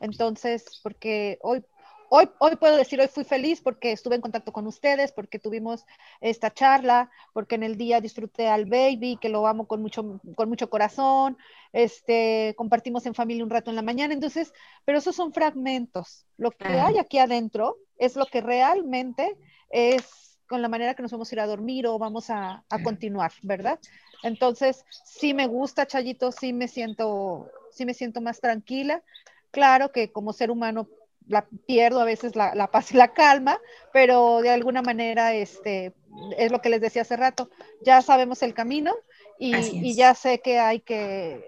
Entonces, 0.00 0.80
porque 0.82 1.38
hoy, 1.42 1.64
hoy, 2.10 2.28
hoy 2.38 2.56
puedo 2.56 2.76
decir, 2.76 3.00
hoy 3.00 3.08
fui 3.08 3.24
feliz 3.24 3.60
porque 3.60 3.92
estuve 3.92 4.16
en 4.16 4.20
contacto 4.20 4.52
con 4.52 4.66
ustedes, 4.66 5.12
porque 5.12 5.38
tuvimos 5.38 5.84
esta 6.20 6.52
charla, 6.52 7.10
porque 7.32 7.54
en 7.54 7.62
el 7.62 7.76
día 7.76 8.00
disfruté 8.00 8.48
al 8.48 8.66
baby, 8.66 9.18
que 9.20 9.28
lo 9.28 9.46
amo 9.46 9.66
con 9.66 9.82
mucho, 9.82 10.20
con 10.34 10.48
mucho 10.48 10.70
corazón, 10.70 11.36
este, 11.72 12.54
compartimos 12.56 13.06
en 13.06 13.14
familia 13.14 13.44
un 13.44 13.50
rato 13.50 13.70
en 13.70 13.76
la 13.76 13.82
mañana, 13.82 14.14
entonces, 14.14 14.52
pero 14.84 14.98
esos 14.98 15.16
son 15.16 15.32
fragmentos. 15.32 16.26
Lo 16.36 16.50
que 16.50 16.80
hay 16.80 16.98
aquí 16.98 17.18
adentro 17.18 17.76
es 17.98 18.16
lo 18.16 18.26
que 18.26 18.40
realmente 18.40 19.36
es 19.70 20.38
con 20.48 20.62
la 20.62 20.68
manera 20.68 20.94
que 20.94 21.02
nos 21.02 21.12
vamos 21.12 21.30
a 21.30 21.34
ir 21.36 21.40
a 21.40 21.46
dormir 21.46 21.86
o 21.86 21.96
vamos 21.98 22.28
a, 22.28 22.64
a 22.68 22.82
continuar, 22.82 23.30
¿verdad? 23.42 23.78
Entonces, 24.24 24.84
sí 25.04 25.32
me 25.32 25.46
gusta, 25.46 25.86
Chayito, 25.86 26.32
sí 26.32 26.52
me 26.52 26.66
siento, 26.66 27.48
sí 27.70 27.84
me 27.84 27.94
siento 27.94 28.20
más 28.20 28.40
tranquila. 28.40 29.02
Claro 29.50 29.92
que 29.92 30.12
como 30.12 30.32
ser 30.32 30.50
humano 30.50 30.88
la 31.30 31.46
pierdo 31.66 32.00
a 32.00 32.04
veces 32.04 32.34
la, 32.34 32.68
paz 32.72 32.92
y 32.92 32.96
la 32.96 33.12
calma, 33.12 33.58
pero 33.92 34.40
de 34.40 34.50
alguna 34.50 34.82
manera 34.82 35.32
este, 35.34 35.94
es 36.36 36.50
lo 36.50 36.60
que 36.60 36.70
les 36.70 36.80
decía 36.80 37.02
hace 37.02 37.16
rato, 37.16 37.50
ya 37.82 38.02
sabemos 38.02 38.42
el 38.42 38.52
camino 38.52 38.92
y, 39.38 39.94
ya 39.94 40.14
sé 40.14 40.40
que 40.40 40.58
hay 40.58 40.80
que, 40.80 41.40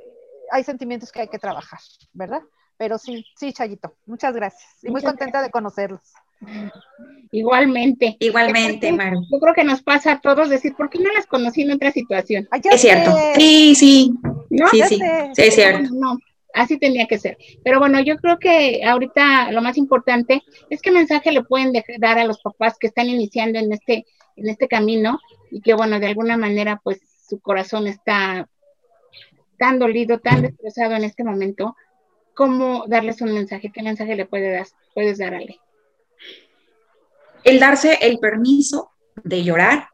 hay 0.50 0.64
sentimientos 0.64 1.10
que 1.10 1.22
hay 1.22 1.28
que 1.28 1.38
trabajar, 1.38 1.80
¿verdad? 2.12 2.42
Pero 2.76 2.96
sí, 2.96 3.26
sí, 3.36 3.52
Chayito, 3.52 3.94
muchas 4.06 4.34
gracias 4.34 4.70
y 4.82 4.90
muy 4.90 5.02
contenta 5.02 5.42
de 5.42 5.50
conocerlos. 5.50 6.00
Igualmente. 7.30 8.16
Igualmente, 8.18 8.92
Maru. 8.92 9.24
Yo 9.30 9.38
creo 9.38 9.54
que 9.54 9.64
nos 9.64 9.82
pasa 9.82 10.12
a 10.12 10.20
todos 10.20 10.48
decir, 10.48 10.74
¿por 10.74 10.90
qué 10.90 10.98
no 10.98 11.12
las 11.12 11.26
conocí 11.26 11.62
en 11.62 11.72
otra 11.72 11.92
situación? 11.92 12.48
es 12.52 12.80
cierto. 12.80 13.12
Sí, 13.36 13.74
sí. 13.74 14.12
Sí, 14.70 14.82
sí. 14.88 15.00
Sí, 15.34 15.42
es 15.42 15.54
cierto. 15.54 15.88
no 15.94 16.18
así 16.54 16.78
tenía 16.78 17.06
que 17.06 17.18
ser. 17.18 17.36
Pero 17.64 17.78
bueno, 17.78 18.00
yo 18.00 18.16
creo 18.16 18.38
que 18.38 18.84
ahorita 18.84 19.52
lo 19.52 19.62
más 19.62 19.76
importante 19.76 20.42
es 20.70 20.82
qué 20.82 20.90
mensaje 20.90 21.32
le 21.32 21.42
pueden 21.42 21.72
dar 21.98 22.18
a 22.18 22.24
los 22.24 22.40
papás 22.40 22.76
que 22.78 22.86
están 22.86 23.08
iniciando 23.08 23.58
en 23.58 23.72
este, 23.72 24.06
en 24.36 24.48
este 24.48 24.68
camino 24.68 25.18
y 25.50 25.60
que 25.60 25.74
bueno, 25.74 26.00
de 26.00 26.08
alguna 26.08 26.36
manera 26.36 26.80
pues 26.82 27.00
su 27.28 27.40
corazón 27.40 27.86
está 27.86 28.48
tan 29.58 29.78
dolido, 29.78 30.18
tan 30.18 30.42
destrozado 30.42 30.94
en 30.94 31.04
este 31.04 31.24
momento. 31.24 31.76
¿Cómo 32.34 32.84
darles 32.88 33.20
un 33.20 33.32
mensaje? 33.32 33.70
¿Qué 33.72 33.82
mensaje 33.82 34.16
le 34.16 34.26
puede 34.26 34.50
dar, 34.50 34.66
puedes 34.94 35.18
dar 35.18 35.34
a 35.34 35.38
Ale? 35.38 35.60
El 37.44 37.60
darse 37.60 37.98
el 38.00 38.18
permiso 38.18 38.90
de 39.22 39.44
llorar 39.44 39.88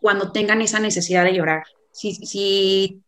cuando 0.00 0.32
tengan 0.32 0.60
esa 0.60 0.78
necesidad 0.78 1.24
de 1.24 1.34
llorar. 1.34 1.64
Si, 1.92 2.14
si 2.14 3.02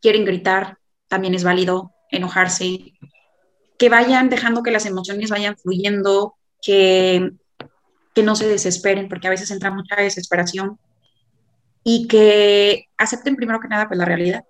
quieren 0.00 0.24
gritar, 0.24 0.78
también 1.14 1.34
es 1.36 1.44
válido 1.44 1.92
enojarse, 2.10 2.92
que 3.78 3.88
vayan 3.88 4.30
dejando 4.30 4.64
que 4.64 4.72
las 4.72 4.84
emociones 4.84 5.30
vayan 5.30 5.56
fluyendo, 5.56 6.34
que, 6.60 7.30
que 8.16 8.24
no 8.24 8.34
se 8.34 8.48
desesperen, 8.48 9.08
porque 9.08 9.28
a 9.28 9.30
veces 9.30 9.52
entra 9.52 9.70
mucha 9.70 9.94
desesperación, 9.94 10.76
y 11.84 12.08
que 12.08 12.88
acepten 12.98 13.36
primero 13.36 13.60
que 13.60 13.68
nada 13.68 13.86
pues, 13.86 13.96
la 13.96 14.06
realidad. 14.06 14.42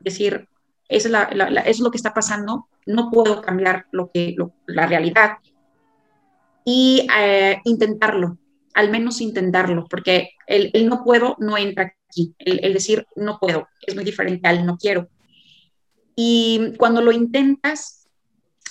Decir, 0.00 0.48
es, 0.88 1.04
la, 1.04 1.24
es 1.66 1.80
lo 1.80 1.90
que 1.90 1.98
está 1.98 2.14
pasando, 2.14 2.66
no 2.86 3.10
puedo 3.10 3.42
cambiar 3.42 3.84
lo 3.92 4.10
que, 4.10 4.34
la 4.66 4.86
realidad. 4.86 5.32
Y 6.64 7.06
eh, 7.14 7.60
intentarlo, 7.64 8.38
al 8.72 8.90
menos 8.90 9.20
intentarlo, 9.20 9.84
porque 9.90 10.30
el, 10.46 10.72
no 10.88 11.04
puedo 11.04 11.36
no 11.40 11.58
entra 11.58 11.94
aquí. 12.08 12.34
El, 12.38 12.64
el, 12.64 12.72
decir 12.72 13.06
no 13.16 13.38
puedo 13.38 13.68
es 13.86 13.94
muy 13.94 14.04
diferente 14.04 14.48
al 14.48 14.64
no 14.64 14.78
quiero. 14.78 15.10
Y 16.16 16.72
cuando 16.78 17.02
lo 17.02 17.12
intentas, 17.12 18.08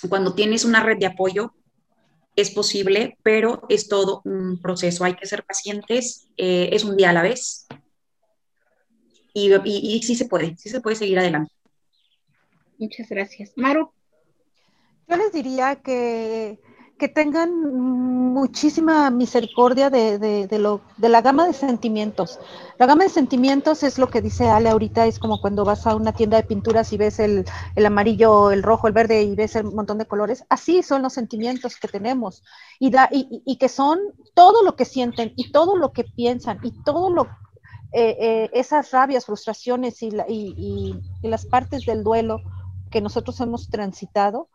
cuando 0.08 0.34
tienes 0.34 0.64
una 0.64 0.82
red 0.82 0.98
de 0.98 1.06
apoyo, 1.06 1.54
es 2.34 2.50
posible, 2.50 3.16
pero 3.22 3.62
es 3.68 3.88
todo 3.88 4.20
un 4.24 4.60
proceso. 4.60 5.04
Hay 5.04 5.14
que 5.14 5.26
ser 5.26 5.44
pacientes, 5.44 6.28
eh, 6.36 6.68
es 6.72 6.84
un 6.84 6.96
día 6.96 7.10
a 7.10 7.12
la 7.14 7.22
vez. 7.22 7.66
Y, 9.32 9.54
y, 9.64 10.02
sí 10.02 10.16
se 10.16 10.26
puede, 10.26 10.56
sí 10.56 10.68
se 10.68 10.80
puede 10.80 10.96
seguir 10.96 11.18
adelante. 11.18 11.52
Muchas 12.78 13.08
gracias. 13.08 13.52
Maru. 13.56 13.90
Yo 15.08 15.16
les 15.16 15.32
diría 15.32 15.76
que 15.76 16.58
que 16.98 17.08
tengan 17.08 17.50
muchísima 18.32 19.10
misericordia 19.10 19.90
de, 19.90 20.18
de, 20.18 20.58
lo, 20.58 20.80
de 20.96 21.08
la 21.08 21.20
gama 21.20 21.46
de 21.46 21.52
sentimientos. 21.52 22.38
La 22.78 22.86
gama 22.86 23.04
de 23.04 23.10
sentimientos 23.10 23.82
es 23.82 23.98
lo 23.98 24.08
que 24.08 24.22
dice 24.22 24.48
Ale 24.48 24.70
ahorita, 24.70 25.06
es 25.06 25.18
como 25.18 25.40
cuando 25.40 25.64
vas 25.64 25.86
a 25.86 25.94
una 25.94 26.12
tienda 26.12 26.38
de 26.38 26.44
pinturas 26.44 26.92
y 26.92 26.96
ves 26.96 27.18
el, 27.18 27.44
el 27.74 27.86
amarillo, 27.86 28.50
el 28.50 28.62
rojo, 28.62 28.86
el 28.86 28.94
verde 28.94 29.22
y 29.22 29.34
ves 29.34 29.56
el 29.56 29.64
montón 29.64 29.98
de 29.98 30.06
colores. 30.06 30.44
Así 30.48 30.82
son 30.82 31.02
los 31.02 31.12
sentimientos 31.12 31.76
que 31.76 31.88
tenemos 31.88 32.42
y, 32.78 32.90
da, 32.90 33.08
y, 33.12 33.42
y 33.44 33.56
que 33.56 33.68
son 33.68 33.98
todo 34.34 34.62
lo 34.62 34.74
que 34.74 34.86
sienten 34.86 35.32
y 35.36 35.52
todo 35.52 35.76
lo 35.76 35.92
que 35.92 36.04
piensan 36.04 36.60
y 36.62 36.70
todo 36.82 37.10
lo 37.10 37.24
eh, 37.92 38.16
eh, 38.20 38.50
esas 38.52 38.90
rabias, 38.90 39.26
frustraciones 39.26 40.02
y, 40.02 40.08
y, 40.28 41.00
y 41.22 41.28
las 41.28 41.46
partes 41.46 41.86
del 41.86 42.02
duelo 42.02 42.40
que 42.90 43.00
nosotros 43.00 43.40
hemos 43.40 43.68
transitado 43.68 44.48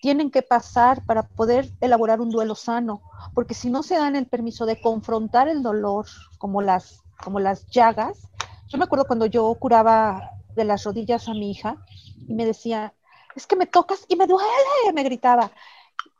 tienen 0.00 0.30
que 0.30 0.42
pasar 0.42 1.04
para 1.04 1.22
poder 1.22 1.70
elaborar 1.80 2.20
un 2.20 2.30
duelo 2.30 2.54
sano, 2.54 3.02
porque 3.34 3.54
si 3.54 3.70
no 3.70 3.82
se 3.82 3.96
dan 3.96 4.16
el 4.16 4.26
permiso 4.26 4.66
de 4.66 4.80
confrontar 4.80 5.48
el 5.48 5.62
dolor 5.62 6.06
como 6.38 6.62
las, 6.62 7.02
como 7.22 7.40
las 7.40 7.66
llagas, 7.68 8.28
yo 8.68 8.78
me 8.78 8.84
acuerdo 8.84 9.06
cuando 9.06 9.26
yo 9.26 9.52
curaba 9.54 10.30
de 10.54 10.64
las 10.64 10.84
rodillas 10.84 11.28
a 11.28 11.32
mi 11.32 11.50
hija 11.50 11.76
y 12.28 12.34
me 12.34 12.46
decía, 12.46 12.94
es 13.34 13.46
que 13.46 13.56
me 13.56 13.66
tocas 13.66 14.04
y 14.08 14.16
me 14.16 14.26
duele, 14.26 14.92
me 14.94 15.02
gritaba. 15.02 15.50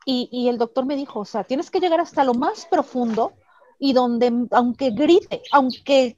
Y, 0.05 0.29
y 0.31 0.49
el 0.49 0.57
doctor 0.57 0.85
me 0.85 0.95
dijo, 0.95 1.19
o 1.19 1.25
sea, 1.25 1.43
tienes 1.43 1.69
que 1.69 1.79
llegar 1.79 1.99
hasta 1.99 2.23
lo 2.23 2.33
más 2.33 2.65
profundo 2.65 3.33
y 3.77 3.93
donde, 3.93 4.47
aunque 4.51 4.91
grite, 4.91 5.41
aunque 5.51 6.17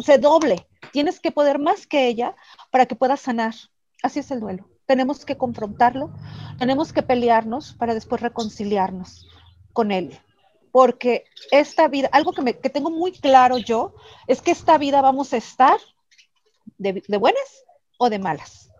se 0.00 0.18
doble, 0.18 0.68
tienes 0.92 1.20
que 1.20 1.32
poder 1.32 1.58
más 1.58 1.86
que 1.86 2.06
ella 2.06 2.36
para 2.70 2.86
que 2.86 2.94
puedas 2.94 3.20
sanar. 3.20 3.54
Así 4.02 4.20
es 4.20 4.30
el 4.30 4.40
duelo. 4.40 4.71
Tenemos 4.86 5.24
que 5.24 5.36
confrontarlo, 5.36 6.10
tenemos 6.58 6.92
que 6.92 7.02
pelearnos 7.02 7.74
para 7.74 7.94
después 7.94 8.20
reconciliarnos 8.20 9.26
con 9.72 9.92
él. 9.92 10.18
Porque 10.70 11.24
esta 11.50 11.86
vida, 11.88 12.08
algo 12.12 12.32
que, 12.32 12.42
me, 12.42 12.58
que 12.58 12.70
tengo 12.70 12.90
muy 12.90 13.12
claro 13.12 13.58
yo, 13.58 13.94
es 14.26 14.40
que 14.40 14.50
esta 14.50 14.78
vida 14.78 15.02
vamos 15.02 15.32
a 15.32 15.36
estar 15.36 15.78
de, 16.78 17.02
de 17.06 17.16
buenas 17.18 17.64
o 17.98 18.08
de 18.10 18.18
malas. 18.18 18.71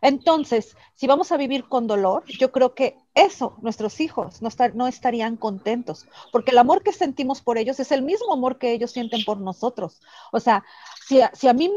Entonces, 0.00 0.76
si 0.94 1.06
vamos 1.06 1.32
a 1.32 1.36
vivir 1.36 1.68
con 1.68 1.86
dolor, 1.86 2.24
yo 2.26 2.52
creo 2.52 2.74
que 2.74 2.96
eso 3.14 3.56
nuestros 3.62 4.00
hijos 4.00 4.42
no, 4.42 4.50
no, 4.74 4.86
estarían 4.86 5.36
contentos, 5.36 6.06
porque 6.32 6.50
el 6.50 6.58
amor 6.58 6.82
que 6.82 6.92
sentimos 6.92 7.40
por 7.40 7.58
ellos 7.58 7.80
es 7.80 7.92
el 7.92 8.02
mismo 8.02 8.32
amor 8.32 8.58
que 8.58 8.72
ellos 8.72 8.90
sienten 8.90 9.24
por 9.24 9.38
nosotros. 9.40 10.00
O 10.32 10.40
sea, 10.40 10.64
si 11.06 11.20
a, 11.20 11.30
si 11.34 11.48
a 11.48 11.52
mí 11.52 11.70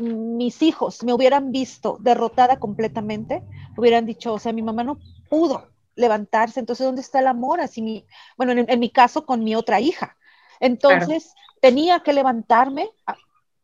mis 0.00 0.62
hijos 0.62 1.02
me 1.02 1.12
hubieran 1.12 1.52
visto 1.52 1.96
derrotada 2.00 2.58
completamente, 2.58 3.42
hubieran 3.76 4.06
dicho, 4.06 4.34
o 4.34 4.38
sea, 4.38 4.52
mi 4.52 4.62
mamá 4.62 4.84
no 4.84 4.98
pudo 5.28 5.68
levantarse, 5.94 6.60
entonces, 6.60 6.86
¿dónde 6.86 7.02
está 7.02 7.20
el 7.20 7.26
amor? 7.26 7.60
Así 7.60 7.82
mi, 7.82 8.04
bueno, 8.36 8.52
en, 8.52 8.80
mi 8.80 8.90
caso, 8.90 9.24
con 9.24 9.44
mi 9.44 9.54
otra 9.54 9.80
hija. 9.80 10.16
Entonces, 10.58 11.34
tenía 11.60 12.00
que 12.00 12.12
levantarme, 12.12 12.90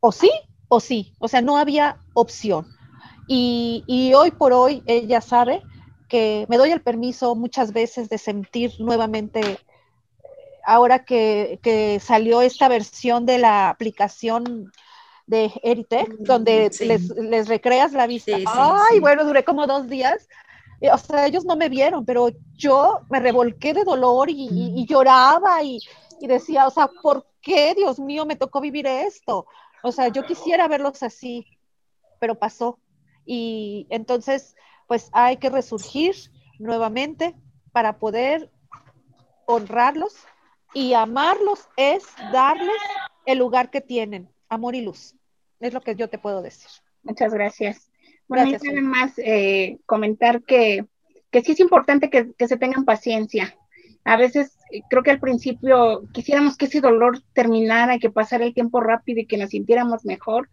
o 0.01 0.13
sí, 0.13 0.31
o 0.69 0.81
sí, 0.81 1.15
o 1.19 1.29
sea, 1.29 1.43
no 1.43 1.57
había 1.57 1.99
opción. 2.15 2.76
Y, 3.27 3.85
y 3.87 4.15
hoy 4.15 4.31
por 4.31 4.53
hoy 4.53 4.83
ella 4.87 5.21
sabe 5.21 5.63
que 6.09 6.47
me 6.49 6.57
doy 6.57 6.71
el 6.71 6.83
permiso 6.83 7.35
muchas 7.35 7.73
veces 7.73 8.09
de 8.09 8.19
sentir 8.19 8.73
nuevamente, 8.79 9.59
ahora 10.65 11.05
que, 11.05 11.59
que 11.63 12.01
salió 12.01 12.43
esta 12.43 12.69
versión 12.69 13.27
de 13.27 13.39
la 13.39 13.69
aplicación 13.69 14.73
de 15.27 15.53
Eritech, 15.63 16.09
mm, 16.09 16.25
donde 16.25 16.71
les, 16.81 17.09
les, 17.11 17.49
recreas 17.49 17.93
la 17.93 18.07
vista. 18.07 18.37
Ay, 18.47 19.01
bueno, 19.01 19.25
duré 19.25 19.45
como 19.45 19.67
dos 19.67 19.89
días. 19.89 20.29
O 20.93 20.99
sea, 20.99 21.27
ellos 21.27 21.45
no 21.45 21.57
me 21.57 21.69
vieron, 21.69 22.05
pero 22.05 22.29
yo 22.55 23.01
me 23.09 23.19
revolqué 23.19 23.73
de 23.73 23.83
dolor 23.83 24.29
y, 24.31 24.49
y, 24.49 24.73
y 24.77 24.87
lloraba 24.87 25.63
y, 25.63 25.79
y, 26.21 26.27
decía, 26.27 26.67
o 26.67 26.71
sea, 26.71 26.89
¿por 27.03 27.27
qué, 27.41 27.75
Dios 27.75 27.99
mío, 27.99 28.27
me 28.27 28.37
tocó 28.37 28.61
vivir 28.61 28.87
esto? 28.87 29.47
O 29.83 29.91
sea, 29.91 30.09
yo 30.09 30.25
quisiera 30.25 30.69
verlos 30.69 31.03
así, 31.03 31.47
pero 32.21 32.35
pasó. 32.35 32.79
Y 33.27 33.87
entonces, 33.91 34.55
pues 34.87 35.11
hay 35.13 35.37
que 35.37 35.51
resurgir 35.51 36.15
nuevamente 36.59 37.35
para 37.73 37.99
poder 37.99 38.51
honrarlos 39.47 40.15
y 40.73 40.95
amarlos 40.95 41.69
es 41.77 42.05
darles 42.33 42.77
el 43.27 43.39
lugar 43.39 43.71
que 43.71 43.81
tienen, 43.81 44.29
amor 44.49 44.75
y 44.75 44.83
luz. 44.83 45.15
Es 45.61 45.75
lo 45.75 45.81
que 45.81 45.97
yo 45.97 46.09
te 46.09 46.19
puedo 46.19 46.43
decir. 46.43 46.71
Muchas 47.03 47.33
gracias. 47.33 47.91
Bueno, 48.29 48.51
gracias, 48.51 48.75
más 48.83 49.13
eh, 49.19 49.79
comentar 49.87 50.43
que, 50.43 50.85
que, 51.31 51.43
sí 51.43 51.53
es 51.53 51.61
importante 51.61 52.11
que, 52.11 52.33
que 52.35 52.49
se 52.49 52.57
tengan 52.57 52.85
paciencia. 52.85 53.57
A 54.05 54.17
veces 54.17 54.57
eh, 54.71 54.83
creo 54.91 55.03
que 55.03 55.13
al 55.13 55.21
principio 55.21 56.03
quisiéramos 56.13 56.57
que 56.57 56.67
ese 56.67 56.81
dolor 56.81 57.23
terminara 57.33 57.95
y 57.95 57.99
que 57.99 58.11
pasara 58.11 58.45
el 58.45 58.55
tiempo 58.55 58.81
rápido 58.81 59.21
y 59.21 59.27
que 59.27 59.39
nos 59.39 59.51
sintiéramos 59.51 60.05
mejor 60.05 60.49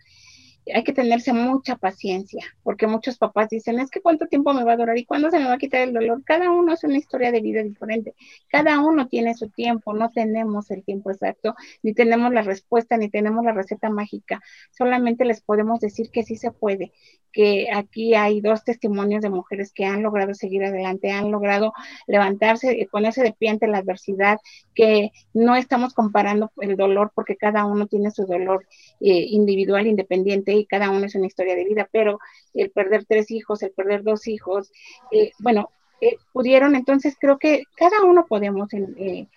hay 0.73 0.83
que 0.83 0.93
tenerse 0.93 1.33
mucha 1.33 1.75
paciencia, 1.75 2.45
porque 2.63 2.87
muchos 2.87 3.17
papás 3.17 3.49
dicen, 3.49 3.79
es 3.79 3.89
que 3.89 4.01
cuánto 4.01 4.27
tiempo 4.27 4.53
me 4.53 4.63
va 4.63 4.73
a 4.73 4.77
durar 4.77 4.97
y 4.97 5.05
cuándo 5.05 5.29
se 5.31 5.39
me 5.39 5.45
va 5.45 5.53
a 5.53 5.57
quitar 5.57 5.81
el 5.81 5.93
dolor. 5.93 6.23
Cada 6.23 6.51
uno 6.51 6.73
es 6.73 6.83
una 6.83 6.97
historia 6.97 7.31
de 7.31 7.41
vida 7.41 7.63
diferente, 7.63 8.15
cada 8.49 8.79
uno 8.79 9.07
tiene 9.07 9.33
su 9.33 9.49
tiempo, 9.49 9.93
no 9.93 10.11
tenemos 10.11 10.71
el 10.71 10.83
tiempo 10.83 11.11
exacto, 11.11 11.55
ni 11.81 11.93
tenemos 11.93 12.33
la 12.33 12.41
respuesta, 12.41 12.97
ni 12.97 13.09
tenemos 13.09 13.43
la 13.43 13.53
receta 13.53 13.89
mágica, 13.89 14.41
solamente 14.71 15.25
les 15.25 15.41
podemos 15.41 15.79
decir 15.79 16.09
que 16.11 16.23
sí 16.23 16.35
se 16.35 16.51
puede, 16.51 16.93
que 17.33 17.67
aquí 17.73 18.13
hay 18.13 18.39
dos 18.39 18.63
testimonios 18.63 19.21
de 19.21 19.29
mujeres 19.29 19.73
que 19.73 19.85
han 19.85 20.03
logrado 20.03 20.33
seguir 20.35 20.63
adelante, 20.63 21.11
han 21.11 21.31
logrado 21.31 21.73
levantarse 22.07 22.87
ponerse 22.91 23.23
de 23.23 23.33
pie 23.33 23.49
ante 23.49 23.67
la 23.67 23.79
adversidad, 23.79 24.37
que 24.75 25.11
no 25.33 25.55
estamos 25.55 25.93
comparando 25.93 26.51
el 26.61 26.77
dolor 26.77 27.11
porque 27.13 27.35
cada 27.35 27.65
uno 27.65 27.87
tiene 27.87 28.11
su 28.11 28.25
dolor 28.25 28.65
eh, 28.99 29.25
individual, 29.29 29.87
independiente 29.87 30.52
y 30.57 30.65
cada 30.65 30.89
uno 30.89 31.05
es 31.05 31.15
una 31.15 31.27
historia 31.27 31.55
de 31.55 31.65
vida, 31.65 31.87
pero 31.91 32.19
el 32.53 32.71
perder 32.71 33.05
tres 33.05 33.31
hijos, 33.31 33.63
el 33.63 33.71
perder 33.71 34.03
dos 34.03 34.27
hijos, 34.27 34.71
eh, 35.11 35.31
bueno, 35.39 35.69
eh, 36.01 36.17
pudieron, 36.31 36.75
entonces 36.75 37.15
creo 37.19 37.37
que 37.37 37.63
cada 37.75 38.03
uno 38.03 38.25
podemos, 38.27 38.69
eh, 38.73 39.27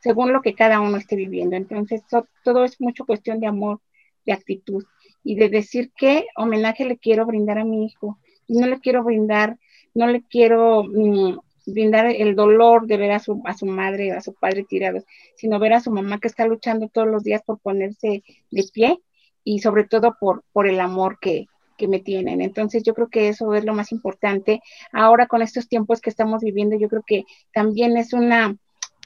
según 0.00 0.32
lo 0.32 0.42
que 0.42 0.54
cada 0.54 0.80
uno 0.80 0.96
esté 0.96 1.16
viviendo, 1.16 1.56
entonces 1.56 2.02
todo 2.44 2.64
es 2.64 2.80
mucho 2.80 3.04
cuestión 3.04 3.40
de 3.40 3.46
amor, 3.46 3.80
de 4.24 4.32
actitud 4.32 4.84
y 5.24 5.36
de 5.36 5.48
decir 5.48 5.90
qué 5.96 6.26
homenaje 6.36 6.84
le 6.84 6.98
quiero 6.98 7.26
brindar 7.26 7.58
a 7.58 7.64
mi 7.64 7.86
hijo. 7.86 8.18
Y 8.46 8.58
no 8.58 8.66
le 8.66 8.80
quiero 8.80 9.04
brindar, 9.04 9.58
no 9.94 10.06
le 10.06 10.22
quiero... 10.22 10.84
Mm, 10.84 11.38
brindar 11.72 12.06
el 12.06 12.34
dolor 12.34 12.86
de 12.86 12.96
ver 12.96 13.12
a 13.12 13.18
su, 13.18 13.42
a 13.44 13.54
su 13.54 13.66
madre, 13.66 14.12
a 14.12 14.20
su 14.20 14.34
padre 14.34 14.64
tirados, 14.64 15.04
sino 15.36 15.58
ver 15.58 15.74
a 15.74 15.80
su 15.80 15.90
mamá 15.90 16.18
que 16.18 16.28
está 16.28 16.46
luchando 16.46 16.88
todos 16.88 17.08
los 17.08 17.22
días 17.24 17.42
por 17.42 17.58
ponerse 17.58 18.22
de 18.50 18.64
pie 18.72 18.98
y 19.44 19.60
sobre 19.60 19.84
todo 19.84 20.16
por, 20.20 20.44
por 20.52 20.66
el 20.66 20.80
amor 20.80 21.18
que, 21.20 21.46
que 21.78 21.88
me 21.88 22.00
tienen. 22.00 22.42
Entonces 22.42 22.82
yo 22.82 22.92
creo 22.92 23.08
que 23.08 23.28
eso 23.28 23.54
es 23.54 23.64
lo 23.64 23.72
más 23.72 23.92
importante. 23.92 24.60
Ahora 24.92 25.26
con 25.26 25.40
estos 25.40 25.68
tiempos 25.68 26.02
que 26.02 26.10
estamos 26.10 26.42
viviendo, 26.42 26.76
yo 26.76 26.88
creo 26.88 27.02
que 27.06 27.24
también 27.54 27.96
es 27.96 28.12
una 28.12 28.56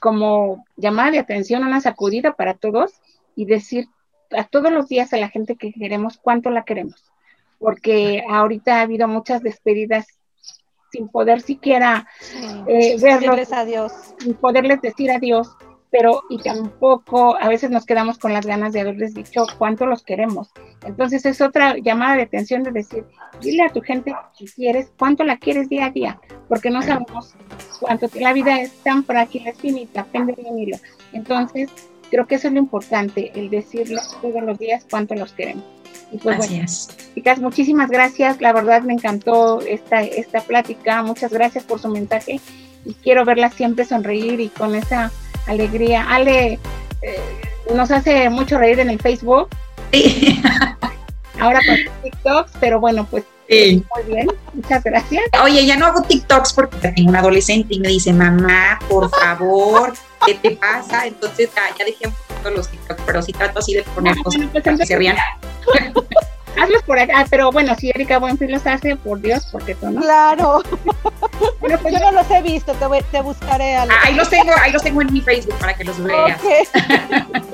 como 0.01 0.65
llamada 0.75 1.11
de 1.11 1.19
atención, 1.19 1.63
una 1.63 1.79
sacudida 1.79 2.33
para 2.33 2.55
todos 2.55 2.91
y 3.37 3.45
decir 3.45 3.87
a 4.31 4.43
todos 4.43 4.71
los 4.71 4.89
días 4.89 5.13
a 5.13 5.17
la 5.17 5.29
gente 5.29 5.55
que 5.55 5.71
queremos 5.71 6.17
cuánto 6.17 6.49
la 6.49 6.65
queremos. 6.65 7.13
Porque 7.59 8.23
ahorita 8.29 8.79
ha 8.79 8.81
habido 8.81 9.07
muchas 9.07 9.41
despedidas 9.41 10.07
sin 10.91 11.07
poder 11.07 11.41
siquiera 11.41 12.07
eh, 12.67 12.97
verlos, 13.01 13.53
adiós. 13.53 13.93
sin 14.19 14.33
poderles 14.33 14.81
decir 14.81 15.09
adiós 15.09 15.47
pero 15.93 16.23
y 16.27 16.39
tampoco 16.39 17.37
a 17.39 17.47
veces 17.47 17.69
nos 17.69 17.85
quedamos 17.85 18.17
con 18.17 18.33
las 18.33 18.47
ganas 18.47 18.73
de 18.73 18.81
haberles 18.81 19.13
dicho 19.13 19.45
cuánto 19.59 19.85
los 19.85 20.01
queremos. 20.01 20.49
Entonces 20.87 21.23
es 21.23 21.39
otra 21.39 21.77
llamada 21.77 22.15
de 22.15 22.23
atención 22.23 22.63
de 22.63 22.71
decir, 22.71 23.05
dile 23.41 23.61
a 23.61 23.69
tu 23.69 23.79
gente 23.81 24.11
si 24.35 24.45
quieres, 24.45 24.91
cuánto 24.97 25.23
la 25.23 25.37
quieres 25.37 25.69
día 25.69 25.85
a 25.85 25.89
día, 25.91 26.19
porque 26.49 26.71
no 26.71 26.81
sabemos 26.81 27.35
cuánto, 27.79 28.09
la 28.15 28.33
vida 28.33 28.59
es 28.59 28.71
tan 28.81 29.05
frágil, 29.05 29.45
es 29.45 29.59
finita, 29.59 30.03
pende 30.05 30.33
de 30.33 30.41
un 30.41 30.57
hilo. 30.57 30.77
Entonces 31.13 31.69
creo 32.09 32.25
que 32.25 32.35
eso 32.35 32.47
es 32.47 32.55
lo 32.55 32.59
importante, 32.59 33.31
el 33.35 33.51
decirle 33.51 34.01
todos 34.19 34.41
los 34.41 34.57
días 34.57 34.87
cuánto 34.89 35.13
los 35.13 35.31
queremos. 35.33 35.63
Y 36.11 36.17
pues 36.17 36.37
bueno, 36.37 36.65
chicas, 37.13 37.39
muchísimas 37.39 37.91
gracias, 37.91 38.41
la 38.41 38.51
verdad 38.51 38.81
me 38.81 38.93
encantó 38.93 39.61
esta, 39.61 40.01
esta 40.01 40.41
plática, 40.41 41.03
muchas 41.03 41.31
gracias 41.31 41.65
por 41.65 41.79
su 41.79 41.89
mensaje 41.89 42.39
y 42.83 42.95
quiero 42.95 43.25
verla 43.25 43.51
siempre 43.51 43.85
sonreír 43.85 44.39
y 44.39 44.49
con 44.49 44.73
esa 44.73 45.11
alegría. 45.47 46.07
Ale 46.09 46.59
eh, 47.01 47.19
nos 47.73 47.91
hace 47.91 48.29
mucho 48.29 48.57
reír 48.57 48.79
en 48.79 48.89
el 48.89 48.99
Facebook. 48.99 49.49
Sí. 49.91 50.41
Ahora 51.39 51.59
con 51.65 51.77
TikToks, 52.03 52.51
pero 52.59 52.79
bueno, 52.79 53.07
pues 53.09 53.23
sí. 53.49 53.83
muy 53.95 54.13
bien, 54.13 54.27
muchas 54.53 54.83
gracias. 54.83 55.23
Oye, 55.43 55.65
ya 55.65 55.77
no 55.77 55.87
hago 55.87 56.01
TikToks 56.03 56.53
porque 56.53 56.77
tengo 56.77 57.09
un 57.09 57.15
adolescente 57.15 57.73
y 57.73 57.79
me 57.79 57.89
dice, 57.89 58.13
mamá, 58.13 58.79
por 58.87 59.09
favor, 59.09 59.93
¿qué 60.25 60.35
te 60.35 60.51
pasa? 60.51 61.07
Entonces 61.07 61.49
ya, 61.55 61.83
dejé 61.83 62.07
un 62.07 62.13
poquito 62.13 62.51
los 62.51 62.69
TikToks, 62.69 63.01
pero 63.05 63.21
sí 63.21 63.33
trato 63.33 63.59
así 63.59 63.73
de 63.73 63.83
poner 63.83 64.15
ah, 64.17 64.23
cosas 64.23 64.41
pues, 64.51 64.63
para 64.63 64.77
que 64.77 64.85
se 64.85 64.97
rían. 64.97 65.17
hazlos 66.59 66.83
por 66.83 66.99
acá, 66.99 67.25
pero 67.29 67.51
bueno, 67.51 67.75
si 67.75 67.89
Erika 67.89 68.17
Buenfil 68.19 68.51
los 68.51 68.65
hace, 68.65 68.95
por 68.95 69.21
Dios, 69.21 69.47
porque 69.51 69.75
tú 69.75 69.89
no. 69.89 70.01
Claro. 70.01 70.61
Bueno, 71.59 71.79
pues, 71.81 71.93
yo 71.93 71.99
no 71.99 72.11
los 72.11 72.29
he 72.29 72.41
visto, 72.41 72.73
te, 72.73 72.85
te 73.11 73.21
buscaré. 73.21 73.75
Ah, 73.75 73.87
ahí 74.03 74.15
los 74.15 74.29
tengo, 74.29 74.51
ahí 74.61 74.71
los 74.71 74.83
tengo 74.83 75.01
en 75.01 75.11
mi 75.11 75.21
Facebook 75.21 75.55
para 75.59 75.73
que 75.73 75.83
los 75.83 76.01
veas. 76.03 76.39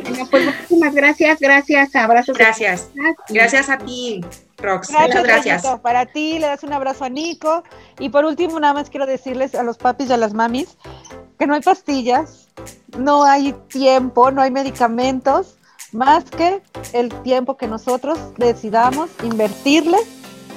bueno, 0.01 0.27
pues 0.29 0.45
muchísimas 0.45 0.93
gracias, 0.93 1.39
gracias, 1.39 1.95
abrazos. 1.95 2.37
Gracias, 2.37 2.89
gracias 3.29 3.69
a 3.69 3.77
ti. 3.77 4.23
Rox, 4.57 4.91
muchas 4.91 5.23
gracias. 5.23 5.63
Para 5.81 6.05
ti, 6.05 6.39
le 6.39 6.47
das 6.47 6.63
un 6.63 6.73
abrazo 6.73 7.05
a 7.05 7.09
Nico. 7.09 7.63
Y 7.99 8.09
por 8.09 8.25
último, 8.25 8.59
nada 8.59 8.73
más 8.73 8.89
quiero 8.89 9.05
decirles 9.05 9.55
a 9.55 9.63
los 9.63 9.77
papis 9.77 10.09
y 10.09 10.13
a 10.13 10.17
las 10.17 10.33
mamis 10.33 10.77
que 11.37 11.47
no 11.47 11.53
hay 11.53 11.61
pastillas, 11.61 12.49
no 12.97 13.23
hay 13.23 13.53
tiempo, 13.69 14.29
no 14.31 14.41
hay 14.41 14.51
medicamentos 14.51 15.58
más 15.91 16.25
que 16.25 16.61
el 16.93 17.09
tiempo 17.21 17.57
que 17.57 17.67
nosotros 17.67 18.19
decidamos 18.37 19.09
invertirle 19.23 19.97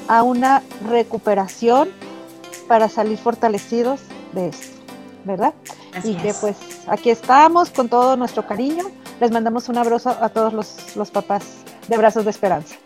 a 0.09 0.23
una 0.23 0.63
recuperación 0.89 1.89
para 2.69 2.89
salir 2.89 3.19
fortalecidos 3.19 4.01
de 4.33 4.49
esto, 4.49 4.79
¿verdad? 5.25 5.55
y 6.05 6.15
que 6.15 6.35
pues 6.35 6.57
aquí 6.87 7.11
estamos 7.11 7.71
con 7.71 7.89
todo 7.89 8.17
nuestro 8.17 8.47
cariño. 8.47 8.85
Les 9.21 9.31
mandamos 9.31 9.69
un 9.69 9.79
abrazo 9.79 10.11
a 10.11 10.29
todos 10.31 10.53
los, 10.53 10.97
los 10.97 11.11
papás 11.11 11.43
de 11.89 11.97
Brazos 11.97 12.25
de 12.25 12.31
Esperanza. 12.31 12.77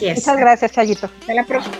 Muchas 0.00 0.36
gracias, 0.36 0.72
Chayito. 0.72 1.08
Hasta 1.20 1.34
la 1.34 1.44
próxima. 1.44 1.76